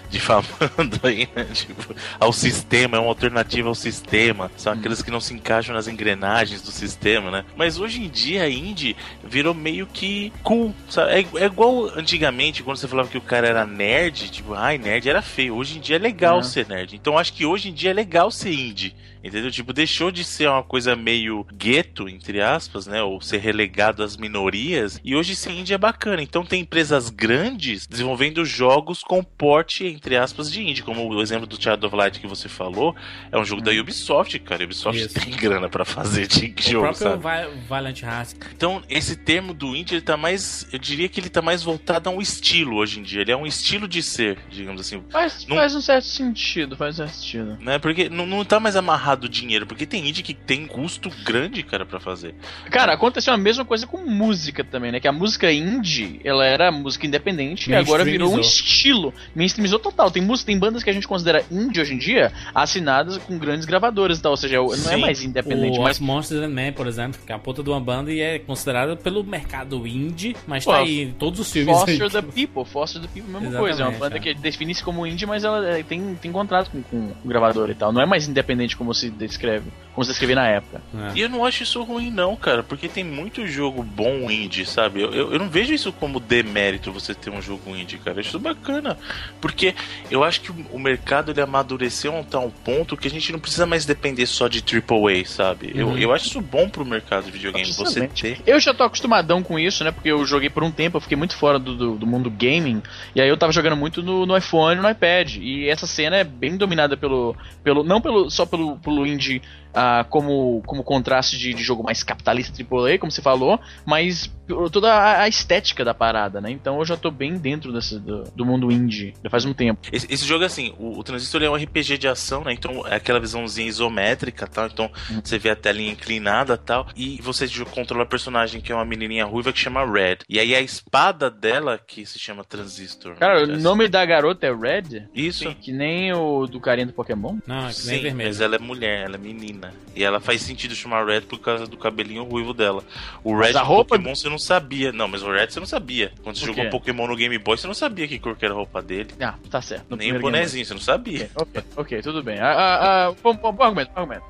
difamando 0.10 1.00
aí, 1.04 1.28
né? 1.36 1.46
Tipo, 1.54 1.96
ao 2.20 2.32
sistema, 2.34 2.98
é 2.98 3.00
uma 3.00 3.10
alternativa 3.10 3.68
ao 3.68 3.76
sistema. 3.76 4.52
São 4.58 4.74
aqueles 4.74 5.02
que 5.02 5.12
não 5.12 5.20
se 5.20 5.34
encaixam 5.34 5.76
nas 5.76 5.88
engrenagens 5.88 6.62
do 6.62 6.72
sistema, 6.72 7.30
né? 7.32 7.46
Mas 7.56 7.80
hoje 7.80 8.02
em 8.04 8.10
dia 8.10 8.44
a 8.44 8.50
indie 8.50 8.96
virou 9.24 9.54
meio 9.54 9.86
que 9.88 10.32
cool, 10.44 10.74
sabe? 10.90 11.12
É, 11.12 11.44
é 11.44 11.46
igual 11.46 11.86
antigamente, 11.98 12.64
quando 12.64 12.78
você 12.78 12.88
falava 12.88 13.10
que 13.10 13.18
o 13.18 13.22
cara 13.22 13.48
era 13.48 13.66
nerd, 13.66 14.30
tipo, 14.30 14.54
ai, 14.54 14.78
nerd 14.78 15.10
era 15.10 15.22
feio. 15.22 15.56
Hoje 15.56 15.78
em 15.78 15.82
dia 15.82 15.96
é 15.96 16.00
legal 16.00 16.40
É. 16.40 16.44
ser 16.44 16.68
nerd. 16.68 16.96
Então 16.96 17.18
acho 17.18 17.34
que 17.34 17.46
hoje 17.46 17.70
em 17.70 17.74
dia 17.74 17.92
é 17.92 17.94
legal 17.94 18.32
ser 18.32 18.54
indie. 18.54 18.96
Entendeu? 19.24 19.52
Tipo, 19.52 19.74
deixou 19.74 20.10
de 20.10 20.24
ser 20.24 20.48
uma 20.48 20.64
coisa 20.64 20.96
meio 20.96 21.46
gueto, 21.54 22.08
entre 22.08 22.40
aspas, 22.40 22.88
né? 22.88 23.02
Ou 23.04 23.20
ser 23.20 23.40
relegado 23.40 24.02
às 24.02 24.16
minorias. 24.16 25.02
E 25.04 25.16
hoje 25.16 25.36
ser 25.36 25.52
indie 25.52 25.74
é 25.74 25.78
bacana. 25.78 26.22
Então 26.22 26.46
tem 26.46 26.62
empresas 26.62 27.10
grandes 27.10 27.86
desenvolvendo 27.88 28.46
jogos 28.46 28.78
jogos 28.78 29.02
com 29.02 29.24
porte, 29.24 29.97
entre 29.98 30.16
aspas, 30.16 30.52
de 30.52 30.62
indie, 30.62 30.84
como 30.84 31.08
o 31.12 31.22
exemplo 31.22 31.48
do 31.48 31.60
Child 31.62 31.84
of 31.88 31.96
Light 31.96 32.20
que 32.20 32.28
você 32.28 32.48
falou, 32.48 32.96
é 33.32 33.38
um 33.38 33.44
jogo 33.44 33.64
da 33.64 33.72
Ubisoft, 33.72 34.38
cara. 34.40 34.62
A 34.64 34.66
Ubisoft 34.66 35.02
Isso. 35.02 35.16
tem 35.20 35.32
grana 35.36 35.68
pra 35.68 35.84
fazer 35.84 36.28
de 36.28 36.54
O 36.56 36.62
jogo, 36.72 36.94
próprio 36.94 37.22
sabe? 37.22 37.50
Valiant 37.68 38.04
Hearts. 38.04 38.36
Então, 38.56 38.84
esse 38.88 39.16
termo 39.16 39.56
do 39.56 39.76
indie, 39.76 39.96
ele 39.96 40.02
tá 40.02 40.16
mais. 40.16 40.68
Eu 40.72 40.78
diria 40.78 41.10
que 41.10 41.20
ele 41.20 41.30
tá 41.30 41.42
mais 41.42 41.64
voltado 41.64 42.10
a 42.10 42.12
um 42.12 42.22
estilo 42.22 42.76
hoje 42.76 43.00
em 43.00 43.04
dia. 43.04 43.22
Ele 43.22 43.32
é 43.32 43.36
um 43.36 43.46
estilo 43.48 43.88
de 43.88 44.04
ser, 44.04 44.38
digamos 44.52 44.80
assim. 44.80 45.04
Faz, 45.10 45.48
Não- 45.48 45.58
faz 45.58 45.74
um 45.74 45.82
certo 45.82 46.06
sentido, 46.06 46.78
faz 46.78 46.94
um 46.96 46.98
certo 47.08 47.16
sentido. 47.16 47.58
Né? 47.60 47.80
Porque 47.80 48.08
não, 48.08 48.28
não 48.28 48.46
tá 48.46 48.60
mais 48.60 48.76
amarrado 48.76 49.26
o 49.26 49.30
dinheiro. 49.30 49.66
Porque 49.66 49.88
tem 49.88 50.08
indie 50.08 50.22
que 50.22 50.34
tem 50.36 50.68
custo 50.68 51.10
grande, 51.24 51.64
cara, 51.64 51.86
pra 51.88 52.00
fazer. 52.00 52.36
Cara, 52.70 52.94
aconteceu 52.94 53.34
a 53.34 53.38
mesma 53.38 53.66
coisa 53.66 53.88
com 53.88 53.98
música 54.06 54.64
também, 54.64 54.92
né? 54.92 55.00
Que 55.00 55.08
a 55.08 55.12
música 55.12 55.52
indie, 55.52 56.22
ela 56.24 56.46
era 56.46 56.72
música 56.72 57.08
independente 57.08 57.72
e 57.72 57.76
agora 57.76 58.04
virou 58.06 58.32
um 58.32 58.40
estilo. 58.40 59.12
Mainstreamizou 59.36 59.80
total. 59.92 60.12
Tem 60.12 60.22
música, 60.22 60.48
tem 60.48 60.58
bandas 60.58 60.84
que 60.84 60.90
a 60.90 60.94
gente 60.94 61.08
considera 61.08 61.44
indie 61.52 61.82
hoje 61.82 61.94
em 61.94 61.98
dia, 61.98 62.32
assinadas 62.54 63.18
com 63.18 63.38
grandes 63.38 63.66
gravadoras 63.66 64.20
e 64.20 64.22
tal. 64.22 64.32
Ou 64.32 64.38
seja, 64.38 64.58
não 64.58 64.74
é 64.74 64.78
Sim. 64.78 64.98
mais 64.98 65.24
independente, 65.24 65.80
o 65.80 65.84
mas 65.84 66.00
Monsters 66.00 66.42
and 66.42 66.50
Men, 66.50 66.74
por 66.74 66.88
exemplo, 66.88 67.20
que 67.26 67.32
é 67.32 67.36
a 67.36 67.40
ponta 67.40 67.64
de 67.64 67.70
uma 67.70 67.80
banda 67.80 68.12
e 68.12 68.20
é 68.20 68.40
considerada 68.40 68.96
pelo 68.96 69.24
mercado 69.24 69.86
indie, 69.88 70.36
mas 70.46 70.66
Pô, 70.66 70.72
tá 70.72 70.80
aí 70.80 71.04
em 71.04 71.12
todos 71.12 71.40
os 71.40 71.52
filmes. 71.52 71.76
Foster 71.78 72.10
the 72.10 72.22
People, 72.22 72.66
Foster 72.66 73.02
the 73.02 73.08
People, 73.08 73.32
mesma 73.32 73.60
coisa. 73.60 73.82
É 73.82 73.86
uma 73.86 73.92
Exatamente, 73.92 74.00
banda 74.00 74.18
é. 74.18 74.20
que 74.20 74.34
define-se 74.34 74.84
como 74.84 75.06
indie, 75.06 75.26
mas 75.26 75.44
ela 75.44 75.66
é, 75.68 75.84
tem, 75.84 76.16
tem 76.16 76.32
contrato 76.32 76.70
com, 76.72 76.82
com 76.82 77.14
o 77.24 77.28
gravador 77.28 77.70
e 77.70 77.76
tal. 77.76 77.92
Não 77.92 78.02
é 78.02 78.06
mais 78.06 78.28
independente 78.28 78.76
como 78.76 78.94
se 78.94 79.10
descreve, 79.10 79.66
como 79.94 80.04
se 80.04 80.12
descrevia 80.12 80.36
na 80.36 80.48
época. 80.48 80.82
É. 80.96 81.12
E 81.16 81.22
eu 81.22 81.30
não 81.30 81.46
acho 81.46 81.64
isso 81.64 81.82
ruim, 81.84 82.10
não, 82.10 82.36
cara, 82.36 82.64
porque 82.64 82.88
tem 82.88 83.04
muito 83.04 83.46
jogo 83.48 83.84
bom 83.84 84.30
indie, 84.30 84.66
sabe? 84.66 85.02
Eu, 85.02 85.14
eu, 85.14 85.34
eu 85.34 85.40
não 85.40 85.50
vejo 85.50 85.74
isso 85.74 85.92
como 85.92 86.20
demérito 86.20 86.92
você 86.92 87.14
ter 87.14 87.30
um 87.30 87.42
jogo 87.42 87.76
indie, 87.76 87.98
cara. 87.98 88.18
Eu 88.18 88.20
acho 88.22 88.30
isso 88.30 88.40
bacana. 88.40 88.98
Porque 89.42 89.74
eu 90.10 90.24
acho 90.24 90.42
que 90.42 90.52
o, 90.52 90.80
mercado 90.80 91.32
ele 91.32 91.42
amadureceu 91.42 92.14
a 92.14 92.20
um 92.20 92.24
tal 92.24 92.52
ponto 92.64 92.96
que 92.96 93.08
a 93.08 93.12
gente 93.12 93.32
não 93.32 93.40
precisa 93.40 93.66
mais 93.66 93.86
depender 93.86 94.26
só 94.26 94.48
de 94.48 94.64
AAA, 94.64 95.26
sabe? 95.26 95.72
Eu, 95.76 95.88
Uhum. 95.88 95.98
eu 95.98 96.14
acho 96.14 96.28
isso 96.28 96.42
bom 96.42 96.70
pro 96.70 96.86
mercado 96.86 97.26
de 97.26 97.32
videogame. 97.32 97.72
Você 97.74 98.08
ter. 98.08 98.40
Eu 98.46 98.60
já 98.60 98.74
tô 98.74 98.84
acostumadão 98.84 99.44
com 99.44 99.58
isso, 99.60 99.84
né? 99.84 99.92
Porque 99.92 100.10
eu 100.10 100.26
joguei 100.26 100.50
por 100.50 100.64
um 100.64 100.72
tempo, 100.72 100.98
eu 100.98 101.02
fiquei 101.02 101.18
muito 101.18 101.36
fora 101.36 101.60
do, 101.60 101.76
do, 101.76 101.96
do 101.96 102.08
mundo 102.08 102.30
gaming. 102.30 102.82
E 103.16 103.22
aí 103.22 103.28
eu 103.30 103.38
tava 103.38 103.52
jogando 103.52 103.76
muito 103.76 104.02
no, 104.02 104.26
no 104.26 104.38
iPhone 104.38 104.80
e 104.80 104.82
no 104.82 104.90
iPad. 104.90 105.36
E 105.38 105.68
essa 105.70 105.88
cena 105.88 106.18
é 106.18 106.24
bem 106.24 106.58
dominada 106.58 106.96
pelo. 106.98 107.36
pelo 107.64 107.84
não 107.84 108.02
pelo, 108.02 108.30
só 108.30 108.46
pelo, 108.46 108.78
pelo 108.78 109.06
indie 109.06 109.42
ah, 109.80 110.06
como, 110.10 110.62
como 110.66 110.84
contraste 110.84 111.38
de, 111.38 111.54
de 111.54 111.64
jogo 111.64 111.84
mais 111.84 112.02
capitalista 112.04 112.52
AAA, 112.64 112.98
como 112.98 113.12
você 113.12 113.22
falou, 113.22 113.60
mas 113.86 114.28
por 114.48 114.70
toda 114.70 114.94
a, 114.94 115.24
a 115.24 115.28
estética 115.28 115.84
da 115.86 115.94
parada, 115.94 116.40
né? 116.42 116.50
Então 116.50 116.80
eu 116.80 116.86
já 116.86 116.96
tô 116.98 117.12
bem 117.12 117.38
dentro 117.38 117.72
desse, 117.74 118.00
do, 118.00 118.24
do 118.34 118.46
mundo 118.46 118.72
indie, 118.72 119.14
já 119.24 119.30
faz 119.30 119.44
um 119.46 119.54
tempo. 119.54 119.82
Esse, 119.92 120.08
esse 120.12 120.26
jogo, 120.26 120.46
assim, 120.46 120.74
o, 120.80 120.98
o 120.98 121.04
Transistor 121.04 121.44
é 121.44 121.50
um 121.50 121.56
RPG 121.56 121.98
de 121.98 122.08
ação, 122.08 122.44
né? 122.44 122.54
Então 122.54 122.86
é 122.88 122.96
aquela 122.96 123.20
visãozinha 123.20 123.68
isométrica 123.68 124.48
tal. 124.48 124.68
Então 124.68 124.90
Hum. 125.12 125.22
você 125.24 125.38
vê 125.38 125.50
a 125.52 125.56
telinha 125.56 125.92
inclinada 125.92 126.58
tal. 126.58 126.88
E 126.96 127.20
você 127.22 127.46
controla 127.72 128.04
a 128.04 128.06
personagem 128.06 128.60
que 128.62 128.72
é 128.72 128.76
uma 128.76 128.86
menininha 128.86 129.26
ruiva 129.26 129.52
que 129.54 129.60
chama 129.60 129.86
Red. 129.86 130.20
E 130.30 130.40
aí 130.40 130.56
a 130.56 130.62
espada 130.62 131.30
dela 131.30 131.78
que 131.86 132.06
se 132.06 132.18
chama 132.18 132.44
Transistor. 132.44 133.16
Cara, 133.16 133.44
o 133.44 133.48
Né? 133.48 133.58
nome 133.58 133.88
da 133.88 134.04
garota 134.06 134.48
é 134.48 134.54
Red? 134.56 135.08
Isso. 135.14 135.54
Que 135.56 135.72
nem 135.72 136.14
o 136.14 136.46
do 136.48 136.60
carinha 136.60 136.88
do 136.88 136.94
Pokémon? 136.94 137.38
Não, 137.46 137.68
é 137.68 137.74
que 137.74 137.86
nem 137.86 137.98
Sim, 137.98 138.02
vermelho. 138.02 138.30
mas 138.30 138.42
ela 138.42 138.56
é 138.56 138.60
mulher, 138.60 139.06
ela 139.06 139.16
é 139.16 139.20
menina. 139.20 139.67
E 139.96 140.04
ela 140.04 140.20
faz 140.20 140.42
sentido 140.44 140.76
chamar 140.76 141.06
Red 141.08 141.22
por 141.22 141.40
causa 141.40 141.66
do 141.66 141.76
cabelinho 141.76 142.24
ruivo 142.24 142.54
dela. 142.54 142.84
O 143.24 143.34
Mas 143.34 143.48
Red 143.48 143.58
a 143.58 143.62
do 143.64 143.68
roupa- 143.68 143.96
Pokémon 143.98 144.14
você 144.16 144.30
não 144.30 144.38
sabia. 144.38 144.92
Não, 144.92 145.08
mas 145.08 145.24
o 145.24 145.32
Red 145.32 145.50
você 145.50 145.60
não 145.60 145.66
sabia. 145.66 146.12
Quando 146.24 146.38
você 146.38 146.46
jogou? 146.46 146.70
Pokémon 146.70 147.08
no 147.08 147.16
Game 147.16 147.36
Boy, 147.40 147.58
você 147.58 147.66
não 147.66 147.74
sabia 147.74 148.08
que 148.08 148.20
cor 148.20 148.36
que 148.36 148.46
era 148.46 148.54
a 148.54 148.58
roupa 148.58 148.80
dele. 148.80 149.10
Ah, 149.20 149.34
tá 149.50 149.60
certo. 149.60 149.86
no 149.90 149.98
Nem 149.98 150.16
o 150.16 150.20
bonezinho, 150.20 150.64
você 150.64 150.74
não 150.76 150.82
sabia. 150.82 151.32
Ok, 151.36 151.64
ok, 151.76 152.02
tudo 152.04 152.22
bem. 152.22 152.38
Ah, 152.40 152.52
ah, 152.54 153.08
ah, 153.08 153.16
bom, 153.24 153.34
bom, 153.36 153.52
bom 153.52 153.64
argumento, 153.64 153.92
bom 153.96 154.02
argumento. 154.02 154.24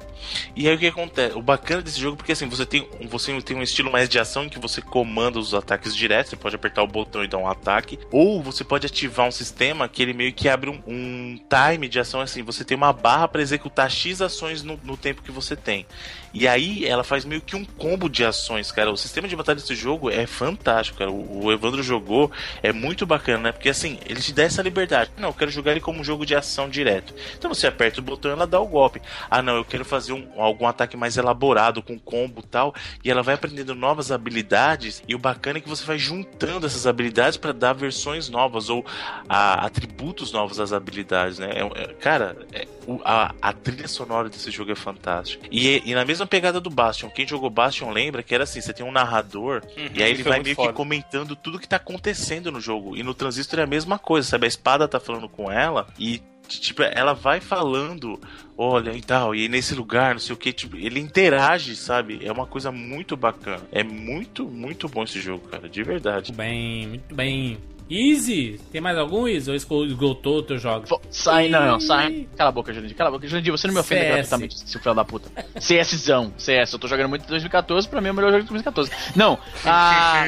E 0.55 0.67
aí 0.69 0.73
o 0.75 0.79
que 0.79 0.87
acontece? 0.87 1.37
O 1.37 1.41
bacana 1.41 1.81
desse 1.81 1.99
jogo 1.99 2.15
é 2.15 2.17
porque 2.17 2.31
assim, 2.31 2.47
você 2.47 2.65
tem, 2.65 2.87
você 3.09 3.39
tem 3.41 3.57
um 3.57 3.61
estilo 3.61 3.91
mais 3.91 4.07
de 4.07 4.17
ação 4.17 4.45
em 4.45 4.49
que 4.49 4.57
você 4.59 4.81
comanda 4.81 5.37
os 5.37 5.53
ataques 5.53 5.93
diretos, 5.95 6.29
você 6.31 6.35
pode 6.37 6.55
apertar 6.55 6.81
o 6.81 6.87
botão 6.87 7.23
e 7.23 7.27
dar 7.27 7.37
um 7.37 7.47
ataque, 7.47 7.99
ou 8.11 8.41
você 8.41 8.63
pode 8.63 8.85
ativar 8.87 9.27
um 9.27 9.31
sistema 9.31 9.87
que 9.87 10.01
ele 10.01 10.13
meio 10.13 10.33
que 10.33 10.47
abre 10.49 10.69
um, 10.69 10.81
um 10.87 11.37
time 11.49 11.87
de 11.87 11.99
ação 11.99 12.21
assim, 12.21 12.41
você 12.41 12.63
tem 12.63 12.75
uma 12.75 12.91
barra 12.93 13.27
para 13.27 13.41
executar 13.41 13.91
X 13.91 14.21
ações 14.21 14.63
no, 14.63 14.79
no 14.83 14.97
tempo 14.97 15.21
que 15.21 15.26
você 15.31 15.55
tem. 15.55 15.85
E 16.33 16.47
aí 16.47 16.85
ela 16.85 17.03
faz 17.03 17.25
meio 17.25 17.41
que 17.41 17.55
um 17.55 17.65
combo 17.65 18.09
de 18.09 18.23
ações, 18.23 18.71
cara. 18.71 18.91
O 18.91 18.97
sistema 18.97 19.27
de 19.27 19.35
batalha 19.35 19.55
desse 19.59 19.73
jogo 19.75 20.09
é 20.09 20.27
fantástico, 20.27 20.97
cara. 20.99 21.09
O, 21.09 21.45
o 21.45 21.51
Evandro 21.51 21.81
jogou, 21.81 22.31
é 22.61 22.71
muito 22.71 23.05
bacana, 23.05 23.43
né? 23.43 23.51
Porque 23.51 23.69
assim, 23.69 23.97
ele 24.05 24.21
te 24.21 24.33
dá 24.33 24.43
essa 24.43 24.61
liberdade. 24.61 25.09
Não, 25.17 25.29
eu 25.29 25.33
quero 25.33 25.49
jogar 25.49 25.71
ele 25.71 25.79
como 25.81 25.99
um 25.99 26.03
jogo 26.03 26.25
de 26.25 26.35
ação 26.35 26.69
direto. 26.69 27.13
Então 27.37 27.51
você 27.53 27.65
aperta 27.67 27.99
o 27.99 28.03
botão 28.03 28.29
e 28.29 28.33
ela 28.33 28.45
dá 28.45 28.59
o 28.59 28.67
golpe. 28.67 29.01
Ah, 29.31 29.41
não, 29.41 29.55
eu 29.55 29.65
quero 29.65 29.83
fazer 29.85 30.13
um, 30.13 30.27
algum 30.37 30.67
ataque 30.67 30.95
mais 30.97 31.17
elaborado, 31.17 31.81
com 31.81 31.97
combo 31.97 32.41
e 32.43 32.47
tal. 32.47 32.75
E 33.03 33.09
ela 33.09 33.23
vai 33.23 33.33
aprendendo 33.35 33.73
novas 33.73 34.11
habilidades. 34.11 35.01
E 35.07 35.15
o 35.15 35.19
bacana 35.19 35.57
é 35.57 35.61
que 35.61 35.69
você 35.69 35.83
vai 35.85 35.97
juntando 35.97 36.65
essas 36.67 36.85
habilidades 36.85 37.37
para 37.37 37.51
dar 37.53 37.73
versões 37.73 38.29
novas 38.29 38.69
ou 38.69 38.85
a- 39.27 39.65
atributos 39.65 40.31
novos 40.31 40.59
às 40.59 40.71
habilidades, 40.73 41.39
né? 41.39 41.49
É- 41.51 41.83
é- 41.83 41.93
cara, 41.93 42.37
é- 42.53 42.67
o- 42.87 43.01
a, 43.03 43.33
a 43.41 43.53
trilha 43.53 43.87
sonora 43.87 44.29
desse 44.29 44.49
jogo 44.49 44.71
é 44.71 44.75
fantástica. 44.75 45.45
E, 45.51 45.81
e 45.85 45.93
na 45.93 46.05
mesma 46.05 46.25
pegada 46.25 46.59
do 46.61 46.69
Bastion, 46.69 47.09
quem 47.09 47.27
jogou 47.27 47.49
Bastion 47.49 47.91
lembra 47.91 48.23
que 48.23 48.33
era 48.33 48.45
assim: 48.45 48.61
você 48.61 48.73
tem 48.73 48.85
um 48.85 48.91
narrador 48.91 49.61
e 49.93 50.01
aí 50.01 50.11
ele 50.11 50.23
vai 50.23 50.39
meio 50.41 50.55
foda. 50.55 50.69
que 50.69 50.73
comentando 50.75 51.35
tudo 51.35 51.59
que 51.59 51.67
tá 51.67 51.75
acontecendo 51.75 52.51
no 52.51 52.59
jogo. 52.61 52.95
E 52.95 53.03
no 53.03 53.13
Transistor 53.13 53.59
é 53.59 53.63
a 53.63 53.67
mesma 53.67 53.99
coisa, 53.99 54.27
sabe? 54.27 54.45
A 54.45 54.47
espada 54.47 54.87
tá 54.87 54.99
falando 54.99 55.27
com 55.29 55.51
ela 55.51 55.87
e. 55.99 56.21
Tipo, 56.47 56.81
ela 56.83 57.11
vai 57.13 57.41
falando, 57.41 58.17
olha 58.57 58.91
e 58.95 59.01
tal, 59.01 59.35
e 59.35 59.49
nesse 59.49 59.75
lugar, 59.75 60.13
não 60.13 60.19
sei 60.21 60.33
o 60.33 60.37
que, 60.37 60.53
tipo, 60.53 60.77
ele 60.77 60.97
interage, 60.97 61.75
sabe? 61.75 62.21
É 62.25 62.31
uma 62.31 62.45
coisa 62.47 62.71
muito 62.71 63.17
bacana. 63.17 63.63
É 63.69 63.83
muito, 63.83 64.45
muito 64.47 64.87
bom 64.87 65.03
esse 65.03 65.19
jogo, 65.19 65.45
cara, 65.49 65.67
de 65.67 65.83
verdade. 65.83 66.31
Muito 66.31 66.37
bem, 66.37 66.87
muito 66.87 67.13
bem. 67.13 67.57
Easy, 67.89 68.59
tem 68.71 68.81
mais 68.81 68.97
algum, 68.97 69.27
Easy? 69.27 69.49
Ou 69.69 69.85
esgotou 69.85 70.39
o 70.39 70.43
teu 70.43 70.57
jogo? 70.57 70.85
Sai, 71.09 71.47
não, 71.49 71.65
não, 71.65 71.79
sai. 71.79 72.27
Cala 72.35 72.49
a 72.49 72.51
boca, 72.51 72.73
Jurandir. 72.73 72.95
Cala 72.95 73.09
a 73.09 73.11
boca. 73.11 73.27
Jurandir, 73.27 73.51
você 73.51 73.67
não 73.67 73.73
me 73.73 73.79
ofenda 73.79 74.01
CS. 74.01 74.13
gratuitamente, 74.13 74.69
seu 74.69 74.81
filho 74.81 74.95
da 74.95 75.05
puta. 75.05 75.29
CSzão, 75.55 76.33
CS. 76.37 76.73
Eu 76.73 76.79
tô 76.79 76.87
jogando 76.87 77.09
muito 77.09 77.23
em 77.23 77.27
2014, 77.27 77.87
pra 77.87 78.01
mim 78.01 78.09
é 78.09 78.11
o 78.11 78.13
melhor 78.13 78.31
jogo 78.31 78.43
de 78.43 78.49
2014. 78.49 78.91
Não, 79.15 79.37
ah, 79.65 80.25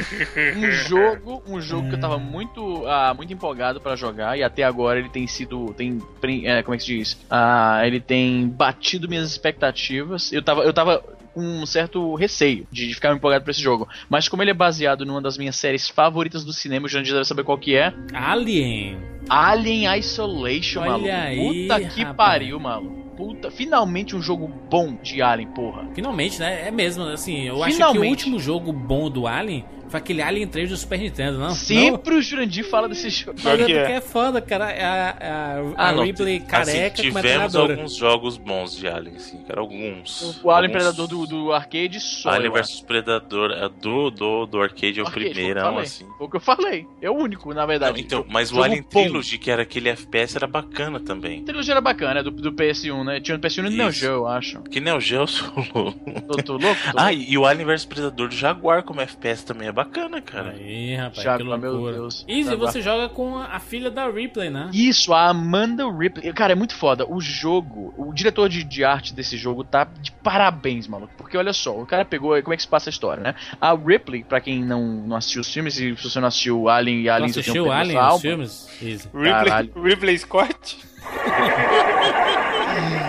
um 0.56 0.72
jogo, 0.72 1.44
um 1.48 1.62
jogo 1.62 1.90
que 1.90 1.96
eu 1.96 2.00
tava 2.00 2.18
muito, 2.18 2.86
ah, 2.88 3.14
muito 3.14 3.32
empolgado 3.34 3.82
pra 3.82 3.96
jogar 3.96 4.38
e 4.38 4.44
até 4.44 4.64
agora 4.64 5.00
ele 5.00 5.10
tem 5.10 5.28
sido, 5.28 5.74
tem, 5.74 6.02
é, 6.46 6.64
como 6.64 6.76
é 6.76 6.78
que 6.78 6.84
se 6.84 6.98
diz? 6.98 7.18
Ah, 7.30 7.82
ele 7.84 8.00
tem 8.00 8.48
batido 8.48 9.08
minhas 9.08 9.30
expectativas. 9.30 10.32
Eu 10.32 10.42
tava, 10.42 10.64
eu 10.64 10.74
tava 10.74 11.04
com 11.40 11.62
um 11.62 11.66
certo 11.66 12.16
receio 12.16 12.68
de 12.70 12.94
ficar 12.94 13.16
empolgado 13.16 13.44
pra 13.46 13.52
esse 13.52 13.62
jogo. 13.62 13.88
Mas 14.10 14.28
como 14.28 14.44
ele 14.44 14.52
é 14.52 14.54
baseado 14.54 15.06
numa 15.06 15.22
das 15.22 15.38
minhas 15.38 15.56
séries 15.56 15.88
favoritas 15.88 16.44
do 16.44 16.52
cinema, 16.52 16.86
o 16.86 16.90
Jurandir 16.90 17.14
deve 17.14 17.26
saber 17.26 17.44
qual 17.46 17.58
que 17.58 17.76
é. 17.78 17.94
Alien. 18.14 18.98
Alien 19.30 19.98
Isolation, 19.98 20.82
Olha 20.82 20.92
maluco. 20.92 21.10
aí, 21.12 21.68
Puta 21.68 21.80
que 21.90 22.02
rapaz. 22.02 22.16
pariu, 22.18 22.60
maluco. 22.60 23.00
Puta, 23.16 23.52
finalmente 23.52 24.16
um 24.16 24.22
jogo 24.22 24.48
bom 24.70 24.98
de 25.02 25.22
Alien, 25.22 25.50
porra. 25.50 25.88
Finalmente, 25.94 26.40
né? 26.40 26.68
É 26.68 26.72
mesmo, 26.72 27.04
assim, 27.04 27.44
eu 27.48 27.56
acho 27.64 27.66
que 27.68 27.74
Finalmente. 27.74 28.06
o 28.06 28.10
último 28.10 28.40
jogo 28.40 28.72
bom 28.72 29.10
do 29.10 29.28
Alien 29.28 29.66
foi 29.90 30.00
aquele 30.00 30.22
Alien 30.22 30.48
3 30.48 30.70
do 30.70 30.78
Super 30.78 31.00
Nintendo, 31.00 31.38
não? 31.40 31.48
Não? 31.50 31.56
Sempre 31.56 32.16
o 32.16 32.22
Jurandir 32.22 32.70
fala 32.70 32.88
desse 32.88 33.10
jogo. 33.10 33.38
Mas 33.44 33.54
é 33.60 33.66
que 33.66 33.74
porque 33.74 33.92
é. 33.92 33.96
é 33.96 34.02
foda, 34.02 34.42
cara. 34.42 34.72
É 34.72 34.84
A, 34.86 35.10
a, 35.10 35.74
Ah, 35.76 35.90
a 35.90 35.92
não, 35.94 36.04
Ripley 36.04 36.38
Assim, 36.38 36.46
careca 36.48 36.96
com 36.98 37.02
tivemos 37.02 37.56
alguns 37.56 37.96
jogos 37.96 38.38
bons 38.38 38.76
de 38.76 38.88
Alien, 38.88 39.18
sim, 39.20 39.44
cara, 39.48 39.60
alguns. 39.62 40.40
O 40.44 40.52
Alien 40.52 40.76
Alguns- 40.76 40.94
Predador 40.96 41.08
do, 41.08 41.26
do 41.28 41.54
arcade 41.54 42.00
só. 42.00 42.30
Alien 42.30 42.46
eu 42.48 42.54
vs 42.54 42.82
Predador 42.82 43.52
é 43.52 43.68
do, 43.70 44.10
do, 44.12 44.46
do 44.46 44.62
arcade 44.62 45.00
é 45.00 45.04
o 45.04 45.06
Arcade, 45.08 45.26
o 45.26 45.30
eu 45.50 45.56
falei. 45.62 45.84
assim. 45.84 46.06
Foi 46.18 46.28
o 46.28 46.30
que 46.30 46.36
eu 46.38 46.42
falei. 46.42 46.88
É 47.02 47.10
o 47.10 47.14
único, 47.16 47.50
na 47.54 47.62
Não, 47.62 47.68
verdade. 47.68 48.02
então, 48.02 48.26
mas 48.30 48.52
o 48.52 48.62
Alien 48.62 48.82
bom. 48.84 48.90
Trilogy, 49.02 49.38
que 49.38 49.50
era 49.50 49.64
aquele 49.64 49.90
FPS, 49.90 50.36
era 50.38 50.48
bacana 50.48 51.00
também. 51.00 51.42
A 51.42 51.46
trilogia 51.46 51.74
era 51.74 51.82
bacana, 51.82 52.20
é 52.20 52.24
do, 52.24 52.32
do 52.32 52.52
PS1, 52.54 53.04
né? 53.04 53.20
Tinha 53.20 53.38
no 53.38 53.44
PS1 53.44 53.58
e 53.60 53.62
no 53.64 53.70
Neo. 53.72 53.92
Geo, 53.92 54.12
eu 54.12 54.28
acho. 54.28 54.62
Que 54.64 54.80
Neo 54.80 55.00
Geo 55.00 55.26
solo. 55.28 55.94
Tô, 56.28 56.44
tô 56.44 56.54
louco? 56.58 56.80
Tô 56.92 56.98
Ah, 57.00 57.12
e 57.14 57.38
o 57.38 57.46
Alien 57.46 57.66
vs 57.66 57.86
Predador 57.86 58.28
do 58.30 58.36
Jaguar 58.36 58.84
como 58.84 59.02
FPS 59.02 59.44
também 59.46 59.68
é 59.68 59.72
bacana, 59.84 60.22
cara. 60.22 60.52
Aí, 60.52 60.96
rapaz, 60.96 61.38
que 61.38 61.44
meu 61.44 61.72
loucura. 61.72 61.94
Deus. 61.94 62.26
Easy, 62.28 62.50
Jaguar. 62.50 62.72
você 62.72 62.82
joga 62.82 63.10
com 63.10 63.38
a 63.38 63.60
filha 63.60 63.90
da 63.90 64.10
Ripley, 64.10 64.50
né? 64.50 64.70
Isso, 64.74 65.14
a 65.14 65.30
Amanda 65.30 65.90
Ripley. 65.90 66.34
Cara, 66.34 66.54
é 66.54 66.56
muito 66.56 66.76
foda. 66.76 67.06
O 67.10 67.22
jogo, 67.22 67.94
o 67.98 68.14
diretor 68.14 68.50
de, 68.50 68.64
de 68.64 68.84
arte 68.84 69.14
desse 69.14 69.38
jogo 69.38 69.64
tá 69.64 69.86
de 69.86 70.12
parabéns, 70.12 70.88
maluco. 70.88 71.14
Porque 71.18 71.38
olha 71.38 71.54
só, 71.54 71.80
o 71.80 71.86
cara 71.86 72.04
pegou. 72.04 72.40
Como 72.42 72.54
é 72.54 72.58
que 72.58 72.64
se 72.64 72.68
passa 72.68 72.90
a 72.90 72.92
história, 72.92 73.24
né? 73.24 73.36
A 73.60 73.74
Ripley, 73.74 74.24
pra 74.24 74.42
quem 74.42 74.64
não, 74.64 74.86
não 74.86 75.16
assistiu 75.16 75.42
os 75.42 75.54
filmes, 75.54 75.80
e 75.80 75.96
se 75.96 76.10
você 76.10 76.20
não 76.20 76.28
assistiu 76.28 76.68
Alien 76.68 77.02
e 77.02 77.10
Alien, 77.10 77.32
tenho 77.32 77.42
assistiu 77.42 77.72
Alien, 77.72 78.00
os 78.00 78.22
filmes? 78.22 78.82
Easy. 78.82 79.08
Ripley. 79.14 79.72
Ripley 79.76 80.18
Scott? 80.18 80.80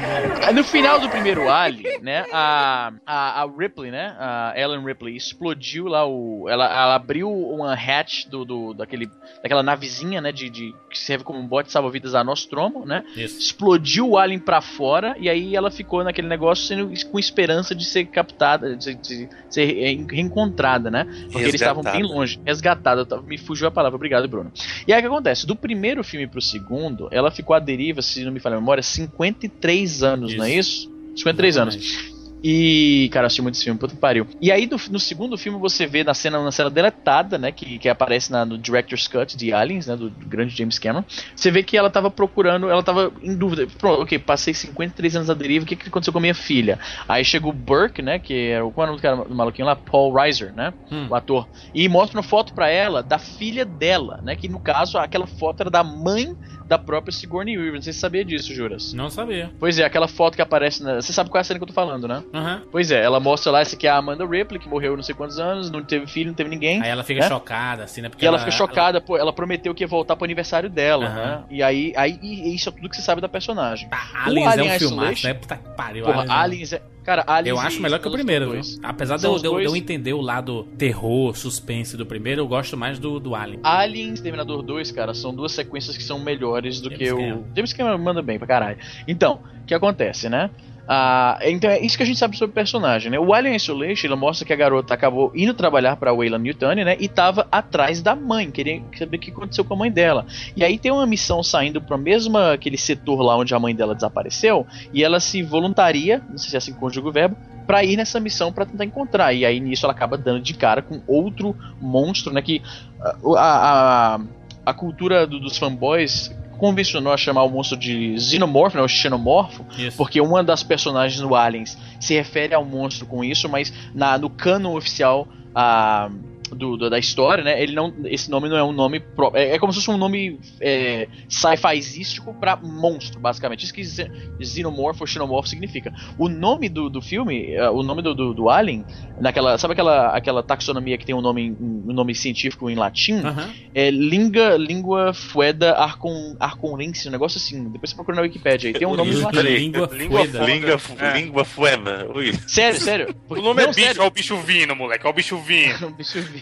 No 0.54 0.64
final 0.64 0.98
do 0.98 1.08
primeiro 1.08 1.48
Alien, 1.48 2.00
né, 2.02 2.24
a, 2.32 2.92
a, 3.06 3.42
a 3.42 3.46
Ripley, 3.56 3.90
né, 3.92 4.16
a 4.18 4.52
Ellen 4.56 4.84
Ripley, 4.84 5.14
explodiu 5.16 5.86
lá 5.86 6.04
o... 6.06 6.46
Ela, 6.48 6.64
ela 6.64 6.94
abriu 6.96 7.30
uma 7.30 7.74
hatch 7.74 8.26
do, 8.26 8.44
do, 8.44 8.74
daquele, 8.74 9.08
daquela 9.42 9.62
navezinha, 9.62 10.20
né, 10.20 10.32
de, 10.32 10.50
de, 10.50 10.74
que 10.90 10.98
serve 10.98 11.22
como 11.22 11.38
um 11.38 11.46
bote 11.46 11.70
salva-vidas 11.70 12.12
da 12.12 12.24
Nostromo, 12.24 12.84
né, 12.84 13.04
Isso. 13.14 13.38
explodiu 13.38 14.08
o 14.10 14.18
Alien 14.18 14.40
pra 14.40 14.60
fora 14.60 15.14
e 15.20 15.28
aí 15.28 15.54
ela 15.54 15.70
ficou 15.70 16.02
naquele 16.02 16.26
negócio 16.26 16.64
sendo, 16.66 16.90
com 17.10 17.18
esperança 17.18 17.72
de 17.74 17.84
ser 17.84 18.06
captada, 18.06 18.74
de, 18.76 18.94
de 18.96 19.28
ser 19.48 19.64
re- 19.66 20.04
reencontrada, 20.10 20.90
né, 20.90 21.04
porque 21.30 21.38
eles 21.48 21.54
estavam 21.54 21.82
bem 21.84 21.92
Resgatada. 21.92 22.14
longe. 22.18 22.40
Resgatada, 22.44 23.06
tava- 23.06 23.22
me 23.22 23.38
fugiu 23.38 23.68
a 23.68 23.70
palavra, 23.70 23.94
obrigado, 23.94 24.26
Bruno. 24.26 24.50
E 24.86 24.92
aí 24.92 24.98
o 24.98 25.02
que 25.02 25.06
acontece? 25.08 25.46
Do 25.46 25.54
primeiro 25.54 26.02
filme 26.02 26.26
pro 26.26 26.40
segundo, 26.40 27.08
ela 27.12 27.30
ficou 27.30 27.54
à 27.54 27.60
deriva, 27.60 28.02
se 28.02 28.24
não 28.24 28.32
me 28.32 28.40
falha 28.40 28.56
a 28.56 28.60
memória, 28.60 28.82
53 28.82 30.02
anos, 30.02 30.29
não 30.38 30.44
é 30.44 30.54
isso? 30.54 30.88
53 31.16 31.56
anos. 31.58 32.10
E, 32.42 33.10
cara, 33.12 33.24
eu 33.24 33.26
assisti 33.26 33.42
muito 33.42 33.56
esse 33.56 33.64
filme, 33.64 33.78
puta 33.78 33.94
que 33.94 34.00
pariu. 34.00 34.26
E 34.40 34.50
aí, 34.50 34.66
no, 34.66 34.78
no 34.92 34.98
segundo 34.98 35.36
filme, 35.36 35.58
você 35.58 35.86
vê 35.86 36.02
na 36.02 36.14
cena, 36.14 36.42
na 36.42 36.50
cena 36.50 36.70
deletada, 36.70 37.36
né, 37.36 37.52
que, 37.52 37.78
que 37.78 37.86
aparece 37.86 38.32
na- 38.32 38.46
no 38.46 38.56
Director's 38.56 39.06
Cut 39.06 39.36
de 39.36 39.52
Aliens, 39.52 39.86
né, 39.86 39.94
do, 39.94 40.08
do 40.08 40.24
grande 40.26 40.56
James 40.56 40.78
Cameron, 40.78 41.04
você 41.36 41.50
vê 41.50 41.62
que 41.62 41.76
ela 41.76 41.90
tava 41.90 42.10
procurando, 42.10 42.70
ela 42.70 42.82
tava 42.82 43.12
em 43.22 43.36
dúvida. 43.36 43.66
Pronto, 43.76 44.00
ok, 44.04 44.18
passei 44.18 44.54
53 44.54 45.16
anos 45.16 45.28
à 45.28 45.34
deriva, 45.34 45.64
o 45.64 45.68
que, 45.68 45.76
que 45.76 45.88
aconteceu 45.88 46.14
com 46.14 46.18
a 46.18 46.22
minha 46.22 46.34
filha? 46.34 46.78
Aí 47.06 47.22
chegou 47.26 47.50
o 47.50 47.54
Burke, 47.54 48.00
né, 48.00 48.18
que 48.18 48.32
era 48.48 48.64
o, 48.64 48.72
qual 48.72 48.84
era 48.86 48.92
o 48.92 48.96
nome 48.96 49.00
do 49.00 49.02
cara 49.02 49.28
do 49.28 49.34
maluquinho 49.34 49.66
lá? 49.68 49.76
Paul 49.76 50.14
Reiser, 50.14 50.54
né, 50.54 50.72
Hum. 50.90 51.08
o 51.10 51.14
ator. 51.14 51.46
E 51.74 51.86
mostra 51.90 52.16
uma 52.18 52.22
foto 52.24 52.54
pra 52.54 52.70
ela 52.70 53.02
da 53.02 53.18
filha 53.18 53.66
dela, 53.66 54.18
né, 54.22 54.34
que 54.34 54.48
no 54.48 54.58
caso, 54.58 54.96
aquela 54.96 55.26
foto 55.26 55.60
era 55.60 55.68
da 55.70 55.84
mãe 55.84 56.26
da 56.70 56.78
própria 56.78 57.10
Sigourney 57.12 57.58
Weaver. 57.58 57.74
Não 57.74 57.82
sei 57.82 57.92
se 57.92 57.98
você 57.98 58.00
sabia 58.02 58.24
disso, 58.24 58.54
Juras. 58.54 58.92
Não 58.92 59.10
sabia. 59.10 59.50
Pois 59.58 59.76
é, 59.80 59.84
aquela 59.84 60.06
foto 60.06 60.36
que 60.36 60.42
aparece 60.42 60.80
na... 60.84 61.02
Você 61.02 61.12
sabe 61.12 61.28
qual 61.28 61.40
é 61.40 61.42
a 61.42 61.44
cena 61.44 61.58
que 61.58 61.64
eu 61.64 61.66
tô 61.66 61.72
falando, 61.74 62.06
né? 62.06 62.22
Aham. 62.32 62.62
Pois 62.70 62.92
é, 62.92 63.02
ela 63.02 63.18
mostra 63.18 63.50
lá, 63.50 63.60
essa 63.60 63.74
aqui 63.74 63.88
é 63.88 63.90
a 63.90 63.96
Amanda 63.96 64.24
Ripley, 64.24 64.60
que 64.60 64.68
morreu 64.68 64.94
não 64.96 65.02
sei 65.02 65.12
quantos 65.12 65.40
anos, 65.40 65.68
não 65.68 65.82
teve 65.82 66.06
filho, 66.06 66.28
não 66.28 66.34
teve 66.34 66.48
ninguém. 66.48 66.80
Aí 66.80 66.88
ela 66.88 67.02
fica 67.02 67.22
né? 67.22 67.28
chocada, 67.28 67.82
assim, 67.82 68.00
né? 68.02 68.08
Porque 68.08 68.24
E 68.24 68.28
ela 68.28 68.38
fica 68.38 68.52
chocada, 68.52 69.00
pô, 69.00 69.16
ela 69.18 69.32
prometeu 69.32 69.74
que 69.74 69.82
ia 69.82 69.88
voltar 69.88 70.14
pro 70.14 70.24
aniversário 70.24 70.70
dela, 70.70 71.06
Aham. 71.06 71.16
né? 71.16 71.44
E 71.50 71.60
aí, 71.60 71.92
aí 71.96 72.20
e 72.22 72.54
isso 72.54 72.68
é 72.68 72.72
tudo 72.72 72.88
que 72.88 72.94
você 72.94 73.02
sabe 73.02 73.20
da 73.20 73.28
personagem. 73.28 73.88
Ah, 73.90 74.26
Aliens 74.26 74.52
Alien 74.52 74.70
é 74.70 74.76
um 74.76 74.78
filmaço, 74.78 75.26
né? 75.26 75.34
Puta 75.34 75.56
que 75.56 75.68
pariu. 75.70 76.04
Porra, 76.04 76.20
Aliens 76.20 76.30
é- 76.30 76.36
Aliens 76.40 76.72
é. 76.74 76.82
Cara, 77.10 77.24
Aliens. 77.26 77.56
Eu 77.56 77.60
acho 77.60 77.82
melhor 77.82 77.98
que 77.98 78.06
o 78.06 78.12
primeiro, 78.12 78.52
viu? 78.52 78.60
Apesar 78.84 79.16
de 79.16 79.26
eu, 79.26 79.36
de 79.36 79.44
eu- 79.46 79.74
entender 79.74 80.12
o 80.12 80.20
lado 80.20 80.62
terror, 80.78 81.36
suspense 81.36 81.96
do 81.96 82.06
primeiro, 82.06 82.40
eu 82.42 82.46
gosto 82.46 82.76
mais 82.76 83.00
do, 83.00 83.18
do 83.18 83.34
Alien. 83.34 83.58
Alien 83.64 84.14
e 84.14 84.20
Terminador 84.22 84.62
2, 84.62 84.92
cara, 84.92 85.12
são 85.12 85.34
duas 85.34 85.50
sequências 85.50 85.96
que 85.96 86.04
são 86.04 86.20
melhores 86.20 86.80
do 86.80 86.88
James 86.88 86.98
que 87.08 87.12
o. 87.12 87.44
James 87.52 87.72
Cameron 87.72 87.98
manda 87.98 88.22
bem 88.22 88.38
pra 88.38 88.46
caralho. 88.46 88.78
Então, 89.08 89.40
o 89.60 89.66
que 89.66 89.74
acontece, 89.74 90.28
né? 90.28 90.50
Ah, 90.92 91.38
então 91.42 91.70
é 91.70 91.78
isso 91.80 91.96
que 91.96 92.02
a 92.02 92.06
gente 92.06 92.18
sabe 92.18 92.36
sobre 92.36 92.50
o 92.50 92.54
personagem, 92.54 93.12
né? 93.12 93.18
O 93.18 93.32
Alien 93.32 93.54
Isolation, 93.54 94.08
ele 94.08 94.16
mostra 94.16 94.44
que 94.44 94.52
a 94.52 94.56
garota 94.56 94.92
acabou 94.92 95.30
indo 95.36 95.54
trabalhar 95.54 95.94
pra 95.94 96.12
Wayland 96.12 96.42
Newtoni, 96.42 96.84
né? 96.84 96.96
E 96.98 97.06
tava 97.08 97.46
atrás 97.52 98.02
da 98.02 98.16
mãe, 98.16 98.50
queria 98.50 98.82
saber 98.98 99.16
o 99.18 99.20
que 99.20 99.30
aconteceu 99.30 99.64
com 99.64 99.74
a 99.74 99.76
mãe 99.76 99.92
dela. 99.92 100.26
E 100.56 100.64
aí 100.64 100.80
tem 100.80 100.90
uma 100.90 101.06
missão 101.06 101.44
saindo 101.44 101.80
pro 101.80 101.96
mesmo 101.96 102.36
aquele 102.36 102.76
setor 102.76 103.22
lá 103.22 103.36
onde 103.36 103.54
a 103.54 103.58
mãe 103.60 103.72
dela 103.72 103.94
desapareceu, 103.94 104.66
e 104.92 105.04
ela 105.04 105.20
se 105.20 105.44
voluntaria, 105.44 106.24
não 106.28 106.36
sei 106.38 106.50
se 106.50 106.56
é 106.56 106.58
assim 106.58 106.72
que 106.72 106.80
conjuga 106.80 107.08
o 107.08 107.12
verbo, 107.12 107.36
pra 107.68 107.84
ir 107.84 107.96
nessa 107.96 108.18
missão 108.18 108.52
pra 108.52 108.66
tentar 108.66 108.84
encontrar. 108.84 109.32
E 109.32 109.44
aí 109.46 109.60
nisso 109.60 109.86
ela 109.86 109.92
acaba 109.92 110.18
dando 110.18 110.40
de 110.40 110.54
cara 110.54 110.82
com 110.82 111.00
outro 111.06 111.54
monstro, 111.80 112.32
né? 112.32 112.42
Que 112.42 112.60
ah, 113.00 113.16
a, 113.36 114.14
a, 114.16 114.20
a 114.66 114.74
cultura 114.74 115.24
do- 115.24 115.38
dos 115.38 115.56
fanboys 115.56 116.34
convencionou 116.60 117.10
a 117.10 117.16
chamar 117.16 117.42
o 117.44 117.48
monstro 117.48 117.78
de 117.78 118.20
xenomorfo, 118.20 118.76
né, 118.76 118.82
o 118.82 118.88
xenomorfo, 118.88 119.64
Isso. 119.78 119.96
porque 119.96 120.20
uma 120.20 120.44
das 120.44 120.62
personagens 120.62 121.18
no 121.18 121.34
Aliens 121.34 121.78
se 121.98 122.14
refere 122.14 122.54
ao 122.54 122.66
monstro 122.66 123.06
com 123.06 123.24
isso, 123.24 123.48
mas 123.48 123.72
na, 123.94 124.18
no 124.18 124.28
canon 124.28 124.76
oficial 124.76 125.26
ah, 125.54 126.10
do, 126.56 126.76
do- 126.76 126.90
da 126.90 126.98
história, 126.98 127.42
né, 127.44 127.62
ele 127.62 127.74
não, 127.74 127.92
esse 128.04 128.30
nome 128.30 128.48
não 128.48 128.56
é 128.56 128.62
um 128.64 128.72
nome 128.72 129.00
próprio. 129.00 129.40
É, 129.40 129.54
é 129.54 129.58
como 129.58 129.72
se 129.72 129.78
fosse 129.80 129.90
um 129.90 129.98
nome 129.98 130.38
é, 130.60 131.08
sci-fi-ístico 131.28 132.34
pra 132.34 132.56
monstro, 132.56 133.20
basicamente. 133.20 133.64
Isso 133.64 133.74
que 133.74 133.84
xe- 133.84 134.10
xenomorfo 134.40 135.02
ou 135.02 135.06
xenomorfo 135.06 135.48
significa. 135.48 135.92
O 136.18 136.28
nome 136.28 136.68
do, 136.68 136.88
do 136.88 137.00
filme, 137.02 137.56
ah, 137.56 137.70
o 137.70 137.82
nome 137.82 138.02
do, 138.02 138.14
do, 138.14 138.34
do 138.34 138.48
Alien, 138.48 138.84
naquela, 139.20 139.58
sabe 139.58 139.72
aquela, 139.72 140.08
aquela 140.08 140.42
taxonomia 140.42 140.96
que 140.98 141.04
tem 141.06 141.14
um 141.14 141.20
nome, 141.20 141.56
um 141.60 141.92
nome 141.92 142.14
científico 142.14 142.68
em 142.70 142.74
latim? 142.74 143.14
Aham. 143.20 143.50
É 143.74 143.90
língua, 143.90 144.56
língua 144.56 145.12
fueda 145.14 145.72
arcon, 145.76 146.36
arconense, 146.38 147.08
um 147.08 147.12
negócio 147.12 147.38
assim. 147.38 147.64
Depois 147.70 147.90
você 147.90 147.96
procura 147.96 148.16
na 148.16 148.22
Wikipedia 148.22 148.70
aí. 148.70 148.74
Tem 148.74 148.86
um 148.86 148.96
nome 148.96 149.10
em 149.12 149.16
latim. 149.20 149.40
Língua 149.40 149.88
fueda. 149.88 150.44
Língua, 150.44 150.80
É. 150.98 151.12
língua 151.20 151.44
fueda. 151.44 152.08
Ui. 152.14 152.32
Sério, 152.46 152.80
sério. 152.80 153.14
O 153.28 153.36
nome 153.36 153.62
Não, 153.62 153.70
é 153.70 153.72
bicho, 153.74 153.86
sério. 153.86 154.02
é 154.02 154.06
o 154.06 154.10
bicho 154.10 154.36
vindo, 154.38 154.74
moleque. 154.76 155.06
É 155.06 155.10
o 155.10 155.12
bicho 155.12 155.36
vindo. 155.38 155.70
Um 155.90 155.92
bicho 155.92 156.20
vindo. 156.20 156.39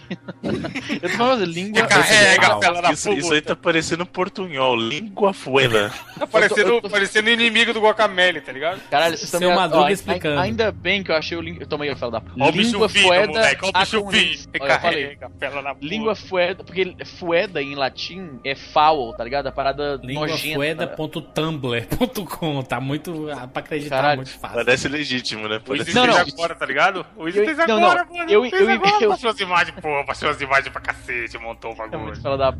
Eu 1.01 1.09
tô 1.09 1.17
falando 1.17 1.45
língua. 1.45 1.85
Carrega, 1.87 2.59
fela 2.59 2.81
da 2.81 2.91
isso, 2.91 3.11
isso 3.13 3.33
aí 3.33 3.41
tá 3.41 3.55
parecendo 3.55 4.05
portunhol. 4.05 4.75
Língua 4.75 5.33
fueda. 5.33 5.91
Tá 6.17 6.27
parecendo, 6.27 6.73
Eu 6.75 6.81
tô- 6.81 6.89
parecendo 6.89 7.29
inimigo 7.29 7.73
do 7.73 7.79
Guacamele, 7.81 8.41
tá 8.41 8.51
ligado? 8.51 8.79
Caralho, 8.89 9.17
vocês 9.17 9.23
estão 9.33 9.39
me 9.39 9.47
Madruga 9.55 9.83
ó, 9.83 9.87
ai- 9.87 9.93
explicando. 9.93 10.39
Ainda 10.39 10.71
bem 10.71 11.03
que 11.03 11.11
eu 11.11 11.15
achei 11.15 11.37
o 11.37 11.41
link. 11.41 11.59
Eu 11.61 11.67
tomei 11.67 11.89
a 11.89 11.95
fala 11.95 12.13
da 12.13 12.21
Ó 12.39 12.49
o 12.49 12.51
bicho 12.51 12.71
língua 12.71 12.89
fueda. 12.89 13.27
moleque. 13.27 13.65
Ó 13.65 13.69
o 13.69 13.73
bicho 13.73 14.05
vindo. 14.07 14.49
Eu. 14.53 14.59
Carrega, 14.67 15.31
fela 15.39 15.73
puta. 15.75 15.85
Língua 15.85 16.15
fueda, 16.15 16.63
porque 16.63 16.95
fueda 17.17 17.61
em 17.61 17.75
latim 17.75 18.39
é 18.43 18.55
foul, 18.55 19.13
tá 19.13 19.23
ligado? 19.23 19.47
A 19.47 19.51
parada 19.51 19.97
nojenta. 19.97 20.07
Linguafueda.tumblr.com. 20.07 22.63
Tá 22.63 22.79
muito. 22.79 23.29
ah, 23.31 23.47
Pra 23.47 23.61
acreditar, 23.61 23.97
Caralho. 23.97 24.17
muito 24.17 24.31
fácil. 24.39 24.55
Parece 24.57 24.87
legítimo, 24.87 25.47
né? 25.47 25.57
O 25.57 25.61
Parece 25.61 25.85
fez 25.91 25.95
não. 25.95 26.03
agora, 26.15 26.55
tá 26.55 26.65
ligado? 26.65 27.05
O 27.15 27.27
Eu- 27.27 27.33
fez 27.33 27.57
não, 27.57 27.77
agora, 27.77 28.05
mano. 28.05 28.31
Eu- 28.31 28.41
fez 28.49 28.61
eu- 28.61 28.69
agora. 28.69 29.03
eu- 29.03 29.09
Baixou 29.09 29.29
as 29.29 29.39
imagens, 29.39 29.75
pô, 29.97 30.03
baixou 30.05 30.29
as 30.29 30.39
imagens 30.41 30.69
pra 30.69 30.81
cacete, 30.81 31.37
montou 31.37 31.71
o 31.71 31.73
É 31.73 31.77
bagulho. 31.77 32.03
muito 32.03 32.21
fala 32.21 32.37
da... 32.37 32.53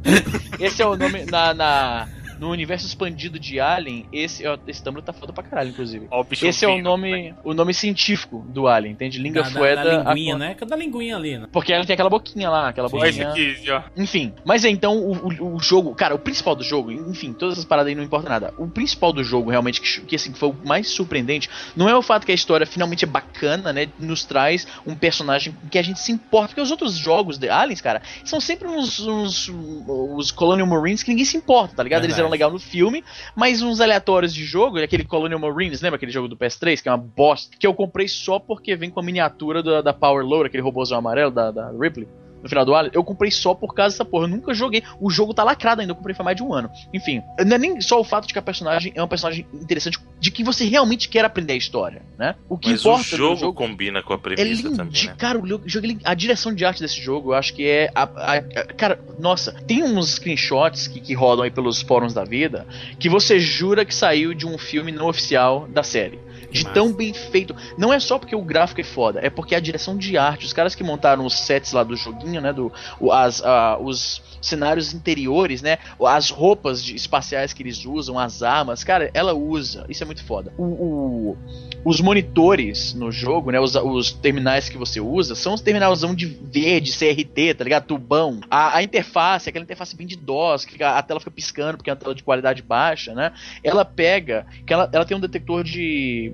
Esse 0.60 0.82
é 0.82 0.86
o 0.86 0.96
nome 0.96 1.26
na, 1.26 1.54
na- 1.54 2.08
no 2.40 2.50
universo 2.52 2.86
expandido 2.88 3.38
de 3.40 3.60
Alien. 3.60 4.06
Esse, 4.12 4.46
ó, 4.48 4.58
esse 4.68 4.82
Tumblr 4.84 5.04
tá 5.04 5.14
foda 5.14 5.34
pra 5.34 5.44
caralho, 5.44 5.70
inclusive. 5.70 6.08
Ó 6.12 6.24
bicho 6.24 6.46
Esse 6.46 6.66
é 6.66 6.68
o 6.68 6.82
nome, 6.82 7.34
o 7.44 7.54
nome 7.54 7.74
científico 7.74 8.46
do 8.50 8.68
Alien, 8.68 8.94
entende? 8.94 9.20
Língua 9.20 9.44
Da, 9.44 9.50
da, 9.50 9.60
fueda. 9.60 9.84
da 10.04 10.04
linguinha, 10.14 10.36
a- 10.36 10.38
né? 10.38 10.56
Que 10.56 10.64
é 10.64 10.68
da 10.68 10.76
linguinha 10.76 11.16
ali, 11.16 11.38
né? 11.38 11.48
Porque 11.52 11.74
ela 11.74 11.86
tem 11.86 11.94
aquela 11.94 12.10
boquinha 12.10 12.50
lá, 12.50 12.70
aquela 12.70 12.88
Sim. 12.90 12.98
Boquinha. 12.98 13.30
aqui, 13.30 13.72
ó. 13.72 13.82
Enfim, 13.98 14.34
mas 14.46 14.64
é 14.66 14.70
então 14.70 14.98
o, 14.98 15.12
o, 15.28 15.56
o 15.56 15.60
jogo, 15.60 15.94
cara, 15.96 16.16
o 16.16 16.20
principal 16.20 16.56
do 16.56 16.64
jogo, 16.64 16.92
enfim, 16.92 17.34
todas 17.34 17.54
essas 17.56 17.66
paradas 17.66 17.90
aí 17.90 17.96
não 17.96 18.04
importa 18.04 18.30
nada. 18.30 18.54
O 18.58 18.68
principal 18.68 19.12
do 19.12 19.24
jogo, 19.24 19.50
realmente, 19.50 19.82
que, 19.82 20.02
que 20.02 20.16
assim, 20.16 20.34
foi 20.34 20.50
o 20.50 20.56
mais 20.66 20.88
surpreendente, 20.90 21.50
não 21.76 21.90
é 21.90 21.96
o 21.96 22.02
fato 22.02 22.26
que 22.26 22.32
a 22.32 22.36
história 22.36 22.66
finalmente 22.66 23.04
é 23.04 23.08
bacana, 23.08 23.74
né? 23.74 23.88
Nos 24.00 24.24
traz 24.26 24.68
um 24.86 24.96
personagem 24.96 25.56
que 25.70 25.78
a 25.78 25.82
gente 25.82 26.00
se 26.00 26.12
importa. 26.12 26.50
Porque 26.50 26.62
os 26.62 26.72
outros 26.72 26.96
jogos 26.98 27.38
de 27.38 27.50
Aliens, 27.50 27.82
cara, 27.82 28.02
são 28.24 28.40
sempre 28.40 28.68
uns, 28.68 29.00
uns 29.00 29.50
os 29.50 30.32
Colonial 30.32 30.68
Marines 30.68 31.04
que 31.04 31.10
ninguém 31.10 31.26
se 31.26 31.38
importa, 31.38 31.76
tá 31.76 31.84
ligado? 31.84 32.04
Eles 32.04 32.16
Verdade. 32.16 32.29
Legal 32.30 32.52
no 32.52 32.60
filme, 32.60 33.04
mas 33.36 33.62
uns 33.62 33.82
aleatórios 33.82 34.34
de 34.34 34.44
jogo, 34.44 34.80
aquele 34.80 35.04
Colonial 35.04 35.40
Marines, 35.40 35.82
lembra 35.82 35.98
aquele 35.98 36.12
jogo 36.12 36.28
do 36.28 36.38
PS3, 36.38 36.82
que 36.82 36.90
é 36.90 36.92
uma 36.92 36.98
bosta, 36.98 37.56
que 37.58 37.66
eu 37.66 37.74
comprei 37.74 38.08
só 38.08 38.40
porque 38.40 38.76
vem 38.76 38.90
com 38.90 39.00
a 39.00 39.04
miniatura 39.04 39.62
da, 39.62 39.82
da 39.82 39.94
Power 39.94 40.26
Loader, 40.26 40.48
aquele 40.48 40.64
robôzão 40.64 40.98
amarelo 40.98 41.32
da, 41.32 41.52
da 41.52 41.72
Ripley 41.72 42.08
no 42.42 42.50
final 42.50 42.66
do 42.66 42.74
Alien, 42.76 42.92
eu 42.96 43.04
comprei 43.04 43.32
só 43.32 43.54
por 43.54 43.74
causa 43.74 43.94
dessa 43.94 44.06
porra. 44.06 44.26
Eu 44.26 44.30
nunca 44.30 44.54
joguei. 44.54 44.84
O 45.00 45.10
jogo 45.10 45.34
tá 45.34 45.44
lacrado 45.44 45.82
ainda, 45.82 45.92
eu 45.92 45.96
comprei 45.96 46.16
faz 46.16 46.26
mais 46.26 46.38
de 46.38 46.44
um 46.44 46.54
ano. 46.54 46.70
Enfim, 46.94 47.22
não 47.46 47.56
é 47.56 47.58
nem 47.58 47.82
só 47.82 48.00
o 48.00 48.04
fato 48.04 48.28
de 48.28 48.34
que 48.34 48.40
a 48.40 48.42
personagem 48.42 48.92
é 48.96 49.02
uma 49.02 49.08
personagem 49.08 49.46
interessante, 49.54 49.98
de 50.20 50.32
que 50.32 50.44
você 50.44 50.66
realmente 50.66 51.10
quer 51.10 51.26
aprender 51.26 51.54
a 51.54 51.58
história, 51.58 52.02
né? 52.18 52.36
O 52.48 52.58
que 52.58 52.70
Mas 52.72 52.86
o 52.86 52.90
importa 52.90 53.18
jogo, 53.18 53.34
no 53.34 53.40
jogo 53.40 53.54
combina 53.54 54.02
com 54.04 54.14
a 54.14 54.16
é 54.16 54.20
premissa 54.20 54.64
lindo, 54.64 54.76
também, 54.78 55.06
né? 55.06 55.16
cara. 55.18 55.40
O 55.40 55.48
jogo, 55.48 55.88
a 56.04 56.14
direção 56.14 56.54
de 56.54 56.66
arte 56.66 56.82
desse 56.82 57.02
jogo, 57.02 57.32
eu 57.32 57.36
acho 57.36 57.54
que 57.54 57.66
é. 57.66 57.90
a- 57.96 58.04
a- 58.04 58.38
a- 58.38 58.74
cara, 58.74 59.00
nossa, 59.20 59.52
tem 59.68 59.84
uns 59.84 60.12
screenshots 60.16 60.88
que, 60.88 61.00
que 61.00 61.14
rodam 61.14 61.44
aí 61.44 61.52
pelos 61.52 61.82
fóruns 61.82 62.14
da 62.14 62.24
vida 62.24 62.66
que 63.00 63.10
você 63.10 63.40
jura 63.40 63.86
que 63.86 63.94
saiu 63.94 64.34
de 64.34 64.46
um 64.46 64.58
filme 64.58 64.92
não 64.92 65.08
oficial 65.08 65.68
da 65.68 65.84
série. 65.84 66.20
De 66.52 66.64
massa. 66.64 66.74
tão 66.74 66.92
bem 66.94 67.14
feito. 67.14 67.56
Não 67.78 67.94
é 67.94 68.00
só 68.00 68.18
porque 68.20 68.36
o 68.36 68.42
gráfico 68.42 68.82
é 68.82 68.84
foda, 68.84 69.20
é 69.24 69.30
porque 69.30 69.56
a 69.56 69.60
direção 69.60 69.98
de 69.98 70.18
arte, 70.18 70.46
os 70.46 70.54
caras 70.54 70.76
que 70.76 70.84
montaram 70.84 71.26
os 71.26 71.38
sets 71.38 71.72
lá 71.74 71.84
do 71.84 71.96
joguinho, 71.96 72.42
né? 72.42 72.52
Do, 72.54 72.72
as, 73.12 73.42
ah, 73.44 73.78
os 73.80 74.22
cenários 74.42 74.94
interiores, 74.94 75.62
né? 75.62 75.78
As 76.06 76.30
roupas 76.30 76.84
de- 76.84 76.96
espaciais 76.96 77.52
que 77.54 77.62
eles 77.64 77.86
usam, 77.86 78.18
as 78.18 78.42
armas, 78.42 78.84
cara, 78.84 79.10
ela 79.14 79.34
usa. 79.34 79.86
Isso 79.90 80.02
é 80.04 80.06
muito 80.06 80.24
foda. 80.24 80.54
O, 80.58 80.64
o- 80.64 81.38
os 81.86 82.02
monitores 82.02 82.94
no 82.94 83.12
jogo, 83.12 83.52
né? 83.52 83.60
Os, 83.60 83.76
os 83.76 84.12
terminais 84.12 84.68
que 84.70 84.78
você 84.78 85.00
usa, 85.00 85.36
são 85.36 85.54
os 85.54 85.62
terminalzão 85.62 86.14
de 86.14 86.26
verde, 86.26 86.92
CRT, 86.92 87.54
tá 87.56 87.64
ligado? 87.64 87.86
Tubão. 87.86 88.40
A, 88.50 88.78
a 88.78 88.84
interface, 88.84 89.50
aquela 89.50 89.64
interface 89.64 89.96
bem 89.96 90.06
de 90.08 90.16
DOS, 90.18 90.66
que 90.66 90.74
fica- 90.74 90.98
a 90.98 91.02
tela 91.02 91.20
fica 91.20 91.32
piscando 91.32 91.78
porque 91.78 91.90
é 91.90 91.94
uma 91.94 92.00
tela 92.00 92.16
de 92.16 92.24
qualidade 92.24 92.62
baixa, 92.62 93.14
né? 93.14 93.32
Ela 93.64 93.84
pega, 93.86 94.46
que 94.66 94.74
ela, 94.74 94.90
ela 94.92 95.06
tem 95.06 95.16
um 95.16 95.20
detector 95.20 95.64
de. 95.64 96.34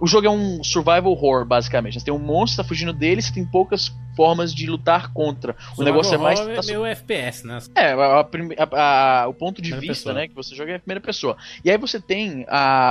O 0.00 0.06
jogo 0.06 0.26
é 0.26 0.30
um 0.30 0.64
survival 0.64 1.06
horror, 1.12 1.44
basicamente. 1.44 1.98
Você 1.98 2.04
tem 2.04 2.14
um 2.14 2.18
monstro, 2.18 2.62
tá 2.62 2.68
fugindo 2.68 2.92
dele, 2.92 3.20
você 3.22 3.32
tem 3.32 3.44
poucas 3.44 3.92
formas 4.16 4.52
de 4.52 4.66
lutar 4.66 5.12
contra. 5.12 5.52
O 5.52 5.76
Survival 5.76 5.84
negócio 5.84 6.14
é 6.14 6.18
mais. 6.18 6.40
horror 6.40 6.52
é 6.52 6.66
meio 6.66 6.84
FPS, 6.86 7.46
né? 7.46 7.58
É, 7.74 7.92
a- 7.92 8.20
a 8.20 9.22
a- 9.24 9.28
o 9.28 9.34
ponto 9.34 9.56
de 9.62 9.70
Primeira 9.70 9.80
vista, 9.92 10.08
pessoa. 10.10 10.14
né, 10.14 10.28
que 10.28 10.34
você 10.34 10.54
joga 10.54 10.72
é 10.72 10.76
a 10.76 10.78
primeira 10.78 11.00
pessoa. 11.00 11.36
E 11.64 11.70
aí 11.70 11.78
você 11.78 12.00
tem 12.00 12.44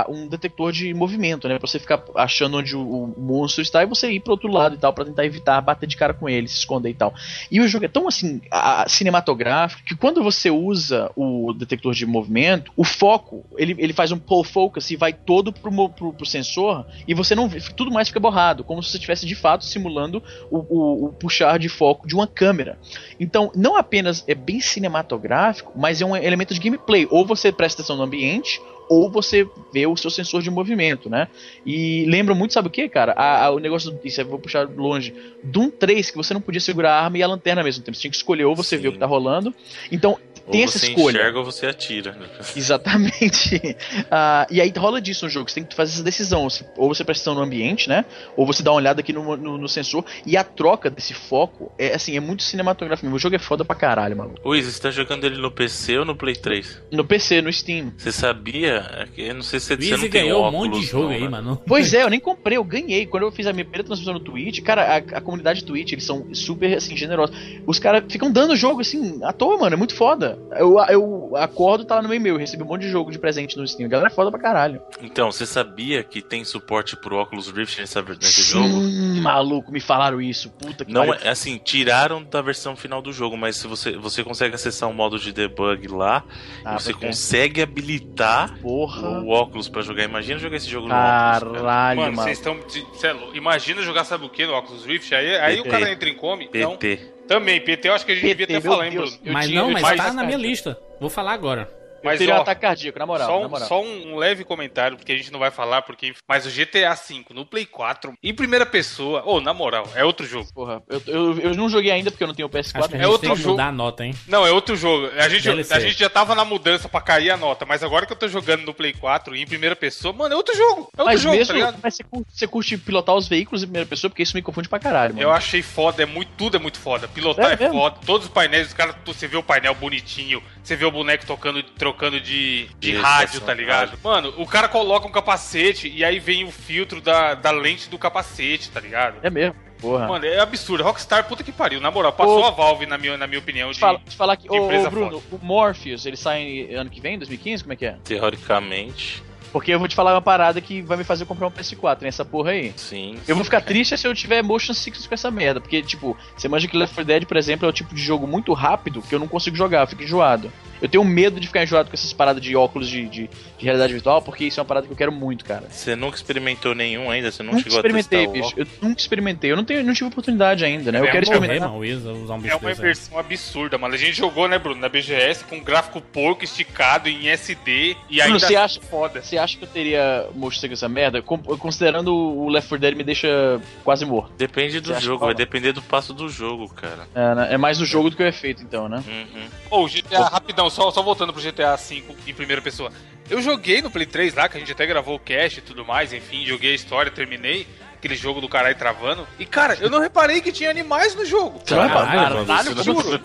um 0.08 0.26
detector 0.28 0.72
de 0.72 0.92
movimento, 0.94 1.46
né, 1.48 1.58
pra 1.58 1.68
você 1.68 1.78
ficar 1.78 2.02
achando 2.16 2.56
onde 2.58 2.74
o, 2.74 2.80
o 2.80 3.14
monstro 3.20 3.62
está 3.62 3.82
e 3.82 3.86
você 3.86 4.10
ir 4.10 4.20
pro 4.20 4.32
outro 4.32 4.50
lado 4.50 4.74
e 4.74 4.78
tal, 4.78 4.92
pra 4.92 5.04
tentar 5.04 5.24
evitar 5.24 5.60
bater 5.60 5.86
de 5.86 5.96
cara 5.96 6.14
com 6.14 6.28
ele, 6.28 6.48
se 6.48 6.56
esconder 6.58 6.90
e 6.90 6.94
tal. 6.94 7.12
E 7.50 7.60
o 7.60 7.68
jogo 7.68 7.84
é 7.84 7.88
tão, 7.88 8.08
assim, 8.08 8.40
cinematográfico, 8.86 9.82
que 9.84 9.94
quando 9.96 10.22
você 10.22 10.50
usa 10.50 11.10
o 11.16 11.52
detector 11.52 11.94
de 11.94 12.06
movimento, 12.06 12.72
o 12.76 12.84
foco, 12.84 13.44
ele, 13.56 13.74
ele 13.78 13.92
faz 13.92 14.12
um 14.12 14.18
pull 14.18 14.44
focus 14.44 14.90
e 14.90 14.96
vai 14.96 15.12
todo 15.12 15.52
pro, 15.52 15.88
pro, 15.90 16.12
pro 16.12 16.26
sensor 16.26 16.86
e 17.06 17.14
você 17.14 17.34
não 17.34 17.48
vê, 17.48 17.60
tudo 17.76 17.90
mais 17.90 18.08
fica 18.08 18.20
borrado, 18.20 18.62
como 18.64 18.82
se 18.82 18.90
você 18.90 18.96
estivesse 18.96 19.26
de 19.26 19.34
fato 19.34 19.64
simulando 19.64 20.22
o, 20.50 20.58
o- 20.58 21.04
o 21.06 21.12
puxar 21.12 21.58
de 21.58 21.68
foco 21.68 22.06
de 22.06 22.14
uma 22.14 22.26
câmera. 22.26 22.78
Então, 23.18 23.50
não 23.54 23.76
apenas 23.76 24.24
é 24.26 24.34
bem 24.34 24.60
cinematográfico, 24.60 25.72
mas 25.76 26.00
é 26.00 26.06
um 26.06 26.16
elemento 26.16 26.54
de 26.54 26.60
gameplay. 26.60 27.06
Ou 27.10 27.24
você 27.26 27.50
presta 27.52 27.80
atenção 27.82 27.96
no 27.96 28.02
ambiente, 28.02 28.60
ou 28.88 29.08
você 29.08 29.48
vê 29.72 29.86
o 29.86 29.96
seu 29.96 30.10
sensor 30.10 30.42
de 30.42 30.50
movimento, 30.50 31.08
né? 31.08 31.28
E 31.64 32.04
lembra 32.08 32.34
muito, 32.34 32.52
sabe 32.54 32.66
o 32.66 32.70
que, 32.70 32.88
cara? 32.88 33.12
A- 33.12 33.44
a- 33.46 33.50
o 33.52 33.60
negócio, 33.60 33.90
do, 33.92 34.00
isso 34.04 34.20
eu 34.20 34.26
vou 34.26 34.38
puxar 34.38 34.68
longe, 34.68 35.14
Doom 35.44 35.70
3, 35.70 36.10
que 36.10 36.16
você 36.16 36.34
não 36.34 36.40
podia 36.40 36.60
segurar 36.60 36.94
a 36.94 37.04
arma 37.04 37.16
e 37.18 37.22
a 37.22 37.26
lanterna 37.28 37.60
ao 37.60 37.64
mesmo 37.64 37.84
tempo. 37.84 37.94
Você 37.96 38.00
tinha 38.02 38.10
que 38.10 38.16
escolher 38.16 38.44
ou 38.46 38.56
você 38.56 38.76
Sim. 38.76 38.82
vê 38.82 38.88
o 38.88 38.92
que 38.92 38.98
tá 38.98 39.06
rolando. 39.06 39.54
Então, 39.92 40.18
tem 40.50 40.60
ou 40.60 40.64
essa 40.66 40.78
você 40.78 40.86
escolha. 40.88 41.16
enxerga 41.18 41.38
ou 41.38 41.44
você 41.44 41.66
atira. 41.66 42.12
né? 42.12 42.26
Exatamente. 42.56 43.60
Ah, 44.12 44.46
e 44.50 44.60
aí 44.60 44.72
rola 44.76 45.00
disso 45.00 45.24
no 45.24 45.30
jogo. 45.30 45.48
Você 45.48 45.56
tem 45.56 45.64
que 45.64 45.74
fazer 45.74 45.92
essa 45.94 46.02
decisão. 46.02 46.46
Ou 46.76 46.88
você 46.94 47.04
presta 47.04 47.22
atenção 47.22 47.34
no 47.34 47.42
ambiente, 47.42 47.88
né? 47.88 48.04
Ou 48.36 48.44
você 48.46 48.62
dá 48.62 48.70
uma 48.72 48.76
olhada 48.78 49.00
aqui 49.00 49.12
no, 49.12 49.36
no- 49.36 49.58
no 49.58 49.68
sensor. 49.68 50.04
E 50.26 50.36
a 50.36 50.42
troca 50.44 50.90
desse 50.90 51.14
foco 51.14 51.70
é 51.78 51.94
assim, 51.94 52.16
é 52.16 52.20
muito 52.20 52.42
cinematográfico 52.42 53.06
mesmo. 53.06 53.16
O 53.16 53.18
jogo 53.18 53.36
é 53.36 53.38
foda 53.38 53.64
pra 53.64 53.76
caralho, 53.76 54.16
mano. 54.16 54.34
Luiz, 54.44 54.66
você 54.66 54.80
tá 54.80 54.90
jogando 54.90 55.24
ele 55.24 55.36
no 55.38 55.50
PC 55.50 55.98
ou 55.98 56.04
no 56.04 56.16
Play 56.16 56.34
3? 56.34 56.82
No 56.90 57.04
PC, 57.04 57.40
no 57.42 57.52
Steam. 57.52 57.92
Você 57.96 58.10
sabia? 58.12 59.08
Eu 59.16 59.34
não 59.34 59.42
sei 59.42 59.60
se 59.60 59.66
você 59.76 59.90
não 59.92 59.98
tem 60.00 60.08
ganhou 60.10 60.46
um 60.46 60.50
monte 60.50 60.80
de 60.80 60.86
jogo 60.86 61.04
não, 61.04 61.10
aí, 61.12 61.20
né? 61.22 61.28
mano. 61.28 61.62
Pois 61.66 61.94
é, 61.94 62.02
eu 62.02 62.10
nem 62.10 62.20
comprei, 62.20 62.56
eu 62.56 62.64
ganhei. 62.64 63.06
Quando 63.06 63.24
eu 63.24 63.32
fiz 63.32 63.46
a 63.46 63.52
minha 63.52 63.64
primeira 63.64 63.84
transmissão 63.84 64.14
no 64.14 64.20
Twitch, 64.20 64.60
cara, 64.62 64.82
a, 64.84 64.96
a 64.96 65.20
comunidade 65.20 65.64
Twitch, 65.64 65.92
eles 65.92 66.04
são 66.04 66.34
super, 66.34 66.76
assim, 66.76 66.96
generosos. 66.96 67.36
Os 67.66 67.78
caras 67.78 68.04
ficam 68.08 68.30
dando 68.30 68.56
jogo, 68.56 68.80
assim, 68.80 69.20
à 69.22 69.32
toa, 69.32 69.56
mano, 69.58 69.74
é 69.74 69.76
muito 69.76 69.94
foda. 69.94 70.29
Eu, 70.52 70.78
eu 70.88 71.36
acordo, 71.36 71.84
tá 71.84 71.96
lá 71.96 72.02
no 72.02 72.08
meu 72.08 72.16
e-mail, 72.16 72.34
eu 72.34 72.38
recebi 72.38 72.62
um 72.62 72.66
monte 72.66 72.82
de 72.82 72.88
jogo 72.90 73.10
de 73.10 73.18
presente 73.18 73.56
no 73.56 73.66
Steam. 73.66 73.86
A 73.86 73.90
galera 73.90 74.08
é 74.10 74.12
foda 74.14 74.30
pra 74.30 74.40
caralho. 74.40 74.80
Então, 75.02 75.30
você 75.30 75.46
sabia 75.46 76.02
que 76.02 76.20
tem 76.22 76.44
suporte 76.44 76.96
pro 76.96 77.18
Oculus 77.20 77.50
Rift 77.50 77.80
nessa, 77.80 78.02
nesse 78.02 78.42
jogo? 78.42 78.68
Sim, 78.68 79.20
maluco, 79.20 79.70
me 79.72 79.80
falaram 79.80 80.20
isso. 80.20 80.50
Puta 80.50 80.84
que 80.84 80.92
Não, 80.92 81.06
pariu. 81.06 81.24
é 81.24 81.30
assim, 81.30 81.58
tiraram 81.58 82.22
da 82.22 82.40
versão 82.42 82.74
final 82.76 83.00
do 83.02 83.12
jogo, 83.12 83.36
mas 83.36 83.56
se 83.56 83.66
você, 83.66 83.96
você 83.96 84.22
consegue 84.24 84.54
acessar 84.54 84.88
o 84.88 84.94
modo 84.94 85.18
de 85.18 85.32
debug 85.32 85.86
lá, 85.88 86.24
Ah, 86.64 86.78
você 86.78 86.92
porque- 86.92 87.06
consegue 87.06 87.62
habilitar 87.62 88.58
Porra. 88.60 89.20
o 89.20 89.28
óculos 89.30 89.68
pra 89.68 89.82
jogar. 89.82 90.04
Imagina 90.04 90.38
jogar 90.38 90.56
esse 90.56 90.68
jogo 90.68 90.88
no 90.88 90.94
óculos. 90.94 91.10
cara. 91.10 91.50
Caralho, 91.60 92.00
Mano, 92.00 92.12
mano. 92.16 92.22
vocês 92.28 92.38
estão. 92.38 92.54
é 92.54 93.36
Imagina 93.36 93.82
jogar, 93.82 94.04
sabe 94.04 94.24
o 94.24 94.28
que 94.28 94.46
no 94.46 94.54
Oculus 94.54 94.84
Rift? 94.84 95.14
Aí, 95.14 95.36
aí 95.38 95.60
o 95.60 95.64
cara 95.64 95.90
entra 95.90 96.08
em 96.08 96.14
come. 96.14 96.48
Então, 96.52 96.76
PT. 96.76 97.12
Também, 97.30 97.60
PT 97.60 97.88
eu 97.88 97.94
acho 97.94 98.04
que 98.04 98.10
a 98.10 98.14
gente 98.16 98.24
PT, 98.34 98.46
devia 98.46 98.60
meu 98.60 98.72
falar, 98.72 98.86
hein. 98.86 98.92
Bruno? 98.92 99.18
Mas 99.26 99.46
tinha- 99.48 99.62
não, 99.62 99.70
mas 99.70 99.96
tá 99.96 100.12
na 100.12 100.24
minha 100.24 100.36
lista. 100.36 100.76
Vou 101.00 101.08
falar 101.08 101.32
agora. 101.32 101.70
Eu 102.02 102.08
Mas, 102.10 102.18
teria 102.18 102.34
um 102.34 102.38
ó, 102.38 102.40
ataque 102.40 102.60
cardíaco, 102.62 102.98
na 102.98 103.06
moral, 103.06 103.28
Só 103.28 103.40
na 103.40 103.46
um, 103.46 103.50
moral. 103.50 103.68
só 103.68 103.82
um 103.82 104.16
leve 104.16 104.42
comentário, 104.44 104.96
porque 104.96 105.12
a 105.12 105.16
gente 105.16 105.30
não 105.32 105.38
vai 105.38 105.50
falar, 105.50 105.82
porque. 105.82 106.14
Mas 106.26 106.46
o 106.46 106.50
GTA 106.50 106.94
V 106.94 107.24
no 107.30 107.44
Play 107.44 107.66
4, 107.66 108.14
em 108.22 108.34
primeira 108.34 108.64
pessoa, 108.64 109.22
ou 109.24 109.40
na 109.40 109.52
moral, 109.52 109.86
é 109.94 110.04
outro 110.04 110.26
jogo. 110.26 110.48
Porra, 110.54 110.82
eu, 110.88 111.02
eu, 111.06 111.38
eu 111.40 111.54
não 111.54 111.68
joguei 111.68 111.90
ainda 111.90 112.10
porque 112.10 112.22
eu 112.24 112.28
não 112.28 112.34
tenho 112.34 112.48
o 112.48 112.50
PS4. 112.50 112.78
Acho 112.78 112.88
que 112.88 112.96
a 112.96 113.00
É 113.00 113.06
outro 113.06 113.28
tem 113.28 113.30
que 113.36 113.42
jogo. 113.42 113.50
mudar 113.52 113.66
a 113.68 113.72
nota, 113.72 114.04
hein? 114.04 114.14
Não, 114.26 114.46
é 114.46 114.50
outro 114.52 114.76
jogo. 114.76 115.10
A 115.18 115.28
gente, 115.28 115.42
DLC. 115.44 115.74
a 115.74 115.80
gente 115.80 115.98
já 115.98 116.08
tava 116.08 116.34
na 116.34 116.44
mudança 116.44 116.88
pra 116.88 117.00
cair 117.00 117.30
a 117.30 117.36
nota, 117.36 117.66
mas 117.66 117.82
agora 117.82 118.06
que 118.06 118.12
eu 118.12 118.16
tô 118.16 118.28
jogando 118.28 118.64
no 118.64 118.72
Play 118.74 118.92
4 118.94 119.36
em 119.36 119.46
primeira 119.46 119.76
pessoa, 119.76 120.12
mano, 120.14 120.32
é 120.34 120.36
outro 120.36 120.56
jogo. 120.56 120.90
É 120.96 121.02
outro 121.02 121.04
Mas 121.04 121.20
jogo, 121.20 121.36
mesmo, 121.36 121.48
tá 121.48 121.54
ligado? 121.54 121.78
mas 121.82 121.94
você 121.96 122.02
curte, 122.04 122.26
você 122.32 122.46
curte 122.46 122.78
pilotar 122.78 123.14
os 123.14 123.28
veículos 123.28 123.62
em 123.62 123.66
primeira 123.66 123.86
pessoa, 123.86 124.08
porque 124.10 124.22
isso 124.22 124.36
me 124.36 124.42
confunde 124.42 124.68
pra 124.68 124.78
caralho, 124.78 125.14
mano. 125.14 125.26
Eu 125.26 125.30
achei 125.32 125.60
foda, 125.62 126.02
é 126.02 126.06
muito, 126.06 126.30
tudo 126.36 126.56
é 126.56 126.60
muito 126.60 126.78
foda. 126.78 127.06
Pilotar 127.08 127.50
É 127.60 127.64
é, 127.64 127.70
foda, 127.70 127.96
todos 128.06 128.26
os 128.26 128.32
painéis, 128.32 128.68
os 128.68 128.74
caras, 128.74 128.94
você 129.04 129.26
vê 129.26 129.36
o 129.36 129.42
painel 129.42 129.74
bonitinho, 129.74 130.42
você 130.62 130.74
vê 130.76 130.84
o 130.84 130.90
boneco 130.90 131.26
tocando, 131.26 131.62
trocando 131.90 132.20
de, 132.20 132.68
de 132.78 132.96
rádio, 132.96 133.40
tá 133.40 133.52
ligado? 133.52 133.98
Mano, 134.02 134.32
o 134.36 134.46
cara 134.46 134.68
coloca 134.68 135.06
um 135.06 135.10
capacete 135.10 135.88
e 135.88 136.04
aí 136.04 136.18
vem 136.18 136.44
o 136.44 136.50
filtro 136.50 137.00
da, 137.00 137.34
da 137.34 137.50
lente 137.50 137.88
do 137.90 137.98
capacete, 137.98 138.70
tá 138.70 138.80
ligado? 138.80 139.16
É 139.22 139.30
mesmo, 139.30 139.56
porra. 139.80 140.06
Mano, 140.06 140.24
é 140.24 140.38
absurdo. 140.38 140.84
Rockstar, 140.84 141.26
puta 141.26 141.42
que 141.42 141.52
pariu. 141.52 141.80
Na 141.80 141.90
moral, 141.90 142.12
passou 142.12 142.40
Ô. 142.40 142.44
a 142.44 142.50
Valve, 142.50 142.86
na 142.86 142.96
minha, 142.96 143.16
na 143.16 143.26
minha 143.26 143.40
opinião, 143.40 143.70
de... 143.70 143.78
falar, 143.78 143.98
te 143.98 144.16
falar 144.16 144.36
que, 144.36 144.48
de 144.48 144.56
ô, 144.56 144.64
empresa 144.64 144.88
ô, 144.88 144.90
Bruno, 144.90 145.22
o 145.30 145.38
Morpheus, 145.42 146.06
ele 146.06 146.16
sai 146.16 146.72
ano 146.72 146.88
que 146.88 147.00
vem, 147.00 147.18
2015? 147.18 147.64
Como 147.64 147.72
é 147.72 147.76
que 147.76 147.86
é? 147.86 147.96
Teoricamente, 148.04 149.22
Porque 149.52 149.72
eu 149.74 149.78
vou 149.80 149.88
te 149.88 149.96
falar 149.96 150.14
uma 150.14 150.22
parada 150.22 150.60
que 150.60 150.80
vai 150.80 150.96
me 150.96 151.02
fazer 151.02 151.24
comprar 151.24 151.48
um 151.48 151.50
PS4, 151.50 152.02
nessa 152.02 152.24
porra 152.24 152.52
aí. 152.52 152.72
sim. 152.76 153.18
Eu 153.26 153.34
vou 153.34 153.44
ficar 153.44 153.60
triste 153.60 153.98
se 153.98 154.06
eu 154.06 154.14
tiver 154.14 154.42
motion 154.44 154.72
sickness 154.72 155.08
com 155.08 155.14
essa 155.14 155.30
merda, 155.30 155.60
porque, 155.60 155.82
tipo, 155.82 156.16
você 156.36 156.48
manja 156.48 156.68
que 156.68 156.76
Left 156.76 156.94
4 156.94 157.04
Dead, 157.04 157.26
por 157.26 157.36
exemplo, 157.36 157.66
é 157.66 157.68
o 157.68 157.72
tipo 157.72 157.92
de 157.92 158.00
jogo 158.00 158.28
muito 158.28 158.52
rápido 158.52 159.02
que 159.02 159.12
eu 159.12 159.18
não 159.18 159.26
consigo 159.26 159.56
jogar, 159.56 159.80
eu 159.80 159.86
fico 159.88 160.04
enjoado. 160.04 160.52
Eu 160.80 160.88
tenho 160.88 161.04
medo 161.04 161.38
de 161.40 161.46
ficar 161.46 161.62
enjoado 161.62 161.88
com 161.90 161.94
essas 161.94 162.12
paradas 162.12 162.42
de 162.42 162.54
óculos 162.56 162.88
de, 162.88 163.06
de, 163.08 163.30
de 163.58 163.64
realidade 163.64 163.92
virtual, 163.92 164.22
porque 164.22 164.44
isso 164.44 164.58
é 164.58 164.62
uma 164.62 164.66
parada 164.66 164.86
que 164.86 164.92
eu 164.92 164.96
quero 164.96 165.12
muito, 165.12 165.44
cara. 165.44 165.64
Você 165.70 165.94
nunca 165.96 166.16
experimentou 166.16 166.74
nenhum 166.74 167.10
ainda? 167.10 167.30
Você 167.30 167.42
não 167.42 167.52
Nunca 167.52 167.64
chegou 167.64 167.78
experimentei, 167.78 168.24
a 168.24 168.28
testar 168.28 168.30
o 168.30 168.42
bicho. 168.42 168.54
Eu 168.60 168.66
nunca 168.88 169.00
experimentei. 169.00 169.52
Eu 169.52 169.56
não, 169.56 169.64
tenho, 169.64 169.82
não 169.84 169.92
tive 169.94 170.08
oportunidade 170.08 170.64
ainda, 170.64 170.90
né? 170.92 171.00
Eu 171.00 171.04
É, 171.04 171.10
quero 171.10 171.26
morrer, 171.26 171.38
Morrer, 171.38 171.46
experimentar. 171.56 171.68
mano, 171.68 171.80
Wiz, 171.80 172.22
usar 172.22 172.34
um 172.34 172.38
É 172.38 172.40
bicho 172.42 172.56
uma 172.56 172.68
desse 172.68 172.80
aí. 172.80 172.84
inversão 172.86 173.18
absurda, 173.18 173.78
mano. 173.78 173.94
A 173.94 173.98
gente 173.98 174.12
jogou, 174.16 174.48
né, 174.48 174.58
Bruno, 174.58 174.80
na 174.80 174.88
BGS 174.88 175.44
com 175.44 175.56
um 175.56 175.62
gráfico 175.64 176.00
porco 176.00 176.44
esticado 176.44 177.08
em 177.08 177.28
SD 177.28 177.96
e 178.08 178.16
Bruno, 178.16 178.22
ainda 178.34 178.38
você 178.38 178.56
acha- 178.56 178.80
foda. 178.80 179.22
Você 179.22 179.36
acha 179.36 179.58
que 179.58 179.64
eu 179.64 179.68
teria 179.68 180.26
sickness 180.52 180.78
essa 180.80 180.88
merda? 180.88 181.20
Considerando 181.22 182.14
o 182.14 182.48
Left 182.48 182.68
4 182.68 182.78
Dead 182.80 182.96
me 182.96 183.04
deixa 183.04 183.60
quase 183.84 184.04
morto. 184.04 184.32
Depende 184.38 184.80
do 184.80 184.98
jogo, 185.00 185.26
vai 185.26 185.34
depender 185.34 185.72
do 185.72 185.82
passo 185.82 186.14
do 186.14 186.28
jogo, 186.28 186.68
cara. 186.68 187.06
É, 187.14 187.34
né? 187.34 187.48
É 187.54 187.58
mais 187.58 187.78
no 187.78 187.84
jogo 187.84 188.10
do 188.10 188.16
que 188.16 188.22
o 188.22 188.26
efeito, 188.26 188.62
então, 188.62 188.88
né? 188.88 189.02
Uhum. 189.06 189.46
Ô, 189.70 189.84
o 189.84 189.88
GTA, 189.88 190.24
rapidão, 190.28 190.69
só, 190.70 190.90
só 190.90 191.02
voltando 191.02 191.32
pro 191.32 191.42
GTA 191.42 191.76
V 191.76 192.02
em 192.26 192.34
primeira 192.34 192.62
pessoa. 192.62 192.90
Eu 193.28 193.40
joguei 193.42 193.80
no 193.82 193.90
Play 193.90 194.06
3 194.06 194.34
lá, 194.34 194.48
que 194.48 194.56
a 194.56 194.60
gente 194.60 194.72
até 194.72 194.86
gravou 194.86 195.14
o 195.16 195.18
cast 195.18 195.58
e 195.58 195.62
tudo 195.62 195.84
mais, 195.84 196.12
enfim, 196.12 196.44
joguei 196.46 196.72
a 196.72 196.74
história, 196.74 197.10
terminei. 197.12 197.66
Aquele 197.94 198.16
jogo 198.16 198.40
do 198.40 198.48
caralho 198.48 198.74
travando. 198.76 199.28
E, 199.38 199.44
cara, 199.44 199.76
eu 199.78 199.90
não 199.90 200.00
reparei 200.00 200.40
que 200.40 200.50
tinha 200.50 200.70
animais 200.70 201.14
no 201.14 201.22
jogo. 201.26 201.60
Caralho, 201.66 202.46
Caralho, 202.46 202.74
Você 202.74 202.82
juro. 202.82 203.20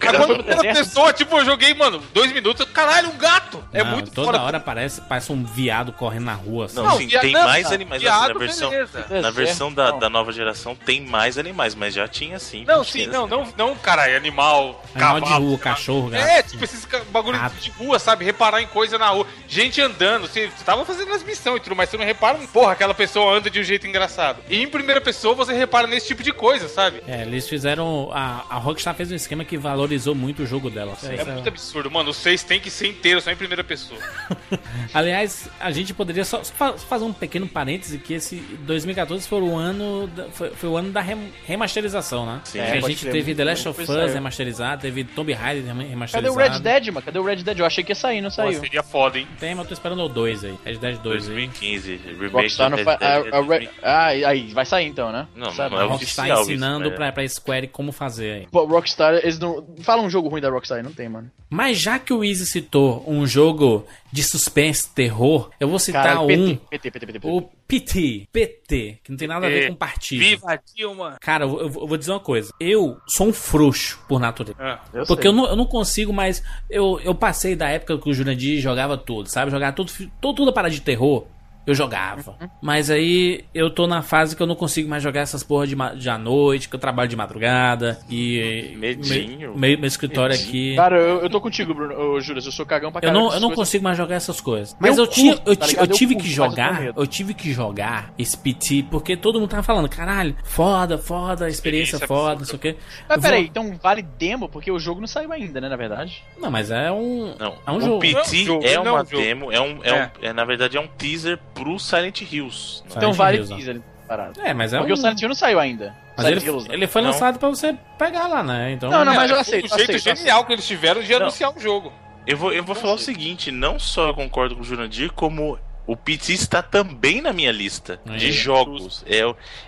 Cara, 0.00 0.18
quando 0.26 0.42
deserto? 0.42 0.76
pessoa, 0.78 1.12
tipo, 1.12 1.36
eu 1.38 1.44
joguei, 1.44 1.74
mano, 1.74 2.02
dois 2.12 2.32
minutos, 2.32 2.66
caralho, 2.72 3.10
um 3.10 3.16
gato! 3.18 3.62
É 3.72 3.84
Não, 3.84 3.92
muito 3.92 4.10
toda 4.10 4.32
fora. 4.32 4.42
hora 4.42 4.60
parece, 4.60 5.00
parece 5.02 5.30
um 5.32 5.44
viado 5.44 5.92
correndo 5.92 6.24
na 6.24 6.34
rua. 6.34 6.64
assim. 6.66 6.76
Não, 6.76 6.96
sim, 6.96 7.06
via- 7.06 7.20
tem 7.20 7.32
não, 7.32 7.44
mais 7.44 7.62
cara, 7.64 7.74
animais 7.74 8.02
viado, 8.02 8.32
na 8.32 8.38
versão. 8.38 8.70
beleza. 8.70 9.06
Na 9.22 9.30
versão 9.30 9.72
da, 9.72 9.92
não. 9.92 9.98
da 9.98 10.08
nova 10.10 10.32
geração 10.32 10.74
tem 10.74 11.00
mais 11.02 11.38
animais, 11.38 11.74
mas 11.74 11.94
já 11.94 12.08
tinha 12.08 12.38
sim. 12.38 12.64
Não, 12.66 12.82
sim, 12.82 13.06
não, 13.06 13.26
não, 13.26 13.46
não, 13.56 13.74
caralho, 13.76 14.16
animal, 14.16 14.82
Animal 14.94 15.14
de 15.16 15.20
cavalo, 15.26 15.44
rua, 15.48 15.58
sei 15.58 15.68
lá. 15.70 15.76
cachorro, 15.76 16.08
gato. 16.10 16.24
É, 16.24 16.42
tipo 16.42 16.64
esses 16.64 16.86
bagulho 17.10 17.38
Gato. 17.38 17.54
de 17.60 17.70
rua, 17.70 17.98
sabe? 17.98 18.24
Reparar 18.24 18.60
em 18.62 18.66
coisa 18.66 18.98
na 18.98 19.08
rua. 19.10 19.26
Gente 19.46 19.80
andando, 19.80 20.22
você, 20.26 20.46
você 20.48 20.64
tava 20.64 20.84
fazendo 20.84 21.12
as 21.12 21.22
missões 21.22 21.58
e 21.58 21.60
tudo, 21.60 21.76
mas 21.76 21.88
você 21.90 21.96
não 21.96 22.04
repara, 22.04 22.38
porra, 22.52 22.72
aquela 22.72 22.94
pessoa 22.94 23.36
anda 23.36 23.48
de 23.50 23.60
um 23.60 23.64
jeito 23.64 23.86
engraçado. 23.86 24.38
E 24.48 24.62
em 24.62 24.68
primeira 24.68 25.00
pessoa 25.00 25.34
você 25.34 25.52
repara 25.52 25.86
nesse 25.86 26.08
tipo 26.08 26.22
de 26.22 26.32
coisa, 26.32 26.68
sabe? 26.68 27.02
É, 27.06 27.22
eles 27.22 27.48
fizeram. 27.48 28.10
A, 28.12 28.44
a 28.50 28.54
Rockstar 28.56 28.94
fez 28.94 29.10
um 29.12 29.14
esquema 29.14 29.44
que 29.44 29.56
valorizou 29.90 30.14
muito 30.14 30.42
o 30.42 30.46
jogo 30.46 30.70
dela. 30.70 30.96
É 31.02 31.14
Isso 31.16 31.30
muito 31.30 31.48
absurdo, 31.48 31.90
mano. 31.90 32.10
O 32.10 32.14
6 32.14 32.42
tem 32.44 32.60
que 32.60 32.70
ser 32.70 32.88
inteiro, 32.88 33.20
só 33.20 33.30
em 33.30 33.36
primeira 33.36 33.64
pessoa. 33.64 34.00
Aliás, 34.94 35.48
a 35.58 35.70
gente 35.70 35.92
poderia 35.92 36.24
só 36.24 36.30
só 36.44 36.52
fa- 36.54 36.72
fazer 36.78 37.04
um 37.04 37.12
pequeno 37.12 37.46
parêntese 37.48 37.98
que 37.98 38.14
esse 38.14 38.36
2014 38.60 39.26
foi 39.26 39.40
o 39.40 39.56
ano 39.56 40.06
da, 40.06 40.24
foi, 40.30 40.50
foi 40.50 40.68
o 40.68 40.76
ano 40.76 40.92
da 40.92 41.00
rem- 41.00 41.32
remasterização, 41.44 42.24
né? 42.24 42.40
Sim. 42.44 42.58
É, 42.60 42.72
a 42.72 42.80
gente 42.80 43.04
teve 43.04 43.24
muito- 43.24 43.36
The 43.36 43.44
Last 43.44 43.68
of 43.68 43.80
Us 43.80 43.86
saiu. 43.88 44.12
remasterizado, 44.12 44.82
teve 44.82 45.04
Tomb 45.04 45.32
Raider 45.32 45.64
rem- 45.64 45.74
Cadê 45.76 45.88
remasterizado. 45.90 46.34
o 46.34 46.38
Red 46.38 46.60
Dead, 46.60 46.86
mano? 46.88 47.02
Cadê 47.02 47.18
o 47.18 47.24
Red 47.24 47.36
Dead? 47.36 47.58
Eu 47.58 47.66
achei 47.66 47.82
que 47.82 47.90
ia 47.90 47.96
sair, 47.96 48.20
não 48.20 48.30
Pô, 48.30 48.36
saiu. 48.36 48.60
seria 48.60 48.82
foda, 48.82 49.18
hein? 49.18 49.26
Tem, 49.38 49.54
mas 49.54 49.64
eu 49.64 49.68
tô 49.68 49.74
esperando 49.74 50.02
o 50.04 50.08
2 50.08 50.44
aí. 50.44 50.54
Red 50.64 50.76
Dead 50.78 50.98
2 50.98 51.28
aí. 51.28 51.34
2015, 51.34 51.96
remake 51.96 52.32
Rockstar 52.32 52.66
do 52.66 52.70
não 52.70 52.78
Red 52.78 52.84
faz. 52.84 52.98
Dead 53.00 53.10
a- 53.10 53.14
é 53.14 53.18
a 53.18 53.20
Red- 53.40 53.46
2015. 53.46 53.70
Ah, 53.82 54.06
aí 54.06 54.52
vai 54.54 54.64
sair 54.66 54.86
então, 54.86 55.10
né? 55.12 55.26
Não, 55.34 55.50
Sabe? 55.50 55.74
não 55.74 55.80
é 55.80 55.84
A 55.84 55.86
Rockstar 55.88 56.24
oficial 56.26 56.42
isso, 56.42 56.52
ensinando 56.52 56.90
né? 56.90 56.96
pra, 56.96 57.12
pra 57.12 57.28
Square 57.28 57.66
como 57.68 57.92
fazer 57.92 58.32
aí. 58.32 58.46
Pô, 58.50 58.64
Rockstar, 58.66 59.14
eles 59.14 59.38
não. 59.38 59.66
Fala 59.82 60.02
um 60.02 60.10
jogo 60.10 60.28
ruim 60.28 60.40
da 60.40 60.48
Rockstar 60.50 60.82
não 60.82 60.92
tem, 60.92 61.08
mano. 61.08 61.30
Mas 61.48 61.78
já 61.78 61.98
que 61.98 62.12
o 62.12 62.22
Easy 62.24 62.46
citou 62.46 63.04
um 63.06 63.26
jogo 63.26 63.84
de 64.12 64.22
suspense, 64.22 64.88
terror, 64.90 65.50
eu 65.58 65.68
vou 65.68 65.78
citar 65.78 66.04
Caralho, 66.04 66.22
um. 66.22 66.56
PT, 66.56 66.90
PT, 66.90 67.06
PT, 67.06 67.12
PT. 67.20 67.28
O 67.28 67.42
PT, 67.66 68.28
PT, 68.32 68.98
que 69.02 69.10
não 69.10 69.16
tem 69.16 69.28
nada 69.28 69.46
a 69.46 69.50
ver 69.50 69.64
É, 69.64 69.68
com 69.68 69.74
partido. 69.74 70.20
Viva 70.20 70.60
Dilma! 70.74 71.16
Cara, 71.20 71.44
eu, 71.44 71.60
eu 71.60 71.68
vou- 71.68 71.96
dizer 71.96 72.12
uma 72.12 72.20
coisa. 72.20 72.52
Eu 72.60 72.98
sou 73.06 73.28
um 73.28 73.32
frouxo 73.32 73.98
por 74.08 74.18
natureza. 74.20 74.56
Ah, 74.60 74.80
Eu 74.92 75.06
Porque 75.06 75.22
sei. 75.22 75.30
eu 75.30 75.34
não, 75.34 75.46
eu 75.46 75.56
não 75.56 75.66
consigo 75.66 76.12
mais. 76.12 76.42
Eu, 76.68 77.00
eu 77.00 77.14
passei 77.14 77.54
da 77.56 77.68
época 77.68 77.98
que 77.98 78.08
o 78.08 78.14
Jurandir 78.14 78.60
jogava 78.60 78.96
tudo, 78.96 79.28
sabe? 79.28 79.50
Jogava 79.50 79.72
tudo, 79.74 79.92
tudo, 80.20 80.34
tudo 80.34 80.50
a 80.50 80.52
parada 80.52 80.74
de 80.74 80.80
terror. 80.80 81.26
Eu 81.70 81.74
jogava. 81.74 82.36
Mas 82.62 82.90
aí 82.90 83.44
eu 83.54 83.70
tô 83.70 83.86
na 83.86 84.02
fase 84.02 84.34
que 84.36 84.42
eu 84.42 84.46
não 84.46 84.54
consigo 84.54 84.88
mais 84.88 85.02
jogar 85.02 85.20
essas 85.20 85.42
porra 85.42 85.66
de, 85.66 85.76
de 85.96 86.08
à 86.10 86.18
noite, 86.18 86.68
que 86.68 86.74
eu 86.76 86.80
trabalho 86.80 87.08
de 87.08 87.16
madrugada 87.16 87.98
e. 88.08 88.74
Medinho. 88.76 89.52
me- 89.54 89.70
Meu, 89.70 89.78
meu 89.78 89.86
escritório 89.88 90.34
aqui. 90.34 90.76
Cara, 90.76 90.98
eu, 90.98 91.20
eu 91.20 91.30
tô 91.30 91.40
contigo, 91.40 91.72
Bruno. 91.74 91.94
Ô, 91.98 92.20
Júlio, 92.20 92.42
eu 92.44 92.52
sou 92.52 92.64
cagão 92.66 92.90
pra 92.90 92.98
Eu 92.98 93.02
caralho. 93.02 93.18
não, 93.18 93.26
eu 93.34 93.40
não 93.40 93.48
coisas. 93.48 93.56
consigo 93.56 93.84
mais 93.84 93.96
jogar 93.96 94.16
essas 94.16 94.40
coisas. 94.40 94.76
Mas 94.80 94.96
Eu 94.98 95.04
eu, 95.04 95.10
curto, 95.10 95.50
eu, 95.50 95.56
tá 95.56 95.66
eu 95.66 95.80
Eu 95.80 95.86
tive 95.86 96.14
curto, 96.14 96.24
que 96.26 96.30
eu 96.30 96.34
jogar, 96.34 96.84
eu 96.96 97.06
tive 97.06 97.34
que 97.34 97.52
jogar 97.52 98.12
esse 98.18 98.36
PT, 98.36 98.86
porque 98.90 99.16
todo 99.16 99.38
mundo 99.40 99.50
tava 99.50 99.62
falando, 99.62 99.88
caralho, 99.88 100.34
foda, 100.44 100.98
foda, 100.98 101.48
experiência, 101.48 101.96
Experiência 101.96 102.06
foda, 102.06 102.38
não 102.40 102.44
sei 102.44 102.56
o 102.56 102.58
quê. 102.58 102.76
Mas 103.08 103.16
Eu 103.18 103.22
peraí, 103.22 103.40
vou- 103.42 103.48
então 103.50 103.78
vale 103.82 104.02
demo, 104.02 104.48
porque 104.48 104.70
o 104.70 104.78
jogo 104.78 105.00
não 105.00 105.06
saiu 105.06 105.32
ainda, 105.32 105.60
né, 105.60 105.68
na 105.68 105.76
verdade? 105.76 106.22
Não, 106.40 106.50
mas 106.50 106.70
é 106.70 106.90
um. 106.90 107.34
Não, 107.38 107.54
é 107.66 107.70
um 107.70 107.76
o 107.76 107.80
jogo. 107.80 107.98
PT 108.00 108.14
Não 108.14 108.20
é 108.20 108.24
um 108.24 108.44
jogo, 108.44 108.64
é 108.66 108.72
é 108.72 108.80
uma 108.80 109.02
um 109.02 109.04
jogo. 109.06 109.22
demo, 109.22 109.52
é 109.52 109.60
um, 109.60 109.78
é, 109.84 109.88
É. 109.90 109.94
um- 110.04 110.26
é, 110.28 110.32
na 110.32 110.44
verdade 110.44 110.76
é 110.76 110.80
um 110.80 110.86
teaser 110.86 111.38
pro 111.62 111.78
Silent 111.78 112.20
Hills. 112.22 112.76
Silent 112.78 112.96
então 112.96 113.12
vale 113.12 113.38
Hills, 113.38 113.82
parado. 114.08 114.40
É, 114.40 114.54
mas 114.54 114.72
é 114.72 114.78
Porque 114.78 114.92
um. 114.92 114.94
o 114.94 114.96
Silent 114.96 115.20
Hill 115.20 115.28
não 115.28 115.34
saiu 115.34 115.60
ainda. 115.60 115.94
Mas 116.16 116.26
Silent 116.26 116.42
ele, 116.42 116.50
Hills, 116.50 116.68
né? 116.68 116.74
ele 116.74 116.86
foi 116.86 117.02
Não. 117.02 117.10
lançado 117.10 117.38
pra 117.38 117.48
você 117.48 117.76
pegar 117.98 118.26
lá, 118.26 118.42
né? 118.42 118.72
Então. 118.72 118.90
Não, 118.90 119.04
não, 119.04 119.14
mas 119.14 119.30
eu 119.30 119.36
É, 119.36 119.40
aceito, 119.40 119.66
O 119.72 119.76
jeito 119.78 119.94
aceito, 119.96 120.16
genial 120.18 120.44
que 120.44 120.52
eles 120.52 120.66
tiveram 120.66 121.02
de 121.02 121.10
Não. 121.10 121.16
anunciar 121.20 121.54
o 121.56 121.60
jogo. 121.60 121.92
Eu 122.26 122.36
vou, 122.36 122.52
eu 122.52 122.62
vou 122.64 122.74
falar 122.74 122.94
o 122.94 122.98
seguinte, 122.98 123.50
não 123.50 123.78
só 123.78 124.08
eu 124.08 124.14
concordo 124.14 124.54
com 124.54 124.60
o 124.62 124.64
Jurandir, 124.64 125.12
como 125.12 125.58
o 125.86 125.96
PT 125.96 126.32
está 126.34 126.62
também 126.62 127.20
na 127.20 127.32
minha 127.32 127.50
lista 127.52 128.00
É. 128.06 128.16
de 128.16 128.30
jogos. 128.32 129.04
É, 129.06 129.22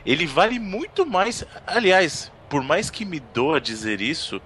ele 0.05 0.27
vale 0.27 0.59
muito 0.59 1.05
mais. 1.07 1.45
Aliás, 1.67 2.31
por 2.49 2.63
mais 2.63 2.91
que 2.91 3.05
me 3.05 3.19
doa 3.21 3.61
dizer 3.61 4.01
isso, 4.01 4.41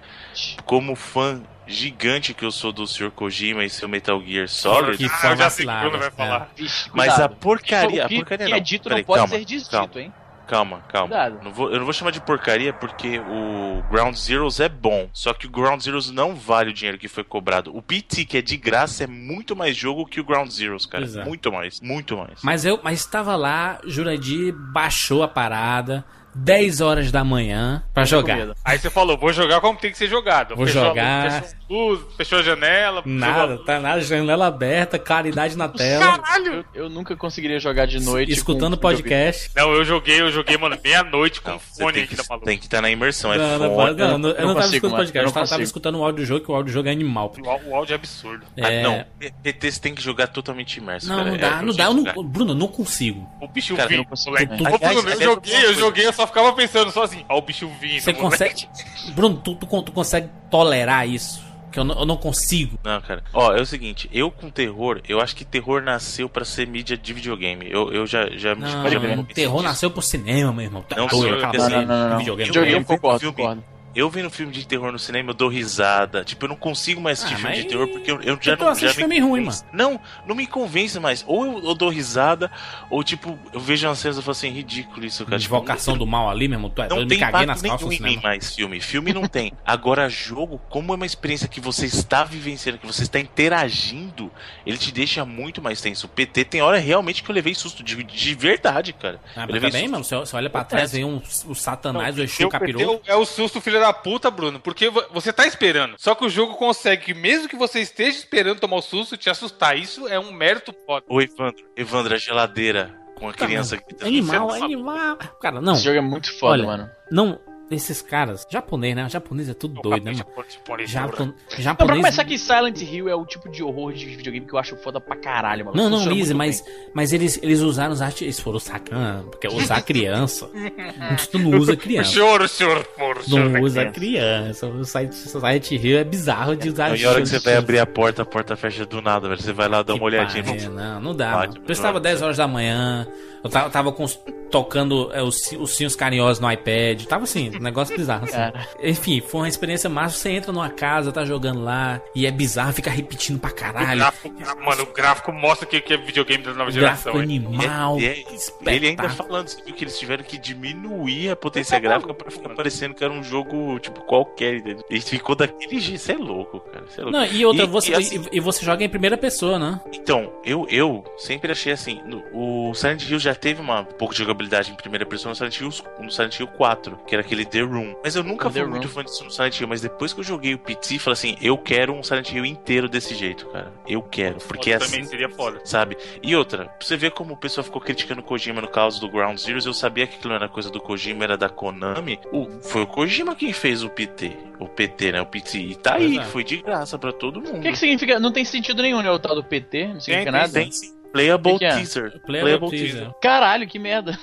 como 0.64 0.94
fã 0.94 1.42
gigante 1.66 2.32
que 2.34 2.44
eu 2.44 2.50
sou 2.52 2.72
do 2.72 2.86
Sr. 2.86 3.10
Kojima 3.10 3.64
e 3.64 3.70
seu 3.70 3.88
Metal 3.88 4.20
Gear 4.24 4.48
Solid, 4.48 4.96
Que 4.98 5.04
ah, 5.06 5.08
foi 5.08 5.30
eu 5.32 5.36
já 5.36 5.50
sei 5.50 5.66
que 5.66 5.72
o 5.72 5.80
Bruno 5.80 5.98
vai 5.98 6.08
é. 6.08 6.10
falar. 6.10 6.50
Vixe, 6.56 6.90
mas 6.92 7.18
a 7.20 7.28
porcaria, 7.28 8.02
O 8.02 8.06
a 8.06 8.08
que, 8.08 8.16
porcaria 8.16 8.46
que 8.46 8.50
não. 8.52 8.56
é 8.58 8.60
dito 8.60 8.84
Peraí, 8.88 8.98
não 9.02 9.06
pode 9.06 9.18
calma, 9.20 9.34
ser 9.36 9.44
desdito, 9.44 9.70
calma. 9.70 9.90
hein? 10.00 10.12
Calma, 10.46 10.80
calma. 10.88 11.08
Cuidado. 11.08 11.40
Não 11.42 11.52
vou- 11.52 11.70
eu 11.72 11.78
não 11.78 11.84
vou 11.84 11.92
chamar 11.92 12.12
de 12.12 12.20
porcaria 12.20 12.72
porque 12.72 13.18
o 13.18 13.82
Ground 13.90 14.14
Zeroes 14.14 14.60
é 14.60 14.68
bom. 14.68 15.10
Só 15.12 15.34
que 15.34 15.44
o 15.48 15.50
Ground 15.50 15.80
Zeroes 15.82 16.08
não 16.08 16.36
vale 16.36 16.70
o 16.70 16.72
dinheiro 16.72 16.96
que 16.98 17.08
foi 17.08 17.24
cobrado. 17.24 17.76
O 17.76 17.82
PT, 17.82 18.24
que 18.24 18.38
é 18.38 18.42
de 18.42 18.56
graça, 18.56 19.02
é 19.02 19.06
muito 19.08 19.56
mais 19.56 19.76
jogo 19.76 20.06
que 20.06 20.20
o 20.20 20.24
Ground 20.24 20.48
Zeroes, 20.52 20.86
cara. 20.86 21.04
É. 21.04 21.24
Muito 21.24 21.50
mais. 21.50 21.80
Muito 21.80 22.16
mais. 22.16 22.38
Mas 22.44 22.64
eu 22.64 22.78
mas 22.80 23.00
estava 23.00 23.34
lá, 23.34 23.80
Jurandir 23.84 24.54
baixou 24.54 25.24
a 25.24 25.26
parada, 25.28 26.04
10 26.36 26.80
horas 26.80 27.10
da 27.10 27.24
manhã, 27.24 27.82
pra 27.94 28.04
jogar. 28.04 28.54
Aí 28.64 28.78
você 28.78 28.90
falou, 28.90 29.16
vou 29.16 29.32
jogar 29.32 29.60
como 29.60 29.78
tem 29.78 29.90
que 29.90 29.98
ser 29.98 30.08
jogado. 30.08 30.54
Vou 30.54 30.66
jogar. 30.66 31.44
Luz, 31.68 32.00
fechou 32.16 32.38
a 32.38 32.42
janela. 32.42 33.02
Nada, 33.04 33.58
tá 33.58 33.80
nada, 33.80 34.00
janela 34.00 34.46
aberta, 34.46 34.98
claridade 34.98 35.56
na 35.56 35.68
tela, 35.68 36.18
Caralho! 36.18 36.64
Eu, 36.74 36.84
eu 36.84 36.88
nunca 36.90 37.16
conseguiria 37.16 37.58
jogar 37.58 37.86
de 37.86 38.00
noite. 38.00 38.30
escutando 38.32 38.76
com- 38.76 38.82
podcast. 38.82 39.50
Não, 39.56 39.72
eu 39.72 39.84
joguei, 39.84 40.20
eu 40.20 40.30
joguei, 40.30 40.56
mano, 40.56 40.78
meia-noite 40.82 41.40
com 41.40 41.50
Não, 41.52 41.58
você 41.58 41.82
fone 41.82 41.92
tem 41.94 42.02
aqui 42.04 42.16
que, 42.16 42.22
da 42.22 42.28
maluca. 42.28 42.46
tem 42.46 42.58
que 42.58 42.64
estar 42.66 42.80
na 42.80 42.90
imersão. 42.90 43.32
É 43.32 43.38
Não, 43.38 43.58
não, 43.58 43.74
fone. 43.74 43.94
não, 43.94 44.18
não, 44.18 44.28
eu 44.30 44.34
não, 44.34 44.46
não 44.48 44.54
tava 44.54 44.54
consigo, 44.54 44.74
escutando 44.76 44.90
mano, 44.92 44.96
podcast, 44.96 45.16
eu 45.16 45.20
eu 45.22 45.26
não 45.26 45.32
tava, 45.32 45.46
tava 45.48 45.62
escutando 45.62 45.98
o 45.98 46.04
áudio 46.04 46.24
do 46.24 46.26
jogo, 46.26 46.44
que 46.44 46.50
o 46.50 46.54
áudio 46.54 46.70
do 46.72 46.74
jogo 46.74 46.88
é 46.88 46.92
animal. 46.92 47.32
O, 47.38 47.70
o 47.70 47.74
áudio 47.76 47.92
é 47.92 47.96
absurdo. 47.96 48.46
Ah, 48.60 48.70
É... 48.72 48.82
não, 48.82 49.04
PT 49.42 49.70
você 49.72 49.80
tem 49.80 49.94
que 49.94 50.02
jogar 50.02 50.28
totalmente 50.28 50.76
imerso. 50.76 51.08
Não, 51.08 51.16
cara. 51.16 51.28
não 51.28 51.34
É 51.34 51.38
dá, 51.38 51.48
pra 51.50 51.62
não 51.62 51.74
dá, 51.74 51.84
eu 51.84 51.94
não, 51.94 52.24
Bruno, 52.24 52.50
eu 52.52 52.56
não 52.56 52.68
consigo. 52.68 53.28
O 53.40 53.48
bicho 53.48 53.74
Cara, 53.74 53.86
eu 53.86 53.88
vindo, 53.90 53.98
não 53.98 54.04
consigo 54.04 54.30
moleque. 54.30 54.56
também. 54.56 54.74
Ô, 54.74 54.78
Bruno, 54.78 55.00
Aliás, 55.00 55.20
eu 55.20 55.26
joguei, 55.26 55.64
eu 55.66 55.74
joguei, 55.74 56.06
eu 56.06 56.12
só 56.12 56.26
ficava 56.26 56.52
pensando 56.52 56.90
só 56.90 57.02
assim, 57.02 57.24
ó 57.28 57.38
o 57.38 57.42
bicho 57.42 57.68
vindo. 57.80 58.00
Você 58.00 58.12
consegue. 58.12 58.68
Bruno, 59.14 59.36
tu, 59.42 59.54
tu, 59.54 59.82
tu 59.82 59.92
consegue 59.92 60.28
tolerar 60.50 61.08
isso? 61.08 61.44
Que 61.76 61.80
eu 61.80 61.84
não, 61.84 61.98
eu 61.98 62.06
não 62.06 62.16
consigo. 62.16 62.78
Não, 62.82 62.98
cara. 63.02 63.22
Ó, 63.34 63.52
é 63.52 63.60
o 63.60 63.66
seguinte, 63.66 64.08
eu 64.10 64.30
com 64.30 64.48
terror, 64.48 64.98
eu 65.06 65.20
acho 65.20 65.36
que 65.36 65.44
terror 65.44 65.82
nasceu 65.82 66.26
pra 66.26 66.42
ser 66.42 66.66
mídia 66.66 66.96
de 66.96 67.12
videogame. 67.12 67.70
Eu, 67.70 67.92
eu 67.92 68.06
já, 68.06 68.30
já, 68.30 68.54
Não, 68.54 68.66
já 68.66 68.98
me 68.98 69.24
terror 69.24 69.60
nasceu 69.60 69.90
pro 69.90 70.00
cinema, 70.00 70.54
meu 70.54 70.64
irmão. 70.64 70.82
Tá 70.88 70.96
Não, 70.96 71.04
assim, 71.04 71.20
de 71.20 71.28
não, 71.28 71.86
não, 71.86 72.08
não. 72.08 72.18
videogame. 72.18 72.56
Eu 72.56 72.64
eu 72.64 72.84
concordo, 72.86 73.20
filme. 73.20 73.36
concordo. 73.36 73.62
Eu 73.96 74.10
vendo 74.10 74.28
filme 74.28 74.52
de 74.52 74.66
terror 74.66 74.92
no 74.92 74.98
cinema, 74.98 75.30
eu 75.30 75.34
dou 75.34 75.48
risada. 75.48 76.22
Tipo, 76.22 76.44
eu 76.44 76.50
não 76.50 76.56
consigo 76.56 77.00
mais 77.00 77.18
assistir 77.18 77.34
Ah, 77.34 77.38
filme 77.38 77.56
de 77.56 77.64
terror 77.64 77.88
porque 77.88 78.10
eu, 78.10 78.20
eu 78.20 78.38
já 78.38 78.54
não. 78.54 78.74
já 78.74 78.88
me 78.88 78.92
filme 78.94 79.18
ruim, 79.20 79.40
convence. 79.44 79.64
Não, 79.72 79.98
não 80.26 80.34
me 80.36 80.46
convence 80.46 81.00
mais. 81.00 81.24
Ou 81.26 81.46
eu, 81.46 81.64
eu 81.64 81.74
dou 81.74 81.88
risada, 81.88 82.50
ou 82.90 83.02
tipo, 83.02 83.38
eu 83.54 83.58
vejo 83.58 83.88
umas 83.88 83.98
cenas 83.98 84.18
e 84.18 84.20
falo 84.20 84.32
assim, 84.32 84.50
ridículo 84.50 85.06
isso, 85.06 85.24
cara. 85.24 85.38
Tipo, 85.38 85.54
Invocação 85.56 85.96
do 85.96 86.06
mal 86.06 86.28
ali, 86.28 86.46
meu 86.46 86.58
irmão. 86.58 86.68
Tu 86.68 86.82
é 86.82 86.88
não 86.88 86.96
doido, 86.96 87.08
tem 87.08 87.18
me 87.18 87.24
caguei 87.24 87.46
nas 87.46 87.62
calças 87.62 87.86
no 87.86 87.92
em 87.92 87.98
mim 88.00 88.08
cinema. 88.10 88.22
mais 88.22 88.54
filme. 88.54 88.80
Filme 88.82 89.14
não 89.14 89.26
tem. 89.26 89.52
Agora, 89.64 90.10
jogo, 90.10 90.60
como 90.68 90.92
é 90.92 90.96
uma 90.96 91.06
experiência 91.06 91.48
que 91.48 91.58
você 91.58 91.86
está 91.86 92.22
vivenciando, 92.22 92.78
que 92.78 92.86
você 92.86 93.02
está 93.04 93.18
interagindo, 93.18 94.30
ele 94.66 94.76
te 94.76 94.92
deixa 94.92 95.24
muito 95.24 95.62
mais 95.62 95.80
tenso. 95.80 96.06
O 96.06 96.08
PT 96.10 96.44
tem 96.44 96.60
hora 96.60 96.76
realmente 96.78 97.22
que 97.22 97.30
eu 97.30 97.34
levei 97.34 97.54
susto, 97.54 97.82
de, 97.82 98.02
de 98.02 98.34
verdade, 98.34 98.92
cara. 98.92 99.18
Ah, 99.34 99.40
eu 99.40 99.46
mas 99.46 99.52
levei 99.54 99.70
também, 99.70 99.88
mano, 99.88 100.04
você, 100.04 100.36
olha 100.36 100.50
pra 100.50 100.64
trás, 100.64 100.92
vem 100.92 101.04
um, 101.04 101.22
o 101.46 101.54
satanás, 101.54 102.16
o 102.18 102.22
Exu, 102.22 102.42
Eu 102.42 102.48
o 102.48 102.50
capiroto. 102.50 103.00
É 103.06 103.16
o 103.16 103.24
susto, 103.24 103.58
filho 103.60 103.80
da 103.80 103.85
puta, 103.92 104.30
Bruno. 104.30 104.60
Porque 104.60 104.88
vo- 104.88 105.04
você 105.12 105.32
tá 105.32 105.46
esperando. 105.46 105.94
Só 105.98 106.14
que 106.14 106.24
o 106.24 106.28
jogo 106.30 106.54
consegue, 106.54 107.12
mesmo 107.14 107.48
que 107.48 107.56
você 107.56 107.80
esteja 107.80 108.18
esperando 108.18 108.60
tomar 108.60 108.76
o 108.76 108.82
susto, 108.82 109.16
te 109.16 109.28
assustar. 109.30 109.76
Isso 109.78 110.06
é 110.08 110.18
um 110.18 110.32
mérito 110.32 110.74
foda. 110.86 111.04
Ô, 111.08 111.20
Evandro, 111.20 111.64
Evandro, 111.76 112.14
a 112.14 112.18
geladeira 112.18 112.94
com 113.16 113.28
a 113.28 113.32
criança 113.32 113.76
que 113.76 113.94
tá 113.94 114.06
Animal, 114.06 114.52
animal. 114.52 115.16
Cara, 115.40 115.60
não. 115.60 115.74
Esse 115.74 115.84
jogo 115.84 115.96
é 115.98 116.00
muito 116.02 116.38
foda, 116.38 116.54
Olha, 116.54 116.66
mano. 116.66 116.90
Não, 117.10 117.40
esses 117.70 118.00
caras, 118.02 118.46
japonês, 118.50 118.94
né? 118.94 119.08
Japonês 119.08 119.48
é 119.48 119.54
tudo 119.54 119.80
doido, 119.82 120.04
né, 120.04 120.12
mano? 120.12 120.86
Japon... 120.86 121.24
Não, 121.26 121.32
pra 121.48 121.60
Japonês. 121.62 121.96
começar 121.98 122.24
que 122.24 122.38
Silent 122.38 122.80
Hill 122.80 123.08
é 123.08 123.14
o 123.14 123.24
tipo 123.26 123.48
de 123.50 123.62
horror 123.62 123.92
de 123.92 124.06
videogame 124.06 124.46
que 124.46 124.52
eu 124.54 124.58
acho 124.58 124.76
foda 124.76 125.00
pra 125.00 125.16
caralho, 125.16 125.64
mano. 125.66 125.76
Não, 125.76 125.90
não, 125.90 125.98
Funciona 125.98 126.16
Lise, 126.16 126.34
mas, 126.34 126.60
bem. 126.60 126.72
mas 126.94 127.12
eles, 127.12 127.38
eles 127.42 127.60
usaram 127.60 127.92
os 127.92 128.00
artes. 128.00 128.22
Eles 128.22 128.38
foram 128.40 128.58
sacana, 128.58 129.24
porque 129.30 129.48
usar 129.48 129.82
criança. 129.86 130.48
tu 131.30 131.38
não 131.38 131.58
usa 131.58 131.72
O 131.72 131.76
criança. 131.76 132.10
senhor, 132.12 132.40
o 132.42 132.48
senhor, 132.48 132.84
por, 132.96 133.18
o 133.18 133.22
senhor. 133.24 133.48
Não 133.50 133.56
é 133.56 133.60
usa 133.60 133.86
criança. 133.86 134.66
criança. 134.66 134.66
O 134.68 134.84
Silent 134.84 135.70
Hill 135.72 135.98
é 135.98 136.04
bizarro 136.04 136.54
de 136.56 136.68
usar 136.68 136.96
E 136.96 137.04
a 137.04 137.10
hora 137.10 137.20
que 137.20 137.26
você 137.28 137.34
vai 137.36 137.42
criança. 137.42 137.58
abrir 137.58 137.78
a 137.80 137.86
porta, 137.86 138.22
a 138.22 138.26
porta 138.26 138.56
fecha 138.56 138.86
do 138.86 139.02
nada, 139.02 139.28
velho. 139.28 139.40
Você 139.42 139.52
vai 139.52 139.68
lá 139.68 139.82
dar 139.82 139.94
uma 139.94 139.98
Que 139.98 140.04
olhadinha. 140.04 140.44
pariu, 140.44 140.70
Não, 140.70 141.00
não 141.00 141.14
dá. 141.16 141.32
Bate, 141.32 141.54
mano. 141.54 141.64
Eu 141.66 141.72
estava 141.72 141.94
não, 141.94 142.00
10 142.00 142.22
horas 142.22 142.36
da 142.36 142.46
manhã. 142.46 143.06
Eu 143.42 143.50
tava, 143.50 143.70
tava 143.70 143.92
com 143.92 144.04
os- 144.04 144.18
tocando 144.50 145.10
é, 145.12 145.22
os, 145.22 145.52
os 145.58 145.76
sinos 145.76 145.94
carinhosos 145.96 146.40
no 146.40 146.50
iPad. 146.50 147.04
Tava 147.04 147.24
assim, 147.24 147.50
um 147.56 147.60
negócio 147.60 147.96
bizarro. 147.96 148.24
Assim. 148.24 148.36
Enfim, 148.82 149.20
foi 149.20 149.42
uma 149.42 149.48
experiência 149.48 149.88
massa. 149.90 150.16
Você 150.18 150.30
entra 150.30 150.52
numa 150.52 150.70
casa, 150.70 151.12
tá 151.12 151.24
jogando 151.24 151.62
lá. 151.62 152.00
E 152.14 152.26
é 152.26 152.30
bizarro, 152.30 152.72
fica 152.72 152.90
repetindo 152.90 153.38
pra 153.38 153.50
O 153.50 153.54
caralho. 153.54 153.98
gráfico, 153.98 154.34
mano, 154.64 154.82
o 154.82 154.86
gráfico 154.92 155.32
mostra 155.32 155.66
que, 155.66 155.80
que 155.80 155.94
é 155.94 155.96
videogame 155.96 156.42
da 156.44 156.52
nova 156.54 156.70
O 156.70 156.72
geração. 156.72 157.12
gráfico 157.12 157.18
animal. 157.18 157.98
E 158.00 158.06
é- 158.06 158.24
ele 158.66 158.88
ainda 158.88 159.08
falando, 159.08 159.48
você 159.48 159.62
viu 159.62 159.74
que 159.74 159.84
eles 159.84 159.98
tiveram 159.98 160.24
que 160.24 160.38
diminuir 160.38 161.30
a 161.30 161.36
potência 161.36 161.78
gráfica 161.78 162.12
pra 162.14 162.30
ficar 162.30 162.50
parecendo 162.50 162.94
que 162.94 163.02
era 163.04 163.12
um 163.12 163.22
jogo, 163.22 163.78
tipo, 163.78 164.00
qualquer. 164.02 164.56
entendeu? 164.56 164.84
E 164.90 165.00
ficou 165.00 165.34
daquele 165.34 165.80
jeito. 165.80 166.00
Você 166.00 166.12
é 166.12 166.16
louco, 166.16 166.60
cara. 166.60 166.84
Você 166.88 167.00
é 167.00 167.04
louco. 167.04 167.18
Não, 167.18 167.26
e 167.26 167.44
outra, 167.44 167.64
E- 167.64 167.66
você, 167.66 167.90
e 167.92 167.94
assim- 167.94 168.24
e, 168.32 168.36
e 168.36 168.40
você 168.40 168.64
joga 168.64 168.84
em 168.84 168.88
primeira 168.88 169.16
pessoa, 169.16 169.58
né? 169.58 169.80
Então, 169.92 170.32
eu, 170.44 170.66
eu 170.70 171.04
sempre 171.16 171.50
achei 171.52 171.72
assim, 171.72 172.00
o 172.32 172.72
Silent 172.74 173.08
Hill 173.08 173.18
já 173.18 173.34
teve 173.34 173.60
uma 173.60 173.80
um 173.80 173.84
pouco 173.84 174.12
de 174.14 174.18
jogabilidade 174.20 174.45
em 174.68 174.74
primeira 174.74 175.04
pessoa 175.06 175.30
no 175.30 175.36
Silent 175.36 175.60
Hill, 175.60 175.70
no 176.00 176.10
Silent 176.10 176.38
Hill 176.38 176.46
4, 176.48 176.98
que 177.06 177.14
era 177.14 177.22
aquele 177.22 177.44
The 177.44 177.60
Room. 177.60 177.94
Mas 178.02 178.16
eu 178.16 178.22
nunca 178.22 178.50
The 178.50 178.60
fui 178.60 178.68
muito 178.68 178.86
Room. 178.86 178.94
fã 178.94 179.04
disso 179.04 179.24
no 179.24 179.30
Silent 179.30 179.60
Hill, 179.60 179.68
mas 179.68 179.80
depois 179.80 180.12
que 180.12 180.20
eu 180.20 180.24
joguei 180.24 180.54
o 180.54 180.58
PT, 180.58 180.98
falei 180.98 181.12
assim, 181.12 181.36
eu 181.40 181.56
quero 181.58 181.92
um 181.92 182.02
Silent 182.02 182.30
Hill 182.32 182.44
inteiro 182.44 182.88
desse 182.88 183.14
jeito, 183.14 183.46
cara. 183.46 183.72
Eu 183.86 184.02
quero, 184.02 184.36
porque 184.36 184.72
é 184.72 184.78
também 184.78 185.00
assim, 185.00 185.10
seria 185.10 185.28
foda. 185.28 185.60
sabe? 185.64 185.96
E 186.22 186.34
outra, 186.34 186.66
pra 186.66 186.74
você 186.80 186.96
ver 186.96 187.10
como 187.12 187.34
o 187.34 187.36
pessoal 187.36 187.64
ficou 187.64 187.80
criticando 187.80 188.20
o 188.20 188.24
Kojima 188.24 188.60
no 188.60 188.68
caso 188.68 189.00
do 189.00 189.08
Ground 189.08 189.38
Zeroes, 189.38 189.66
eu 189.66 189.74
sabia 189.74 190.06
que 190.06 190.16
aquilo 190.16 190.30
não 190.30 190.36
era 190.36 190.48
coisa 190.48 190.70
do 190.70 190.80
Kojima, 190.80 191.24
era 191.24 191.36
da 191.36 191.48
Konami. 191.48 192.18
O, 192.32 192.46
foi 192.62 192.82
o 192.82 192.86
Kojima 192.86 193.34
quem 193.34 193.52
fez 193.52 193.82
o 193.82 193.88
PT, 193.90 194.32
o 194.58 194.66
PT, 194.68 195.12
né, 195.12 195.20
o 195.20 195.26
PT. 195.26 195.58
E 195.58 195.74
tá 195.74 195.94
aí, 195.94 196.18
é. 196.18 196.24
foi 196.24 196.44
de 196.44 196.58
graça 196.58 196.98
pra 196.98 197.12
todo 197.12 197.40
mundo. 197.40 197.58
O 197.58 197.60
que 197.60 197.72
que 197.72 197.78
significa? 197.78 198.18
Não 198.18 198.32
tem 198.32 198.44
sentido 198.44 198.82
nenhum, 198.82 199.02
né? 199.02 199.10
O 199.10 199.18
tal 199.18 199.34
do 199.34 199.44
PT, 199.44 199.88
não 199.88 200.00
significa 200.00 200.32
tem, 200.32 200.40
nada. 200.40 200.52
Tem 200.52 200.72
sim. 200.72 200.95
Playable 201.16 201.52
Que 201.54 201.58
que 201.60 201.64
é? 201.64 201.74
teaser. 201.76 202.20
Playable 202.26 202.70
teaser. 202.70 203.10
Caralho, 203.20 203.66
que 203.66 203.78
merda. 203.78 204.18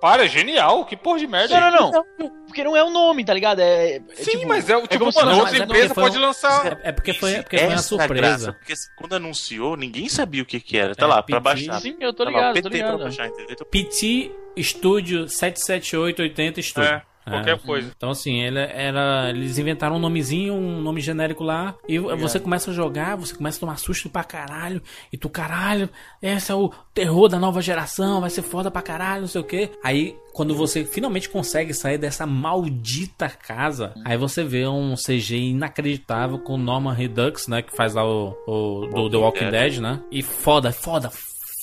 Para, 0.00 0.24
é 0.24 0.28
genial. 0.28 0.84
Que 0.84 0.96
porra 0.96 1.18
de 1.18 1.26
merda. 1.26 1.58
Não, 1.70 1.70
não, 1.90 2.04
não. 2.18 2.30
Porque 2.46 2.62
não 2.64 2.76
é 2.76 2.82
o 2.84 2.90
nome, 2.90 3.24
tá 3.24 3.32
ligado? 3.34 3.60
É, 3.60 3.96
é 3.96 4.00
Sim, 4.14 4.32
tipo, 4.32 4.48
mas 4.48 4.68
é 4.68 4.76
o 4.76 4.82
tipo, 4.82 4.98
como 4.98 5.12
se 5.12 5.18
mano, 5.18 5.30
não, 5.32 5.38
outra 5.40 5.56
é 5.56 5.60
empresa 5.62 5.94
pode 5.94 6.18
um- 6.18 6.20
lançar. 6.20 6.66
É, 6.84 6.88
é 6.88 6.92
porque 6.92 7.12
foi, 7.12 7.32
é 7.34 7.42
porque 7.42 7.58
foi 7.58 7.66
uma 7.66 7.74
Essa 7.74 7.82
é 7.94 7.98
surpresa. 7.98 8.14
graça, 8.14 8.52
porque 8.52 8.74
quando 8.96 9.14
anunciou, 9.14 9.76
ninguém 9.76 10.08
sabia 10.08 10.42
o 10.42 10.46
que 10.46 10.60
que 10.60 10.76
era. 10.76 10.94
Tá 10.94 11.04
É, 11.06 11.08
lá, 11.08 11.22
pra 11.22 11.40
PT. 11.40 11.40
baixar. 11.40 11.80
Sim, 11.80 11.96
eu 12.00 12.12
tô 12.12 12.24
Tá 12.24 12.30
lá, 12.30 12.36
ligado, 12.36 12.54
PT 12.54 12.62
tô 12.62 12.68
pra 12.70 12.78
ligado. 12.78 12.98
baixar, 13.02 13.26
entendeu? 13.26 13.46
Então, 13.50 13.66
PT 13.70 14.30
Studio 14.62 15.28
77880 15.28 16.62
Studio. 16.62 16.88
É, 16.90 17.02
qualquer 17.24 17.58
coisa. 17.58 17.92
Então, 17.96 18.10
assim, 18.10 18.40
ele 18.40 18.58
era, 18.58 19.30
eles 19.30 19.58
inventaram 19.58 19.96
um 19.96 19.98
nomezinho, 19.98 20.54
um 20.54 20.80
nome 20.80 21.00
genérico 21.00 21.42
lá, 21.42 21.74
e 21.88 21.98
você 21.98 22.38
começa 22.38 22.70
a 22.70 22.74
jogar, 22.74 23.16
você 23.16 23.34
começa 23.34 23.58
a 23.58 23.60
tomar 23.60 23.76
susto 23.78 24.08
pra 24.08 24.24
caralho, 24.24 24.82
e 25.12 25.16
tu, 25.16 25.28
caralho, 25.28 25.88
esse 26.22 26.50
é 26.50 26.54
o 26.54 26.72
terror 26.92 27.28
da 27.28 27.38
nova 27.38 27.60
geração, 27.60 28.20
vai 28.20 28.30
ser 28.30 28.42
foda 28.42 28.70
pra 28.70 28.82
caralho, 28.82 29.22
não 29.22 29.28
sei 29.28 29.40
o 29.40 29.44
que. 29.44 29.70
Aí, 29.82 30.16
quando 30.32 30.54
você 30.54 30.84
finalmente 30.84 31.28
consegue 31.28 31.72
sair 31.72 31.98
dessa 31.98 32.26
maldita 32.26 33.28
casa, 33.28 33.94
aí 34.04 34.16
você 34.16 34.42
vê 34.44 34.66
um 34.66 34.94
CG 34.94 35.36
inacreditável 35.36 36.38
com 36.38 36.56
Norman 36.56 36.92
Redux, 36.92 37.48
né, 37.48 37.62
que 37.62 37.74
faz 37.74 37.94
lá 37.94 38.04
o, 38.04 38.36
o 38.46 38.86
do 38.86 39.10
The 39.10 39.16
Walking 39.16 39.50
Dead, 39.50 39.78
né, 39.78 40.00
e 40.10 40.22
foda, 40.22 40.72
foda, 40.72 41.10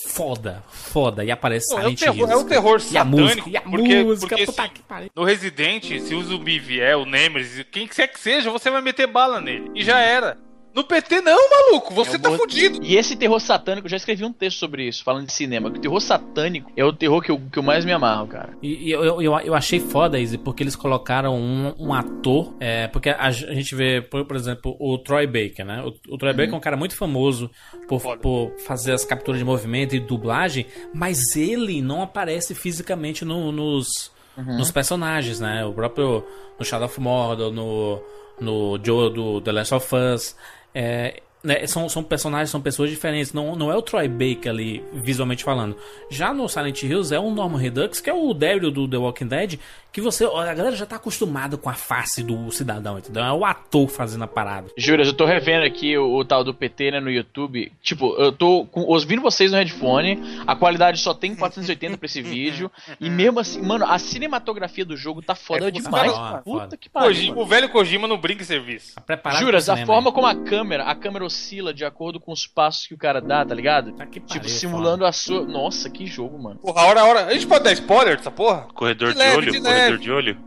foda, 0.08 0.62
foda. 0.70 1.24
E 1.24 1.30
aparece 1.30 1.68
Pô, 1.68 1.74
é, 1.74 1.78
o 1.80 1.82
Silent 1.96 1.98
terror, 2.00 2.30
é 2.30 2.36
o 2.36 2.44
terror 2.44 2.80
E 2.90 2.96
a 2.98 3.04
música, 3.04 3.28
satânico. 3.28 3.48
e 3.50 3.56
a 3.56 3.60
porque, 3.62 4.02
música, 4.04 4.28
porque 4.28 4.46
puta 4.46 4.62
se- 4.62 4.68
que 4.70 4.82
pariu. 4.82 5.10
no 5.14 5.24
Resident, 5.24 5.84
se 6.00 6.14
o 6.14 6.22
zumbi 6.22 6.58
vier, 6.58 6.96
o 6.96 7.04
Nemesis, 7.04 7.64
quem 7.70 7.86
quer 7.86 8.08
que 8.08 8.18
seja, 8.20 8.50
você 8.50 8.70
vai 8.70 8.80
meter 8.82 9.06
bala 9.06 9.40
nele. 9.40 9.70
E 9.74 9.82
já 9.84 9.98
era. 9.98 10.38
No 10.74 10.82
PT 10.84 11.20
não, 11.20 11.38
maluco. 11.50 11.92
Você 11.94 12.16
Eu 12.16 12.20
tá 12.20 12.28
vou- 12.30 12.38
fudido. 12.38 12.80
E 12.82 12.96
esse 12.96 13.14
terror 13.14 13.38
satânico, 13.38 13.86
eu 13.86 13.90
já 13.90 13.96
escrevi 13.98 14.24
um 14.24 14.32
texto 14.32 14.56
sobre 14.58 14.88
isso, 14.88 15.04
falando 15.04 15.26
de 15.26 15.32
cinema. 15.32 15.70
Que 15.70 15.78
o 15.78 15.80
terror 15.82 16.00
satânico 16.00 16.72
é 16.74 16.82
o 16.84 16.92
terror 16.92 17.20
que 17.20 17.30
eu, 17.30 17.38
que 17.52 17.58
eu 17.58 17.62
mais 17.62 17.84
me 17.84 17.92
amarro, 17.92 18.26
cara. 18.26 18.56
E, 18.62 18.88
e 18.88 18.90
eu, 18.90 19.20
eu, 19.20 19.38
eu- 19.40 19.54
achei 19.54 19.78
foda, 19.78 20.18
Izzy, 20.18 20.38
porque 20.38 20.62
eles 20.62 20.74
colocaram 20.74 21.36
um, 21.36 21.74
um 21.78 21.92
ator. 21.92 22.54
é, 22.58 22.88
porque 22.88 23.10
a, 23.10 23.26
a 23.26 23.30
gente 23.30 23.74
vê, 23.74 24.00
por, 24.00 24.24
por 24.24 24.34
exemplo, 24.36 24.74
o 24.80 24.96
Troy 24.96 25.26
Baker, 25.26 25.64
né? 25.66 25.82
O, 25.84 26.14
o 26.14 26.16
Troy 26.18 26.32
Baker 26.32 26.54
é 26.54 26.56
um 26.56 26.60
cara 26.60 26.76
muito 26.76 26.96
famoso 26.96 27.50
por, 27.86 28.00
Foda. 28.00 28.20
por 28.22 28.52
fazer 28.66 28.92
as 28.92 29.04
capturas 29.04 29.38
de 29.38 29.44
movimento 29.44 29.94
e 29.94 30.00
dublagem, 30.00 30.66
mas 30.94 31.36
ele 31.36 31.82
não 31.82 32.00
aparece 32.02 32.54
fisicamente 32.54 33.24
no- 33.26 33.52
nos, 33.52 34.10
nos 34.36 34.70
personagens, 34.70 35.38
né? 35.38 35.66
O 35.66 35.72
próprio 35.74 36.24
no 36.58 36.64
Shadow 36.64 36.86
of 36.86 36.98
Mordor, 36.98 37.52
no, 37.52 38.00
no 38.40 38.78
Joe 38.82 39.12
do 39.12 39.40
The 39.42 39.52
Last 39.52 39.74
of 39.74 39.94
Us. 39.94 40.34
É, 40.74 41.22
né, 41.42 41.66
são, 41.66 41.88
são 41.88 42.02
personagens, 42.02 42.50
são 42.50 42.60
pessoas 42.60 42.90
diferentes. 42.90 43.32
Não, 43.32 43.56
não 43.56 43.70
é 43.70 43.76
o 43.76 43.82
Troy 43.82 44.08
Baker 44.08 44.50
ali, 44.50 44.84
visualmente 44.92 45.44
falando. 45.44 45.76
Já 46.10 46.32
no 46.32 46.48
Silent 46.48 46.82
Hills 46.82 47.14
é 47.14 47.18
o 47.18 47.30
Norman 47.30 47.58
Redux, 47.58 48.00
que 48.00 48.08
é 48.10 48.14
o 48.14 48.32
Daryl 48.32 48.70
do 48.70 48.86
The 48.88 48.96
Walking 48.96 49.26
Dead, 49.26 49.58
que 49.92 50.00
você. 50.00 50.24
A 50.24 50.54
galera 50.54 50.74
já 50.76 50.86
tá 50.86 50.96
acostumada 50.96 51.56
com 51.56 51.68
a 51.68 51.74
face 51.74 52.22
do 52.22 52.50
cidadão, 52.50 52.98
entendeu? 52.98 53.22
É 53.22 53.32
o 53.32 53.44
ator 53.44 53.88
fazendo 53.88 54.24
a 54.24 54.26
parada. 54.26 54.68
Juras, 54.76 55.06
eu 55.08 55.14
tô 55.14 55.24
revendo 55.26 55.64
aqui 55.66 55.96
o, 55.98 56.14
o 56.16 56.24
tal 56.24 56.42
do 56.44 56.54
PT, 56.54 56.92
né, 56.92 57.00
no 57.00 57.10
YouTube. 57.10 57.72
Tipo, 57.82 58.14
eu 58.16 58.32
tô 58.32 58.64
com- 58.70 58.82
ouvindo 58.82 59.20
vocês 59.20 59.50
no 59.52 59.58
headphone, 59.58 60.18
a 60.46 60.54
qualidade 60.56 60.98
só 60.98 61.12
tem 61.12 61.34
480 61.34 61.98
pra 61.98 62.06
esse 62.06 62.22
vídeo. 62.22 62.70
E 63.00 63.10
mesmo 63.10 63.40
assim, 63.40 63.60
mano, 63.60 63.84
a 63.84 63.98
cinematografia 63.98 64.84
do 64.84 64.96
jogo 64.96 65.20
tá 65.20 65.34
foda 65.34 65.68
É 65.68 65.70
demais. 65.70 66.12
foda, 66.12 66.38
Puta 66.42 66.60
foda. 66.60 66.76
que 66.76 66.88
pariu. 66.88 67.08
Kojima- 67.08 67.38
o 67.42 67.46
velho 67.46 67.68
Kojima 67.68 68.08
não 68.08 68.16
brinca 68.18 68.42
em 68.42 68.46
serviço. 68.46 68.94
Tá 68.94 69.00
preparado 69.02 69.40
Juras, 69.40 69.68
a 69.68 69.84
forma 69.84 70.10
como 70.12 70.26
a 70.26 70.34
câmera, 70.34 70.84
a 70.84 70.94
câmera 70.94 71.24
oscila 71.32 71.72
de 71.74 71.84
acordo 71.84 72.20
com 72.20 72.30
os 72.32 72.46
passos 72.46 72.86
que 72.86 72.94
o 72.94 72.98
cara 72.98 73.20
dá, 73.20 73.44
tá 73.44 73.54
ligado? 73.54 73.92
Que 74.06 74.20
Tipo, 74.20 74.28
pariu, 74.28 74.48
simulando 74.48 75.04
a 75.06 75.12
sua. 75.12 75.44
Nossa, 75.46 75.88
que 75.90 76.06
jogo, 76.06 76.38
mano. 76.38 76.60
Porra, 76.60 76.82
hora, 76.82 77.00
a 77.00 77.04
hora. 77.04 77.26
A 77.26 77.32
gente 77.32 77.46
pode 77.46 77.64
dar 77.64 77.72
spoiler 77.72 78.16
dessa 78.16 78.30
porra? 78.30 78.68
Corredor 78.74 79.08
De 79.08 79.14
de, 79.14 79.18
leve, 79.18 79.36
olho, 79.36 79.52
de 79.52 79.60
corredor 79.60 79.90
leve. 79.90 79.98
de 80.02 80.10
olho. 80.10 80.38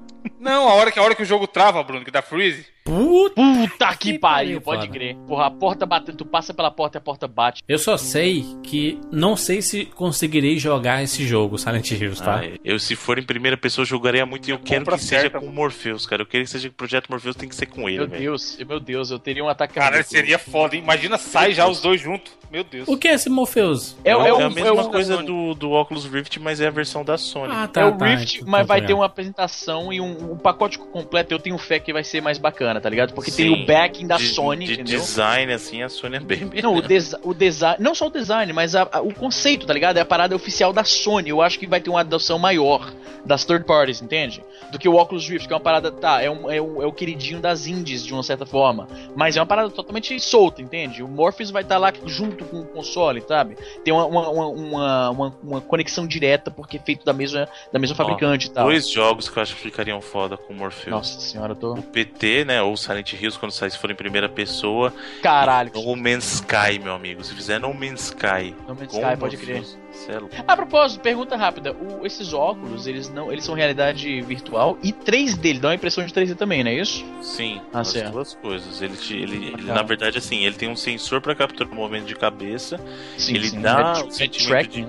Não, 0.46 0.70
a 0.70 0.74
hora 0.76 0.92
que, 0.92 1.00
a 1.00 1.04
hora 1.04 1.16
que 1.16 1.24
o 1.24 1.26
jogo 1.26 1.48
trava, 1.48 1.84
Bruno, 1.84 2.06
que 2.06 2.12
dá 2.12 2.22
freeze. 2.22 2.66
Puta 2.86 3.34
Puta 3.42 3.88
que, 3.96 4.14
Que 4.14 4.20
pariu, 4.20 4.62
pariu, 4.62 4.62
pode 4.62 4.88
crer. 4.90 5.16
Porra, 5.28 5.48
a 5.48 5.52
porta 5.52 5.88
batendo, 5.88 6.20
tu 6.20 6.26
passa 6.26 6.54
pela 6.54 6.70
porta 6.70 6.98
e 6.98 7.00
a 7.00 7.02
porta 7.02 7.28
bate. 7.28 7.64
Eu 7.68 7.80
só 7.80 7.98
sei 7.98 8.46
que 8.62 9.00
não 9.12 9.36
sei 9.36 9.60
se 9.64 9.86
conseguirei 9.86 10.60
jogar 10.60 11.02
esse 11.02 11.26
jogo, 11.26 11.58
Silent 11.58 11.90
Hills, 11.90 12.22
tá? 12.22 12.42
Ah, 12.42 12.58
eu, 12.64 12.78
se 12.78 12.96
for 12.96 13.18
em 13.18 13.24
primeira 13.24 13.58
pessoa, 13.58 13.84
jogaria 13.84 14.24
muito 14.24 14.48
e 14.48 14.52
eu 14.52 14.60
quero 14.60 14.86
que 14.86 15.00
seja 15.00 15.22
certa. 15.22 15.40
com 15.40 15.48
o 15.48 15.52
Morpheus, 15.52 16.06
cara. 16.06 16.22
Eu 16.22 16.28
quero 16.28 16.44
que 16.44 16.50
seja 16.52 16.70
com 16.70 16.74
o 16.74 16.78
Projeto 16.78 17.10
Morpheus, 17.10 17.36
tem 17.36 17.50
que 17.50 17.56
ser 17.56 17.66
com 17.66 17.90
ele, 17.90 17.98
Meu 17.98 18.08
velho. 18.08 18.22
Deus, 18.22 18.58
meu 18.68 18.80
Deus, 18.80 19.10
eu 19.10 19.18
teria 19.18 19.44
um 19.44 19.50
ataque 19.50 19.74
Cara, 19.74 20.04
seria 20.04 20.38
foda, 20.38 20.76
hein? 20.76 20.84
Imagina, 20.84 21.18
sai 21.18 21.54
já 21.54 21.68
os 21.68 21.82
dois 21.82 22.00
juntos. 22.00 22.32
Meu 22.52 22.64
Deus. 22.64 22.88
O 22.88 22.96
que 22.96 23.08
é 23.08 23.14
esse 23.16 23.30
Morpheus? 23.30 23.96
É, 24.04 24.12
É, 24.12 24.14
é, 24.14 24.30
a 24.30 24.36
o- 24.36 24.52
mesma 24.52 24.82
é 24.82 24.86
coisa 24.90 25.18
do, 25.24 25.56
do 25.56 25.72
Oculus 25.72 26.06
Rift, 26.06 26.40
mas 26.40 26.62
é 26.62 26.68
a 26.68 26.72
versão 26.72 27.04
da 27.04 27.18
Sony. 27.18 27.52
Ah, 27.54 27.68
tá. 27.68 27.82
é 27.82 27.86
o 27.86 27.98
tá, 27.98 28.06
Rift, 28.06 28.36
então, 28.38 28.48
mas 28.50 28.62
tô 28.62 28.68
vai 28.68 28.86
ter 28.86 28.94
uma 28.94 29.06
apresentação 29.08 29.92
e 29.92 30.00
um, 30.00 30.35
um 30.36 30.38
pacote 30.38 30.78
completo. 30.78 31.34
Eu 31.34 31.40
tenho 31.40 31.57
fé 31.57 31.80
que 31.80 31.91
vai 31.94 32.03
ser 32.03 32.22
mais 32.22 32.38
bacana, 32.38 32.80
tá 32.82 32.90
ligado? 32.90 33.14
Porque 33.14 33.32
tem 33.32 33.48
Sim. 33.56 33.64
o 33.64 33.66
backing 33.66 34.06
da 34.06 34.18
de, 34.18 34.28
Sony, 34.28 34.66
de 34.66 34.74
entendeu? 34.74 34.99
design, 34.99 35.52
assim, 35.53 35.82
a 35.82 35.90
Sony 35.90 36.18
é 36.18 36.20
bem 36.20 36.45
melhor. 36.45 36.64
Não, 36.64 36.76
o, 36.76 36.82
desi- 36.82 37.16
o 37.24 37.34
design. 37.34 37.78
Não 37.80 37.95
só 37.95 38.07
o 38.07 38.12
design, 38.12 38.52
mas 38.53 38.76
a- 38.76 38.88
a- 38.91 39.02
o 39.02 39.14
conceito, 39.14 39.66
tá 39.66 39.74
ligado? 39.74 39.98
É 39.98 40.02
a 40.02 40.06
parada 40.06 40.36
oficial 40.36 40.72
da 40.74 40.84
Sony. 40.84 41.30
Eu 41.30 41.41
acho 41.41 41.57
que 41.57 41.66
vai 41.68 41.80
ter 41.80 41.90
uma 41.90 42.02
adoção 42.02 42.38
maior 42.38 42.91
das 43.26 43.44
third 43.44 43.66
parties, 43.66 44.02
entende? 44.02 44.44
Do 44.72 44.78
que 44.78 44.88
o 44.88 44.95
Oculus 44.95 45.28
Rift, 45.28 45.48
que 45.48 45.53
é 45.53 45.56
uma 45.56 45.62
parada. 45.62 45.91
Tá, 45.91 46.22
é, 46.22 46.30
um- 46.30 46.52
é 46.52 46.62
o, 46.62 46.82
é 46.84 46.86
o 46.86 46.91
queridinho 46.91 47.40
das 47.40 47.66
indies, 47.66 48.06
de 48.06 48.14
uma 48.14 48.22
certa 48.24 48.45
forma. 48.45 48.88
Mas 49.16 49.36
é 49.38 49.40
uma 49.40 49.45
parada 49.48 49.70
totalmente 49.70 50.20
solta, 50.20 50.62
entende? 50.62 51.02
O 51.02 51.07
Morpheus 51.07 51.49
vai 51.49 51.64
estar 51.64 51.78
lá 51.78 51.91
junto 52.06 52.44
com 52.45 52.60
o 52.62 52.66
console, 52.66 53.24
sabe? 53.28 53.57
Tem 53.84 53.94
uma, 53.94 54.06
uma, 54.06 54.30
uma, 54.30 55.10
uma, 55.10 55.36
uma- 55.44 55.62
conexão 55.62 56.06
direta, 56.06 56.52
porque 56.52 56.78
é 56.78 56.80
feito 56.80 57.03
da 57.06 57.14
mesma, 57.14 57.48
da 57.72 57.80
mesma 57.80 57.95
fabricante 57.95 58.48
e 58.48 58.49
tal. 58.52 58.66
Dois 58.66 58.90
jogos 58.90 59.30
que 59.30 59.38
eu 59.38 59.44
acho 59.44 59.56
que 59.56 59.62
ficariam 59.62 60.02
foda 60.26 60.38
com 60.38 60.54
o 60.54 60.56
Morpheus. 60.56 60.88
Nossa 60.92 61.20
senhora, 61.20 61.52
eu 61.52 61.56
tô. 61.56 61.74
O 61.76 61.84
PT, 61.84 62.46
né, 62.46 62.62
ou 62.62 62.76
Silent 62.76 63.14
Hills, 63.14 63.38
quando 63.38 63.52
sai, 63.52 63.70
se 63.70 63.78
for 63.78 63.92
em 63.92 63.96
primeira 63.96 64.28
pessoa. 64.28 64.92
Caralho. 65.22 65.72
No 65.74 65.96
Man's 65.96 66.34
Sky, 66.36 66.80
meu 66.82 66.94
amigo. 66.94 67.24
Se 67.24 67.34
fizer 67.34 67.60
No 67.60 67.74
Man's 67.74 68.06
Sky. 68.06 68.56
No 68.68 68.74
Man's 68.76 68.92
Sky, 68.94 69.18
pode 69.20 69.38
crer. 69.38 69.64
É. 70.10 70.44
A 70.48 70.56
propósito, 70.58 71.00
pergunta 71.02 71.38
rápida. 71.38 71.72
O- 71.74 72.06
esses 72.06 72.34
óculos, 72.34 72.86
eles 72.88 73.08
não, 73.10 73.32
eles 73.32 73.46
são 73.46 73.56
realidade 73.56 74.22
virtual 74.24 74.78
e 74.84 74.92
3D, 74.92 75.46
ele 75.52 75.60
dá 75.60 75.70
uma 75.70 75.76
impressão 75.76 76.06
de 76.06 76.12
3D 76.14 76.36
também, 76.36 76.64
não 76.64 76.72
é 76.72 76.76
isso? 76.76 77.06
Sim, 77.22 77.62
Ah, 77.72 77.80
as 77.80 77.90
certo. 77.90 78.12
duas 78.12 78.34
coisas. 78.34 78.82
Ele, 78.82 78.98
te- 78.98 79.16
ele, 79.16 79.54
ele, 79.54 79.64
na 79.64 79.84
verdade, 79.84 80.18
assim, 80.18 80.44
ele 80.44 80.56
tem 80.56 80.68
um 80.70 80.76
sensor 80.76 81.22
para 81.22 81.34
capturar 81.34 81.72
o 81.72 81.76
movimento 81.76 82.08
de 82.08 82.16
cabeça. 82.16 82.78
Sim, 83.18 83.36
ele 83.36 83.50
sim. 83.50 83.62
dá 83.62 83.94
Head- 83.94 84.08
um 84.08 84.12
sentimento 84.12 84.48
track, 84.50 84.68
de 84.70 84.82
né? 84.82 84.88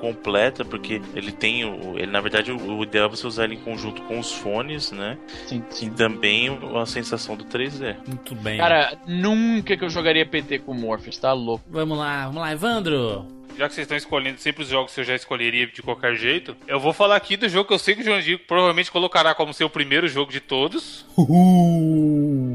Completa, 0.00 0.64
porque 0.64 1.00
ele 1.14 1.30
tem 1.30 1.64
o. 1.64 1.98
Ele, 1.98 2.10
na 2.10 2.20
verdade, 2.20 2.50
o, 2.50 2.78
o 2.78 2.82
ideal 2.82 3.06
é 3.06 3.08
você 3.10 3.26
usar 3.26 3.44
ele 3.44 3.54
em 3.54 3.60
conjunto 3.60 4.02
com 4.02 4.18
os 4.18 4.32
fones, 4.32 4.90
né? 4.90 5.18
Sim, 5.46 5.62
sim. 5.70 5.86
E 5.86 5.90
também 5.90 6.48
a 6.74 6.86
sensação 6.86 7.36
do 7.36 7.44
3D. 7.44 7.96
Muito 8.06 8.34
bem. 8.34 8.58
Cara, 8.58 8.98
nunca 9.06 9.76
que 9.76 9.84
eu 9.84 9.90
jogaria 9.90 10.24
PT 10.24 10.60
com 10.60 10.72
o 10.72 10.74
Morpheus, 10.74 11.18
tá 11.18 11.32
louco. 11.32 11.64
Vamos 11.68 11.98
lá, 11.98 12.26
vamos 12.26 12.40
lá, 12.40 12.52
Evandro. 12.52 13.40
Já 13.56 13.68
que 13.68 13.74
vocês 13.74 13.84
estão 13.84 13.96
escolhendo 13.96 14.38
sempre 14.38 14.62
os 14.62 14.68
jogos 14.68 14.94
que 14.94 15.00
eu 15.00 15.04
já 15.04 15.14
escolheria 15.14 15.66
de 15.66 15.82
qualquer 15.82 16.14
jeito, 16.14 16.56
eu 16.66 16.80
vou 16.80 16.92
falar 16.92 17.16
aqui 17.16 17.36
do 17.36 17.48
jogo 17.48 17.68
que 17.68 17.74
eu 17.74 17.78
sei 17.78 17.94
que 17.94 18.00
o 18.00 18.04
João 18.04 18.20
Diego 18.20 18.42
provavelmente 18.46 18.90
colocará 18.90 19.34
como 19.34 19.52
seu 19.52 19.68
primeiro 19.68 20.08
jogo 20.08 20.32
de 20.32 20.40
todos, 20.40 21.04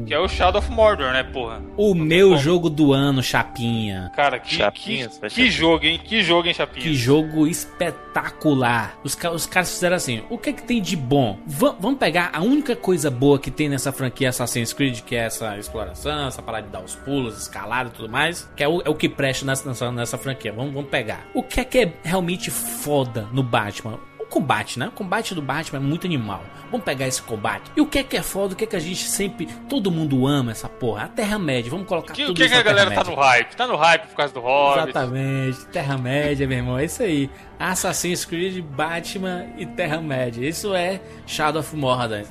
que 0.06 0.14
é 0.14 0.18
o 0.18 0.28
Shadow 0.28 0.60
of 0.60 0.70
Mordor, 0.70 1.12
né, 1.12 1.22
porra? 1.24 1.60
O 1.76 1.94
meu 1.94 2.36
jogo 2.38 2.70
do 2.70 2.92
ano, 2.92 3.22
Chapinha. 3.22 4.10
Cara, 4.14 4.38
que, 4.38 4.54
Chapinha, 4.54 5.08
que, 5.08 5.14
que 5.20 5.28
chapinha. 5.30 5.50
jogo, 5.50 5.84
hein? 5.84 6.00
Que 6.02 6.22
jogo, 6.22 6.46
hein, 6.48 6.54
Chapinha? 6.54 6.82
Que 6.84 6.94
jogo 6.94 7.46
espetacular. 7.46 8.98
Os, 9.04 9.16
os 9.34 9.46
caras 9.46 9.70
fizeram 9.72 9.96
assim: 9.96 10.22
o 10.30 10.38
que 10.38 10.50
é 10.50 10.52
que 10.52 10.62
tem 10.62 10.80
de 10.80 10.96
bom? 10.96 11.38
Va- 11.46 11.76
vamos 11.78 11.98
pegar 11.98 12.30
a 12.32 12.40
única 12.42 12.74
coisa 12.76 13.10
boa 13.10 13.38
que 13.38 13.50
tem 13.50 13.68
nessa 13.68 13.92
franquia 13.92 14.28
Assassin's 14.30 14.72
Creed, 14.72 15.00
que 15.00 15.14
é 15.16 15.24
essa 15.26 15.56
exploração, 15.58 16.28
essa 16.28 16.42
parada 16.42 16.66
de 16.66 16.72
dar 16.72 16.82
os 16.82 16.94
pulos, 16.94 17.36
escalada 17.36 17.88
e 17.88 17.92
tudo 17.92 18.08
mais, 18.08 18.48
que 18.56 18.62
é 18.62 18.68
o, 18.68 18.80
é 18.82 18.88
o 18.88 18.94
que 18.94 19.08
presta 19.08 19.44
nessa, 19.44 19.68
nessa, 19.68 19.92
nessa 19.92 20.18
franquia. 20.18 20.52
Vamos, 20.52 20.72
vamos 20.72 20.90
pegar. 20.90 21.26
O 21.34 21.42
que 21.42 21.60
é 21.60 21.64
que 21.64 21.78
é 21.78 21.92
realmente 22.04 22.50
foda 22.50 23.28
no 23.32 23.42
Batman? 23.42 23.98
Combate, 24.36 24.78
né? 24.78 24.88
O 24.88 24.90
combate 24.90 25.34
do 25.34 25.40
Batman 25.40 25.78
é 25.78 25.82
muito 25.82 26.06
animal. 26.06 26.44
Vamos 26.70 26.84
pegar 26.84 27.06
esse 27.06 27.22
combate. 27.22 27.70
E 27.74 27.80
o 27.80 27.86
que 27.86 28.00
é 28.00 28.02
que 28.02 28.18
é 28.18 28.22
foda? 28.22 28.52
O 28.52 28.56
que 28.56 28.64
é 28.64 28.66
que 28.66 28.76
a 28.76 28.80
gente 28.80 29.08
sempre. 29.08 29.46
Todo 29.66 29.90
mundo 29.90 30.26
ama 30.26 30.50
essa 30.50 30.68
porra? 30.68 31.04
A 31.04 31.08
Terra-média. 31.08 31.70
Vamos 31.70 31.86
colocar 31.86 32.12
Que, 32.12 32.24
o 32.24 32.26
tudo 32.26 32.36
que, 32.36 32.42
isso 32.44 32.52
que 32.52 32.60
a 32.60 32.62
galera 32.62 32.90
tá 32.90 33.02
no 33.02 33.14
hype? 33.14 33.56
Tá 33.56 33.66
no 33.66 33.76
hype 33.76 34.06
por 34.08 34.14
causa 34.14 34.34
do 34.34 34.40
Hobbit. 34.40 34.90
Exatamente, 34.90 35.64
Terra-média, 35.68 36.46
meu 36.46 36.58
irmão, 36.58 36.78
é 36.78 36.84
isso 36.84 37.02
aí. 37.02 37.30
Assassin's 37.58 38.24
Creed, 38.24 38.62
Batman 38.62 39.46
e 39.56 39.64
Terra-média. 39.64 40.46
Isso 40.46 40.74
é 40.74 41.00
Shadow 41.26 41.60
of 41.60 41.74
Mordor. 41.74 42.22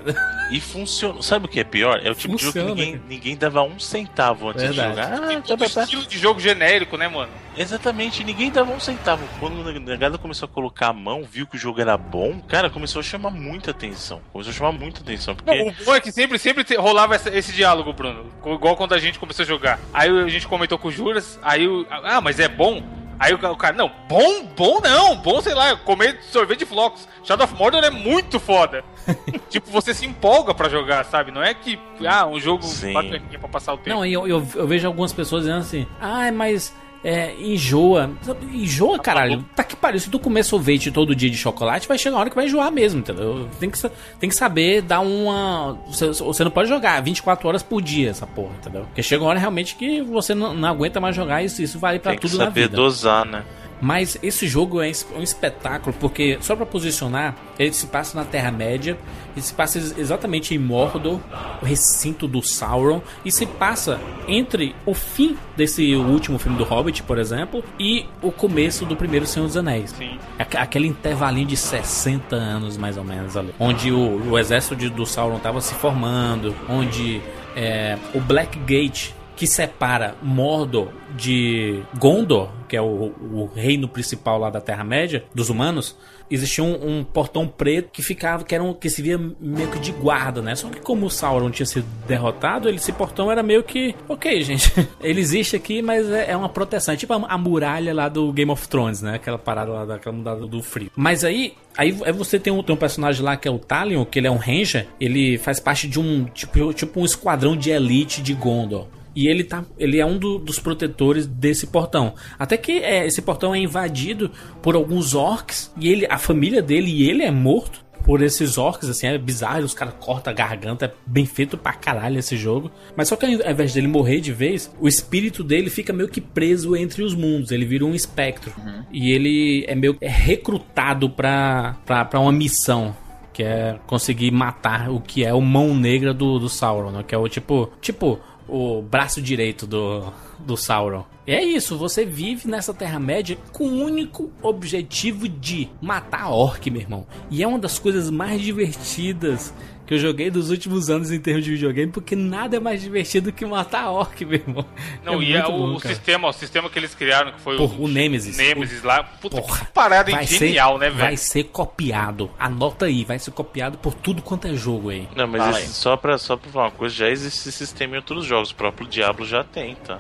E 0.51 0.59
funciona. 0.61 1.21
Sabe 1.23 1.45
o 1.45 1.49
que 1.49 1.59
é 1.59 1.63
pior? 1.63 1.99
É 2.03 2.11
o 2.11 2.15
tipo 2.15 2.33
Funciona, 2.37 2.51
de 2.53 2.59
jogo 2.59 2.75
que 2.75 2.85
ninguém, 2.85 3.01
ninguém 3.09 3.35
dava 3.35 3.63
um 3.63 3.79
centavo 3.79 4.49
antes 4.49 4.61
Verdade. 4.63 4.89
de 4.91 4.95
jogar. 5.01 5.13
Ah, 5.23 5.27
Tem 5.27 5.37
tá, 5.41 5.47
todo 5.47 5.59
tá, 5.65 5.69
tá. 5.69 5.83
estilo 5.83 6.03
de 6.05 6.17
jogo 6.19 6.39
genérico, 6.39 6.95
né, 6.97 7.07
mano? 7.07 7.31
Exatamente, 7.57 8.23
ninguém 8.23 8.51
dava 8.51 8.71
um 8.71 8.79
centavo. 8.79 9.23
Quando 9.39 9.67
a 9.67 9.95
galera 9.95 10.17
começou 10.19 10.45
a 10.45 10.49
colocar 10.49 10.89
a 10.89 10.93
mão, 10.93 11.23
viu 11.23 11.47
que 11.47 11.55
o 11.55 11.59
jogo 11.59 11.81
era 11.81 11.97
bom, 11.97 12.39
cara, 12.41 12.69
começou 12.69 12.99
a 12.99 13.03
chamar 13.03 13.31
muita 13.31 13.71
atenção. 13.71 14.21
Começou 14.31 14.51
a 14.51 14.55
chamar 14.55 14.71
muita 14.73 15.01
atenção. 15.01 15.35
Não, 15.43 15.43
Porque 15.65 15.81
o 15.81 15.85
bom 15.85 15.95
é 15.95 15.99
que 16.01 16.11
sempre, 16.11 16.37
sempre 16.37 16.75
rolava 16.75 17.15
essa- 17.15 17.35
esse 17.35 17.51
diálogo, 17.51 17.91
Bruno. 17.93 18.25
Igual 18.45 18.75
quando 18.75 18.93
a 18.93 18.99
gente 18.99 19.17
começou 19.17 19.41
a 19.43 19.47
jogar. 19.47 19.79
Aí 19.93 20.09
a 20.09 20.27
gente 20.27 20.47
comentou 20.47 20.77
com 20.77 20.89
o 20.89 20.91
Juras, 20.91 21.39
aí 21.41 21.67
o. 21.67 21.87
Ah, 21.89 22.21
mas 22.21 22.39
é 22.39 22.47
bom? 22.47 22.83
Aí 23.19 23.33
o, 23.33 23.51
o 23.51 23.55
cara, 23.55 23.75
não, 23.75 23.91
bom, 24.07 24.43
bom 24.55 24.79
não, 24.81 25.15
bom, 25.15 25.41
sei 25.41 25.53
lá, 25.53 25.75
comer 25.77 26.19
sorvete 26.23 26.59
de 26.59 26.65
flocos. 26.65 27.07
Shadow 27.23 27.45
of 27.45 27.55
Mordor 27.55 27.83
é 27.83 27.89
muito 27.89 28.39
foda. 28.39 28.83
tipo, 29.49 29.69
você 29.71 29.93
se 29.93 30.05
empolga 30.05 30.53
pra 30.53 30.69
jogar, 30.69 31.05
sabe? 31.05 31.31
Não 31.31 31.41
é 31.41 31.53
que, 31.53 31.79
ah, 32.07 32.25
um 32.27 32.39
jogo 32.39 32.63
Sim. 32.63 32.93
bacaninha 32.93 33.39
pra 33.39 33.47
passar 33.47 33.73
o 33.73 33.77
tempo. 33.77 33.95
Não, 33.95 34.05
e 34.05 34.13
eu, 34.13 34.27
eu, 34.27 34.45
eu 34.55 34.67
vejo 34.67 34.87
algumas 34.87 35.13
pessoas 35.13 35.43
dizendo 35.43 35.59
assim: 35.59 35.87
ai, 35.99 36.31
mas. 36.31 36.75
É, 37.07 37.35
enjoa. 37.39 38.09
Enjoa, 38.51 38.97
caralho. 38.97 39.45
Tá 39.55 39.63
que 39.63 39.75
pariu. 39.75 39.99
Se 39.99 40.09
tu 40.09 40.17
comer 40.17 40.43
sorvete 40.43 40.89
todo 40.89 41.15
dia 41.15 41.29
de 41.29 41.37
chocolate, 41.37 41.87
vai 41.87 41.99
chegar 41.99 42.15
uma 42.15 42.21
hora 42.21 42.31
que 42.31 42.35
vai 42.35 42.45
enjoar 42.45 42.71
mesmo, 42.71 42.99
entendeu? 42.99 43.47
Tem 43.59 43.69
que, 43.69 43.79
tem 44.19 44.27
que 44.27 44.35
saber 44.35 44.81
dar 44.81 45.01
uma. 45.01 45.77
Você, 45.85 46.07
você 46.07 46.43
não 46.43 46.49
pode 46.49 46.67
jogar 46.67 46.99
24 47.03 47.47
horas 47.47 47.61
por 47.61 47.79
dia 47.79 48.09
essa 48.09 48.25
porra, 48.25 48.55
entendeu? 48.59 48.85
Porque 48.85 49.03
chega 49.03 49.23
uma 49.23 49.29
hora 49.29 49.37
realmente 49.37 49.75
que 49.75 50.01
você 50.01 50.33
não, 50.33 50.55
não 50.55 50.67
aguenta 50.67 50.99
mais 50.99 51.15
jogar 51.15 51.43
isso. 51.43 51.61
Isso 51.61 51.77
vale 51.77 51.99
pra 51.99 52.13
tem 52.13 52.19
que 52.19 52.27
tudo 52.27 52.39
na 52.39 52.45
saber 52.45 52.61
vida. 52.61 52.75
dosar, 52.75 53.23
né? 53.23 53.43
Mas 53.81 54.17
esse 54.23 54.47
jogo 54.47 54.81
é 54.81 54.91
um 55.15 55.21
espetáculo, 55.21 55.95
porque 55.99 56.37
só 56.41 56.55
para 56.55 56.65
posicionar, 56.65 57.35
ele 57.59 57.73
se 57.73 57.87
passa 57.87 58.17
na 58.17 58.25
Terra-média, 58.25 58.97
ele 59.35 59.45
se 59.45 59.53
passa 59.53 59.77
exatamente 59.77 60.53
em 60.53 60.57
Mordor, 60.57 61.19
o 61.61 61.65
recinto 61.65 62.27
do 62.27 62.41
Sauron, 62.41 63.01
e 63.23 63.31
se 63.31 63.45
passa 63.45 63.99
entre 64.27 64.75
o 64.85 64.93
fim 64.93 65.37
desse 65.55 65.95
último 65.95 66.39
filme 66.39 66.57
do 66.57 66.63
Hobbit, 66.63 67.03
por 67.03 67.17
exemplo, 67.17 67.63
e 67.79 68.05
o 68.21 68.31
começo 68.31 68.85
do 68.85 68.95
primeiro 68.95 69.25
Senhor 69.25 69.45
dos 69.45 69.57
Anéis. 69.57 69.91
Sim. 69.91 70.17
Aquele 70.37 70.87
intervalinho 70.87 71.47
de 71.47 71.57
60 71.57 72.35
anos, 72.35 72.77
mais 72.77 72.97
ou 72.97 73.03
menos, 73.03 73.35
ali. 73.37 73.53
Onde 73.59 73.91
o, 73.91 74.31
o 74.31 74.39
exército 74.39 74.75
de, 74.75 74.89
do 74.89 75.05
Sauron 75.05 75.37
estava 75.37 75.61
se 75.61 75.73
formando, 75.75 76.55
onde 76.69 77.21
é, 77.55 77.97
o 78.13 78.19
Blackgate 78.19 79.13
que 79.35 79.45
separa 79.47 80.15
Mordor 80.21 80.89
de 81.15 81.81
Gondor, 81.97 82.49
que 82.67 82.75
é 82.75 82.81
o, 82.81 83.13
o 83.31 83.49
reino 83.53 83.87
principal 83.87 84.39
lá 84.39 84.49
da 84.49 84.61
Terra-média, 84.61 85.23
dos 85.33 85.49
humanos, 85.49 85.95
existia 86.29 86.63
um, 86.63 86.99
um, 86.99 87.03
portão 87.03 87.47
preto 87.47 87.89
que 87.91 88.01
ficava, 88.01 88.43
que, 88.43 88.55
era 88.55 88.63
um, 88.63 88.73
que 88.73 88.89
se 88.89 89.01
via 89.01 89.17
meio 89.39 89.69
que 89.69 89.79
de 89.79 89.91
guarda, 89.91 90.41
né? 90.41 90.55
Só 90.55 90.69
que 90.69 90.79
como 90.79 91.05
o 91.05 91.09
Sauron 91.09 91.51
tinha 91.51 91.65
sido 91.65 91.85
derrotado, 92.07 92.69
esse 92.69 92.91
portão 92.91 93.31
era 93.31 93.43
meio 93.43 93.63
que, 93.63 93.95
ok, 94.07 94.41
gente, 94.41 94.71
ele 95.01 95.21
existe 95.21 95.55
aqui, 95.55 95.81
mas 95.81 96.09
é, 96.09 96.31
é 96.31 96.37
uma 96.37 96.49
proteção, 96.49 96.93
é 96.93 96.97
tipo 96.97 97.13
a, 97.13 97.17
a, 97.17 97.37
muralha 97.37 97.93
lá 97.93 98.09
do 98.09 98.31
Game 98.33 98.51
of 98.51 98.67
Thrones, 98.67 99.01
né? 99.01 99.15
Aquela 99.15 99.37
parada 99.37 99.71
lá 99.71 99.85
daquela 99.85 100.15
mudada 100.15 100.45
do 100.47 100.61
frio. 100.61 100.91
Mas 100.95 101.23
aí, 101.23 101.53
aí, 101.77 101.95
aí 102.03 102.11
você 102.11 102.39
tem 102.39 102.51
um, 102.51 102.63
tem 102.63 102.75
um 102.75 102.79
personagem 102.79 103.23
lá 103.23 103.37
que 103.37 103.47
é 103.47 103.51
o 103.51 103.59
Talion, 103.59 104.05
que 104.05 104.19
ele 104.19 104.27
é 104.27 104.31
um 104.31 104.37
ranger, 104.37 104.87
ele 104.99 105.37
faz 105.37 105.59
parte 105.59 105.87
de 105.87 105.99
um 105.99 106.25
tipo, 106.25 106.73
tipo 106.73 106.99
um 106.99 107.05
esquadrão 107.05 107.55
de 107.55 107.69
elite 107.69 108.21
de 108.21 108.33
Gondor. 108.33 108.87
E 109.15 109.27
ele, 109.27 109.43
tá, 109.43 109.63
ele 109.77 109.99
é 109.99 110.05
um 110.05 110.17
do, 110.17 110.37
dos 110.37 110.59
protetores 110.59 111.25
desse 111.25 111.67
portão. 111.67 112.13
Até 112.37 112.57
que 112.57 112.73
é, 112.73 113.05
esse 113.07 113.21
portão 113.21 113.55
é 113.55 113.59
invadido 113.59 114.29
por 114.61 114.75
alguns 114.75 115.15
orcs. 115.15 115.71
E 115.79 115.87
ele, 115.87 116.05
a 116.09 116.17
família 116.17 116.61
dele 116.61 116.91
e 116.91 117.09
ele 117.09 117.23
é 117.23 117.31
morto 117.31 117.85
por 118.05 118.21
esses 118.21 118.57
orcs, 118.59 118.87
assim, 118.87 119.07
é 119.07 119.17
bizarro, 119.17 119.63
os 119.63 119.73
caras 119.73 119.95
cortam 119.99 120.31
a 120.31 120.35
garganta, 120.35 120.85
é 120.85 120.93
bem 121.07 121.25
feito 121.25 121.57
pra 121.57 121.73
caralho 121.73 122.19
esse 122.19 122.37
jogo. 122.37 122.69
Mas 122.95 123.07
só 123.07 123.15
que 123.15 123.25
ao 123.25 123.31
invés 123.31 123.73
dele 123.73 123.87
morrer 123.87 124.19
de 124.19 124.31
vez, 124.31 124.71
o 124.79 124.87
espírito 124.87 125.43
dele 125.43 125.71
fica 125.71 125.91
meio 125.91 126.07
que 126.07 126.21
preso 126.21 126.75
entre 126.75 127.01
os 127.01 127.15
mundos, 127.15 127.51
ele 127.51 127.65
vira 127.65 127.83
um 127.83 127.95
espectro. 127.95 128.53
Uhum. 128.57 128.83
E 128.91 129.11
ele 129.11 129.65
é 129.67 129.73
meio 129.73 129.97
é 129.99 130.07
recrutado 130.07 131.09
pra, 131.09 131.77
pra, 131.83 132.05
pra 132.05 132.19
uma 132.19 132.31
missão 132.31 132.95
que 133.33 133.43
é 133.43 133.77
conseguir 133.85 134.31
matar 134.31 134.89
o 134.89 135.01
que 135.01 135.25
é 135.25 135.33
o 135.33 135.41
mão 135.41 135.75
negra 135.75 136.13
do, 136.13 136.39
do 136.39 136.47
Sauron, 136.47 136.91
né? 136.91 137.03
Que 137.05 137.13
é 137.13 137.17
o 137.17 137.27
tipo, 137.27 137.69
tipo 137.81 138.19
o 138.47 138.81
braço 138.81 139.21
direito 139.21 139.65
do, 139.65 140.11
do 140.39 140.55
Sauron. 140.55 141.05
E 141.27 141.31
é 141.31 141.43
isso, 141.43 141.77
você 141.77 142.05
vive 142.05 142.47
nessa 142.47 142.73
Terra-média 142.73 143.37
com 143.51 143.65
o 143.65 143.83
único 143.83 144.31
objetivo 144.41 145.27
de 145.27 145.67
matar 145.81 146.29
orc, 146.29 146.69
meu 146.69 146.81
irmão. 146.81 147.07
E 147.31 147.41
é 147.41 147.47
uma 147.47 147.57
das 147.57 147.79
coisas 147.79 148.11
mais 148.11 148.41
divertidas 148.41 149.53
que 149.85 149.93
eu 149.93 149.97
joguei 149.97 150.29
dos 150.29 150.49
últimos 150.49 150.89
anos 150.89 151.11
em 151.11 151.19
termos 151.19 151.43
de 151.43 151.51
videogame, 151.51 151.91
porque 151.91 152.15
nada 152.15 152.57
é 152.57 152.59
mais 152.59 152.81
divertido 152.81 153.31
que 153.31 153.45
matar 153.45 153.89
orc, 153.91 154.25
meu 154.25 154.39
irmão. 154.39 154.65
Não, 155.03 155.21
é 155.21 155.25
e 155.25 155.33
é 155.33 155.45
o, 155.45 155.51
bom, 155.51 155.75
o 155.75 155.79
sistema, 155.79 156.27
o 156.27 156.33
sistema 156.33 156.69
que 156.69 156.79
eles 156.79 156.95
criaram, 156.95 157.31
que 157.31 157.41
foi 157.41 157.57
Porra, 157.57 157.75
o, 157.75 157.83
o 157.83 157.87
Nemesis. 157.87 158.37
Nemesis 158.37 158.83
o... 158.83 158.87
lá. 158.87 159.03
Puta, 159.03 159.41
porra, 159.41 159.65
que 159.65 159.71
parada 159.71 160.11
vai 160.11 160.25
genial, 160.25 160.73
ser, 160.73 160.79
né, 160.79 160.89
velho? 160.89 161.01
Vai 161.01 161.17
ser 161.17 161.43
copiado. 161.45 162.31
Anota 162.39 162.85
aí, 162.85 163.03
vai 163.03 163.19
ser 163.19 163.31
copiado 163.31 163.77
por 163.77 163.93
tudo 163.93 164.21
quanto 164.21 164.47
é 164.47 164.53
jogo 164.55 164.89
aí. 164.89 165.07
Não, 165.15 165.27
mas 165.27 165.57
esse, 165.57 165.73
só, 165.73 165.95
pra, 165.95 166.17
só 166.17 166.35
pra 166.35 166.49
falar 166.49 166.65
uma 166.65 166.71
coisa, 166.71 166.95
já 166.95 167.09
existe 167.09 167.49
esse 167.49 167.51
sistema 167.51 167.95
em 167.95 167.97
outros 167.97 168.25
jogos. 168.25 168.51
O 168.51 168.55
próprio 168.55 168.87
Diablo 168.87 169.25
já 169.25 169.43
tem, 169.43 169.75
tá? 169.75 169.99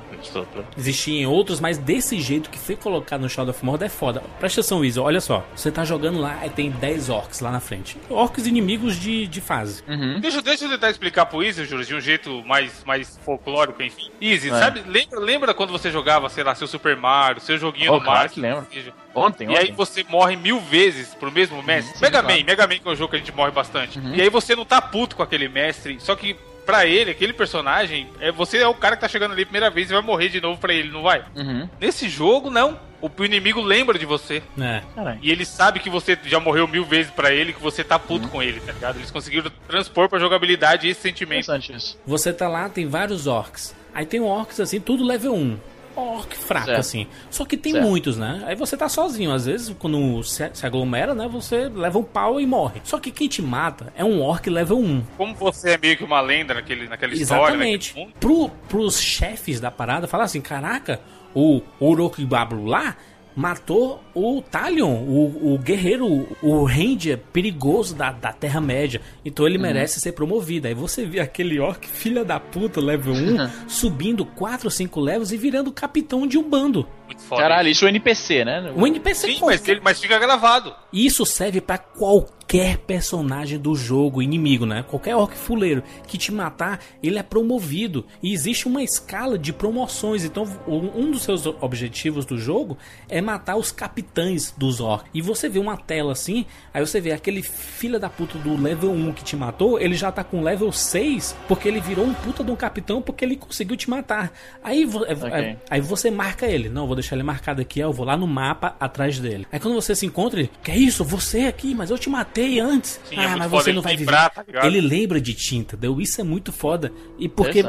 Pra... 0.51 0.63
Existia 0.77 1.21
em 1.21 1.25
outros, 1.25 1.59
mas 1.59 1.77
desse 1.77 2.19
jeito 2.19 2.49
que 2.49 2.57
foi 2.57 2.75
colocado 2.75 3.21
no 3.21 3.29
Shadow 3.29 3.51
of 3.51 3.63
Mordor 3.63 3.85
é 3.85 3.89
foda. 3.89 4.23
Presta 4.39 4.61
atenção, 4.61 4.83
Izzy, 4.83 4.99
olha 4.99 5.21
só. 5.21 5.45
Você 5.55 5.71
tá 5.71 5.85
jogando 5.85 6.19
lá 6.19 6.45
e 6.45 6.49
tem 6.49 6.71
10 6.71 7.09
orcs 7.09 7.39
lá 7.39 7.51
na 7.51 7.59
frente. 7.59 7.97
Orcs 8.09 8.45
inimigos 8.45 8.95
de, 8.99 9.27
de 9.27 9.41
fase. 9.41 9.74
Uhum. 9.87 10.19
Deixa, 10.19 10.41
deixa 10.41 10.65
eu 10.65 10.69
tentar 10.69 10.89
explicar 10.89 11.25
pro 11.25 11.43
Easy, 11.43 11.65
Júlio, 11.65 11.85
de 11.85 11.95
um 11.95 12.01
jeito 12.01 12.43
mais, 12.45 12.83
mais 12.85 13.17
folclórico, 13.23 13.81
enfim. 13.81 14.11
Easy, 14.21 14.49
é. 14.49 14.51
sabe, 14.51 14.83
lembra, 14.87 15.19
lembra 15.19 15.53
quando 15.53 15.71
você 15.71 15.91
jogava, 15.91 16.29
sei 16.29 16.43
lá, 16.43 16.53
seu 16.55 16.67
Super 16.67 16.95
Mario, 16.95 17.41
seu 17.41 17.57
joguinho 17.57 17.93
oh, 17.93 17.99
no 17.99 18.05
Mario? 18.05 18.31
Que 18.31 18.39
lembra. 18.39 18.67
Ontem, 19.13 19.45
E 19.45 19.49
ontem. 19.49 19.57
aí 19.57 19.71
você 19.71 20.03
morre 20.03 20.35
mil 20.35 20.59
vezes 20.59 21.15
pro 21.15 21.31
mesmo 21.31 21.61
mestre. 21.63 21.95
Uhum, 21.95 22.01
Mega 22.01 22.21
claro. 22.21 22.37
Man, 22.37 22.45
Mega 22.45 22.67
Man 22.67 22.79
que 22.79 22.87
é 22.87 22.91
um 22.91 22.95
jogo 22.95 23.09
que 23.09 23.15
a 23.15 23.19
gente 23.19 23.31
morre 23.31 23.51
bastante. 23.51 23.97
Uhum. 23.97 24.13
E 24.15 24.21
aí 24.21 24.29
você 24.29 24.55
não 24.55 24.65
tá 24.65 24.81
puto 24.81 25.15
com 25.15 25.23
aquele 25.23 25.47
mestre, 25.47 25.97
só 25.99 26.15
que 26.15 26.35
pra 26.65 26.85
ele, 26.85 27.11
aquele 27.11 27.33
personagem, 27.33 28.09
é, 28.19 28.31
você 28.31 28.57
é 28.57 28.67
o 28.67 28.73
cara 28.73 28.95
que 28.95 29.01
tá 29.01 29.07
chegando 29.07 29.31
ali 29.31 29.43
a 29.43 29.45
primeira 29.45 29.69
vez 29.69 29.89
e 29.89 29.93
vai 29.93 30.01
morrer 30.01 30.29
de 30.29 30.41
novo 30.41 30.59
pra 30.59 30.73
ele, 30.73 30.89
não 30.89 31.03
vai? 31.03 31.23
Uhum. 31.35 31.69
Nesse 31.79 32.09
jogo, 32.09 32.49
não. 32.49 32.79
O 33.01 33.23
inimigo 33.23 33.61
lembra 33.61 33.99
de 33.99 34.05
você. 34.05 34.41
É. 34.59 34.81
E 35.21 35.29
ele 35.29 35.45
sabe 35.45 35.79
que 35.79 35.91
você 35.91 36.17
já 36.25 36.39
morreu 36.39 36.67
mil 36.67 36.83
vezes 36.83 37.11
para 37.11 37.31
ele, 37.31 37.53
que 37.53 37.61
você 37.61 37.83
tá 37.83 37.99
puto 37.99 38.25
uhum. 38.25 38.31
com 38.31 38.41
ele, 38.41 38.59
tá 38.59 38.71
ligado? 38.71 38.97
Eles 38.97 39.11
conseguiram 39.11 39.51
transpor 39.67 40.09
pra 40.09 40.17
jogabilidade 40.17 40.87
esse 40.87 41.01
sentimento. 41.01 41.53
Isso. 41.55 41.99
Você 42.07 42.33
tá 42.33 42.47
lá, 42.47 42.67
tem 42.67 42.87
vários 42.87 43.27
orcs. 43.27 43.75
Aí 43.93 44.05
tem 44.05 44.21
orcs 44.21 44.59
assim, 44.59 44.79
tudo 44.79 45.05
level 45.05 45.35
1 45.35 45.59
orc 45.95 46.35
fraco, 46.35 46.65
certo. 46.67 46.79
assim. 46.79 47.07
Só 47.29 47.45
que 47.45 47.57
tem 47.57 47.73
certo. 47.73 47.87
muitos, 47.87 48.17
né? 48.17 48.43
Aí 48.45 48.55
você 48.55 48.75
tá 48.75 48.89
sozinho. 48.89 49.31
Às 49.31 49.45
vezes, 49.45 49.75
quando 49.79 50.23
se, 50.23 50.49
se, 50.53 50.65
aglomera, 50.65 51.13
né? 51.13 51.27
Você 51.27 51.69
leva 51.69 51.97
um 51.97 52.03
pau 52.03 52.39
e 52.39 52.45
morre. 52.45 52.81
Só 52.83 52.99
que 52.99 53.11
quem 53.11 53.27
te 53.27 53.41
mata 53.41 53.91
é 53.95 54.03
um 54.03 54.21
orc 54.21 54.49
level 54.49 54.79
1. 54.79 55.03
Como 55.17 55.35
você 55.35 55.71
é 55.71 55.77
meio 55.77 55.97
que 55.97 56.03
uma 56.03 56.21
lenda 56.21 56.53
naquele, 56.53 56.87
naquela 56.87 57.13
Exatamente. 57.13 57.89
história. 57.89 58.03
Exatamente. 58.03 58.19
Pro, 58.19 58.49
pros 58.67 58.99
chefes 58.99 59.59
da 59.59 59.71
parada, 59.71 60.07
falar 60.07 60.25
assim: 60.25 60.41
caraca, 60.41 60.99
o 61.33 61.61
Urokibablu 61.79 62.65
lá 62.65 62.95
matou 63.35 64.01
o 64.13 64.41
Talion, 64.41 64.93
o, 64.93 65.53
o 65.53 65.57
guerreiro, 65.57 66.27
o 66.41 66.63
ranger 66.63 67.17
perigoso 67.33 67.93
da, 67.93 68.11
da 68.11 68.31
Terra-média. 68.31 69.01
Então 69.23 69.45
ele 69.45 69.57
uhum. 69.57 69.63
merece 69.63 69.99
ser 69.99 70.13
promovido. 70.13 70.67
Aí 70.67 70.73
você 70.73 71.05
vê 71.05 71.19
aquele 71.19 71.59
orc, 71.59 71.85
filha 71.87 72.23
da 72.23 72.39
puta, 72.39 72.79
level 72.79 73.13
1, 73.13 73.49
subindo 73.67 74.25
4 74.25 74.67
ou 74.67 74.71
5 74.71 74.99
levels 74.99 75.31
e 75.31 75.37
virando 75.37 75.71
capitão 75.71 76.25
de 76.25 76.37
um 76.37 76.49
bando. 76.49 76.87
Caralho, 77.29 77.69
isso 77.69 77.85
é 77.85 77.87
um 77.87 77.89
NPC, 77.89 78.45
né? 78.45 78.73
Um 78.75 78.87
NPC 78.87 79.27
Sim, 79.27 79.39
mas, 79.41 79.67
ele, 79.67 79.79
mas 79.83 79.99
fica 79.99 80.17
gravado. 80.17 80.73
Isso 80.91 81.25
serve 81.25 81.61
para 81.61 81.77
qualquer 81.77 82.44
personagem 82.85 83.59
do 83.59 83.75
jogo, 83.75 84.21
inimigo, 84.21 84.65
né? 84.65 84.83
Qualquer 84.83 85.15
orc 85.15 85.35
fuleiro 85.35 85.83
que 86.07 86.17
te 86.17 86.31
matar, 86.31 86.79
ele 87.01 87.17
é 87.17 87.23
promovido. 87.23 88.05
E 88.21 88.33
existe 88.33 88.67
uma 88.67 88.83
escala 88.83 89.37
de 89.37 89.51
promoções. 89.51 90.23
Então, 90.23 90.47
um 90.67 91.11
dos 91.11 91.23
seus 91.23 91.45
objetivos 91.45 92.25
do 92.25 92.37
jogo 92.37 92.77
é 93.09 93.21
matar 93.21 93.55
os 93.55 93.71
capitães 93.71 94.53
dos 94.57 94.79
orcs. 94.79 95.09
E 95.13 95.21
você 95.21 95.49
vê 95.49 95.59
uma 95.59 95.77
tela 95.77 96.11
assim, 96.11 96.45
aí 96.73 96.85
você 96.85 97.01
vê 97.01 97.11
aquele 97.11 97.41
filho 97.41 97.99
da 97.99 98.09
puta 98.09 98.37
do 98.37 98.59
level 98.59 98.91
1 98.91 99.13
que 99.13 99.23
te 99.23 99.35
matou, 99.35 99.79
ele 99.79 99.95
já 99.95 100.11
tá 100.11 100.23
com 100.23 100.41
level 100.41 100.71
6 100.71 101.35
porque 101.47 101.67
ele 101.67 101.79
virou 101.79 102.05
um 102.05 102.13
puta 102.13 102.43
de 102.43 102.51
um 102.51 102.55
capitão 102.55 103.01
porque 103.01 103.25
ele 103.25 103.35
conseguiu 103.35 103.75
te 103.75 103.89
matar. 103.89 104.31
Aí, 104.63 104.83
é, 104.83 105.13
okay. 105.13 105.31
aí, 105.31 105.57
aí 105.69 105.81
você 105.81 106.09
marca 106.11 106.45
ele. 106.45 106.69
Não, 106.69 106.87
vou 106.87 106.95
deixar 106.95 107.15
ele 107.15 107.23
marcado 107.23 107.61
aqui, 107.61 107.79
eu 107.79 107.91
vou 107.91 108.05
lá 108.05 108.15
no 108.15 108.27
mapa 108.27 108.75
atrás 108.79 109.19
dele. 109.19 109.47
Aí 109.51 109.59
quando 109.59 109.75
você 109.75 109.95
se 109.95 110.05
encontra, 110.05 110.39
ele, 110.39 110.49
que 110.63 110.71
é 110.71 110.77
isso? 110.77 111.03
Você 111.03 111.41
aqui, 111.41 111.73
mas 111.73 111.89
eu 111.89 111.97
te 111.97 112.09
matei 112.09 112.44
antes. 112.59 112.99
Sim, 113.05 113.15
ah, 113.17 113.23
é 113.23 113.35
mas 113.35 113.51
você 113.51 113.73
não 113.73 113.81
vai 113.81 113.95
viver. 113.95 114.11
Tá 114.11 114.45
ele 114.63 114.81
lembra 114.81 115.19
de 115.19 115.33
tinta, 115.33 115.75
deu? 115.75 115.99
Isso 115.99 116.19
é 116.21 116.23
muito 116.23 116.51
foda. 116.51 116.91
E 117.17 117.27
porque 117.27 117.63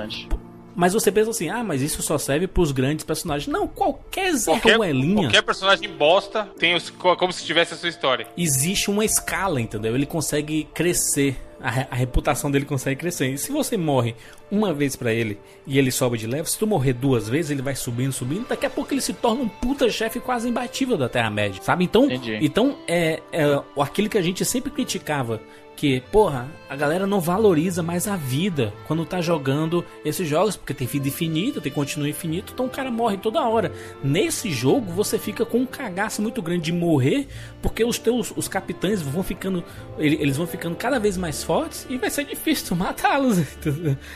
mas 0.77 0.93
você 0.93 1.11
pensa 1.11 1.31
assim, 1.31 1.49
ah, 1.49 1.65
mas 1.65 1.81
isso 1.81 2.03
só 2.03 2.19
serve 2.19 2.47
pros 2.47 2.71
grandes 2.71 3.03
personagens. 3.03 3.51
Não, 3.51 3.67
qualquer 3.67 4.35
Zé 4.35 4.53
qualquer, 4.53 4.77
Ruelinha... 4.77 5.23
Qualquer 5.23 5.43
personagem 5.43 5.89
bosta 5.89 6.51
tem 6.59 6.75
os, 6.75 6.91
como 6.91 7.33
se 7.33 7.47
tivesse 7.47 7.73
a 7.73 7.77
sua 7.79 7.89
história. 7.89 8.27
Existe 8.37 8.91
uma 8.91 9.03
escala, 9.03 9.59
entendeu? 9.59 9.95
Ele 9.95 10.05
consegue 10.05 10.69
crescer. 10.75 11.35
A, 11.61 11.87
a 11.91 11.95
reputação 11.95 12.51
dele 12.51 12.65
consegue 12.65 13.01
crescer. 13.01 13.29
E 13.29 13.39
se 13.39 13.51
você 13.51 13.77
morre 13.77 14.15
uma 14.51 14.73
vez 14.73 14.95
para 14.95 15.13
ele 15.13 15.39
e 15.67 15.79
ele 15.79 15.91
sobe 15.91 16.19
de 16.19 16.27
level, 16.27 16.47
se 16.47 16.59
tu 16.59 16.67
morrer 16.67 16.93
duas 16.93 17.29
vezes, 17.29 17.51
ele 17.51 17.63
vai 17.63 17.75
subindo, 17.75 18.13
subindo. 18.13 18.47
Daqui 18.49 18.67
a 18.67 18.71
pouco 18.71 18.93
ele 18.93 19.01
se 19.01 19.13
torna 19.13 19.43
um 19.43 19.49
puta 19.49 19.89
chefe 19.91 20.21
quase 20.21 20.49
imbatível 20.49 20.97
da 20.97 21.09
Terra-média, 21.09 21.63
sabe? 21.63 21.85
Então, 21.85 22.09
então 22.41 22.79
é, 22.87 23.21
é 23.33 23.63
aquilo 23.81 24.09
que 24.09 24.19
a 24.19 24.23
gente 24.23 24.45
sempre 24.45 24.71
criticava 24.71 25.41
que, 25.77 26.01
porra, 26.11 26.49
a 26.69 26.75
galera 26.75 27.07
não 27.07 27.21
valoriza 27.21 27.83
mais 27.83 28.09
a 28.09 28.17
vida 28.17 28.73
quando 28.87 29.05
tá 29.05 29.21
jogando 29.21 29.85
esses 30.05 30.27
jogos, 30.27 30.57
porque 30.57 30.75
tem 30.75 30.87
vida 30.87 31.07
infinita, 31.07 31.61
tem 31.61 31.71
continuo 31.71 32.09
infinito, 32.09 32.53
então 32.55 32.67
o 32.67 32.71
cara 32.71 32.91
morre 32.91 33.19
toda 33.19 33.47
hora. 33.47 33.71
Nesse 34.03 34.51
jogo 34.51 34.91
você 34.91 35.19
fica 35.19 35.45
com 35.45 35.59
um 35.59 35.67
cagaço 35.67 36.23
muito 36.23 36.41
grande 36.41 36.65
de 36.65 36.73
morrer, 36.73 37.29
porque 37.61 37.85
os 37.85 37.99
teus 37.99 38.33
os 38.35 38.49
capitães 38.49 39.03
vão 39.03 39.23
ficando 39.23 39.63
eles 39.99 40.37
vão 40.37 40.47
ficando 40.47 40.75
cada 40.75 40.99
vez 40.99 41.17
mais 41.17 41.45
fortes 41.45 41.87
e 41.91 41.99
vai 41.99 42.11
ser 42.11 42.25
difícil 42.25 42.75
matá-los. 42.77 43.37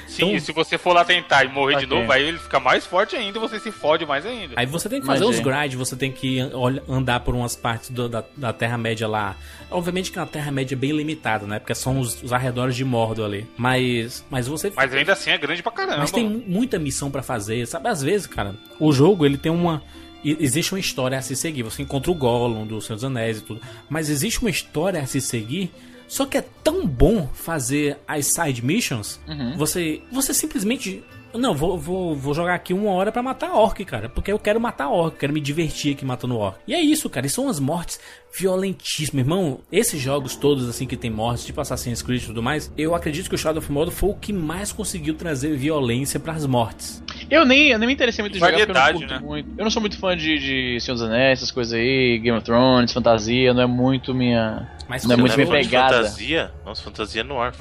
Sim, 0.08 0.30
então, 0.30 0.40
se 0.40 0.52
você 0.52 0.78
for 0.78 0.94
lá 0.94 1.04
tentar 1.04 1.44
e 1.44 1.48
morrer 1.48 1.74
okay. 1.76 1.86
de 1.86 1.94
novo, 1.94 2.10
aí 2.10 2.26
ele 2.26 2.38
fica 2.38 2.58
mais 2.58 2.86
forte 2.86 3.14
ainda 3.14 3.38
e 3.38 3.40
você 3.40 3.60
se 3.60 3.70
fode 3.70 4.06
mais 4.06 4.24
ainda. 4.24 4.54
Aí 4.56 4.66
você 4.66 4.88
tem 4.88 5.00
que 5.00 5.06
fazer 5.06 5.24
Imagina. 5.24 5.48
os 5.48 5.58
grind, 5.58 5.74
você 5.74 5.94
tem 5.94 6.10
que 6.10 6.40
andar 6.88 7.20
por 7.20 7.34
umas 7.34 7.54
partes 7.54 7.90
do, 7.90 8.08
da, 8.08 8.24
da 8.36 8.52
Terra-média 8.52 9.06
lá. 9.06 9.36
Obviamente 9.70 10.10
que 10.10 10.18
é 10.18 10.22
uma 10.22 10.26
Terra-média 10.26 10.76
bem 10.76 10.92
limitada, 10.92 11.46
né? 11.50 11.58
Porque 11.58 11.74
são 11.74 12.00
os, 12.00 12.22
os 12.22 12.32
arredores 12.32 12.74
de 12.74 12.84
Mordor 12.84 13.26
ali. 13.26 13.46
Mas, 13.56 14.24
mas 14.30 14.46
você. 14.48 14.72
Mas 14.74 14.94
ainda 14.94 15.12
assim 15.12 15.30
é 15.30 15.38
grande 15.38 15.62
pra 15.62 15.72
caramba. 15.72 15.98
Mas 15.98 16.10
tem 16.10 16.26
muita 16.26 16.78
missão 16.78 17.10
para 17.10 17.22
fazer, 17.22 17.66
sabe? 17.66 17.88
Às 17.88 18.02
vezes, 18.02 18.26
cara, 18.26 18.54
o 18.78 18.92
jogo 18.92 19.26
ele 19.26 19.36
tem 19.36 19.52
uma 19.52 19.82
existe 20.24 20.72
uma 20.72 20.80
história 20.80 21.18
a 21.18 21.22
se 21.22 21.34
seguir. 21.34 21.62
Você 21.62 21.82
encontra 21.82 22.10
o 22.10 22.14
Gollum 22.14 22.66
do 22.66 22.80
Senhor 22.80 22.96
dos 22.96 23.04
Anéis 23.04 23.38
e 23.38 23.42
tudo. 23.42 23.60
Mas 23.88 24.08
existe 24.08 24.40
uma 24.40 24.50
história 24.50 25.00
a 25.00 25.06
se 25.06 25.20
seguir. 25.20 25.72
Só 26.06 26.26
que 26.26 26.36
é 26.36 26.44
tão 26.64 26.86
bom 26.86 27.28
fazer 27.32 27.98
as 28.06 28.26
side 28.26 28.64
missions. 28.64 29.20
Você, 29.56 30.02
você 30.10 30.34
simplesmente. 30.34 31.04
Não, 31.32 31.54
vou, 31.54 31.78
vou, 31.78 32.16
vou 32.16 32.34
jogar 32.34 32.54
aqui 32.54 32.74
uma 32.74 32.90
hora 32.90 33.12
pra 33.12 33.22
matar 33.22 33.52
orc, 33.54 33.84
cara. 33.84 34.08
Porque 34.08 34.32
eu 34.32 34.38
quero 34.38 34.60
matar 34.60 34.88
orc, 34.88 35.16
quero 35.16 35.32
me 35.32 35.40
divertir 35.40 35.94
aqui 35.94 36.04
matando 36.04 36.36
orc. 36.36 36.58
E 36.66 36.74
é 36.74 36.80
isso, 36.80 37.08
cara. 37.08 37.26
E 37.26 37.30
são 37.30 37.44
umas 37.44 37.60
mortes 37.60 38.00
violentíssimas. 38.36 39.24
Irmão, 39.24 39.60
esses 39.70 40.00
jogos 40.00 40.36
todos, 40.36 40.68
assim, 40.68 40.86
que 40.86 40.96
tem 40.96 41.10
mortes, 41.10 41.44
tipo 41.44 41.60
Assassin's 41.60 42.02
Creed 42.02 42.22
e 42.22 42.26
tudo 42.26 42.42
mais, 42.42 42.72
eu 42.76 42.94
acredito 42.94 43.28
que 43.28 43.34
o 43.34 43.38
Shadow 43.38 43.58
of 43.60 43.70
Mordor 43.70 43.92
foi 43.92 44.10
o 44.10 44.14
que 44.14 44.32
mais 44.32 44.72
conseguiu 44.72 45.14
trazer 45.14 45.56
violência 45.56 46.18
pras 46.20 46.46
mortes. 46.46 47.02
Eu 47.30 47.44
nem, 47.44 47.68
eu 47.68 47.78
nem 47.78 47.86
me 47.86 47.92
interessei 47.94 48.22
muito 48.22 48.36
em 48.36 48.40
jogar 48.40 48.52
porque 48.56 48.70
eu 48.70 48.74
não 48.74 48.92
curto 48.92 49.14
né? 49.14 49.18
muito. 49.20 49.48
Eu 49.56 49.64
não 49.64 49.70
sou 49.70 49.80
muito 49.80 49.98
fã 49.98 50.16
de, 50.16 50.38
de 50.38 50.80
Senhor 50.80 50.94
dos 50.94 51.02
Anéis, 51.02 51.38
essas 51.38 51.50
coisas 51.50 51.72
aí, 51.72 52.18
Game 52.18 52.36
of 52.36 52.44
Thrones, 52.44 52.92
fantasia, 52.92 53.54
não 53.54 53.62
é 53.62 53.66
muito 53.66 54.14
minha. 54.14 54.68
Mas 54.88 55.04
Não 55.04 55.14
é 55.14 55.16
muito 55.16 55.36
minha 55.36 55.46
de 55.46 55.52
pegada. 55.68 55.96
fantasia? 55.98 56.50
Nossa, 56.64 56.82
fantasia 56.82 57.22
no 57.22 57.40
ar. 57.40 57.54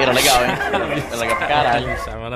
Era 0.00 0.12
legal, 0.12 0.44
hein? 0.44 0.50
Era 1.10 1.16
legal 1.16 1.36
pra 1.36 1.46
caralho. 1.46 1.86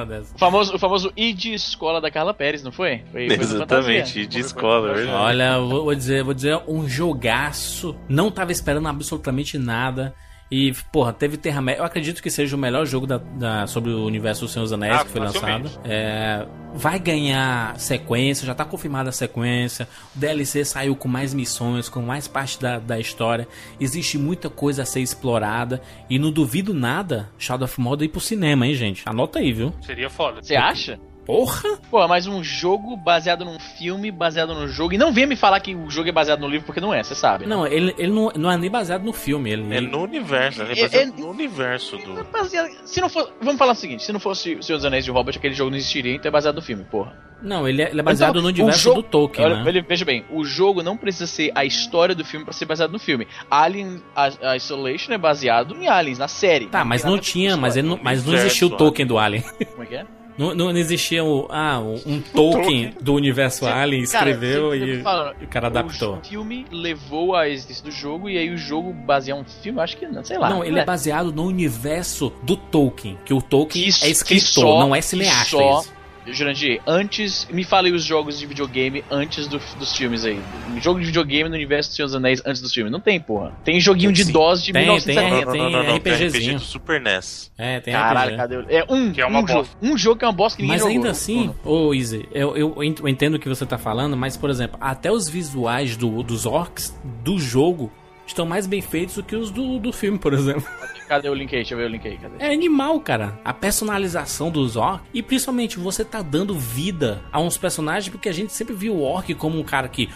Dessa. 0.09 0.35
O 0.35 0.39
famoso, 0.39 0.75
o 0.75 0.79
famoso 0.79 1.13
ID 1.17 1.47
Escola 1.47 2.01
da 2.01 2.11
Carla 2.11 2.35
Pérez, 2.35 2.63
não 2.63 2.73
foi? 2.73 3.03
foi, 3.13 3.27
Exatamente, 3.27 3.99
fantasia. 3.99 4.27
de 4.27 4.41
escola, 4.41 4.91
é 4.91 4.95
verdade. 4.95 5.17
Olha, 5.17 5.59
vou, 5.61 5.85
vou 5.85 5.95
dizer, 5.95 6.23
vou 6.25 6.35
dizer 6.35 6.61
um 6.69 6.89
jogaço. 6.89 7.97
Não 8.09 8.31
tava 8.31 8.53
esperando 8.53 8.89
absolutamente 8.89 9.59
nada. 9.59 10.15
E, 10.51 10.73
porra, 10.91 11.13
teve 11.13 11.37
Terra-média. 11.37 11.81
Eu 11.81 11.85
acredito 11.85 12.23
que 12.23 12.31
seja 12.31 12.57
o 12.57 12.59
melhor 12.59 12.87
jogo 12.87 13.07
da, 13.07 13.19
da- 13.19 13.67
sobre 13.67 13.91
o 13.91 14.07
universo 14.07 14.43
dos 14.47 14.53
Senhor 14.53 14.63
dos 14.65 14.73
Anéis 14.73 14.97
Ah, 15.01 15.05
que 15.05 15.11
foi 15.11 15.21
lançado. 15.21 15.71
É, 15.85 16.47
vai 16.75 16.99
ganhar 16.99 17.79
sequência, 17.79 18.47
já 18.47 18.55
tá 18.55 18.65
confirmada 18.65 19.11
a 19.11 19.13
sequência. 19.13 19.87
O 20.17 20.19
DLC 20.19 20.65
saiu 20.65 20.97
com 20.97 21.07
mais 21.07 21.35
missões, 21.35 21.91
com 21.91 22.01
mais 22.01 22.27
parte 22.27 22.59
da, 22.59 22.79
da 22.79 22.99
história. 22.99 23.47
Existe 23.79 24.17
muita 24.17 24.49
coisa 24.49 24.85
a 24.85 24.87
ser 24.87 25.01
explorada. 25.01 25.83
E 26.09 26.19
não 26.19 26.33
duvido 26.33 26.73
nada 26.73 27.29
Shadow 27.37 27.67
of 27.67 27.79
Mordor 27.79 28.07
ir 28.07 28.09
pro 28.09 28.19
cinema, 28.19 28.67
hein, 28.67 28.73
gente? 28.73 29.03
Anota 29.05 29.41
aí, 29.41 29.53
viu? 29.53 29.75
Seria 29.83 30.09
foda. 30.09 30.41
Você 30.43 30.57
acha? 30.57 30.99
Porra! 31.29 31.79
Pô, 31.91 32.09
mas 32.09 32.27
um 32.27 32.43
jogo 32.43 32.97
baseado 32.97 33.45
num 33.45 33.59
filme, 33.61 34.11
baseado 34.11 34.55
no 34.55 34.67
jogo. 34.67 34.95
E 34.95 34.99
não 34.99 35.13
venha 35.13 35.27
me 35.27 35.37
falar 35.37 35.61
que 35.61 35.75
o 35.75 35.91
jogo 35.91 36.09
é 36.09 36.13
baseado 36.13 36.41
no 36.41 36.49
livro, 36.49 36.65
porque 36.65 36.81
não 36.81 36.93
é, 36.95 37.03
você 37.03 37.15
sabe. 37.15 37.45
né? 37.45 37.55
Não, 37.55 37.67
ele, 37.67 37.95
ele 37.99 38.11
não, 38.11 38.33
não 38.35 38.51
é 38.51 38.57
nem 38.57 38.71
baseado 38.71 39.03
no 39.05 39.13
filme. 39.13 39.51
Ele, 39.51 39.77
É 39.77 39.81
no 39.83 40.05
universo, 40.05 40.65
né? 40.65 40.73
É- 40.75 40.83
Baseado 40.85 41.03
é- 41.19 41.21
no 41.21 41.29
universo 41.31 41.99
do. 41.99 42.25
Baseado- 42.33 42.71
Se 42.87 42.99
não 43.03 43.11
for, 43.11 43.31
vamos 43.43 43.59
falar 43.59 43.73
o 43.73 43.75
seguinte: 43.75 44.03
se 44.05 44.11
não 44.11 44.19
fosse 44.19 44.55
o 44.55 44.63
Senhor 44.63 44.79
dos 44.79 44.87
Anéis 44.87 45.05
de 45.05 45.11
Hobbit, 45.11 45.37
aquele 45.37 45.53
jogo 45.53 45.71
não 45.71 45.77
existiria, 45.77 46.15
então 46.15 46.31
é 46.31 46.33
baseado 46.33 46.55
no 46.55 46.63
filme, 46.63 46.83
porra. 46.85 47.13
Não, 47.43 47.69
ele 47.69 47.83
é, 47.83 47.91
ele 47.91 48.01
é 48.01 48.03
baseado 48.03 48.31
Então, 48.31 48.43
no 48.43 48.49
universo 48.49 48.81
jogo- 48.85 49.03
do 49.03 49.09
Tolkien, 49.09 49.45
Olha, 49.47 49.63
né? 49.63 49.69
ele- 49.69 49.83
Veja 49.83 50.07
bem, 50.07 50.25
o 50.31 50.47
jogo 50.47 50.83
não 50.83 50.97
precisa 50.97 51.27
ser 51.27 51.53
a 51.55 51.63
história 51.63 52.15
do 52.15 52.25
filme 52.25 52.43
pra 52.47 52.55
ser 52.55 52.65
baseado 52.65 52.91
no 52.91 52.99
filme. 52.99 53.29
Alien 53.51 54.03
a, 54.17 54.31
a 54.53 54.57
Isolation 54.57 55.13
é 55.13 55.19
baseado 55.19 55.77
em 55.77 55.89
Aliens, 55.89 56.19
na 56.19 56.27
série. 56.27 56.69
Tá, 56.69 56.87
mas 56.87 57.05
não 57.05 57.19
tinha, 57.19 57.55
mas, 57.55 57.77
ele 57.77 57.87
não, 57.87 58.01
mas 58.03 58.25
não 58.25 58.33
existia 58.33 58.67
o. 58.67 58.71
Tolkien 58.71 59.07
do 59.07 59.19
Alien. 59.19 59.43
Como 59.73 59.83
é 59.83 59.87
que 59.87 59.95
é? 59.95 60.07
Não, 60.39 60.55
não 60.55 60.71
existia 60.77 61.25
o, 61.25 61.47
ah, 61.51 61.81
um 61.81 61.95
um 62.07 62.21
Tolkien 62.21 62.95
do 63.01 63.13
universo 63.15 63.67
Alien, 63.67 64.03
escreveu 64.05 64.71
Cara, 65.03 65.35
e, 65.37 65.43
e 65.43 65.45
o 65.45 65.49
cara 65.49 65.67
adaptou. 65.67 66.15
O 66.19 66.25
filme 66.25 66.65
levou 66.71 67.35
a 67.35 67.49
existência 67.49 67.85
do 67.85 67.91
jogo 67.91 68.31
e 68.31 68.39
aí 68.39 68.49
o 68.49 68.57
jogo 68.57 68.93
baseia 68.93 69.35
um 69.35 69.45
filme, 69.45 69.81
acho 69.81 69.97
que 69.97 70.07
não, 70.07 70.25
sei 70.25 70.39
lá. 70.39 70.49
Não, 70.49 70.65
ele 70.65 70.79
é 70.79 70.85
baseado 70.85 71.33
no 71.33 71.45
universo 71.45 72.33
do 72.43 72.57
Tolkien, 72.57 73.19
que 73.25 73.35
o 73.35 73.43
Tolkien 73.43 73.87
é 74.03 74.09
escritor, 74.09 74.47
só- 74.65 74.79
não 74.81 74.95
é 74.95 75.01
cineasta. 75.01 75.57
só-. 75.57 75.85
Jurandir, 76.33 76.81
antes. 76.87 77.47
Me 77.51 77.65
fale 77.65 77.91
os 77.93 78.05
jogos 78.05 78.39
de 78.39 78.47
videogame 78.47 79.05
antes 79.11 79.47
do- 79.47 79.61
dos 79.79 79.97
filmes 79.97 80.25
aí. 80.25 80.41
Jogo 80.81 81.01
de 81.01 81.07
videogame 81.07 81.49
no 81.49 81.55
universo 81.55 81.91
do 81.91 81.95
Senhor 81.95 82.07
dos 82.07 82.15
Anéis 82.15 82.43
antes 82.45 82.61
dos 82.61 82.73
filmes. 82.73 82.93
Não 82.93 83.01
tem, 83.01 83.19
porra. 83.21 83.53
Tem 83.65 83.81
joguinho 83.81 84.13
de 84.13 84.25
Sim. 84.25 84.33
DOS 84.33 84.63
de 84.65 84.73
Tem, 84.73 84.83
1970. 84.83 85.53
tem, 85.53 85.61
não, 85.63 85.71
não, 85.71 85.83
não, 85.83 85.93
não, 85.93 85.99
tem 86.01 86.13
RPGzinho. 86.15 86.43
RPG 86.51 86.55
do 86.55 86.61
Super 86.61 87.01
NES. 87.01 87.53
É, 87.59 87.81
tem 87.81 87.93
Caralho, 87.95 88.35
RPG. 88.35 88.37
cadê 88.37 88.57
o... 88.57 88.67
É 88.69 88.85
um, 88.89 89.13
Que 89.13 89.21
é 89.21 89.27
uma 89.27 89.41
um 89.43 89.47
jogo. 89.47 89.69
Um 89.83 89.99
jogo 89.99 90.19
que 90.19 90.25
é 90.25 90.29
uma 90.29 90.35
bosta 90.35 90.57
que 90.57 90.63
ninguém 90.63 90.75
Mas 90.77 90.83
jogou. 90.83 90.97
ainda 90.97 91.11
assim, 91.11 91.55
ô 91.65 91.95
Easy, 91.95 92.29
eu, 92.33 92.57
eu 92.57 92.75
eu 92.79 93.09
entendo 93.09 93.35
o 93.35 93.39
que 93.39 93.49
você 93.49 93.65
tá 93.67 93.79
falando, 93.79 94.17
mas 94.17 94.37
por 94.37 94.51
exemplo, 94.51 94.79
até 94.81 95.11
os 95.11 95.29
visuais 95.29 95.97
do- 95.97 96.23
dos 96.23 96.47
orcs 96.47 96.95
do 97.25 97.39
jogo 97.39 97.91
estão 98.27 98.45
mais 98.45 98.67
bem 98.67 98.81
feitos 98.83 99.15
do 99.17 99.23
que 99.23 99.35
os 99.35 99.51
do, 99.51 99.79
do 99.79 99.93
filme, 99.93 100.19
por 100.19 100.33
exemplo. 100.35 100.65
Cadê 101.09 101.29
o 101.29 101.35
link 101.35 101.51
aí? 101.55 101.61
Deixa 101.61 101.75
eu 101.75 101.79
ver 101.79 101.85
o 101.85 101.89
link 101.89 102.07
aí. 102.07 102.19
Cadê? 102.19 102.35
É 102.39 102.53
animal, 102.53 103.01
cara. 103.01 103.41
A 103.45 103.53
personalização 103.55 104.51
dos 104.51 104.77
orcs. 104.77 105.07
E 105.15 105.23
principalmente 105.23 105.79
você 105.79 106.05
tá 106.05 106.21
dando 106.21 106.55
vida 106.55 107.23
a 107.33 107.41
uns 107.41 107.57
personagens, 107.57 108.11
porque 108.11 108.29
a 108.29 108.33
gente 108.33 108.53
sempre 108.53 108.75
viu 108.75 108.95
o 108.95 109.03
orc 109.03 109.33
como 109.35 109.59
um 109.59 109.65
cara 109.65 109.89
que. 109.89 110.09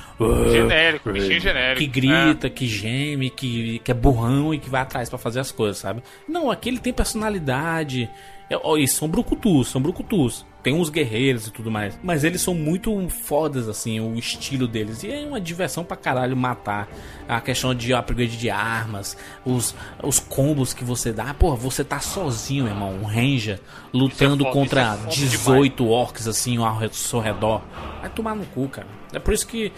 Genérico, 0.51 1.11
bichinho 1.11 1.41
genérico. 1.41 1.79
Que 1.81 1.87
grita, 1.87 2.51
que 2.51 2.67
geme, 2.67 3.31
que, 3.31 3.79
que 3.79 3.91
é 3.91 3.95
burrão 3.95 4.53
e 4.53 4.59
que 4.59 4.69
vai 4.69 4.83
atrás 4.83 5.09
pra 5.09 5.19
fazer 5.19 5.41
as 5.41 5.51
coisas, 5.51 5.79
sabe? 5.79 6.03
Não, 6.29 6.51
aqui 6.51 6.69
ele 6.69 6.79
tem 6.79 6.93
personalidade. 6.93 8.11
É, 8.51 8.57
E 8.79 8.87
são 8.87 9.09
brucutus, 9.09 9.69
são 9.69 9.81
brucutus. 9.81 10.45
Tem 10.63 10.73
uns 10.73 10.89
guerreiros 10.91 11.47
e 11.47 11.51
tudo 11.51 11.71
mais. 11.71 11.99
Mas 12.03 12.23
eles 12.23 12.41
são 12.41 12.55
muito 12.55 13.09
fodas, 13.09 13.69
assim, 13.69 13.99
o 13.99 14.15
estilo 14.17 14.69
deles. 14.69 15.03
E 15.03 15.11
é 15.11 15.27
uma 15.27 15.41
diversão 15.41 15.83
pra 15.85 15.97
caralho 15.97 16.37
matar. 16.37 16.89
A 17.29 17.41
questão 17.41 17.75
de 17.75 17.93
upgrade 17.95 18.37
de 18.37 18.51
armas, 18.51 19.17
os, 19.45 19.75
os 20.03 20.19
combos 20.21 20.73
que 20.73 20.85
você 20.85 21.13
dá. 21.13 21.33
Porra, 21.35 21.57
você 21.57 21.83
tá 21.83 21.99
sozinho, 21.99 22.67
irmão. 22.67 22.95
Um 23.03 23.05
ranger 23.07 23.59
lutando 23.93 24.45
foda, 24.45 24.53
contra 24.57 24.81
é 24.83 24.97
foda 24.97 25.09
18 25.11 25.89
orcs, 25.89 26.29
assim, 26.29 26.57
ao 26.59 26.89
seu 26.91 27.21
redor. 27.21 27.63
Vai 28.01 28.11
tomar 28.11 28.35
no 28.35 28.45
cu, 28.47 28.69
cara. 28.69 28.87
É 29.13 29.19
por 29.19 29.35
isso 29.35 29.47
que 29.47 29.71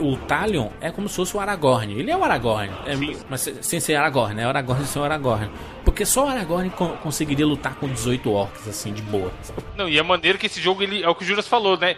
o 0.00 0.16
Talion 0.16 0.68
é 0.80 0.90
como 0.90 1.08
se 1.08 1.14
fosse 1.14 1.36
o 1.36 1.40
Aragorn. 1.40 1.92
Ele 1.94 2.10
é 2.10 2.16
o 2.16 2.24
Aragorn. 2.24 2.70
É, 2.86 2.96
mas 3.28 3.40
se- 3.42 3.56
sem 3.62 3.78
ser 3.78 3.94
Aragorn, 3.94 4.34
né? 4.34 4.44
Aragorn 4.44 4.84
sem 4.84 5.00
o 5.00 5.04
Aragorn. 5.04 5.48
Porque 5.84 6.04
só 6.04 6.26
o 6.26 6.28
Aragorn 6.28 6.70
co- 6.70 6.88
conseguiria 7.02 7.46
lutar 7.46 7.76
com 7.76 7.86
18 7.88 8.30
orcs, 8.30 8.66
assim, 8.68 8.92
de 8.92 9.00
boa. 9.02 9.32
Não, 9.76 9.88
e 9.88 9.96
a 9.98 10.02
maneira 10.04 10.29
que 10.38 10.46
esse 10.46 10.60
jogo, 10.60 10.82
ele, 10.82 11.02
é 11.02 11.08
o 11.08 11.14
que 11.14 11.22
o 11.22 11.26
Juras 11.26 11.46
falou, 11.46 11.76
né? 11.76 11.96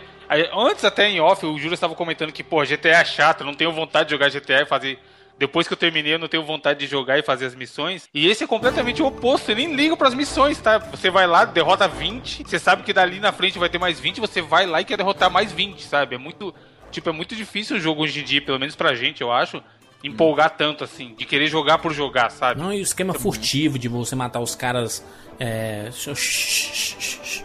Antes 0.54 0.84
até 0.84 1.08
em 1.08 1.20
off, 1.20 1.44
o 1.44 1.58
Juras 1.58 1.76
estava 1.76 1.94
comentando 1.94 2.32
que, 2.32 2.42
pô, 2.42 2.62
GTA 2.64 2.88
é 2.88 3.04
chato, 3.04 3.44
não 3.44 3.54
tenho 3.54 3.72
vontade 3.72 4.08
de 4.08 4.14
jogar 4.14 4.30
GTA 4.30 4.62
e 4.62 4.66
fazer... 4.66 4.98
Depois 5.38 5.66
que 5.66 5.72
eu 5.72 5.76
terminei, 5.76 6.14
eu 6.14 6.18
não 6.18 6.28
tenho 6.28 6.44
vontade 6.44 6.78
de 6.78 6.86
jogar 6.86 7.18
e 7.18 7.22
fazer 7.22 7.46
as 7.46 7.54
missões. 7.54 8.08
E 8.14 8.28
esse 8.28 8.44
é 8.44 8.46
completamente 8.46 9.02
o 9.02 9.06
oposto, 9.06 9.50
eu 9.50 9.56
nem 9.56 9.74
ligo 9.74 9.96
pras 9.96 10.14
missões, 10.14 10.60
tá? 10.60 10.78
Você 10.78 11.10
vai 11.10 11.26
lá, 11.26 11.44
derrota 11.44 11.88
20, 11.88 12.44
você 12.44 12.58
sabe 12.58 12.82
que 12.82 12.92
dali 12.92 13.18
na 13.18 13.32
frente 13.32 13.58
vai 13.58 13.68
ter 13.68 13.78
mais 13.78 13.98
20, 13.98 14.20
você 14.20 14.40
vai 14.40 14.66
lá 14.66 14.80
e 14.80 14.84
quer 14.84 14.96
derrotar 14.96 15.30
mais 15.30 15.50
20, 15.50 15.82
sabe? 15.82 16.14
É 16.14 16.18
muito... 16.18 16.54
Tipo, 16.90 17.08
é 17.08 17.12
muito 17.12 17.34
difícil 17.34 17.76
o 17.76 17.80
jogo 17.80 18.02
hoje 18.02 18.20
em 18.20 18.24
dia, 18.24 18.42
pelo 18.42 18.60
menos 18.60 18.76
pra 18.76 18.94
gente, 18.94 19.22
eu 19.22 19.32
acho, 19.32 19.62
empolgar 20.02 20.50
tanto, 20.50 20.84
assim, 20.84 21.14
de 21.16 21.24
querer 21.24 21.46
jogar 21.46 21.78
por 21.78 21.92
jogar, 21.92 22.30
sabe? 22.30 22.60
Não, 22.60 22.72
e 22.72 22.80
o 22.80 22.82
esquema 22.82 23.14
furtivo 23.14 23.78
de 23.78 23.88
você 23.88 24.14
matar 24.14 24.40
os 24.40 24.54
caras. 24.54 25.04
É, 25.38 25.90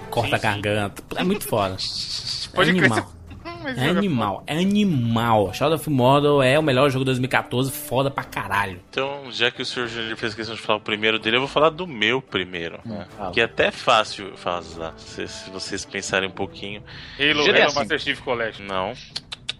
corta 0.09 0.35
a 0.35 0.39
garganta. 0.39 1.03
É 1.15 1.23
muito 1.23 1.47
foda. 1.47 1.77
Pode 2.53 2.71
é 2.71 2.73
crer, 2.73 2.91
animal. 2.91 3.13
É 3.75 3.89
animal, 3.89 4.43
é 4.47 4.57
animal. 4.57 5.53
Shadow 5.53 5.75
of 5.75 5.89
Mordor 5.89 6.43
é 6.43 6.57
o 6.57 6.63
melhor 6.63 6.89
jogo 6.89 7.03
de 7.03 7.11
2014, 7.11 7.71
foda 7.71 8.09
pra 8.09 8.23
caralho. 8.23 8.79
Então, 8.89 9.29
já 9.29 9.51
que 9.51 9.61
o 9.61 9.65
senhor 9.65 9.89
fez 10.15 10.33
questão 10.33 10.55
de 10.55 10.61
falar 10.61 10.79
o 10.79 10.81
primeiro 10.81 11.19
dele, 11.19 11.35
eu 11.35 11.41
vou 11.41 11.49
falar 11.49 11.69
do 11.69 11.85
meu 11.85 12.21
primeiro. 12.21 12.79
fala. 13.17 13.31
Que 13.31 13.41
é 13.41 13.43
até 13.43 13.69
fácil 13.71 14.37
falar, 14.37 14.63
se, 14.97 15.27
se 15.27 15.49
vocês 15.49 15.83
pensarem 15.83 16.29
um 16.29 16.31
pouquinho. 16.31 16.81
Halo, 17.19 17.41
Halo 17.41 17.63
assim. 17.63 17.79
Master 17.79 17.99
Chief 17.99 18.21
Collection. 18.21 18.65
Não. 18.65 18.93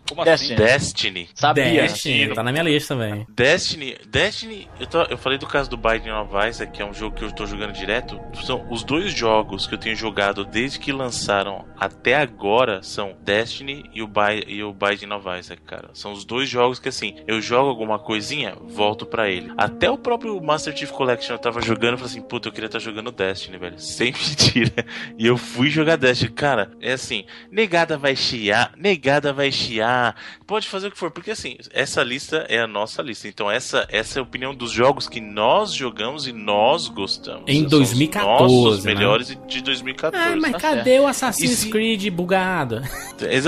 Como 0.10 0.24
Destiny. 0.24 0.54
assim? 0.54 0.64
Destiny. 0.64 1.30
Sabia. 1.36 1.82
Destiny, 1.82 2.34
tá 2.34 2.44
na 2.44 2.52
minha 2.52 2.64
lista, 2.64 2.96
velho. 2.96 3.26
Destiny, 3.30 3.98
Destiny, 4.08 4.68
eu, 4.80 4.88
tô- 4.88 5.04
eu 5.04 5.18
falei 5.18 5.38
do 5.38 5.46
caso 5.46 5.70
do 5.70 5.78
Binding 5.78 6.12
of 6.12 6.32
Isaac, 6.48 6.72
que 6.72 6.82
é 6.82 6.86
um 6.86 6.94
jogo 6.94 7.16
que 7.16 7.24
eu 7.24 7.32
tô 7.32 7.46
jogando 7.46 7.74
direto. 7.74 8.20
São 8.46 8.66
os 8.72 8.84
dois 8.84 9.12
jogos 9.14 9.68
que 9.68 9.74
eu 9.74 9.78
tenho 9.78 9.96
jogado 9.96 10.46
desde 10.46 10.80
que 10.80 10.92
lançaram 10.92 11.66
até 11.78 12.16
agora 12.16 12.82
são 12.82 13.16
Destiny 13.24 13.84
e 13.94 14.02
o, 14.02 14.08
Bi 14.08 14.44
e 14.48 14.64
o 14.64 14.74
Binding 14.74 15.12
of 15.14 15.28
Isaac, 15.40 15.62
cara. 15.64 15.90
São 15.94 16.12
os 16.14 16.24
dois 16.24 16.48
jogos 16.50 16.80
que 16.80 16.90
assim, 16.90 17.16
eu 17.28 17.42
jogo 17.42 17.70
alguma 17.70 18.00
coisinha, 18.00 18.56
volto 18.68 19.06
pra 19.06 19.30
ele. 19.30 19.52
Até 19.58 19.90
o 19.92 19.98
próprio 19.98 20.42
Master 20.42 20.76
Chief 20.76 20.90
Collection 20.92 21.36
eu 21.36 21.40
tava 21.40 21.62
jogando 21.62 21.96
e 21.96 21.98
falei 21.98 22.12
assim, 22.12 22.22
puta, 22.22 22.48
eu 22.48 22.52
queria 22.54 22.68
estar 22.68 22.80
jogando 22.80 23.12
Destiny, 23.12 23.58
velho. 23.58 23.78
Sem 23.80 24.12
mentira. 24.14 24.86
E 25.18 25.26
eu 25.28 25.38
fui 25.38 25.70
jogar 25.70 25.96
Destiny. 25.98 26.32
Cara, 26.32 26.72
é 26.82 26.94
assim, 26.94 27.26
negada 27.52 27.98
vai 27.98 28.16
chiar, 28.16 28.72
negada 28.78 29.34
vai 29.34 29.52
chiar 29.52 29.97
criticar, 29.98 30.16
pode 30.46 30.68
fazer 30.68 30.88
o 30.88 30.92
que 30.92 30.98
for, 30.98 31.12
porque 31.12 31.32
assim, 31.32 31.58
essa 31.72 32.04
lista 32.04 32.46
é 32.50 32.60
a 32.60 32.68
nossa 32.68 33.02
lista. 33.02 33.28
Então 33.28 33.50
essa, 33.50 33.86
essa 33.90 34.20
é 34.20 34.22
a 34.22 34.24
opinião 34.24 34.54
dos 34.54 34.72
jogos 34.72 35.08
que 35.08 35.20
nós 35.20 35.74
jogamos 35.74 36.28
e 36.28 36.32
nós 36.32 36.88
gostamos. 36.88 37.44
Em 37.48 37.58
São 37.58 37.66
os 37.66 37.72
2014, 37.72 38.42
nossos 38.56 38.84
né? 38.86 38.94
melhores 38.94 39.38
de 39.48 39.62
2014. 39.62 40.24
Ah, 40.24 40.36
mas 40.36 40.52
tá 40.54 40.60
cadê 40.60 41.00
o 41.00 41.08
Assassin's 41.08 41.52
se- 41.60 41.70
Creed 41.70 42.08
bugado? 42.10 42.82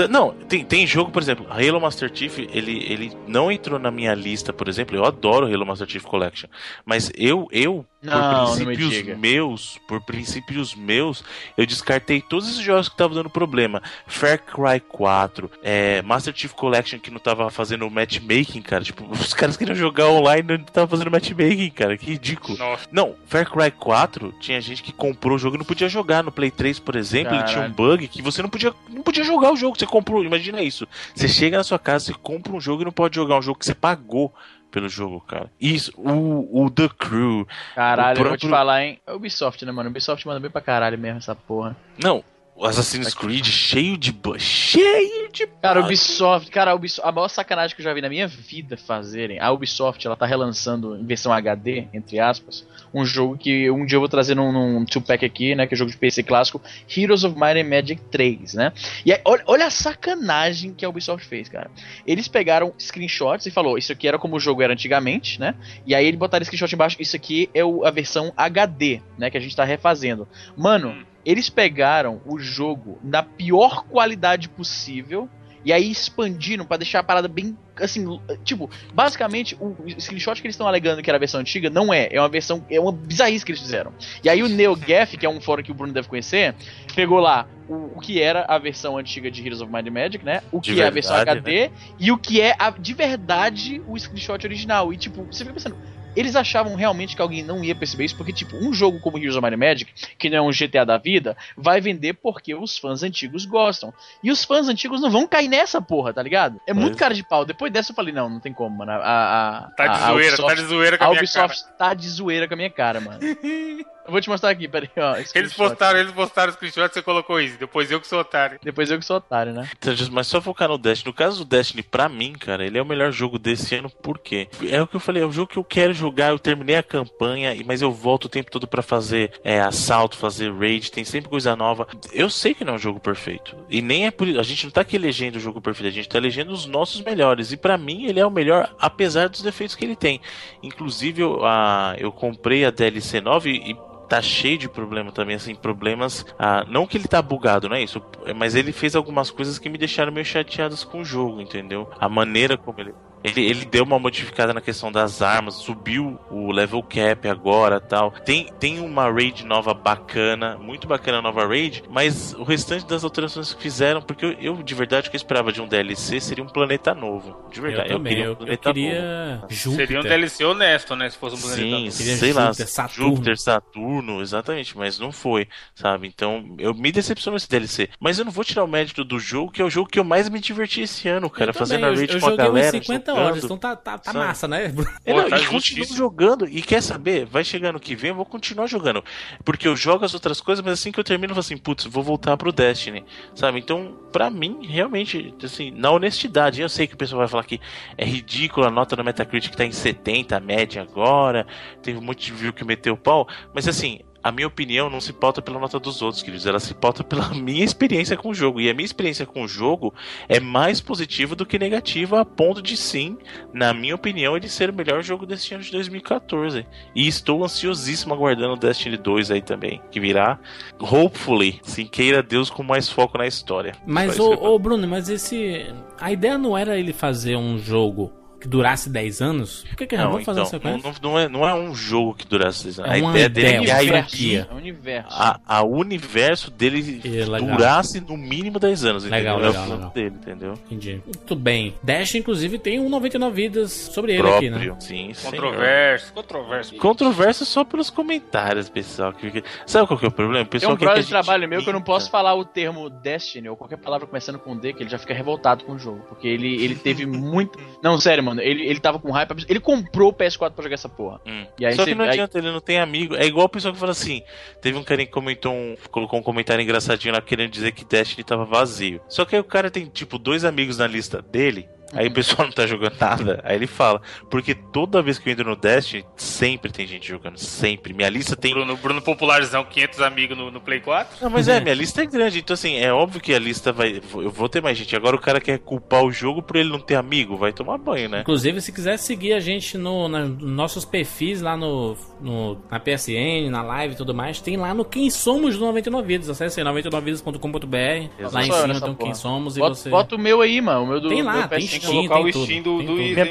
Não, 0.08 0.32
tem, 0.48 0.64
tem 0.64 0.86
jogo, 0.86 1.10
por 1.10 1.22
exemplo, 1.22 1.46
Halo 1.48 1.80
Master 1.80 2.10
Chief, 2.12 2.38
ele, 2.38 2.84
ele 2.90 3.12
não 3.26 3.50
entrou 3.52 3.78
na 3.78 3.90
minha 3.90 4.14
lista, 4.14 4.52
por 4.52 4.68
exemplo. 4.68 4.96
Eu 4.96 5.04
adoro 5.04 5.46
Halo 5.46 5.64
Master 5.66 5.88
Chief 5.88 6.02
Collection. 6.04 6.48
Mas 6.84 7.10
eu, 7.14 7.46
eu 7.52 7.84
Não, 8.02 8.46
por 8.46 8.58
me 8.58 8.64
princípios 8.66 8.90
diga. 8.90 9.16
meus, 9.16 9.78
por 9.86 10.00
princípios 10.00 10.74
meus, 10.74 11.22
eu 11.56 11.64
descartei 11.66 12.20
todos 12.20 12.48
esses 12.48 12.60
jogos 12.62 12.88
que 12.88 12.94
estavam 12.94 13.14
dando 13.16 13.30
problema. 13.30 13.82
Far 14.06 14.38
Cry 14.38 14.80
4, 14.80 15.50
é, 15.62 16.02
Master 16.02 16.32
Collection 16.48 16.98
que 16.98 17.10
não 17.10 17.18
tava 17.18 17.50
fazendo 17.50 17.88
matchmaking, 17.90 18.62
cara. 18.62 18.82
Tipo, 18.84 19.10
os 19.10 19.32
caras 19.34 19.56
queriam 19.56 19.74
jogar 19.74 20.08
online 20.08 20.54
e 20.54 20.58
não 20.58 20.64
tava 20.64 20.86
fazendo 20.88 21.10
matchmaking, 21.10 21.70
cara. 21.70 21.96
Que 21.96 22.06
ridículo. 22.12 22.56
Nossa. 22.58 22.86
Não, 22.90 23.14
Far 23.26 23.48
Cry 23.50 23.70
4 23.70 24.34
tinha 24.40 24.60
gente 24.60 24.82
que 24.82 24.92
comprou 24.92 25.36
o 25.36 25.38
jogo 25.38 25.56
e 25.56 25.58
não 25.58 25.64
podia 25.64 25.88
jogar. 25.88 26.22
No 26.22 26.32
Play 26.32 26.50
3, 26.50 26.78
por 26.78 26.96
exemplo, 26.96 27.34
ele 27.34 27.42
tinha 27.44 27.58
um 27.58 27.70
Caralho. 27.72 27.74
bug 27.74 28.08
que 28.08 28.22
você 28.22 28.42
não 28.42 28.48
podia, 28.48 28.72
não 28.88 29.02
podia 29.02 29.24
jogar 29.24 29.52
o 29.52 29.56
jogo. 29.56 29.78
Você 29.78 29.86
comprou, 29.86 30.24
imagina 30.24 30.62
isso. 30.62 30.86
Você 31.14 31.28
chega 31.28 31.56
na 31.56 31.64
sua 31.64 31.78
casa, 31.78 32.06
você 32.06 32.14
compra 32.14 32.52
um 32.52 32.60
jogo 32.60 32.82
e 32.82 32.84
não 32.84 32.92
pode 32.92 33.16
jogar 33.16 33.38
um 33.38 33.42
jogo 33.42 33.58
que 33.58 33.66
você 33.66 33.74
pagou 33.74 34.32
pelo 34.70 34.88
jogo, 34.88 35.20
cara. 35.22 35.50
Isso, 35.60 35.92
o, 35.96 36.64
o 36.64 36.70
The 36.70 36.88
Crew. 36.96 37.46
Caralho, 37.74 38.18
O 38.20 38.22
eu 38.22 38.28
vou 38.28 38.36
te 38.36 38.40
próprio- 38.42 38.50
falar, 38.50 38.84
hein? 38.84 39.00
É 39.04 39.12
Ubisoft, 39.12 39.64
né, 39.64 39.72
mano? 39.72 39.90
Ubisoft 39.90 40.24
manda 40.26 40.38
bem 40.38 40.48
pra 40.50 40.60
caralho 40.60 40.96
mesmo 40.96 41.18
essa 41.18 41.34
porra. 41.34 41.76
Não, 42.00 42.22
Assassin's 42.66 43.14
Creed 43.14 43.44
cheio 43.46 43.96
de 43.96 44.12
bug. 44.12 44.38
Cheio 44.40 45.30
de 45.32 45.46
Cara, 45.46 45.80
bug. 45.80 45.86
Ubisoft, 45.86 46.50
cara, 46.50 46.70
a, 46.72 46.74
Ubisoft, 46.74 47.08
a 47.08 47.12
maior 47.12 47.28
sacanagem 47.28 47.74
que 47.74 47.80
eu 47.82 47.84
já 47.84 47.94
vi 47.94 48.00
na 48.00 48.08
minha 48.08 48.26
vida 48.26 48.76
fazerem, 48.76 49.38
a 49.40 49.50
Ubisoft, 49.50 50.04
ela 50.06 50.16
tá 50.16 50.26
relançando 50.26 50.96
em 50.96 51.04
versão 51.06 51.32
HD, 51.32 51.86
entre 51.94 52.18
aspas, 52.18 52.66
um 52.92 53.04
jogo 53.04 53.38
que 53.38 53.70
um 53.70 53.86
dia 53.86 53.96
eu 53.96 54.00
vou 54.00 54.08
trazer 54.08 54.34
num, 54.34 54.50
num 54.52 54.84
two-pack 54.84 55.24
aqui, 55.24 55.54
né, 55.54 55.66
que 55.66 55.74
é 55.74 55.76
jogo 55.76 55.90
de 55.90 55.96
PC 55.96 56.22
clássico, 56.22 56.60
Heroes 56.94 57.22
of 57.24 57.34
Might 57.38 57.58
and 57.60 57.64
Magic 57.68 58.00
3, 58.10 58.54
né? 58.54 58.72
E 59.06 59.12
aí, 59.12 59.20
olha, 59.24 59.42
olha 59.46 59.66
a 59.66 59.70
sacanagem 59.70 60.74
que 60.74 60.84
a 60.84 60.88
Ubisoft 60.88 61.26
fez, 61.26 61.48
cara. 61.48 61.70
Eles 62.06 62.26
pegaram 62.28 62.72
screenshots 62.78 63.46
e 63.46 63.50
falou, 63.50 63.78
isso 63.78 63.92
aqui 63.92 64.08
era 64.08 64.18
como 64.18 64.36
o 64.36 64.40
jogo 64.40 64.62
era 64.62 64.72
antigamente, 64.72 65.38
né? 65.40 65.54
E 65.86 65.94
aí 65.94 66.04
eles 66.06 66.18
botaram 66.18 66.44
screenshot 66.44 66.74
embaixo, 66.74 66.96
isso 67.00 67.14
aqui 67.16 67.48
é 67.54 67.64
o- 67.64 67.84
a 67.86 67.90
versão 67.90 68.32
HD, 68.36 69.00
né, 69.16 69.30
que 69.30 69.36
a 69.38 69.40
gente 69.40 69.54
tá 69.54 69.64
refazendo. 69.64 70.26
Mano, 70.56 71.06
eles 71.24 71.48
pegaram 71.50 72.20
o 72.26 72.38
jogo 72.38 72.98
na 73.02 73.22
pior 73.22 73.84
qualidade 73.84 74.48
possível 74.48 75.28
e 75.62 75.74
aí 75.74 75.90
expandiram 75.90 76.64
pra 76.64 76.78
deixar 76.78 77.00
a 77.00 77.02
parada 77.02 77.28
bem 77.28 77.54
assim, 77.76 78.18
tipo, 78.44 78.70
basicamente 78.94 79.54
o 79.60 79.74
screenshot 79.98 80.40
que 80.40 80.46
eles 80.46 80.54
estão 80.54 80.66
alegando 80.66 81.02
que 81.02 81.10
era 81.10 81.16
a 81.16 81.18
versão 81.18 81.40
antiga 81.40 81.68
não 81.68 81.92
é, 81.92 82.08
é 82.10 82.18
uma 82.20 82.28
versão, 82.30 82.64
é 82.70 82.80
uma 82.80 82.92
bizarrice 82.92 83.44
que 83.44 83.52
eles 83.52 83.60
fizeram. 83.60 83.92
E 84.24 84.28
aí 84.30 84.42
o 84.42 84.48
NeoGaf, 84.48 85.16
que 85.18 85.26
é 85.26 85.28
um 85.28 85.40
fórum 85.40 85.62
que 85.62 85.70
o 85.70 85.74
Bruno 85.74 85.92
deve 85.92 86.08
conhecer, 86.08 86.54
pegou 86.94 87.18
lá 87.20 87.46
o, 87.68 87.96
o 87.96 88.00
que 88.00 88.20
era 88.22 88.44
a 88.48 88.58
versão 88.58 88.96
antiga 88.96 89.30
de 89.30 89.42
Heroes 89.44 89.60
of 89.60 89.70
Might 89.70 89.86
and 89.88 89.92
Magic, 89.92 90.24
né? 90.24 90.42
O 90.50 90.60
que 90.62 90.72
De 90.74 90.80
é 90.80 90.86
a 90.86 90.90
versão 90.90 91.14
verdade, 91.16 91.38
HD 91.38 91.70
e 91.98 92.10
o 92.10 92.16
que 92.18 92.40
é 92.40 92.54
a- 92.58 92.70
de 92.70 92.94
verdade 92.94 93.82
o 93.86 93.98
screenshot 93.98 94.46
original. 94.46 94.92
E 94.92 94.96
tipo, 94.96 95.24
você 95.24 95.44
fica 95.44 95.52
pensando, 95.54 95.76
eles 96.16 96.34
achavam 96.36 96.74
realmente 96.74 97.14
que 97.16 97.22
alguém 97.22 97.42
não 97.42 97.62
ia 97.64 97.74
perceber 97.74 98.04
isso, 98.04 98.16
porque, 98.16 98.32
tipo, 98.32 98.56
um 98.56 98.72
jogo 98.72 98.98
como 99.00 99.18
Heroes 99.18 99.36
of 99.36 99.42
Might 99.44 99.54
and 99.54 99.58
Magic, 99.58 99.92
que 100.18 100.28
não 100.30 100.38
é 100.38 100.42
um 100.42 100.50
GTA 100.50 100.84
da 100.84 100.98
vida, 100.98 101.36
vai 101.56 101.80
vender 101.80 102.14
porque 102.14 102.54
os 102.54 102.76
fãs 102.78 103.02
antigos 103.02 103.44
gostam. 103.44 103.92
E 104.22 104.30
os 104.30 104.44
fãs 104.44 104.68
antigos 104.68 105.00
não 105.00 105.10
vão 105.10 105.26
cair 105.26 105.48
nessa 105.48 105.80
porra, 105.80 106.12
tá 106.12 106.22
ligado? 106.22 106.60
É 106.66 106.72
muito 106.74 106.96
cara 106.96 107.14
de 107.14 107.22
pau. 107.22 107.44
Depois 107.44 107.72
dessa 107.72 107.92
eu 107.92 107.96
falei, 107.96 108.12
não, 108.12 108.28
não 108.28 108.40
tem 108.40 108.52
como, 108.52 108.76
mano. 108.78 108.92
A, 108.92 108.96
a, 108.96 109.58
a- 109.58 109.70
Tá 109.70 109.86
de 109.86 109.92
a 110.02 110.06
zoeira, 110.12 110.34
Ubisoft- 110.34 110.48
tá 110.48 110.54
de 110.54 110.68
zoeira 110.68 110.98
com 110.98 111.04
a 111.04 111.06
a 111.06 111.10
minha 111.10 111.20
Ubisoft 111.20 111.62
cara. 111.64 111.74
tá 111.76 111.94
de 111.94 112.08
zoeira 112.08 112.48
com 112.48 112.54
a 112.54 112.56
minha 112.56 112.70
cara, 112.70 113.00
mano. 113.00 113.20
eu 114.04 114.12
vou 114.12 114.20
te 114.20 114.28
mostrar 114.28 114.50
aqui, 114.50 114.66
peraí, 114.68 114.90
ó. 114.96 115.16
Eles 115.34 115.52
postaram, 115.52 115.98
eles 115.98 116.12
postaram 116.12 116.50
o 116.50 116.54
screenshot, 116.54 116.92
você 116.92 117.02
colocou 117.02 117.40
isso. 117.40 117.58
Depois 117.58 117.90
eu 117.90 118.00
que 118.00 118.06
sou 118.06 118.20
otário. 118.20 118.58
Depois 118.62 118.90
eu 118.90 118.98
que 118.98 119.04
sou 119.04 119.16
otário, 119.16 119.52
né? 119.52 119.68
Então, 119.78 119.94
Mas 120.10 120.26
só 120.26 120.40
focar 120.40 120.68
no 120.68 120.78
Destiny. 120.78 121.10
No 121.10 121.14
caso 121.16 121.44
do 121.44 121.48
Destiny, 121.48 121.82
pra 121.82 122.08
mim, 122.08 122.32
cara, 122.32 122.64
ele 122.64 122.78
é 122.78 122.82
o 122.82 122.86
melhor 122.86 123.12
jogo 123.12 123.38
desse 123.38 123.74
ano, 123.74 123.90
por 123.90 124.18
quê? 124.18 124.48
É 124.68 124.80
o 124.82 124.86
que 124.86 124.96
eu 124.96 125.00
falei, 125.00 125.22
é 125.22 125.26
o 125.26 125.32
jogo 125.32 125.50
que 125.52 125.58
eu 125.58 125.64
quero 125.64 125.92
jogar, 125.92 126.30
eu 126.30 126.38
terminei 126.38 126.76
a 126.76 126.82
campanha, 126.82 127.54
e- 127.54 127.64
mas 127.64 127.82
eu 127.82 127.92
volto 127.92 128.24
o 128.24 128.28
tempo 128.28 128.50
todo 128.50 128.66
pra 128.66 128.82
fazer 128.82 129.32
é, 129.44 129.60
assalto, 129.60 130.16
fazer 130.16 130.52
raid, 130.52 130.90
tem 130.90 131.04
sempre 131.04 131.28
coisa 131.30 131.54
nova. 131.54 131.86
Eu 132.12 132.28
sei 132.30 132.54
que 132.54 132.64
não 132.64 132.72
é 132.74 132.76
um 132.76 132.78
jogo 132.78 133.00
perfeito. 133.00 133.56
E 133.68 133.80
nem 133.82 134.06
é 134.06 134.10
por 134.10 134.26
isso. 134.26 134.40
A 134.40 134.44
gente 134.44 134.64
não 134.64 134.70
tá 134.70 134.80
aqui 134.80 134.96
elegendo 134.96 135.36
o 135.36 135.40
jogo 135.40 135.60
perfeito, 135.60 135.88
a 135.88 135.94
gente 135.94 136.08
tá 136.08 136.18
elegendo 136.18 136.52
os 136.52 136.66
nossos 136.66 137.00
melhores. 137.02 137.52
E 137.52 137.56
pra 137.56 137.78
mim, 137.78 138.06
ele 138.06 138.20
é 138.20 138.26
o 138.26 138.30
melhor, 138.30 138.74
apesar 138.78 139.28
dos 139.28 139.42
defeitos 139.42 139.76
que 139.76 139.84
ele 139.84 139.96
tem. 139.96 140.20
Inclusive, 140.62 141.22
eu, 141.22 141.44
a, 141.44 141.94
eu 141.98 142.10
comprei 142.12 142.64
a 142.64 142.70
DLC 142.70 143.20
9 143.20 143.50
e 143.50 143.76
tá 144.10 144.20
cheio 144.20 144.58
de 144.58 144.68
problema 144.68 145.12
também, 145.12 145.36
assim, 145.36 145.54
problemas. 145.54 146.26
Ah, 146.36 146.66
não 146.68 146.84
que 146.84 146.96
ele 146.96 147.06
tá 147.06 147.22
bugado, 147.22 147.68
não 147.68 147.76
é 147.76 147.82
isso, 147.82 148.02
mas 148.36 148.56
ele 148.56 148.72
fez 148.72 148.96
algumas 148.96 149.30
coisas 149.30 149.56
que 149.56 149.68
me 149.68 149.78
deixaram 149.78 150.10
meio 150.10 150.26
chateadas 150.26 150.82
com 150.82 151.00
o 151.00 151.04
jogo, 151.04 151.40
entendeu? 151.40 151.88
A 151.98 152.08
maneira 152.08 152.58
como 152.58 152.80
ele. 152.80 152.92
Ele, 153.22 153.44
ele 153.44 153.64
deu 153.64 153.84
uma 153.84 153.98
modificada 153.98 154.54
na 154.54 154.60
questão 154.60 154.90
das 154.90 155.20
armas, 155.22 155.54
subiu 155.56 156.18
o 156.30 156.50
level 156.52 156.82
cap 156.82 157.28
agora 157.28 157.80
tal. 157.80 158.12
Tem, 158.24 158.46
tem 158.58 158.80
uma 158.80 159.10
raid 159.10 159.44
nova 159.44 159.74
bacana, 159.74 160.56
muito 160.58 160.86
bacana 160.86 161.18
a 161.18 161.22
nova 161.22 161.46
raid, 161.46 161.82
mas 161.90 162.32
o 162.34 162.42
restante 162.44 162.86
das 162.86 163.04
alterações 163.04 163.52
que 163.52 163.62
fizeram, 163.62 164.00
porque 164.00 164.24
eu, 164.24 164.32
eu, 164.40 164.62
de 164.62 164.74
verdade 164.74 165.08
o 165.08 165.10
que 165.10 165.16
eu 165.16 165.18
esperava 165.18 165.52
de 165.52 165.60
um 165.60 165.68
DLC 165.68 166.20
seria 166.20 166.42
um 166.42 166.48
planeta 166.48 166.94
novo. 166.94 167.36
De 167.52 167.60
verdade, 167.60 167.92
eu 167.92 167.98
também, 167.98 168.14
queria 168.14 168.24
um 168.24 168.26
eu, 168.28 168.30
eu 168.32 168.36
planeta 168.36 168.72
novo. 168.72 168.80
queria 168.80 169.44
Júpiter. 169.48 169.86
Seria 169.86 170.00
um 170.00 170.02
DLC 170.04 170.44
honesto, 170.44 170.96
né? 170.96 171.10
Se 171.10 171.18
fosse 171.18 171.36
um 171.36 171.40
planeta. 171.40 171.62
Sim, 171.62 171.84
novo. 171.84 171.90
Sei 171.90 172.32
lá, 172.32 172.46
Júpiter, 172.46 172.68
Saturno. 172.68 173.10
Júpiter, 173.10 173.38
Saturno, 173.38 174.20
exatamente, 174.22 174.76
mas 174.76 174.98
não 174.98 175.12
foi, 175.12 175.48
sabe? 175.74 176.06
Então, 176.06 176.54
eu 176.58 176.72
me 176.74 176.90
decepcionou 176.90 177.36
esse 177.36 177.48
DLC. 177.48 177.88
Mas 177.98 178.18
eu 178.18 178.24
não 178.24 178.32
vou 178.32 178.44
tirar 178.44 178.64
o 178.64 178.68
mérito 178.68 179.04
do 179.04 179.18
jogo, 179.18 179.52
que 179.52 179.60
é 179.60 179.64
o 179.64 179.70
jogo 179.70 179.88
que 179.90 179.98
eu 179.98 180.04
mais 180.04 180.28
me 180.28 180.40
diverti 180.40 180.82
esse 180.82 181.08
ano, 181.08 181.28
cara, 181.28 181.50
Eu 181.50 181.54
fazendo 181.54 181.80
também, 181.80 181.90
a 181.90 181.92
eu, 181.94 181.98
raid 181.98 182.14
eu 182.14 182.20
com 182.20 182.26
a 182.28 182.36
galera. 182.36 182.76
umas 182.76 182.86
50 182.86 183.09
jogando. 183.10 183.26
horas, 183.26 183.44
então 183.44 183.56
tá, 183.56 183.76
tá, 183.76 183.98
tá 183.98 184.12
massa, 184.12 184.48
né? 184.48 184.72
É, 185.04 185.12
Pô, 185.12 185.22
não, 185.22 185.28
tá 185.28 185.38
e 185.38 185.46
continuo 185.46 185.86
jogando. 185.86 186.48
E 186.48 186.62
quer 186.62 186.82
saber? 186.82 187.26
Vai 187.26 187.44
chegar 187.44 187.72
no 187.72 187.80
que 187.80 187.94
vem, 187.94 188.10
eu 188.10 188.16
vou 188.16 188.24
continuar 188.24 188.66
jogando. 188.66 189.04
Porque 189.44 189.68
eu 189.68 189.76
jogo 189.76 190.04
as 190.04 190.14
outras 190.14 190.40
coisas, 190.40 190.64
mas 190.64 190.74
assim 190.74 190.92
que 190.92 191.00
eu 191.00 191.04
termino, 191.04 191.32
eu 191.32 191.34
falo 191.34 191.40
assim, 191.40 191.56
putz, 191.56 191.84
vou 191.84 192.02
voltar 192.02 192.36
pro 192.36 192.52
Destiny. 192.52 193.04
Sabe? 193.34 193.58
Então, 193.58 193.96
pra 194.12 194.30
mim, 194.30 194.66
realmente, 194.66 195.34
assim, 195.42 195.70
na 195.70 195.90
honestidade, 195.90 196.60
eu 196.60 196.68
sei 196.68 196.86
que 196.86 196.94
o 196.94 196.98
pessoal 196.98 197.20
vai 197.20 197.28
falar 197.28 197.44
que 197.44 197.60
é 197.96 198.04
ridículo 198.04 198.66
a 198.66 198.70
nota 198.70 198.96
no 198.96 199.04
Metacritic 199.04 199.54
tá 199.54 199.64
em 199.64 199.72
70, 199.72 200.36
a 200.36 200.40
média 200.40 200.82
agora. 200.82 201.46
Teve 201.82 201.98
um 201.98 202.02
monte 202.02 202.26
de 202.26 202.32
view 202.32 202.52
que 202.52 202.64
meteu 202.64 202.94
o 202.94 202.98
pau. 202.98 203.28
Mas 203.54 203.68
assim. 203.68 204.00
A 204.22 204.30
minha 204.30 204.46
opinião 204.46 204.90
não 204.90 205.00
se 205.00 205.12
pauta 205.12 205.40
pela 205.40 205.58
nota 205.58 205.78
dos 205.78 206.02
outros, 206.02 206.22
queridos. 206.22 206.46
Ela 206.46 206.60
se 206.60 206.74
pauta 206.74 207.02
pela 207.02 207.28
minha 207.34 207.64
experiência 207.64 208.16
com 208.16 208.30
o 208.30 208.34
jogo. 208.34 208.60
E 208.60 208.68
a 208.68 208.74
minha 208.74 208.84
experiência 208.84 209.26
com 209.26 209.42
o 209.42 209.48
jogo 209.48 209.94
é 210.28 210.38
mais 210.38 210.80
positiva 210.80 211.34
do 211.34 211.46
que 211.46 211.58
negativa, 211.58 212.20
a 212.20 212.24
ponto 212.24 212.62
de 212.62 212.76
sim, 212.76 213.16
na 213.52 213.72
minha 213.72 213.94
opinião, 213.94 214.36
ele 214.36 214.48
ser 214.48 214.70
o 214.70 214.74
melhor 214.74 215.02
jogo 215.02 215.26
desse 215.26 215.54
ano 215.54 215.62
de 215.62 215.70
2014. 215.72 216.66
E 216.94 217.08
estou 217.08 217.44
ansiosíssimo 217.44 218.14
aguardando 218.14 218.54
o 218.54 218.56
Destiny 218.56 218.96
2 218.96 219.30
aí 219.30 219.42
também, 219.42 219.80
que 219.90 220.00
virá, 220.00 220.38
hopefully, 220.78 221.60
sim, 221.62 221.86
queira 221.86 222.22
Deus 222.22 222.50
com 222.50 222.62
mais 222.62 222.88
foco 222.88 223.18
na 223.18 223.26
história. 223.26 223.74
Mas, 223.86 224.18
ô, 224.18 224.32
ô, 224.32 224.58
Bruno, 224.58 224.86
mas 224.86 225.08
esse. 225.08 225.66
A 225.98 226.12
ideia 226.12 226.36
não 226.36 226.56
era 226.56 226.78
ele 226.78 226.92
fazer 226.92 227.36
um 227.36 227.58
jogo 227.58 228.19
que 228.40 228.48
durasse 228.48 228.88
10 228.88 229.20
anos? 229.20 229.64
Por 229.68 229.76
que, 229.76 229.86
que 229.86 229.96
não, 229.96 230.12
vamos 230.12 230.24
fazer 230.24 230.40
então, 230.40 230.44
uma 230.44 230.80
sequência? 230.80 231.00
não, 231.02 231.10
não 231.10 231.18
é, 231.18 231.28
não 231.28 231.48
é 231.48 231.54
um 231.54 231.74
jogo 231.74 232.14
que 232.14 232.26
durasse 232.26 232.60
seis 232.62 232.78
anos. 232.78 232.90
É 232.90 232.94
a 232.98 233.02
uma 233.02 233.10
ideia 233.10 233.28
dele 233.28 233.48
ideia, 233.48 233.58
é 233.58 233.64
que 233.64 233.70
a 233.70 233.92
franquia. 233.92 234.48
É 234.50 234.54
um 234.54 234.56
universo. 234.56 235.08
a, 235.10 235.40
a 235.46 235.62
universo 235.62 236.50
dele 236.50 237.00
É, 237.04 237.24
durasse 237.24 238.00
no 238.00 238.16
mínimo 238.16 238.58
10 238.58 238.84
anos. 238.84 239.04
Legal, 239.04 239.36
entendeu? 239.36 239.36
legal, 239.36 239.46
é 239.46 239.50
o 239.50 239.52
plano 239.52 239.74
legal. 239.74 239.90
dele, 239.92 240.14
entendeu? 240.20 240.54
Entendi. 240.66 241.02
Muito 241.04 241.36
bem. 241.36 241.74
Dash, 241.82 242.14
inclusive, 242.14 242.58
tem 242.58 242.80
um 242.80 242.88
99 242.88 243.34
vidas 243.34 243.72
sobre 243.72 244.12
ele 244.12 244.22
Próprio, 244.22 244.56
aqui, 244.56 244.68
né? 244.68 244.76
sim. 244.80 245.12
Controverso, 245.22 246.12
controverso. 246.12 246.76
Controverso 246.76 247.44
só 247.44 247.64
pelos 247.64 247.90
comentários, 247.90 248.68
pessoal. 248.68 249.12
que 249.12 249.42
Sabe 249.66 249.86
qual 249.86 249.98
que 249.98 250.04
é 250.04 250.08
o 250.08 250.12
problema? 250.12 250.42
O 250.42 250.44
Tem 250.44 250.50
pessoal 250.60 250.74
um 250.74 250.76
quer 250.76 250.84
brother 250.86 251.02
de 251.02 251.08
trabalho 251.08 251.48
meu 251.48 251.62
que 251.62 251.68
eu 251.68 251.72
não 251.72 251.82
posso 251.82 252.10
falar 252.10 252.34
o 252.34 252.44
termo 252.44 252.88
Destiny 252.88 253.48
ou 253.48 253.56
qualquer 253.56 253.76
palavra 253.76 254.06
começando 254.06 254.38
com 254.38 254.56
D, 254.56 254.72
que 254.72 254.82
ele 254.82 254.90
já 254.90 254.98
fica 254.98 255.14
revoltado 255.14 255.64
com 255.64 255.72
o 255.72 255.78
jogo. 255.78 256.00
Porque 256.08 256.26
ele, 256.26 256.62
ele 256.62 256.74
teve 256.74 257.06
muito. 257.06 257.58
Não, 257.82 257.98
sério, 257.98 258.22
mano. 258.22 258.29
Ele, 258.38 258.66
ele 258.66 258.80
tava 258.80 258.98
com 258.98 259.10
hype. 259.10 259.44
Ele 259.48 259.60
comprou 259.60 260.10
o 260.10 260.12
PS4 260.12 260.52
pra 260.52 260.62
jogar 260.62 260.74
essa 260.74 260.88
porra. 260.88 261.20
Hum. 261.26 261.46
Só 261.72 261.84
você- 261.84 261.90
que 261.90 261.94
não 261.94 262.04
aí- 262.04 262.10
adianta, 262.10 262.38
ele 262.38 262.50
não 262.50 262.60
tem 262.60 262.78
amigo. 262.78 263.16
É 263.16 263.24
igual 263.26 263.46
o 263.46 263.48
pessoal 263.48 263.72
que 263.74 263.80
fala 263.80 263.92
assim: 263.92 264.22
teve 264.60 264.76
um 264.78 264.84
carinha 264.84 265.06
que 265.06 265.12
comentou 265.12 265.52
um, 265.52 265.74
colocou 265.90 266.18
um 266.18 266.22
comentário 266.22 266.62
engraçadinho 266.62 267.14
lá 267.14 267.20
querendo 267.20 267.50
dizer 267.50 267.72
que 267.72 267.84
Destiny 267.84 268.24
tava 268.24 268.44
vazio. 268.44 269.00
Só 269.08 269.24
que 269.24 269.34
aí 269.36 269.40
o 269.40 269.44
cara 269.44 269.70
tem, 269.70 269.86
tipo, 269.86 270.18
dois 270.18 270.44
amigos 270.44 270.78
na 270.78 270.86
lista 270.86 271.20
dele. 271.22 271.68
Aí 271.92 272.06
o 272.08 272.12
pessoal 272.12 272.46
não 272.46 272.52
tá 272.52 272.66
jogando 272.66 272.94
nada. 273.00 273.40
Aí 273.44 273.56
ele 273.56 273.66
fala, 273.66 274.00
porque 274.30 274.54
toda 274.54 275.02
vez 275.02 275.18
que 275.18 275.28
eu 275.28 275.32
entro 275.32 275.44
no 275.48 275.56
Destiny, 275.56 276.04
sempre 276.16 276.70
tem 276.72 276.86
gente 276.86 277.06
jogando, 277.08 277.36
sempre. 277.38 277.92
Minha 277.92 278.08
lista 278.08 278.36
tem. 278.36 278.52
Bruno, 278.52 278.76
Bruno 278.76 279.02
Popularzão, 279.02 279.64
500 279.64 280.00
amigos 280.00 280.36
no, 280.38 280.50
no 280.50 280.60
Play 280.60 280.80
4. 280.80 281.18
Não, 281.22 281.30
mas 281.30 281.48
é, 281.48 281.60
minha 281.60 281.74
lista 281.74 282.02
é 282.02 282.06
grande, 282.06 282.38
então 282.38 282.54
assim, 282.54 282.76
é 282.76 282.92
óbvio 282.92 283.20
que 283.20 283.34
a 283.34 283.38
lista 283.38 283.72
vai. 283.72 284.00
Eu 284.14 284.30
vou 284.30 284.48
ter 284.48 284.62
mais 284.62 284.76
gente. 284.78 284.94
Agora 284.94 285.16
o 285.16 285.20
cara 285.20 285.40
quer 285.40 285.58
culpar 285.58 286.04
o 286.04 286.12
jogo 286.12 286.42
por 286.42 286.56
ele 286.56 286.68
não 286.70 286.78
ter 286.80 286.94
amigo, 286.94 287.36
vai 287.36 287.52
tomar 287.52 287.78
banho, 287.78 288.08
né? 288.08 288.20
Inclusive, 288.20 288.60
se 288.60 288.72
quiser 288.72 288.96
seguir 288.98 289.32
a 289.32 289.40
gente 289.40 289.76
no, 289.78 290.08
na- 290.08 290.24
nos 290.26 290.42
nossos 290.42 290.84
perfis 290.84 291.40
lá 291.40 291.56
no, 291.56 291.96
no- 292.20 292.58
na 292.70 292.78
PSN, 292.78 293.50
na 293.50 293.62
live 293.62 293.94
e 293.94 293.96
tudo 293.96 294.14
mais, 294.14 294.40
tem 294.40 294.56
lá 294.56 294.72
no 294.74 294.84
Quem 294.84 295.10
Somos 295.10 295.56
do 295.58 295.64
99 295.66 296.06
Vidas. 296.06 296.28
Acesse 296.30 296.60
aí 296.60 296.66
99vidas.com.br. 296.66 298.32
Lá 298.32 298.44
em 298.44 298.52
cima 298.52 298.80
tem 298.80 298.90
o 298.90 298.96
Quem. 298.96 299.14
Somos 299.14 299.56
e 299.56 299.60
Bota, 299.60 299.74
você. 299.74 299.90
bota 299.90 300.14
o 300.14 300.18
meu 300.18 300.40
aí, 300.40 300.60
mano. 300.60 300.84
O 300.84 300.86
meu 300.86 301.00
do 301.00 301.08
Tem 301.08 301.22
lá, 301.22 301.32
meu 301.38 301.48
tem. 301.48 301.79
Steam, 301.80 301.94
colocar 302.08 302.14
tem 302.16 302.24
o 302.26 302.32
tudo, 302.32 302.44
Steam 302.44 302.62
do- 302.62 302.78
tem 302.78 302.86
do 302.86 302.92
tudo. 302.96 303.02
Easy. 303.02 303.30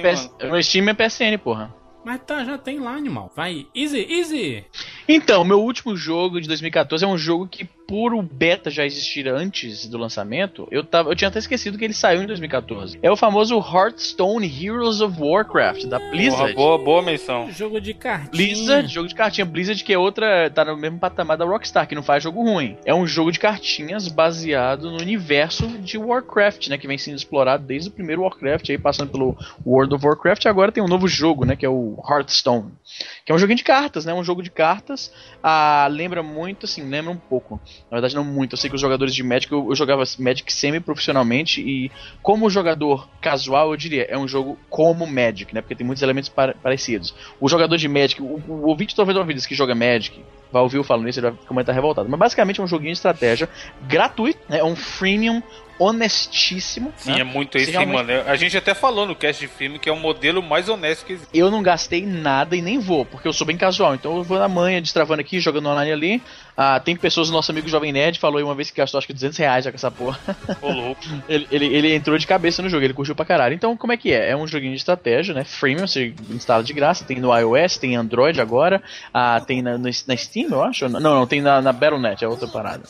PS... 0.62 0.68
Steam 0.68 0.90
é 0.90 0.94
PSN, 0.94 1.38
porra. 1.44 1.76
Mas 2.06 2.22
tá, 2.26 2.44
já 2.46 2.58
tem 2.58 2.80
lá, 2.80 2.92
animal. 2.94 3.32
Vai, 3.36 3.68
easy, 3.76 4.06
easy. 4.10 4.66
Então, 5.12 5.44
meu 5.44 5.60
último 5.60 5.98
jogo 5.98 6.40
de 6.40 6.48
2014 6.48 7.04
é 7.04 7.08
um 7.08 7.18
jogo 7.18 7.48
que, 7.48 7.66
por 7.66 8.14
o 8.14 8.22
beta 8.22 8.70
já 8.70 8.86
existir 8.86 9.28
antes 9.28 9.88
do 9.88 9.98
lançamento, 9.98 10.68
eu, 10.70 10.84
tava, 10.84 11.10
eu 11.10 11.16
tinha 11.16 11.30
até 11.30 11.40
esquecido 11.40 11.80
que 11.80 11.84
ele 11.84 11.96
saiu 11.96 12.22
em 12.22 12.28
2014. 12.28 13.00
É 13.02 13.10
o 13.10 13.16
famoso 13.16 13.58
Hearthstone 13.58 14.46
Heroes 14.46 15.02
of 15.02 15.20
Warcraft, 15.20 15.86
da 15.86 15.98
Blizzard. 15.98 16.54
boa, 16.54 16.78
boa 16.78 17.02
menção. 17.02 17.50
Jogo 17.52 17.82
de 17.82 17.96
cartinha. 17.96 18.30
Blizzard, 18.30 18.88
jogo 18.94 19.08
de 19.08 19.16
cartinha. 19.16 19.46
Blizzard, 19.46 19.84
que 19.84 19.92
é 19.92 19.98
outra, 19.98 20.48
tá 20.52 20.64
no 20.64 20.78
mesmo 20.78 21.00
patamar 21.00 21.38
da 21.38 21.46
Rockstar, 21.46 21.88
que 21.88 21.96
não 21.96 22.04
faz 22.04 22.22
jogo 22.22 22.44
ruim. 22.44 22.78
É 22.86 22.94
um 22.94 23.08
jogo 23.08 23.32
de 23.32 23.40
cartinhas 23.40 24.08
baseado 24.08 24.92
no 24.92 25.02
universo 25.02 25.68
de 25.80 25.98
Warcraft, 25.98 26.68
né? 26.68 26.78
Que 26.78 26.86
vem 26.86 27.00
sendo 27.00 27.18
explorado 27.18 27.66
desde 27.66 27.90
o 27.90 27.92
primeiro 27.92 28.22
Warcraft, 28.22 28.70
aí 28.70 28.78
passando 28.78 29.10
pelo 29.10 29.36
World 29.66 29.96
of 29.96 30.06
Warcraft. 30.06 30.46
Agora 30.46 30.72
tem 30.72 30.84
um 30.84 30.88
novo 30.88 31.08
jogo, 31.08 31.46
né? 31.46 31.56
Que 31.56 31.66
é 31.66 31.70
o 31.70 31.98
Hearthstone. 32.08 32.72
Que 33.26 33.32
é 33.32 33.36
um 33.36 33.40
joguinho 33.40 33.58
de 33.58 33.64
cartas, 33.64 34.06
né? 34.06 34.14
Um 34.14 34.24
jogo 34.24 34.44
de 34.44 34.52
cartas. 34.52 34.99
Ah, 35.42 35.88
lembra 35.90 36.22
muito, 36.22 36.66
assim, 36.66 36.84
lembra 36.84 37.12
um 37.12 37.18
pouco. 37.18 37.60
Na 37.90 37.96
verdade, 37.96 38.16
não 38.16 38.24
muito. 38.24 38.54
Eu 38.54 38.58
sei 38.58 38.70
que 38.70 38.76
os 38.76 38.82
jogadores 38.82 39.14
de 39.16 39.24
Magic, 39.24 39.52
eu, 39.52 39.70
eu 39.70 39.76
jogava 39.76 40.04
Magic 40.20 40.52
semi-profissionalmente 40.52 41.62
e, 41.62 41.92
como 42.22 42.50
jogador 42.50 43.08
casual, 43.22 43.72
eu 43.72 43.78
diria, 43.78 44.04
é 44.10 44.18
um 44.18 44.28
jogo 44.28 44.58
como 44.70 45.08
Magic, 45.08 45.54
né? 45.54 45.62
Porque 45.62 45.76
tem 45.76 45.86
muitos 45.86 46.04
elementos 46.04 46.30
pa- 46.30 46.54
parecidos. 46.62 47.14
O 47.40 47.48
jogador 47.48 47.78
de 47.78 47.88
Magic, 47.88 48.22
o, 48.22 48.42
o 48.48 48.68
ouvinte 48.68 48.96
talvez 48.96 49.18
vez 49.26 49.46
que 49.46 49.56
joga 49.56 49.74
Magic, 49.76 50.24
vai 50.52 50.62
ouvir 50.62 50.78
eu 50.78 50.84
falando 50.84 51.08
isso, 51.10 51.20
ele 51.20 51.30
vai 51.30 51.40
comentar 51.48 51.74
revoltado. 51.74 52.10
Mas 52.10 52.20
basicamente 52.20 52.60
é 52.60 52.64
um 52.64 52.68
joguinho 52.68 52.92
de 52.92 52.98
estratégia 52.98 53.50
gratuito, 53.88 54.40
né? 54.50 54.60
É 54.60 54.64
um 54.64 54.76
freemium 54.76 55.42
honestíssimo. 55.80 56.94
Sim, 56.98 57.14
né? 57.14 57.20
é 57.22 57.24
muito 57.24 57.58
esse, 57.58 57.72
realmente- 57.72 57.96
mano. 58.08 58.24
A 58.28 58.36
gente 58.36 58.58
até 58.58 58.74
falou 58.74 59.06
no 59.06 59.16
cast 59.16 59.40
de 59.40 59.48
filme 59.48 59.80
que 59.80 59.88
é 59.88 59.92
o 59.92 59.96
modelo 59.96 60.44
mais 60.44 60.68
honesto 60.68 61.06
que 61.06 61.14
existe. 61.14 61.30
Eu 61.34 61.50
não 61.50 61.64
gastei 61.64 62.06
nada 62.06 62.56
e 62.56 62.62
nem 62.62 62.78
vou, 62.78 63.06
porque 63.06 63.28
eu 63.28 63.34
sou 63.34 63.48
bem 63.48 63.58
casual. 63.58 63.96
Então 63.96 64.18
eu 64.18 64.24
vou 64.24 64.38
na 64.38 64.50
manhã, 64.50 64.82
destravando 64.82 65.22
aqui, 65.22 65.40
jogando 65.40 65.70
online 65.70 65.92
ali. 65.92 66.22
Ah, 66.62 66.78
tem 66.78 66.94
pessoas, 66.94 67.30
nosso 67.30 67.52
amigo 67.52 67.70
Jovem 67.70 67.94
Nerd 67.94 68.20
falou 68.20 68.38
aí 68.38 68.44
uma 68.44 68.54
vez 68.54 68.70
que 68.70 68.76
gastou 68.76 68.98
acho 68.98 69.08
que 69.08 69.14
200 69.14 69.38
reais 69.38 69.64
já 69.64 69.72
com 69.72 69.78
essa 69.78 69.90
porra. 69.90 70.20
Ô, 70.62 70.70
louco. 70.70 71.02
ele, 71.30 71.48
ele, 71.50 71.66
ele 71.68 71.96
entrou 71.96 72.18
de 72.18 72.28
cabeça 72.28 72.62
no 72.62 72.68
jogo, 72.68 72.84
ele 72.84 72.94
curtiu 72.94 73.16
pra 73.16 73.24
caralho. 73.24 73.56
Então, 73.56 73.78
como 73.78 73.94
é 73.94 73.98
que 73.98 74.12
é? 74.12 74.32
É 74.32 74.36
um 74.36 74.46
joguinho 74.46 74.74
de 74.74 74.78
estratégia, 74.78 75.34
né? 75.34 75.46
Freemium, 75.46 75.88
você 75.88 76.14
instala 76.30 76.62
de 76.62 76.74
graça, 76.74 77.06
tem 77.06 77.18
no 77.22 77.34
iOS, 77.34 77.78
tem 77.78 77.96
Android 77.96 78.42
agora, 78.42 78.84
ah, 79.14 79.40
tem 79.40 79.62
na, 79.62 79.78
na 79.78 80.18
Steam, 80.18 80.50
eu 80.52 80.62
acho. 80.62 80.90
Não, 80.90 81.00
não, 81.00 81.26
tem 81.26 81.40
na, 81.40 81.62
na 81.62 81.72
Battle.net, 81.72 82.26
é 82.26 82.28
outra 82.28 82.50
parada. 82.50 82.84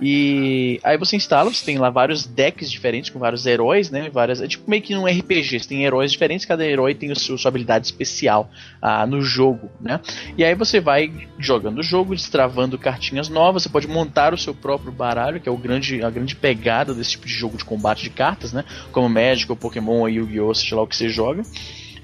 E 0.00 0.78
aí 0.84 0.98
você 0.98 1.16
instala, 1.16 1.52
você 1.52 1.64
tem 1.64 1.78
lá 1.78 1.88
vários 1.88 2.26
decks 2.26 2.70
diferentes 2.70 3.08
com 3.08 3.18
vários 3.18 3.46
heróis, 3.46 3.90
né? 3.90 4.10
Várias, 4.10 4.42
é 4.42 4.46
tipo 4.46 4.68
meio 4.68 4.82
que 4.82 4.94
num 4.94 5.06
RPG, 5.06 5.60
você 5.60 5.68
tem 5.68 5.84
heróis 5.84 6.12
diferentes, 6.12 6.44
cada 6.44 6.66
herói 6.66 6.94
tem 6.94 7.10
o 7.10 7.16
seu, 7.16 7.38
sua 7.38 7.48
habilidade 7.48 7.86
especial 7.86 8.50
ah, 8.80 9.06
no 9.06 9.22
jogo, 9.22 9.70
né? 9.80 10.00
E 10.36 10.44
aí 10.44 10.54
você 10.54 10.80
vai 10.80 11.10
jogando 11.38 11.78
o 11.78 11.82
jogo, 11.82 12.14
destravando 12.14 12.78
cartinhas 12.78 13.28
novas, 13.28 13.62
você 13.62 13.68
pode 13.70 13.88
montar 13.88 14.34
o 14.34 14.38
seu 14.38 14.54
próprio 14.54 14.92
baralho, 14.92 15.40
que 15.40 15.48
é 15.48 15.52
o 15.52 15.56
grande, 15.56 16.02
a 16.02 16.10
grande 16.10 16.36
pegada 16.36 16.92
desse 16.92 17.12
tipo 17.12 17.26
de 17.26 17.32
jogo 17.32 17.56
de 17.56 17.64
combate 17.64 18.02
de 18.02 18.10
cartas, 18.10 18.52
né? 18.52 18.64
Como 18.92 19.08
Magic 19.08 19.50
ou 19.50 19.56
Pokémon 19.56 20.00
ou 20.00 20.08
Yu-Gi-Oh!, 20.08 20.54
seja 20.54 20.76
lá 20.76 20.82
o 20.82 20.86
que 20.86 20.96
você 20.96 21.08
joga. 21.08 21.42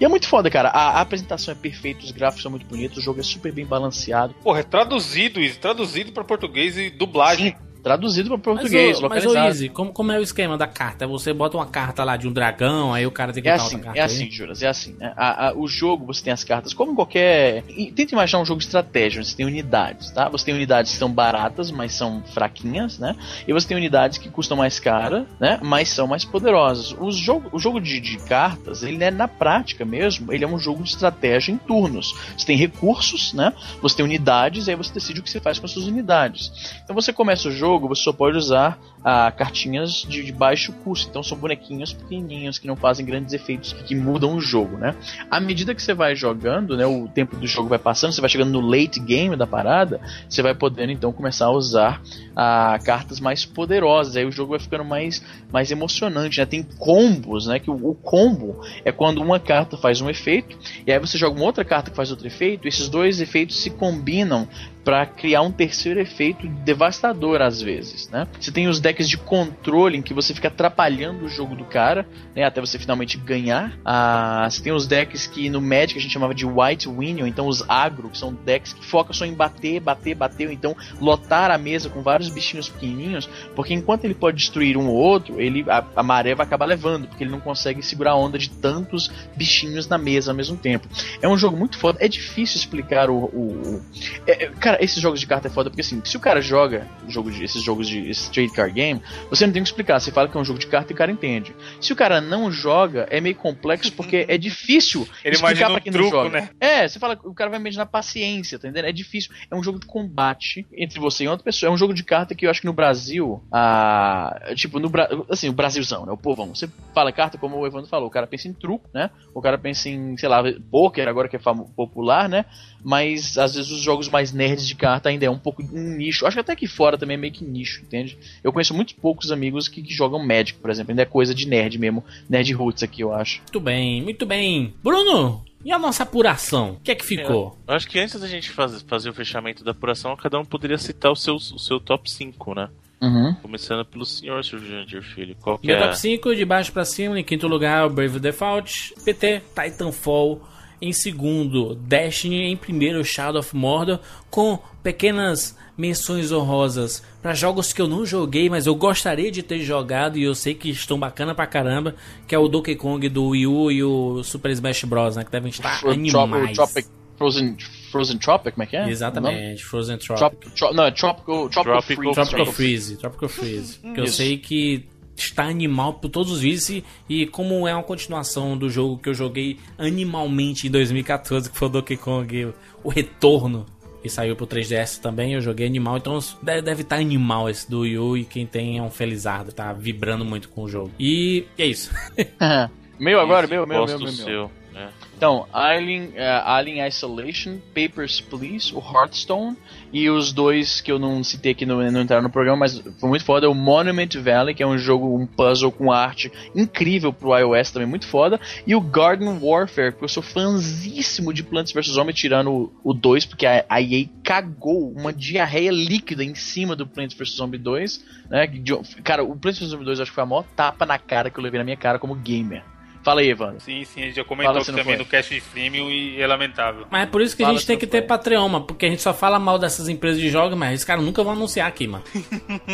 E 0.01 0.05
é 0.05 0.09
muito 0.09 0.27
foda, 0.27 0.51
cara. 0.51 0.71
A, 0.71 0.99
a 0.99 1.01
apresentação 1.03 1.53
é 1.53 1.55
perfeita, 1.55 2.05
os 2.05 2.11
gráficos 2.11 2.43
são 2.43 2.51
muito 2.51 2.67
bonitos, 2.67 2.99
o 2.99 3.03
jogo 3.03 3.21
é 3.21 3.23
super 3.23 3.53
bem 3.53 3.67
balanceado. 3.67 4.35
Porra, 4.43 4.61
é 4.61 4.63
traduzido 4.65 5.41
isso, 5.41 5.59
traduzido 5.61 6.11
pra 6.11 6.25
português 6.25 6.77
e 6.79 6.91
dublagem. 6.91 7.55
Traduzido 7.83 8.29
para 8.29 8.37
Mas, 8.37 8.45
português, 8.63 8.91
mas 8.91 8.99
ô, 9.01 9.03
localizado. 9.03 9.49
Easy, 9.49 9.69
como, 9.69 9.93
como 9.93 10.13
é 10.13 10.19
o 10.19 10.23
esquema 10.23 10.57
da 10.57 10.67
carta? 10.69 11.07
Você 11.07 11.33
bota 11.33 11.57
uma 11.57 11.67
carta 11.67 12.05
lá 12.05 12.17
de 12.17 12.29
um 12.29 12.33
dragão, 12.33 12.95
aí 12.95 13.05
o 13.07 13.11
cara 13.11 13.33
tem 13.33 13.43
que 13.43 13.49
É 13.49 13.55
assim, 13.55 13.65
outra 13.77 13.79
carta. 13.81 13.99
é 13.99 14.03
aí? 14.03 14.07
assim, 14.07 14.31
Juras, 14.31 14.63
é 14.63 14.69
assim. 14.69 14.95
né? 15.01 15.13
A- 15.17 15.49
a- 15.49 15.55
o 15.57 15.67
jogo, 15.67 16.07
você 16.07 16.23
tem 16.23 16.33
as 16.33 16.45
cartas, 16.45 16.73
como 16.73 16.95
qualquer. 16.95 17.65
Tenta 17.97 18.13
imaginar 18.15 18.41
um 18.41 18.45
jogo 18.45 18.61
de 18.61 18.67
estratégia, 18.67 19.19
onde 19.21 19.29
você 19.31 19.37
tem 19.37 19.47
unidades, 19.47 20.11
tá? 20.13 20.29
Você 20.29 20.45
tem 20.45 20.55
unidades 20.55 20.93
que 20.93 20.99
são 20.99 21.11
baratas, 21.11 21.71
mas 21.73 21.93
são 21.93 22.23
fraquinhas, 22.33 22.99
né? 23.01 23.17
E 23.49 23.53
você 23.53 23.67
tem 23.67 23.77
unidades 23.77 24.17
que 24.19 24.29
custam 24.29 24.57
mais 24.57 24.79
cara, 24.79 25.27
né? 25.41 25.59
Mas 25.61 25.89
são 25.89 26.07
mais 26.07 26.25
poderosas. 26.25 26.95
O 27.01 27.11
jogo, 27.11 27.49
o 27.53 27.59
jogo 27.59 27.81
de, 27.81 27.99
de 27.99 28.17
cartas, 28.19 28.85
ele 28.85 29.03
é 29.03 29.11
na 29.11 29.27
prática 29.27 29.85
mesmo, 29.85 30.33
ele 30.33 30.45
é 30.45 30.49
um 30.49 30.59
jogo 30.59 30.85
de 30.85 30.91
estratégia 30.91 31.51
em 31.51 31.57
turnos. 31.59 32.15
Você 32.37 32.47
tem 32.47 32.57
recursos, 32.57 33.33
né? 33.33 33.53
Você 33.81 33.97
tem 33.97 34.05
unidades, 34.05 34.69
e 34.69 34.71
aí 34.71 34.77
você 34.77 34.93
decide 34.95 35.19
o 35.19 35.23
que 35.23 35.31
você 35.31 35.41
faz 35.41 35.59
com 35.59 35.67
as 35.67 35.73
suas 35.73 35.87
unidades. 35.87 36.53
Então 36.85 36.95
você 36.95 37.13
começa 37.13 37.49
o 37.49 37.51
jogo, 37.51 37.72
você 37.81 38.03
só 38.03 38.13
pode 38.13 38.37
usar 38.37 38.79
ah, 39.05 39.33
cartinhas 39.33 40.07
de, 40.09 40.23
de 40.23 40.33
baixo 40.33 40.73
custo. 40.85 41.09
Então 41.09 41.23
são 41.23 41.37
bonequinhos 41.37 41.93
pequenininhos 41.93 42.59
que 42.59 42.67
não 42.67 42.77
fazem 42.77 43.05
grandes 43.05 43.33
efeitos, 43.33 43.73
que 43.73 43.95
mudam 43.95 44.37
o 44.37 44.41
jogo, 44.41 44.77
né? 44.77 44.95
À 45.31 45.41
medida 45.41 45.75
que 45.75 45.83
você 45.83 45.95
vai 45.95 46.15
jogando, 46.15 46.77
né, 46.77 46.87
o 46.87 47.09
tempo 47.09 47.37
do 47.37 47.47
jogo 47.47 47.69
vai 47.69 47.79
passando, 47.79 48.13
você 48.13 48.21
vai 48.21 48.31
chegando 48.31 48.53
no 48.53 48.61
late 48.61 49.01
game 49.01 49.37
da 49.37 49.47
parada, 49.47 50.01
você 50.29 50.43
vai 50.43 50.55
podendo 50.55 50.93
então 50.93 51.13
começar 51.13 51.47
a 51.47 51.51
usar 51.51 52.03
ah, 52.37 52.79
cartas 52.85 53.19
mais 53.21 53.45
poderosas. 53.45 54.17
Aí 54.17 54.25
o 54.25 54.33
jogo 54.33 54.51
vai 54.51 54.61
ficando 54.61 54.85
mais, 54.85 55.23
mais 55.53 55.71
emocionante, 55.71 56.39
né? 56.39 56.47
Tem 56.47 56.63
combos, 56.63 57.47
né? 57.47 57.59
Que 57.59 57.71
o, 57.71 57.91
o 57.91 57.95
combo 57.95 58.61
é 58.85 58.93
quando 58.93 59.21
uma 59.21 59.41
carta 59.41 59.77
faz 59.77 60.01
um 60.01 60.09
efeito 60.09 60.57
e 60.87 60.93
aí 60.93 60.99
você 60.99 61.19
joga 61.19 61.37
uma 61.37 61.47
outra 61.47 61.65
carta 61.65 61.91
que 61.91 61.97
faz 61.97 62.11
outro 62.11 62.27
efeito. 62.27 62.69
Esses 62.69 62.89
dois 62.89 63.21
efeitos 63.21 63.57
se 63.57 63.71
combinam 63.71 64.49
para 64.85 65.07
criar 65.07 65.43
um 65.43 65.51
terceiro 65.53 66.01
efeito 66.01 66.47
devastador 66.49 67.41
às 67.41 67.61
vezes, 67.63 68.09
né? 68.09 68.27
Você 68.41 68.51
tem 68.51 68.67
os 68.69 68.81
decks 68.81 69.09
de 69.09 69.17
controle 69.17 69.97
em 69.97 70.03
que 70.03 70.13
você 70.15 70.35
fica 70.35 70.49
atrapalhando 70.49 71.25
o 71.25 71.29
jogo 71.29 71.55
do 71.55 71.65
cara, 71.65 72.07
né? 72.35 72.45
Até 72.45 72.61
você 72.61 72.79
finalmente 72.79 73.17
ganhar. 73.17 73.79
Ah, 73.85 74.49
você 74.51 74.63
tem 74.63 74.73
os 74.73 74.87
decks 74.87 75.27
que 75.27 75.49
no 75.49 75.61
Magic 75.61 75.99
a 75.99 76.03
gente 76.03 76.13
chamava 76.13 76.35
de 76.35 76.45
White 76.47 76.89
Win, 76.89 77.21
ou 77.21 77.27
então 77.27 77.47
os 77.47 77.63
agro, 77.69 78.11
que 78.11 78.19
são 78.19 78.33
decks 78.35 78.73
que 78.73 78.85
focam 78.85 79.13
só 79.13 79.25
em 79.25 79.35
bater, 79.35 79.81
bater, 79.81 80.15
bater, 80.15 80.47
ou 80.49 80.53
então 80.53 80.77
lotar 81.01 81.51
a 81.51 81.59
mesa 81.59 81.89
com 81.89 82.03
vários 82.03 82.29
bichinhos 82.29 82.69
pequenininhos, 82.69 83.29
porque 83.55 83.75
enquanto 83.75 84.05
ele 84.05 84.15
pode 84.15 84.37
destruir 84.39 84.77
um 84.77 84.89
ou 84.89 84.97
outro, 84.97 85.41
ele 85.41 85.65
a, 85.69 85.85
a 85.97 86.03
maré 86.03 86.35
vai 86.35 86.45
acabar 86.47 86.65
levando, 86.67 87.07
porque 87.07 87.23
ele 87.25 87.31
não 87.31 87.41
consegue 87.41 87.83
segurar 87.83 88.13
a 88.13 88.17
onda 88.17 88.39
de 88.39 88.51
tantos 88.51 89.11
bichinhos 89.37 89.87
na 89.87 89.99
mesa 89.99 90.31
ao 90.33 90.37
mesmo 90.37 90.57
tempo. 90.57 90.89
É 91.21 91.29
um 91.29 91.37
jogo 91.39 91.57
muito 91.57 91.79
foda, 91.79 91.99
é 92.01 92.09
difícil 92.09 92.57
explicar 92.59 93.09
o, 93.11 93.15
o, 93.15 93.41
o- 93.77 93.83
é, 94.27 94.45
é, 94.45 94.51
cara, 94.73 94.85
esses 94.85 95.01
jogos 95.01 95.21
de 95.21 95.27
carta 95.27 95.49
é 95.49 95.51
foda 95.51 95.71
porque 95.71 95.81
assim, 95.81 96.01
se 96.05 96.17
o 96.17 96.21
cara 96.21 96.41
joga 96.41 96.89
jogo 97.09 97.31
de, 97.31 97.45
esses 97.45 97.63
jogos 97.63 97.87
de 97.87 98.13
trade 98.31 98.53
card 98.53 98.73
game, 98.73 99.03
você 99.29 99.47
não 99.47 99.53
tem 99.53 99.63
que 99.63 99.69
explicar. 99.69 100.01
Você 100.01 100.11
fala 100.11 100.29
que 100.29 100.37
é 100.37 100.41
um 100.41 100.45
jogo 100.45 100.59
de 100.59 100.67
carta 100.67 100.93
e 100.93 100.95
o 100.95 100.97
cara 100.97 101.11
entende. 101.11 101.55
Se 101.81 101.93
o 101.93 101.97
cara 101.97 102.21
não 102.21 102.51
joga, 102.51 103.07
é 103.11 103.21
meio 103.21 103.35
complexo 103.35 103.93
porque 103.93 104.25
é 104.29 104.39
difícil 104.39 105.07
Ele 105.25 105.35
explicar 105.35 105.67
pra 105.67 105.79
um 105.79 105.81
quem 105.81 105.93
truco, 105.93 106.17
não 106.17 106.25
joga. 106.25 106.41
né? 106.41 106.51
É, 106.61 106.89
você 106.89 106.99
fala, 106.99 107.19
o 107.25 107.35
cara 107.35 107.51
vai 107.51 107.61
imaginar 107.61 107.87
paciência, 107.87 108.59
tá 108.59 108.69
entendendo? 108.69 108.89
É 108.89 108.93
difícil. 108.93 109.33
É 109.51 109.55
um 109.55 109.63
jogo 109.63 109.79
de 109.79 109.87
combate 109.87 110.67
entre 110.75 110.99
você 110.99 111.25
e 111.25 111.29
outra 111.29 111.45
pessoa. 111.45 111.71
É 111.71 111.73
um 111.73 111.77
jogo 111.77 111.93
de 111.93 112.05
carta 112.05 112.35
que 112.35 112.47
eu 112.47 112.51
acho 112.51 112.61
que 112.61 112.67
no 112.67 112.73
Brasil, 112.73 113.43
ah, 113.53 114.53
tipo, 114.55 114.79
no 114.79 114.89
Bra 114.89 115.09
assim, 115.29 115.49
o 115.49 115.53
Brasilzão, 115.53 116.07
né? 116.07 116.13
O 116.13 116.17
povão. 116.17 116.55
Você 116.55 116.69
fala 116.95 117.13
carta, 117.13 117.37
como 117.37 117.59
o 117.59 117.67
Evandro 117.67 117.89
falou, 117.89 118.09
o 118.09 118.11
cara 118.11 118.27
pensa 118.27 118.49
em 118.49 118.53
truco, 118.53 118.89
né? 118.95 119.11
O 119.35 119.41
cara 119.41 119.59
pensa 119.59 119.89
em, 119.89 120.17
sei 120.17 120.29
lá, 120.29 120.43
poker, 120.71 121.09
agora 121.09 121.29
que 121.29 121.37
é 121.37 121.41
popular, 121.77 122.29
né? 122.29 122.45
Mas 122.85 123.39
às 123.39 123.55
vezes 123.55 123.71
os 123.71 123.81
jogos 123.81 124.09
mais 124.09 124.33
nerds 124.33 124.67
de 124.67 124.75
carta 124.75 125.09
ainda 125.09 125.25
é 125.27 125.31
um 125.31 125.39
pouco 125.39 125.63
um 125.63 125.97
nicho. 125.97 126.27
Acho 126.27 126.35
que 126.37 126.41
até 126.41 126.53
aqui 126.53 126.67
fora 126.67 126.99
também 126.99 127.15
é 127.15 127.19
meio 127.21 127.33
que 127.33 127.45
nicho, 127.45 127.83
entende? 127.83 128.19
Eu 128.43 128.53
conheço 128.53 128.75
muito 128.75 128.95
poucos 128.97 129.31
amigos 129.31 129.69
que, 129.69 129.83
que 129.83 129.95
jogam 129.95 130.19
Magic, 130.25 130.59
por 130.59 130.71
exemplo. 130.71 130.91
Ainda 130.93 131.03
é 131.03 131.07
coisa 131.07 131.35
de 131.35 131.47
nerd 131.47 131.79
mesmo. 131.79 132.05
Nerd 132.29 132.53
roots 132.53 132.83
aqui, 132.83 133.03
eu 133.03 133.13
acho. 133.15 133.39
Muito 133.39 133.61
bem, 133.61 134.03
muito 134.03 134.27
bem. 134.27 134.75
Bruno, 134.83 135.45
e 135.65 135.71
a 135.71 135.79
nossa 135.79 136.03
apuração? 136.03 136.73
O 136.73 136.81
que 136.81 136.91
é 136.91 136.95
que 136.97 137.05
ficou? 137.05 137.57
Eu 137.69 137.75
acho 137.75 137.89
que 137.89 137.99
antes 138.01 138.19
da 138.21 138.27
gente 138.27 138.51
faz- 138.51 138.83
fazer 138.83 139.11
o 139.11 139.15
fechamento 139.15 139.63
da 139.63 139.71
apuração, 139.71 140.17
cada 140.17 140.39
um 140.41 140.45
poderia 140.45 140.79
citar 140.79 141.13
o 141.13 141.17
seu, 141.17 141.37
o 141.37 141.59
seu 141.59 141.79
top 141.79 142.11
5, 142.11 142.55
né? 142.55 142.69
Uhum. 143.01 143.35
Começando 143.43 143.85
pelo 143.85 144.05
senhor, 144.07 144.45
Sr. 144.45 144.59
Jandir 144.61 145.03
Filho. 145.03 145.37
Qual 145.41 145.59
que 145.59 145.67
Meu 145.67 145.77
é? 145.77 145.81
top 145.81 145.99
5, 145.99 146.37
de 146.37 146.45
baixo 146.45 146.73
pra 146.73 146.85
cima, 146.85 147.19
em 147.19 147.25
quinto 147.25 147.49
lugar, 147.49 147.87
o 147.87 147.91
Brave 147.91 148.21
Default, 148.21 148.95
PT, 149.05 149.43
Titanfall, 149.55 150.41
em 150.83 150.93
segundo, 150.93 151.75
Destiny, 151.77 152.43
em 152.51 152.57
primeiro, 152.57 153.03
Shadow 153.05 153.41
of 153.41 153.55
Mordor, 153.57 154.01
com 154.31 154.59
pequenas 154.83 155.57
menções 155.79 156.31
honrosas 156.33 157.03
para 157.23 157.33
jogos 157.35 157.73
que 157.73 157.81
eu 157.81 157.89
não 157.89 158.05
joguei, 158.05 158.51
mas 158.51 158.67
eu 158.67 158.75
gostaria 158.75 159.31
de 159.31 159.43
ter 159.43 159.61
jogado 159.61 160.19
e 160.19 160.23
eu 160.25 160.35
sei 160.35 160.55
que 160.55 160.69
estão 160.69 160.99
bacana 160.99 161.35
pra 161.35 161.47
caramba, 161.47 161.95
que 162.27 162.35
é 162.35 162.39
o 162.39 162.49
Donkey 162.49 162.75
Kong 162.77 163.09
do 163.09 163.29
Wii 163.29 163.47
U 163.47 163.71
e 163.73 163.83
o 163.83 164.23
Super 164.23 164.51
Smash 164.51 164.85
Bros, 164.85 165.17
né, 165.17 165.25
que 165.25 165.31
devem 165.31 165.51
estar 165.51 165.81
Tro- 165.81 165.91
animais. 165.91 166.57
Tropic, 166.57 166.87
Frozen, 167.17 167.57
Frozen 167.91 168.19
Tropic, 168.19 168.55
como 168.55 168.65
é 168.65 168.67
que 168.67 168.77
é? 168.77 168.89
Exatamente, 168.91 169.65
Frozen 169.65 169.97
Tropic. 169.99 170.19
Trop, 170.41 170.51
tro, 170.57 170.75
não, 170.75 170.85
é 170.85 170.91
Tropical, 170.91 171.49
Tropical, 171.49 171.83
Tropical 171.83 171.83
Freeze. 171.83 172.13
Tropical 172.13 172.15
Tropical 172.15 172.53
Freeze, 172.53 172.97
Tropical 172.99 173.29
Freeze. 173.29 173.79
que 173.95 174.01
eu 174.01 174.07
sei 174.09 174.37
que 174.37 174.85
está 175.17 175.45
animal 175.45 175.95
por 175.95 176.09
todos 176.09 176.33
os 176.33 176.41
vídeos 176.41 176.69
e, 176.71 176.85
e 177.09 177.27
como 177.27 177.67
é 177.67 177.75
uma 177.75 177.83
continuação 177.83 178.57
do 178.57 178.69
jogo 178.71 178.99
que 178.99 179.09
eu 179.09 179.15
joguei 179.15 179.59
animalmente 179.79 180.67
em 180.67 180.71
2014, 180.71 181.51
que 181.51 181.59
foi 181.59 181.69
o 181.69 181.71
Donkey 181.71 181.97
Kong, 181.97 182.53
o, 182.83 182.89
Retorno, 182.89 183.67
que 184.03 184.09
saiu 184.09 184.35
pro 184.35 184.47
3DS 184.47 185.01
também, 185.01 185.35
eu 185.35 185.41
joguei 185.41 185.67
animal, 185.67 185.97
então 185.97 186.19
deve, 186.43 186.63
deve 186.63 186.83
estar 186.83 186.97
animal 186.97 187.49
esse 187.49 187.71
do 187.71 187.81
Wii 187.81 187.99
U 187.99 188.17
e 188.17 188.25
quem 188.25 188.47
tem 188.47 188.79
é 188.79 188.83
um 188.83 188.91
felizardo, 188.91 189.53
tá 189.53 189.73
vibrando 189.73 190.25
muito 190.25 190.49
com 190.49 190.63
o 190.63 190.69
jogo. 190.69 190.91
E, 190.99 191.45
e 191.57 191.63
é 191.63 191.67
isso. 191.67 191.91
Meu 192.99 193.19
agora, 193.19 193.49
meu, 193.49 193.67
meu, 193.67 193.85
meu, 193.85 193.99
meu, 193.99 194.07
meu. 194.07 194.13
seu. 194.13 194.51
é. 194.77 194.89
Então, 195.23 195.47
Alien, 195.53 196.15
eh, 196.17 196.43
Alien 196.45 196.85
Isolation, 196.85 197.59
Papers, 197.73 198.21
Please, 198.21 198.75
o 198.75 198.81
Hearthstone 198.81 199.57
e 199.93 200.11
os 200.11 200.33
dois 200.33 200.81
que 200.81 200.91
eu 200.91 200.99
não 200.99 201.23
citei 201.23 201.53
aqui, 201.53 201.65
não, 201.65 201.77
não 201.93 202.01
entraram 202.03 202.25
no 202.25 202.29
programa, 202.29 202.57
mas 202.57 202.81
foi 202.99 203.09
muito 203.09 203.25
foda, 203.25 203.49
o 203.49 203.55
Monument 203.55 204.09
Valley, 204.21 204.53
que 204.53 204.65
é 204.65 204.67
um 204.67 204.77
jogo, 204.77 205.17
um 205.17 205.25
puzzle 205.25 205.71
com 205.71 205.93
arte 205.93 206.33
incrível 206.57 207.13
pro 207.13 207.39
iOS 207.39 207.71
também, 207.71 207.87
muito 207.87 208.09
foda, 208.09 208.41
e 208.67 208.75
o 208.75 208.81
Garden 208.81 209.39
Warfare, 209.41 209.93
porque 209.93 210.07
eu 210.07 210.09
sou 210.09 210.25
fãzíssimo 210.25 211.33
de 211.33 211.45
Plants 211.45 211.71
vs. 211.71 211.87
Zombies, 211.93 212.19
tirando 212.19 212.51
o- 212.51 212.73
o 212.83 212.93
2, 212.93 213.25
porque 213.25 213.47
a, 213.47 213.65
a 213.69 213.81
EA 213.81 214.09
cagou 214.25 214.91
uma 214.91 215.13
diarreia 215.13 215.71
líquida 215.71 216.25
em 216.25 216.35
cima 216.35 216.75
do 216.75 216.85
Plants 216.85 217.15
vs. 217.17 217.37
Zombies 217.37 217.63
2, 217.63 218.05
né, 218.29 218.49
que 218.49 218.61
cara, 219.05 219.23
o 219.23 219.37
Plants 219.37 219.61
vs. 219.61 219.69
Zombies 219.69 219.87
2 219.87 220.01
acho 220.01 220.11
que 220.11 220.17
foi 220.17 220.25
a 220.25 220.27
maior 220.27 220.45
tapa 220.57 220.85
na 220.85 220.99
cara 220.99 221.31
que 221.31 221.39
eu 221.39 221.45
levei 221.45 221.59
na 221.59 221.65
minha 221.65 221.77
cara 221.77 222.01
como 222.01 222.17
gamer. 222.17 222.65
Fala 223.03 223.21
aí, 223.21 223.31
Evandro. 223.31 223.61
Sim, 223.61 223.85
sim, 223.85 224.03
a 224.03 224.05
gente 224.07 224.17
já 224.17 224.25
comentou 224.25 224.65
também 224.65 224.85
foi. 224.85 224.97
no 224.97 225.05
cast 225.05 225.35
de 225.35 225.41
freemium 225.41 225.91
e 225.91 226.21
é 226.21 226.27
lamentável. 226.27 226.87
Mas 226.91 227.03
é 227.03 227.07
por 227.07 227.21
isso 227.21 227.37
que 227.37 227.43
a 227.43 227.47
Fala 227.47 227.55
gente 227.59 227.63
se 227.63 227.67
tem 227.67 227.79
que 227.79 227.87
ter 227.87 227.99
foi. 227.99 228.07
Patreon, 228.07 228.49
mano, 228.49 228.65
porque 228.65 228.87
a 228.87 228.89
gente 228.89 229.03
só 229.03 229.13
fala 229.13 229.39
mal 229.39 229.59
dessas 229.59 229.89
empresas 229.89 230.21
de 230.21 230.29
jogos, 230.31 230.57
mas 230.57 230.75
esses 230.75 230.85
caras 230.85 231.05
nunca 231.05 231.23
vão 231.23 231.33
anunciar 231.33 231.67
aqui, 231.67 231.87
mano. 231.89 232.05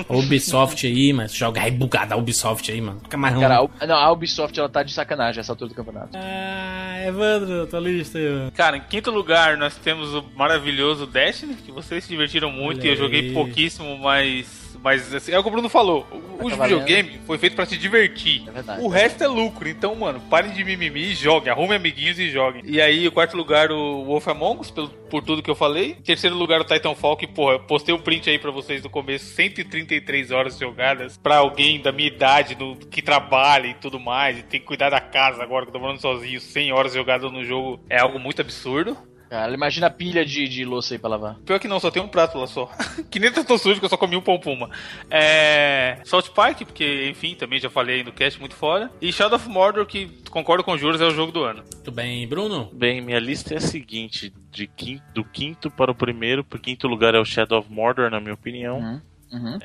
A 0.08 0.12
Ubisoft 0.16 0.86
aí, 0.86 1.12
mas 1.12 1.32
joga 1.34 1.62
aí 1.62 1.70
bugada 1.70 2.14
a 2.14 2.18
Ubisoft 2.18 2.70
aí, 2.70 2.80
mano. 2.80 3.00
Fica 3.02 3.16
mais 3.16 3.34
ruim. 3.34 3.42
Cara, 3.42 3.68
a, 3.80 3.86
não, 3.86 3.96
a 3.96 4.12
Ubisoft 4.12 4.58
ela 4.58 4.68
tá 4.68 4.82
de 4.82 4.92
sacanagem 4.92 5.40
essa 5.40 5.52
altura 5.52 5.70
do 5.70 5.74
campeonato. 5.74 6.10
Ah, 6.14 7.02
Evandro, 7.06 7.66
tua 7.66 7.80
lista 7.80 8.18
aí, 8.18 8.28
mano. 8.28 8.52
Cara, 8.52 8.76
em 8.76 8.82
quinto 8.82 9.10
lugar 9.10 9.56
nós 9.56 9.76
temos 9.76 10.14
o 10.14 10.24
maravilhoso 10.36 11.06
Destiny, 11.06 11.54
que 11.54 11.72
vocês 11.72 12.04
se 12.04 12.10
divertiram 12.10 12.50
muito 12.50 12.80
Olha 12.80 12.88
e 12.88 12.90
eu 12.90 12.96
joguei 12.96 13.20
aí. 13.20 13.32
pouquíssimo, 13.32 13.96
mas. 13.98 14.67
Mas 14.82 15.12
assim, 15.12 15.32
é 15.32 15.38
o 15.38 15.42
que 15.42 15.48
o 15.48 15.52
Bruno 15.52 15.68
falou. 15.68 16.06
O, 16.10 16.46
o 16.46 16.50
Tá 16.50 16.56
valendo. 16.56 16.80
videogame 16.80 17.20
foi 17.26 17.36
feito 17.38 17.56
pra 17.56 17.66
te 17.66 17.76
divertir. 17.76 18.44
É 18.48 18.50
verdade. 18.50 18.82
O 18.82 18.88
resto 18.88 19.22
é 19.24 19.26
lucro. 19.26 19.68
Então, 19.68 19.94
mano, 19.94 20.20
parem 20.30 20.52
de 20.52 20.64
mimimi 20.64 21.10
e 21.10 21.14
joguem. 21.14 21.50
Arrumem 21.52 21.76
amiguinhos 21.76 22.18
e 22.18 22.30
joguem. 22.30 22.62
E 22.64 22.80
aí, 22.80 23.06
o 23.06 23.12
quarto 23.12 23.36
lugar, 23.36 23.70
o 23.72 24.04
Wolf 24.04 24.28
Among 24.28 24.60
Us, 24.60 24.70
pelo, 24.70 24.88
por 24.88 25.22
tudo 25.22 25.42
que 25.42 25.50
eu 25.50 25.54
falei. 25.56 25.90
Em 25.98 26.02
terceiro 26.02 26.36
lugar, 26.36 26.60
o 26.60 26.64
Titanfall, 26.64 27.16
que, 27.16 27.26
porra, 27.26 27.54
eu 27.54 27.60
postei 27.60 27.94
o 27.94 27.98
print 27.98 28.30
aí 28.30 28.38
pra 28.38 28.50
vocês 28.50 28.82
no 28.82 28.88
começo. 28.90 29.26
133 29.34 30.30
horas 30.30 30.58
jogadas 30.58 31.16
pra 31.16 31.36
alguém 31.38 31.80
da 31.80 31.90
minha 31.92 32.08
idade, 32.08 32.54
no, 32.56 32.76
que 32.76 33.02
trabalha 33.02 33.66
e 33.66 33.74
tudo 33.74 33.98
mais. 33.98 34.38
E 34.38 34.42
tem 34.42 34.60
que 34.60 34.66
cuidar 34.66 34.90
da 34.90 35.00
casa 35.00 35.42
agora, 35.42 35.64
que 35.64 35.70
eu 35.70 35.72
tô 35.74 35.80
morando 35.80 36.00
sozinho. 36.00 36.40
100 36.40 36.72
horas 36.72 36.94
jogadas 36.94 37.30
no 37.32 37.44
jogo 37.44 37.80
é 37.90 37.98
algo 37.98 38.18
muito 38.18 38.40
absurdo. 38.40 38.96
Cara, 39.28 39.52
imagina 39.52 39.88
a 39.88 39.90
pilha 39.90 40.24
de, 40.24 40.48
de 40.48 40.64
louça 40.64 40.94
aí 40.94 40.98
pra 40.98 41.10
lavar. 41.10 41.36
Pior 41.44 41.58
que 41.58 41.68
não, 41.68 41.78
só 41.78 41.90
tem 41.90 42.02
um 42.02 42.08
prato 42.08 42.38
lá 42.38 42.46
só. 42.46 42.70
que 43.10 43.18
nem 43.18 43.30
tá 43.30 43.44
tão 43.44 43.58
sujo 43.58 43.78
que 43.78 43.84
eu 43.84 43.88
só 43.88 43.96
comi 43.96 44.16
um 44.16 44.22
pão 44.22 44.38
puma. 44.38 44.70
É. 45.10 45.98
South 46.04 46.30
Park, 46.34 46.58
porque, 46.60 47.08
enfim, 47.10 47.34
também 47.34 47.60
já 47.60 47.68
falei 47.68 47.96
aí 47.96 48.04
no 48.04 48.12
cast, 48.12 48.40
muito 48.40 48.54
fora. 48.54 48.90
E 49.00 49.12
Shadow 49.12 49.36
of 49.36 49.48
Mordor, 49.48 49.84
que 49.86 50.06
concordo 50.30 50.64
com 50.64 50.78
juros, 50.78 51.00
é 51.00 51.04
o 51.04 51.10
jogo 51.10 51.30
do 51.30 51.44
ano. 51.44 51.62
Tudo 51.84 51.92
bem, 51.92 52.26
Bruno? 52.26 52.70
Bem, 52.72 53.00
minha 53.00 53.18
lista 53.18 53.54
é 53.54 53.58
a 53.58 53.60
seguinte: 53.60 54.32
de 54.50 54.66
quinto, 54.66 55.04
do 55.12 55.24
quinto 55.24 55.70
para 55.70 55.90
o 55.90 55.94
primeiro, 55.94 56.42
por 56.42 56.58
quinto 56.58 56.88
lugar 56.88 57.14
é 57.14 57.20
o 57.20 57.24
Shadow 57.24 57.58
of 57.58 57.70
Mordor, 57.70 58.10
na 58.10 58.20
minha 58.20 58.34
opinião. 58.34 58.78
Uhum. 58.78 59.00
Uhum. 59.30 59.58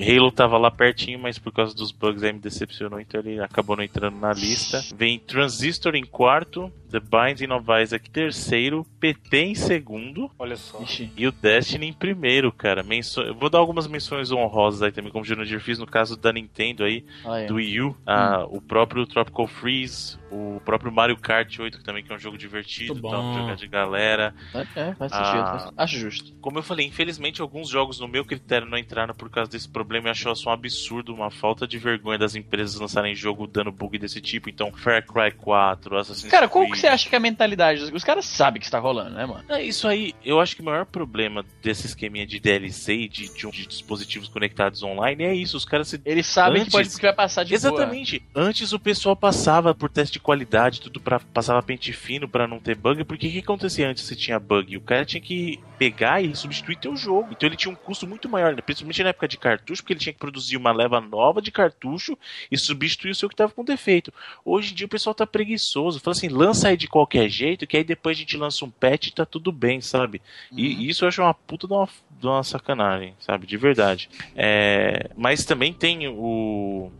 Halo 0.00 0.32
tava 0.32 0.56
lá 0.56 0.70
pertinho, 0.70 1.18
mas 1.18 1.38
por 1.38 1.52
causa 1.52 1.74
dos 1.74 1.92
bugs 1.92 2.22
aí 2.22 2.32
me 2.32 2.38
decepcionou, 2.38 2.98
então 3.00 3.20
ele 3.20 3.38
acabou 3.40 3.76
não 3.76 3.84
entrando 3.84 4.18
na 4.18 4.32
lista. 4.32 4.82
Vem 4.96 5.18
Transistor 5.18 5.94
em 5.94 6.04
quarto, 6.04 6.72
The 6.90 7.00
Binding 7.00 7.52
of 7.52 7.66
Isaac 7.82 8.10
terceiro, 8.10 8.84
PT 8.98 9.36
em 9.38 9.54
segundo 9.54 10.30
Olha 10.38 10.56
só. 10.56 10.82
E 11.16 11.26
o 11.26 11.32
Destiny 11.32 11.86
em 11.88 11.92
primeiro, 11.92 12.50
cara. 12.52 12.82
Menço... 12.82 13.20
Eu 13.20 13.34
vou 13.34 13.48
dar 13.48 13.58
algumas 13.58 13.86
menções 13.86 14.30
honrosas 14.32 14.82
aí 14.82 14.92
também, 14.92 15.10
como 15.12 15.22
o 15.22 15.26
Junior 15.26 15.46
fiz 15.60 15.78
no 15.78 15.86
caso 15.86 16.16
da 16.16 16.32
Nintendo 16.32 16.84
aí, 16.84 17.04
Olha 17.24 17.42
aí. 17.42 17.46
do 17.46 17.54
Wii 17.54 17.80
U, 17.82 17.96
ah, 18.06 18.44
o 18.48 18.60
próprio 18.60 19.06
Tropical 19.06 19.46
Freeze, 19.46 20.18
o 20.30 20.60
próprio 20.64 20.92
Mario 20.92 21.16
Kart 21.16 21.58
8, 21.58 21.78
que 21.78 21.84
também 21.84 22.02
que 22.02 22.12
é 22.12 22.14
um 22.14 22.18
jogo 22.18 22.36
divertido, 22.38 22.94
Muito 22.94 23.08
tá, 23.10 23.16
bom. 23.16 23.34
jogar 23.38 23.56
de 23.56 23.66
galera. 23.66 24.34
É, 24.76 24.94
faz 24.94 25.12
Ah. 25.12 25.24
sentido. 25.24 25.44
faz- 25.46 25.70
Acho 25.76 25.98
justo. 25.98 26.32
Como 26.40 26.58
eu 26.58 26.62
falei, 26.62 26.86
infelizmente 26.86 27.40
alguns 27.40 27.68
jogos 27.68 27.98
no 28.00 28.08
meu 28.08 28.24
critério 28.24 28.66
não 28.68 28.78
entraram 28.78 29.14
por 29.14 29.30
causa 29.30 29.50
desse 29.50 29.68
problema. 29.68 30.08
Eu 30.08 30.12
acho 30.12 30.30
isso 30.30 30.48
um 30.48 30.52
absurdo, 30.52 31.14
uma 31.14 31.30
falta 31.30 31.66
de 31.66 31.78
vergonha 31.78 32.18
das 32.18 32.34
empresas 32.34 32.78
lançarem 32.80 33.14
jogo 33.14 33.46
dando 33.46 33.70
bug 33.72 33.98
desse 33.98 34.20
tipo. 34.20 34.48
Então, 34.48 34.72
Far 34.72 35.04
Cry 35.06 35.30
4, 35.36 35.96
Assassin's 35.98 36.30
Cara, 36.30 36.48
qual 36.48 36.64
Creed. 36.64 36.79
Que 36.80 36.86
você 36.86 36.92
acha 36.92 37.08
que 37.08 37.14
é 37.14 37.18
a 37.18 37.20
mentalidade? 37.20 37.80
dos- 37.80 37.90
Os 37.92 38.04
caras 38.04 38.24
sabem 38.24 38.58
que 38.60 38.64
isso 38.64 38.72
tá 38.72 38.78
rolando, 38.78 39.10
né, 39.16 39.26
mano? 39.26 39.44
É 39.48 39.62
isso 39.62 39.86
aí, 39.86 40.14
eu 40.24 40.40
acho 40.40 40.54
que 40.56 40.62
o 40.62 40.64
maior 40.64 40.86
problema 40.86 41.44
desse 41.62 41.86
esqueminha 41.86 42.26
de 42.26 42.40
DLC 42.40 42.94
e 42.94 43.08
de, 43.08 43.28
de, 43.34 43.50
de 43.50 43.66
dispositivos 43.66 44.28
conectados 44.28 44.82
online 44.82 45.24
é 45.24 45.34
isso, 45.34 45.56
os 45.56 45.64
caras 45.64 45.88
se 45.88 46.00
Eles 46.04 46.26
sabem 46.26 46.62
Antes- 46.62 46.64
que 46.72 46.78
pode 46.78 46.88
que 46.96 47.02
vai 47.02 47.14
passar 47.14 47.44
de 47.44 47.50
boa. 47.50 47.56
Exatamente. 47.58 48.22
Antes 48.34 48.72
o 48.72 48.78
pessoal 48.78 49.14
passava 49.16 49.74
por 49.74 49.90
teste 49.90 50.14
de 50.14 50.20
qualidade, 50.20 50.80
tudo 50.80 51.00
para 51.00 51.20
passava 51.20 51.62
pente 51.62 51.92
fino 51.92 52.28
pra 52.28 52.46
não 52.48 52.58
ter 52.58 52.74
bug, 52.76 53.04
porque 53.04 53.26
o 53.28 53.30
que 53.30 53.38
acontecia 53.38 53.88
antes 53.88 54.04
se 54.04 54.16
tinha 54.16 54.38
bug? 54.38 54.76
O 54.76 54.80
cara 54.80 55.04
tinha 55.04 55.20
que 55.20 55.58
pegar 55.78 56.22
e 56.22 56.34
substituir 56.34 56.76
teu 56.76 56.94
jogo. 56.96 57.28
Então 57.32 57.48
ele 57.48 57.56
tinha 57.56 57.72
um 57.72 57.76
custo 57.76 58.06
muito 58.06 58.28
maior, 58.28 58.54
né? 58.54 58.60
principalmente 58.62 59.02
na 59.02 59.08
época 59.10 59.26
de 59.28 59.36
cartucho, 59.38 59.82
porque 59.82 59.92
ele 59.94 60.00
tinha 60.00 60.12
que 60.12 60.18
produzir 60.18 60.56
uma 60.56 60.72
leva 60.72 61.00
nova 61.00 61.40
de 61.40 61.50
cartucho 61.50 62.16
e 62.50 62.58
substituir 62.58 63.10
o 63.10 63.14
seu 63.14 63.28
que 63.28 63.36
tava 63.36 63.52
com 63.52 63.64
defeito. 63.64 64.12
Hoje 64.44 64.72
em 64.72 64.74
dia 64.74 64.86
o 64.86 64.90
pessoal 64.90 65.14
tá 65.14 65.26
preguiçoso, 65.26 65.98
fala 66.00 66.12
assim, 66.16 66.28
lança 66.28 66.69
aí 66.70 66.76
de 66.76 66.88
qualquer 66.88 67.28
jeito, 67.28 67.66
que 67.66 67.76
aí 67.76 67.84
depois 67.84 68.16
a 68.16 68.20
gente 68.20 68.36
lança 68.36 68.64
um 68.64 68.70
patch 68.70 69.08
e 69.08 69.12
tá 69.14 69.24
tudo 69.26 69.52
bem, 69.52 69.80
sabe? 69.80 70.20
E 70.56 70.74
Uhum. 70.74 70.80
isso 70.82 71.04
eu 71.04 71.08
acho 71.08 71.22
uma 71.22 71.34
puta 71.34 71.66
de 71.66 71.72
uma, 71.72 71.88
de 72.18 72.26
uma 72.26 72.42
sacanagem, 72.42 73.14
sabe? 73.20 73.46
De 73.46 73.56
verdade. 73.56 74.08
É, 74.34 75.10
mas 75.16 75.44
também 75.44 75.72
tem 75.72 76.08
o. 76.08 76.90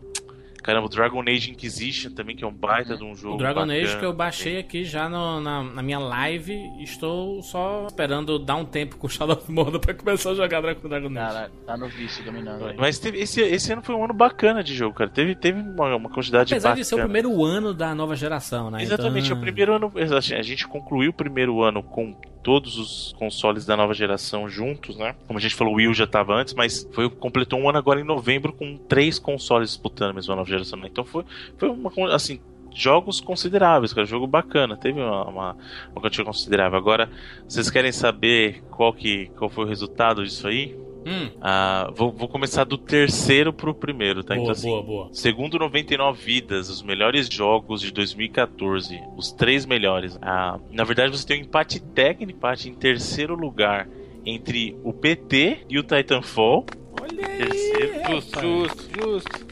Caramba, 0.63 0.85
o 0.85 0.89
Dragon 0.89 1.21
Age 1.27 1.49
Inquisition 1.51 2.11
também, 2.11 2.35
que 2.35 2.43
é 2.43 2.47
um 2.47 2.53
baita 2.53 2.95
de 2.95 3.03
um 3.03 3.15
jogo. 3.15 3.35
O 3.35 3.37
Dragon 3.37 3.61
Age 3.63 3.81
bacana. 3.81 3.99
que 3.99 4.05
eu 4.05 4.13
baixei 4.13 4.57
aqui 4.59 4.83
já 4.85 5.09
no- 5.09 5.41
na, 5.41 5.63
na 5.63 5.81
minha 5.81 5.97
live. 5.97 6.55
Estou 6.79 7.41
só 7.41 7.87
esperando 7.87 8.37
dar 8.37 8.55
um 8.57 8.65
tempo 8.65 8.95
com 8.97 9.07
o 9.07 9.09
Shadow 9.09 9.35
of 9.35 9.51
Mordor 9.51 9.79
pra 9.79 9.93
começar 9.93 10.31
a 10.31 10.35
jogar 10.35 10.61
Dragon 10.61 10.87
Dragon 10.87 11.07
Age. 11.07 11.15
Cara, 11.15 11.51
tá 11.65 11.75
no 11.77 11.87
vício 11.87 12.23
dominando 12.23 12.65
aí. 12.65 12.75
Mas 12.77 12.99
teve, 12.99 13.19
esse, 13.19 13.41
esse 13.41 13.73
ano 13.73 13.81
foi 13.81 13.95
um 13.95 14.03
ano 14.03 14.13
bacana 14.13 14.63
de 14.63 14.75
jogo, 14.75 14.95
cara. 14.95 15.09
Teve, 15.09 15.33
teve 15.35 15.59
uma, 15.59 15.95
uma 15.95 16.09
quantidade 16.09 16.53
Apesar 16.53 16.69
bacana. 16.69 16.81
de 16.83 16.87
ser 16.87 16.95
o 16.95 16.99
primeiro 16.99 17.43
ano 17.43 17.73
da 17.73 17.95
nova 17.95 18.15
geração, 18.15 18.69
né? 18.69 18.83
Exatamente, 18.83 19.25
Então, 19.25 19.37
é 19.37 19.39
o 19.39 19.41
primeiro 19.41 19.73
ano. 19.73 19.91
A 19.95 20.41
gente 20.43 20.67
concluiu 20.67 21.09
o 21.09 21.13
primeiro 21.13 21.61
ano 21.63 21.81
com 21.81 22.15
todos 22.43 22.77
os 22.77 23.13
consoles 23.17 23.65
da 23.65 23.77
nova 23.77 23.93
geração 23.93 24.49
juntos, 24.49 24.97
né? 24.97 25.15
Como 25.27 25.37
a 25.37 25.41
gente 25.41 25.55
falou, 25.55 25.73
o 25.73 25.77
Wii 25.77 25.93
já 25.93 26.07
tava 26.07 26.33
antes, 26.33 26.53
mas 26.53 26.87
foi 26.91 27.09
completou 27.09 27.59
um 27.59 27.69
ano 27.69 27.77
agora 27.77 27.99
em 27.99 28.03
novembro 28.03 28.53
com 28.53 28.77
três 28.77 29.19
consoles 29.19 29.69
disputando 29.69 30.11
a 30.11 30.13
mesma 30.13 30.35
nova 30.35 30.49
geração. 30.49 30.79
Né? 30.79 30.89
Então 30.91 31.03
foi, 31.03 31.23
foi 31.57 31.69
uma 31.69 31.91
assim. 32.13 32.39
Jogos 32.73 33.19
consideráveis, 33.19 33.91
cara. 33.91 34.07
Jogo 34.07 34.25
bacana. 34.25 34.77
Teve 34.77 35.01
uma, 35.01 35.25
uma, 35.25 35.57
uma 35.91 36.01
quantia 36.01 36.23
considerável. 36.23 36.79
Agora, 36.79 37.09
vocês 37.45 37.69
querem 37.69 37.91
saber 37.91 38.63
qual, 38.71 38.93
que, 38.93 39.25
qual 39.37 39.49
foi 39.49 39.65
o 39.65 39.67
resultado 39.67 40.23
disso 40.23 40.47
aí? 40.47 40.73
Hum, 41.05 41.31
Ah, 41.41 41.91
vou, 41.95 42.11
vou 42.11 42.27
começar 42.27 42.63
do 42.63 42.77
terceiro 42.77 43.51
pro 43.51 43.73
primeiro, 43.73 44.23
tá? 44.23 44.35
boa, 44.35 44.41
então, 44.43 44.51
assim, 44.51 44.67
boa, 44.69 44.83
boa. 44.83 45.09
Segundo 45.11 45.57
99 45.57 46.21
Vidas, 46.23 46.69
os 46.69 46.83
melhores 46.83 47.27
jogos 47.27 47.81
de 47.81 47.91
2014, 47.91 48.99
os 49.17 49.31
três 49.31 49.65
melhores. 49.65 50.17
Ah, 50.21 50.59
na 50.71 50.83
verdade, 50.83 51.11
você 51.17 51.25
tem 51.25 51.39
um 51.41 51.45
empate 51.45 51.79
técnico, 51.79 52.31
empate 52.37 52.69
em 52.69 52.73
terceiro 52.75 53.35
lugar 53.35 53.87
entre 54.25 54.77
o 54.83 54.93
PT 54.93 55.65
e 55.69 55.79
o 55.79 55.83
Titanfall. 55.83 56.65
Olha 57.01 57.27
aí. 57.27 57.37
Terceiro. 57.37 58.11
Justo, 58.11 58.39
justo, 58.39 58.89
justo. 58.99 59.47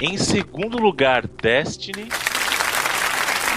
Em 0.00 0.16
segundo 0.16 0.78
lugar, 0.78 1.26
Destiny. 1.26 2.08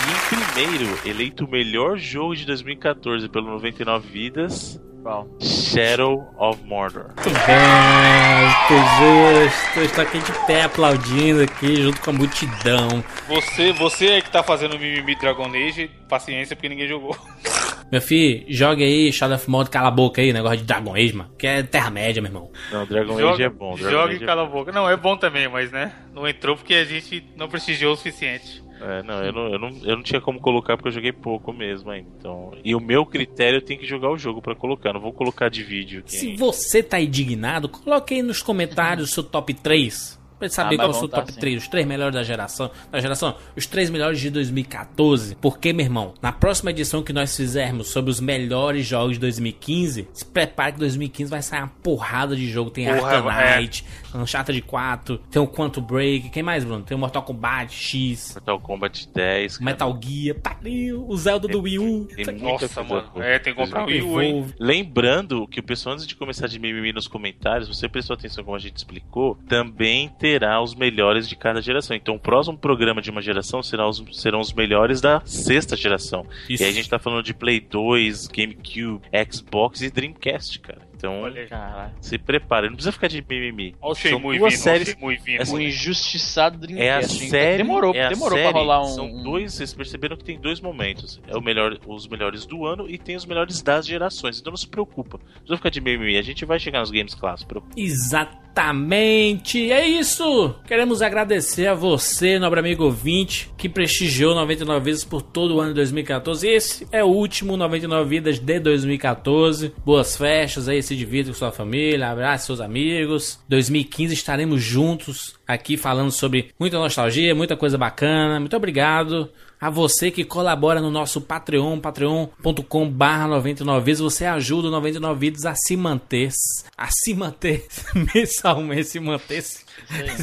E 0.06 0.12
em 0.12 0.44
primeiro, 0.54 1.00
eleito 1.08 1.46
o 1.46 1.50
melhor 1.50 1.98
jogo 1.98 2.36
de 2.36 2.46
2014 2.46 3.30
pelo 3.30 3.48
99 3.52 4.06
Vidas, 4.10 4.82
Qual? 5.04 5.28
Shadow 5.42 6.34
of 6.38 6.64
Mordor. 6.64 7.08
Muito 7.08 7.40
bem, 7.46 8.82
justo. 9.00 9.80
Estou 9.82 10.04
aqui 10.04 10.20
de 10.20 10.32
pé 10.48 10.62
aplaudindo 10.64 11.42
aqui 11.44 11.76
junto 11.82 12.00
com 12.02 12.10
a 12.12 12.14
multidão. 12.14 13.04
Você, 13.28 13.74
você 13.74 14.06
é 14.14 14.22
que 14.22 14.32
tá 14.32 14.42
fazendo 14.42 14.76
o 14.76 14.80
mimimi 14.80 15.16
Dragon 15.16 15.48
Age, 15.54 15.92
paciência 16.08 16.56
porque 16.56 16.70
ninguém 16.70 16.88
jogou. 16.88 17.16
Meu 17.92 18.02
filho, 18.02 18.46
jogue 18.48 18.82
aí 18.84 19.12
Shadow 19.14 19.36
of 19.36 19.48
Mordor, 19.50 19.70
cala 19.72 19.90
a 19.90 19.92
boca 19.92 20.22
aí, 20.22 20.32
negócio 20.34 20.58
de 20.58 20.64
Dragon 20.64 20.96
Age, 20.96 21.14
mano. 21.14 21.30
Que 21.38 21.46
é 21.46 21.62
Terra-média, 21.64 22.22
meu 22.22 22.30
irmão. 22.30 22.52
Não, 22.72 22.86
Dragon 22.88 23.20
Joga- 23.20 23.34
Age 23.34 23.44
é 23.44 23.50
bom. 23.50 23.76
Dragon 23.76 23.92
Joga 23.92 24.10
Age 24.10 24.20
e 24.20 24.24
é 24.24 24.26
cala 24.26 24.44
a 24.44 24.46
boca. 24.46 24.72
Não, 24.72 24.90
é 24.90 24.96
bom 24.98 25.16
também, 25.18 25.48
mas 25.48 25.70
né? 25.72 25.92
Não 26.14 26.28
entrou 26.28 26.56
porque 26.56 26.74
a 26.74 26.86
gente 26.86 27.24
não 27.36 27.48
prestigiou 27.48 27.94
o 27.94 27.96
suficiente. 27.98 28.64
É, 28.84 29.02
não, 29.02 29.24
eu 29.24 29.32
não, 29.32 29.48
eu, 29.48 29.60
não, 29.60 29.70
eu 29.84 29.96
não 29.96 30.04
tinha 30.04 30.20
como 30.20 30.42
colocar 30.42 30.76
porque 30.76 30.90
eu 30.90 30.94
joguei 30.94 31.14
pouco 31.14 31.54
mesmo 31.54 31.90
ainda. 31.90 32.10
Então, 32.20 32.52
e 32.64 32.76
o 32.76 32.82
meu 32.82 33.06
critério 33.06 33.62
tem 33.62 33.78
que 33.78 33.86
jogar 33.86 34.12
o 34.12 34.18
jogo 34.18 34.42
pra 34.42 34.56
colocar, 34.56 34.92
não 34.92 35.00
vou 35.00 35.14
colocar 35.14 35.50
de 35.50 35.64
vídeo 35.64 36.02
aqui. 36.02 36.18
Se 36.18 36.28
ainda. 36.28 36.40
você 36.40 36.84
tá 36.84 37.00
indignado, 37.00 37.70
coloque 37.70 38.16
aí 38.16 38.22
nos 38.22 38.42
comentários 38.42 39.10
o 39.10 39.14
seu 39.14 39.24
top 39.24 39.54
3. 39.54 40.22
Pra 40.44 40.48
gente 40.50 40.56
saber 40.56 40.76
Ah, 40.76 40.78
qual 40.80 40.86
é 40.86 40.88
mas 40.90 40.98
o 40.98 41.00
seu 41.00 41.08
tá, 41.10 41.18
top 41.22 41.32
sim. 41.34 41.40
3, 41.40 41.62
os 41.64 41.68
três 41.70 41.88
melhores 41.88 42.14
da 42.14 42.24
geração. 42.24 42.70
Da 42.92 43.00
geração, 43.00 43.36
os 43.56 43.66
três 43.66 43.90
melhores 43.90 44.20
de 44.20 44.30
2014. 44.30 45.36
Porque, 45.36 45.72
meu 45.72 45.86
irmão, 45.86 46.14
na 46.22 46.32
próxima 46.34 46.72
edição 46.72 47.02
que 47.02 47.14
nós 47.14 47.36
fizermos 47.36 47.88
sobre 47.88 48.12
os 48.12 48.20
melhores 48.20 48.86
jogos 48.86 49.14
de 49.14 49.20
2015, 49.20 50.08
se 50.12 50.26
prepare 50.26 50.74
que 50.74 50.80
2015 50.80 51.30
vai 51.32 51.42
sair 51.42 51.60
uma 51.60 51.72
porrada 51.82 52.36
de 52.36 52.50
jogo. 52.50 52.70
Tem 52.72 52.86
Porra, 52.86 53.18
Arcanite, 53.20 53.86
Uncharted 54.14 54.62
4, 54.64 55.18
tem 55.32 55.42
o 55.42 55.48
Quantum 55.48 55.82
Break, 55.82 56.30
quem 56.30 56.44
mais, 56.44 56.64
Bruno? 56.64 56.84
Tem 56.84 56.96
o 56.96 57.00
Mortal 57.00 57.24
Kombat 57.24 57.74
X, 57.74 58.34
Mortal 58.36 58.60
Kombat 58.60 59.10
10. 59.14 59.58
cara. 59.58 59.66
Metal 59.72 60.00
Gear, 60.04 60.36
pariu, 60.42 61.06
o 61.08 61.16
Zelda 61.18 61.48
do 61.48 61.62
Wii 61.62 61.80
U. 61.80 62.08
Tem 62.16 62.26
Nossa, 62.38 62.84
mano. 62.84 63.10
É, 63.22 63.40
tem 63.40 63.54
que 63.54 63.60
comprar 63.62 63.84
um 63.84 63.86
Wii 63.88 64.02
U, 64.02 64.22
hein? 64.22 64.46
Lembrando 64.60 65.48
que 65.48 65.60
o 65.60 65.64
pessoal, 65.64 65.94
antes 65.96 66.06
de 66.06 66.16
começar 66.16 66.48
de 66.48 66.60
mimimi 66.60 66.92
nos 66.92 67.08
comentários, 67.08 67.68
você 67.68 67.88
prestou 67.88 68.14
atenção 68.14 68.44
como 68.44 68.56
a 68.56 68.60
gente 68.60 68.78
explicou, 68.78 69.38
também 69.48 70.10
terá 70.34 70.60
os 70.62 70.74
melhores 70.74 71.30
de 71.30 71.36
cada 71.36 71.62
geração. 71.62 71.96
Então, 71.96 72.16
o 72.16 72.20
próximo 72.20 72.58
programa 72.58 73.02
de 73.02 73.12
uma 73.12 73.22
geração 73.22 73.62
será 73.62 73.88
os, 73.88 74.04
serão 74.14 74.40
os 74.40 74.52
melhores 74.52 75.00
da 75.00 75.22
sexta 75.26 75.76
geração. 75.76 76.26
Isso. 76.50 76.64
E 76.64 76.66
aí 76.66 76.72
a 76.72 76.74
gente 76.74 76.90
tá 76.90 76.98
falando 76.98 77.24
de 77.24 77.36
Play 77.36 77.60
2, 77.60 78.28
GameCube, 78.28 79.02
Xbox 79.32 79.82
e 79.82 79.92
Dreamcast, 79.92 80.60
cara. 80.60 80.82
Então, 81.04 81.20
Olha 81.24 81.92
se 82.00 82.18
prepare, 82.18 82.68
não 82.68 82.76
precisa 82.76 82.94
ficar 82.94 83.10
de 83.10 83.22
mimimi. 83.30 83.76
Olha 83.82 83.92
o 83.92 83.96
São 83.96 84.22
duas 84.22 84.54
vindo, 84.54 84.62
séries 84.62 84.96
vindo. 85.22 85.42
Assim, 85.42 85.54
O 85.54 85.60
injustiçado 85.60 86.58
Dreamcast. 86.58 86.82
É 86.82 86.94
a 86.94 87.30
série. 87.30 87.58
Demorou, 87.58 87.94
é 87.94 88.06
a 88.06 88.10
demorou 88.10 88.38
série, 88.38 88.50
pra 88.50 88.60
rolar 88.62 88.82
um. 88.84 88.86
São 88.86 89.22
dois, 89.22 89.54
vocês 89.54 89.74
perceberam 89.74 90.16
que 90.16 90.24
tem 90.24 90.40
dois 90.40 90.62
momentos. 90.62 91.20
É 91.28 91.36
o 91.36 91.42
melhor, 91.42 91.78
os 91.86 92.08
melhores 92.08 92.46
do 92.46 92.66
ano 92.66 92.90
e 92.90 92.98
tem 92.98 93.18
os 93.18 93.26
melhores 93.26 93.62
das 93.62 93.86
gerações. 93.86 94.40
Então 94.40 94.52
não 94.52 94.58
se 94.58 94.68
preocupa. 94.68 95.18
Não 95.18 95.34
precisa 95.34 95.58
ficar 95.58 95.70
de 95.70 95.82
mimimi. 95.82 96.18
A 96.18 96.22
gente 96.22 96.46
vai 96.46 96.58
chegar 96.58 96.80
nos 96.80 96.90
games 96.90 97.14
clássicos. 97.14 97.62
Exatamente, 97.76 99.72
é 99.72 99.86
isso! 99.86 100.56
Queremos 100.66 101.02
agradecer 101.02 101.68
a 101.68 101.74
você, 101.74 102.40
nobre 102.40 102.62
amigo 102.62 102.86
ouvinte, 102.86 103.50
que 103.58 103.68
prestigiou 103.68 104.34
99 104.36 104.86
Vidas 104.86 105.04
por 105.04 105.22
todo 105.22 105.56
o 105.56 105.60
ano 105.60 105.72
de 105.72 105.76
2014. 105.76 106.48
Esse 106.48 106.88
é 106.94 107.04
o 107.04 107.08
último 107.08 107.58
99 107.58 108.10
Vidas 108.10 108.40
de 108.40 108.60
2014. 108.60 109.74
Boas 109.84 110.16
festas 110.16 110.70
aí, 110.70 110.82
se 110.82 110.93
divirta 110.96 111.32
com 111.32 111.38
sua 111.38 111.52
família, 111.52 112.10
abrace 112.10 112.46
seus 112.46 112.60
amigos. 112.60 113.40
2015 113.50 114.14
estaremos 114.14 114.62
juntos 114.62 115.36
aqui 115.48 115.78
falando 115.78 116.12
sobre 116.12 116.52
muita 116.60 116.78
nostalgia, 116.78 117.36
muita 117.36 117.56
coisa 117.56 117.78
bacana. 117.78 118.40
Muito 118.40 118.56
obrigado 118.56 119.30
a 119.64 119.70
você 119.70 120.12
que 120.12 120.26
colabora 120.26 120.82
no 120.82 120.92
nosso 120.92 121.22
Patreon, 121.22 121.80
patreon.com 121.80 122.90
barra 122.90 123.28
99 123.30 123.86
vidas, 123.86 124.02
você 124.02 124.26
ajuda 124.26 124.68
o 124.68 124.72
99 124.72 125.18
vidas 125.18 125.46
a 125.46 125.56
se 125.56 125.78
manter, 125.78 126.32
a 126.78 126.90
se 126.92 127.14
manter 127.14 127.66
mensalmente, 128.14 128.84
se 128.84 129.00
manter 129.00 129.42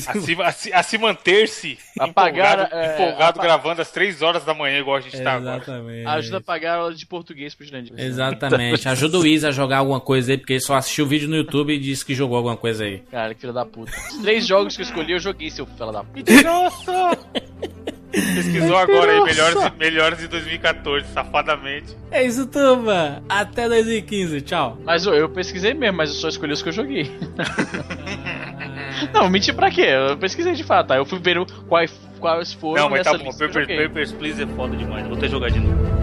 A 0.08 0.14
se, 0.20 0.42
a 0.42 0.52
se- 0.52 0.72
a 0.72 0.82
se 0.82 0.98
manter-se 0.98 1.78
A 1.98 2.08
pagar, 2.08 2.58
empolgado, 2.66 2.74
é, 2.74 2.94
empolgado 2.94 3.40
a 3.40 3.42
gravando 3.42 3.82
às 3.82 3.90
3 3.90 4.22
horas 4.22 4.44
da 4.44 4.52
manhã, 4.54 4.78
igual 4.78 4.96
a 4.96 5.00
gente 5.00 5.20
tá 5.22 5.34
agora. 5.34 5.56
Exatamente. 5.56 6.06
Ajuda 6.06 6.36
a 6.38 6.40
pagar 6.40 6.72
a 6.72 6.76
aula 6.78 6.94
de 6.94 7.06
português 7.06 7.54
pro 7.54 7.64
Jurandir. 7.66 7.92
Exatamente. 7.96 8.88
Ajuda 8.88 9.18
o 9.18 9.26
Isa 9.26 9.48
a 9.48 9.52
jogar 9.52 9.78
alguma 9.78 10.00
coisa 10.00 10.32
aí, 10.32 10.38
porque 10.38 10.54
ele 10.54 10.60
só 10.60 10.74
assistiu 10.74 11.04
o 11.04 11.08
vídeo 11.08 11.28
no 11.28 11.36
YouTube 11.36 11.72
e 11.74 11.78
disse 11.78 12.04
que 12.04 12.14
jogou 12.14 12.36
alguma 12.36 12.56
coisa 12.56 12.84
aí. 12.84 12.98
Cara, 13.10 13.34
que 13.34 13.40
filho 13.40 13.52
da 13.52 13.64
puta. 13.64 13.92
Os 13.92 14.18
três 14.22 14.46
jogos 14.46 14.76
que 14.76 14.82
eu 14.82 14.86
escolhi, 14.86 15.12
eu 15.12 15.20
joguei, 15.20 15.50
seu 15.50 15.66
filho 15.66 15.92
da 15.92 16.02
puta. 16.04 16.32
Mentiroso! 16.32 16.92
Pesquisou 18.10 18.76
agora 18.76 19.12
aí, 19.12 19.20
melhores, 19.22 19.72
melhores 19.78 20.18
de 20.18 20.28
2014, 20.28 21.06
safadamente. 21.12 21.96
É 22.10 22.24
isso, 22.24 22.46
turma. 22.46 23.22
Até 23.28 23.68
2015. 23.68 24.40
Tchau. 24.40 24.78
Mas 24.84 25.06
eu, 25.06 25.14
eu 25.14 25.28
pesquisei 25.28 25.74
mesmo, 25.74 25.98
mas 25.98 26.10
eu 26.10 26.16
só 26.16 26.28
escolhi 26.28 26.52
os 26.52 26.62
que 26.62 26.70
eu 26.70 26.72
joguei. 26.72 27.10
Não, 29.14 29.30
mentir 29.30 29.54
pra 29.54 29.70
quê? 29.70 29.82
Eu 30.10 30.16
pesquisei 30.16 30.52
de 30.54 30.64
fato. 30.64 30.92
Aí 30.92 30.98
eu 30.98 31.06
fui 31.06 31.18
ver 31.18 31.38
o- 31.38 31.46
quais, 31.68 31.92
quais 32.18 32.52
foram 32.52 32.82
Não, 32.82 32.90
mas 32.90 33.02
tá 33.04 33.16
bom, 33.16 33.30
Papers. 33.32 33.66
Papers, 33.66 34.12
Please 34.12 34.42
é 34.42 34.46
foda 34.48 34.76
demais. 34.76 35.06
Vou 35.06 35.16
ter 35.16 35.28
jogar 35.28 35.50
de 35.50 35.60
novo. 35.60 35.99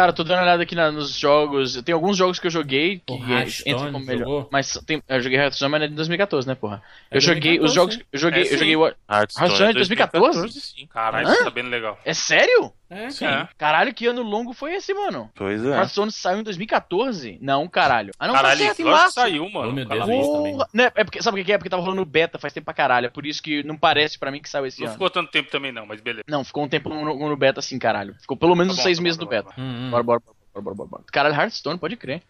Cara, 0.00 0.14
tô 0.14 0.24
dando 0.24 0.38
uma 0.38 0.44
olhada 0.44 0.62
aqui 0.62 0.74
na- 0.74 0.90
nos 0.90 1.12
jogos. 1.12 1.74
Tem 1.82 1.92
alguns 1.94 2.16
jogos 2.16 2.38
que 2.38 2.46
eu 2.46 2.50
joguei 2.50 3.02
que 3.04 3.12
entram 3.12 3.36
Hearthstone, 3.36 3.92
como 3.92 4.06
melhor. 4.06 4.18
jogou? 4.20 4.48
Mas 4.50 4.80
tem, 4.86 5.02
eu 5.06 5.20
joguei 5.20 5.38
Hearthstone, 5.38 5.70
mas 5.70 5.82
é 5.82 5.88
de 5.88 5.94
2014, 5.94 6.48
né, 6.48 6.54
porra? 6.54 6.82
É 7.10 7.18
eu 7.18 7.20
joguei 7.20 7.58
2014, 7.58 7.66
os 7.68 7.74
jogos. 7.74 8.06
Eu 8.10 8.18
joguei, 8.18 8.42
É, 8.42 8.54
eu 8.54 8.58
joguei. 8.58 8.76
o- 8.76 8.86
Hearthstone, 8.86 9.18
Hearthstone 9.44 9.70
é 9.70 9.72
2014? 9.74 10.60
sim. 10.60 10.86
Caralho, 10.86 11.28
isso 11.28 11.44
tá 11.44 11.50
bem 11.50 11.64
legal. 11.64 11.98
É 12.02 12.14
sério? 12.14 12.72
É, 12.90 13.08
Sim. 13.10 13.24
É. 13.24 13.48
Caralho, 13.56 13.94
que 13.94 14.04
ano 14.06 14.20
longo 14.22 14.52
foi 14.52 14.74
esse, 14.74 14.92
mano? 14.92 15.30
Pois 15.36 15.64
é. 15.64 15.68
Hearthstone 15.76 16.10
saiu 16.10 16.40
em 16.40 16.42
2014? 16.42 17.38
Não, 17.40 17.68
caralho. 17.68 18.10
Ah, 18.18 18.26
não, 18.26 18.34
Caralho, 18.34 18.58
tá 18.58 18.64
certo, 18.66 18.80
em 18.80 18.84
março. 18.84 19.12
saiu, 19.12 19.48
mano. 19.48 19.68
Oh, 19.68 19.72
meu 19.72 19.84
Deus. 19.84 20.06
Porra! 20.06 20.66
Né, 20.74 20.90
é 20.96 21.04
porque, 21.04 21.22
sabe 21.22 21.40
o 21.40 21.44
que 21.44 21.52
é? 21.52 21.56
Porque 21.56 21.70
tava 21.70 21.82
rolando 21.82 22.04
beta 22.04 22.36
faz 22.38 22.52
tempo 22.52 22.64
pra 22.64 22.74
caralho. 22.74 23.06
É 23.06 23.10
por 23.10 23.24
isso 23.24 23.40
que 23.42 23.62
não 23.62 23.76
parece 23.76 24.18
pra 24.18 24.32
mim 24.32 24.40
que 24.42 24.48
saiu 24.48 24.66
esse 24.66 24.80
Não 24.80 24.86
ano. 24.88 24.94
ficou 24.94 25.08
tanto 25.08 25.30
tempo 25.30 25.50
também 25.50 25.70
não, 25.70 25.86
mas 25.86 26.00
beleza. 26.00 26.24
Não, 26.28 26.42
ficou 26.42 26.64
um 26.64 26.68
tempo 26.68 26.88
no, 26.88 27.28
no 27.28 27.36
beta 27.36 27.60
assim, 27.60 27.78
caralho. 27.78 28.14
Ficou 28.20 28.36
pelo 28.36 28.56
menos 28.56 28.74
Tá 28.74 28.74
uns 28.74 28.76
bom, 28.78 28.82
seis 28.82 28.96
tá 28.98 29.00
bom, 29.00 29.04
meses 29.04 29.16
tá 29.18 29.24
no 29.24 29.30
bom, 29.30 29.36
beta. 29.36 29.48
tá 29.50 29.54
Hum, 29.62 29.86
hum. 29.86 29.90
Bora, 29.92 30.02
bora, 30.02 30.20
bora, 30.20 30.62
bora, 30.62 30.74
bora, 30.76 30.88
bora. 30.90 31.04
Caralho, 31.12 31.34
Hearthstone, 31.36 31.78
pode 31.78 31.96
crer. 31.96 32.22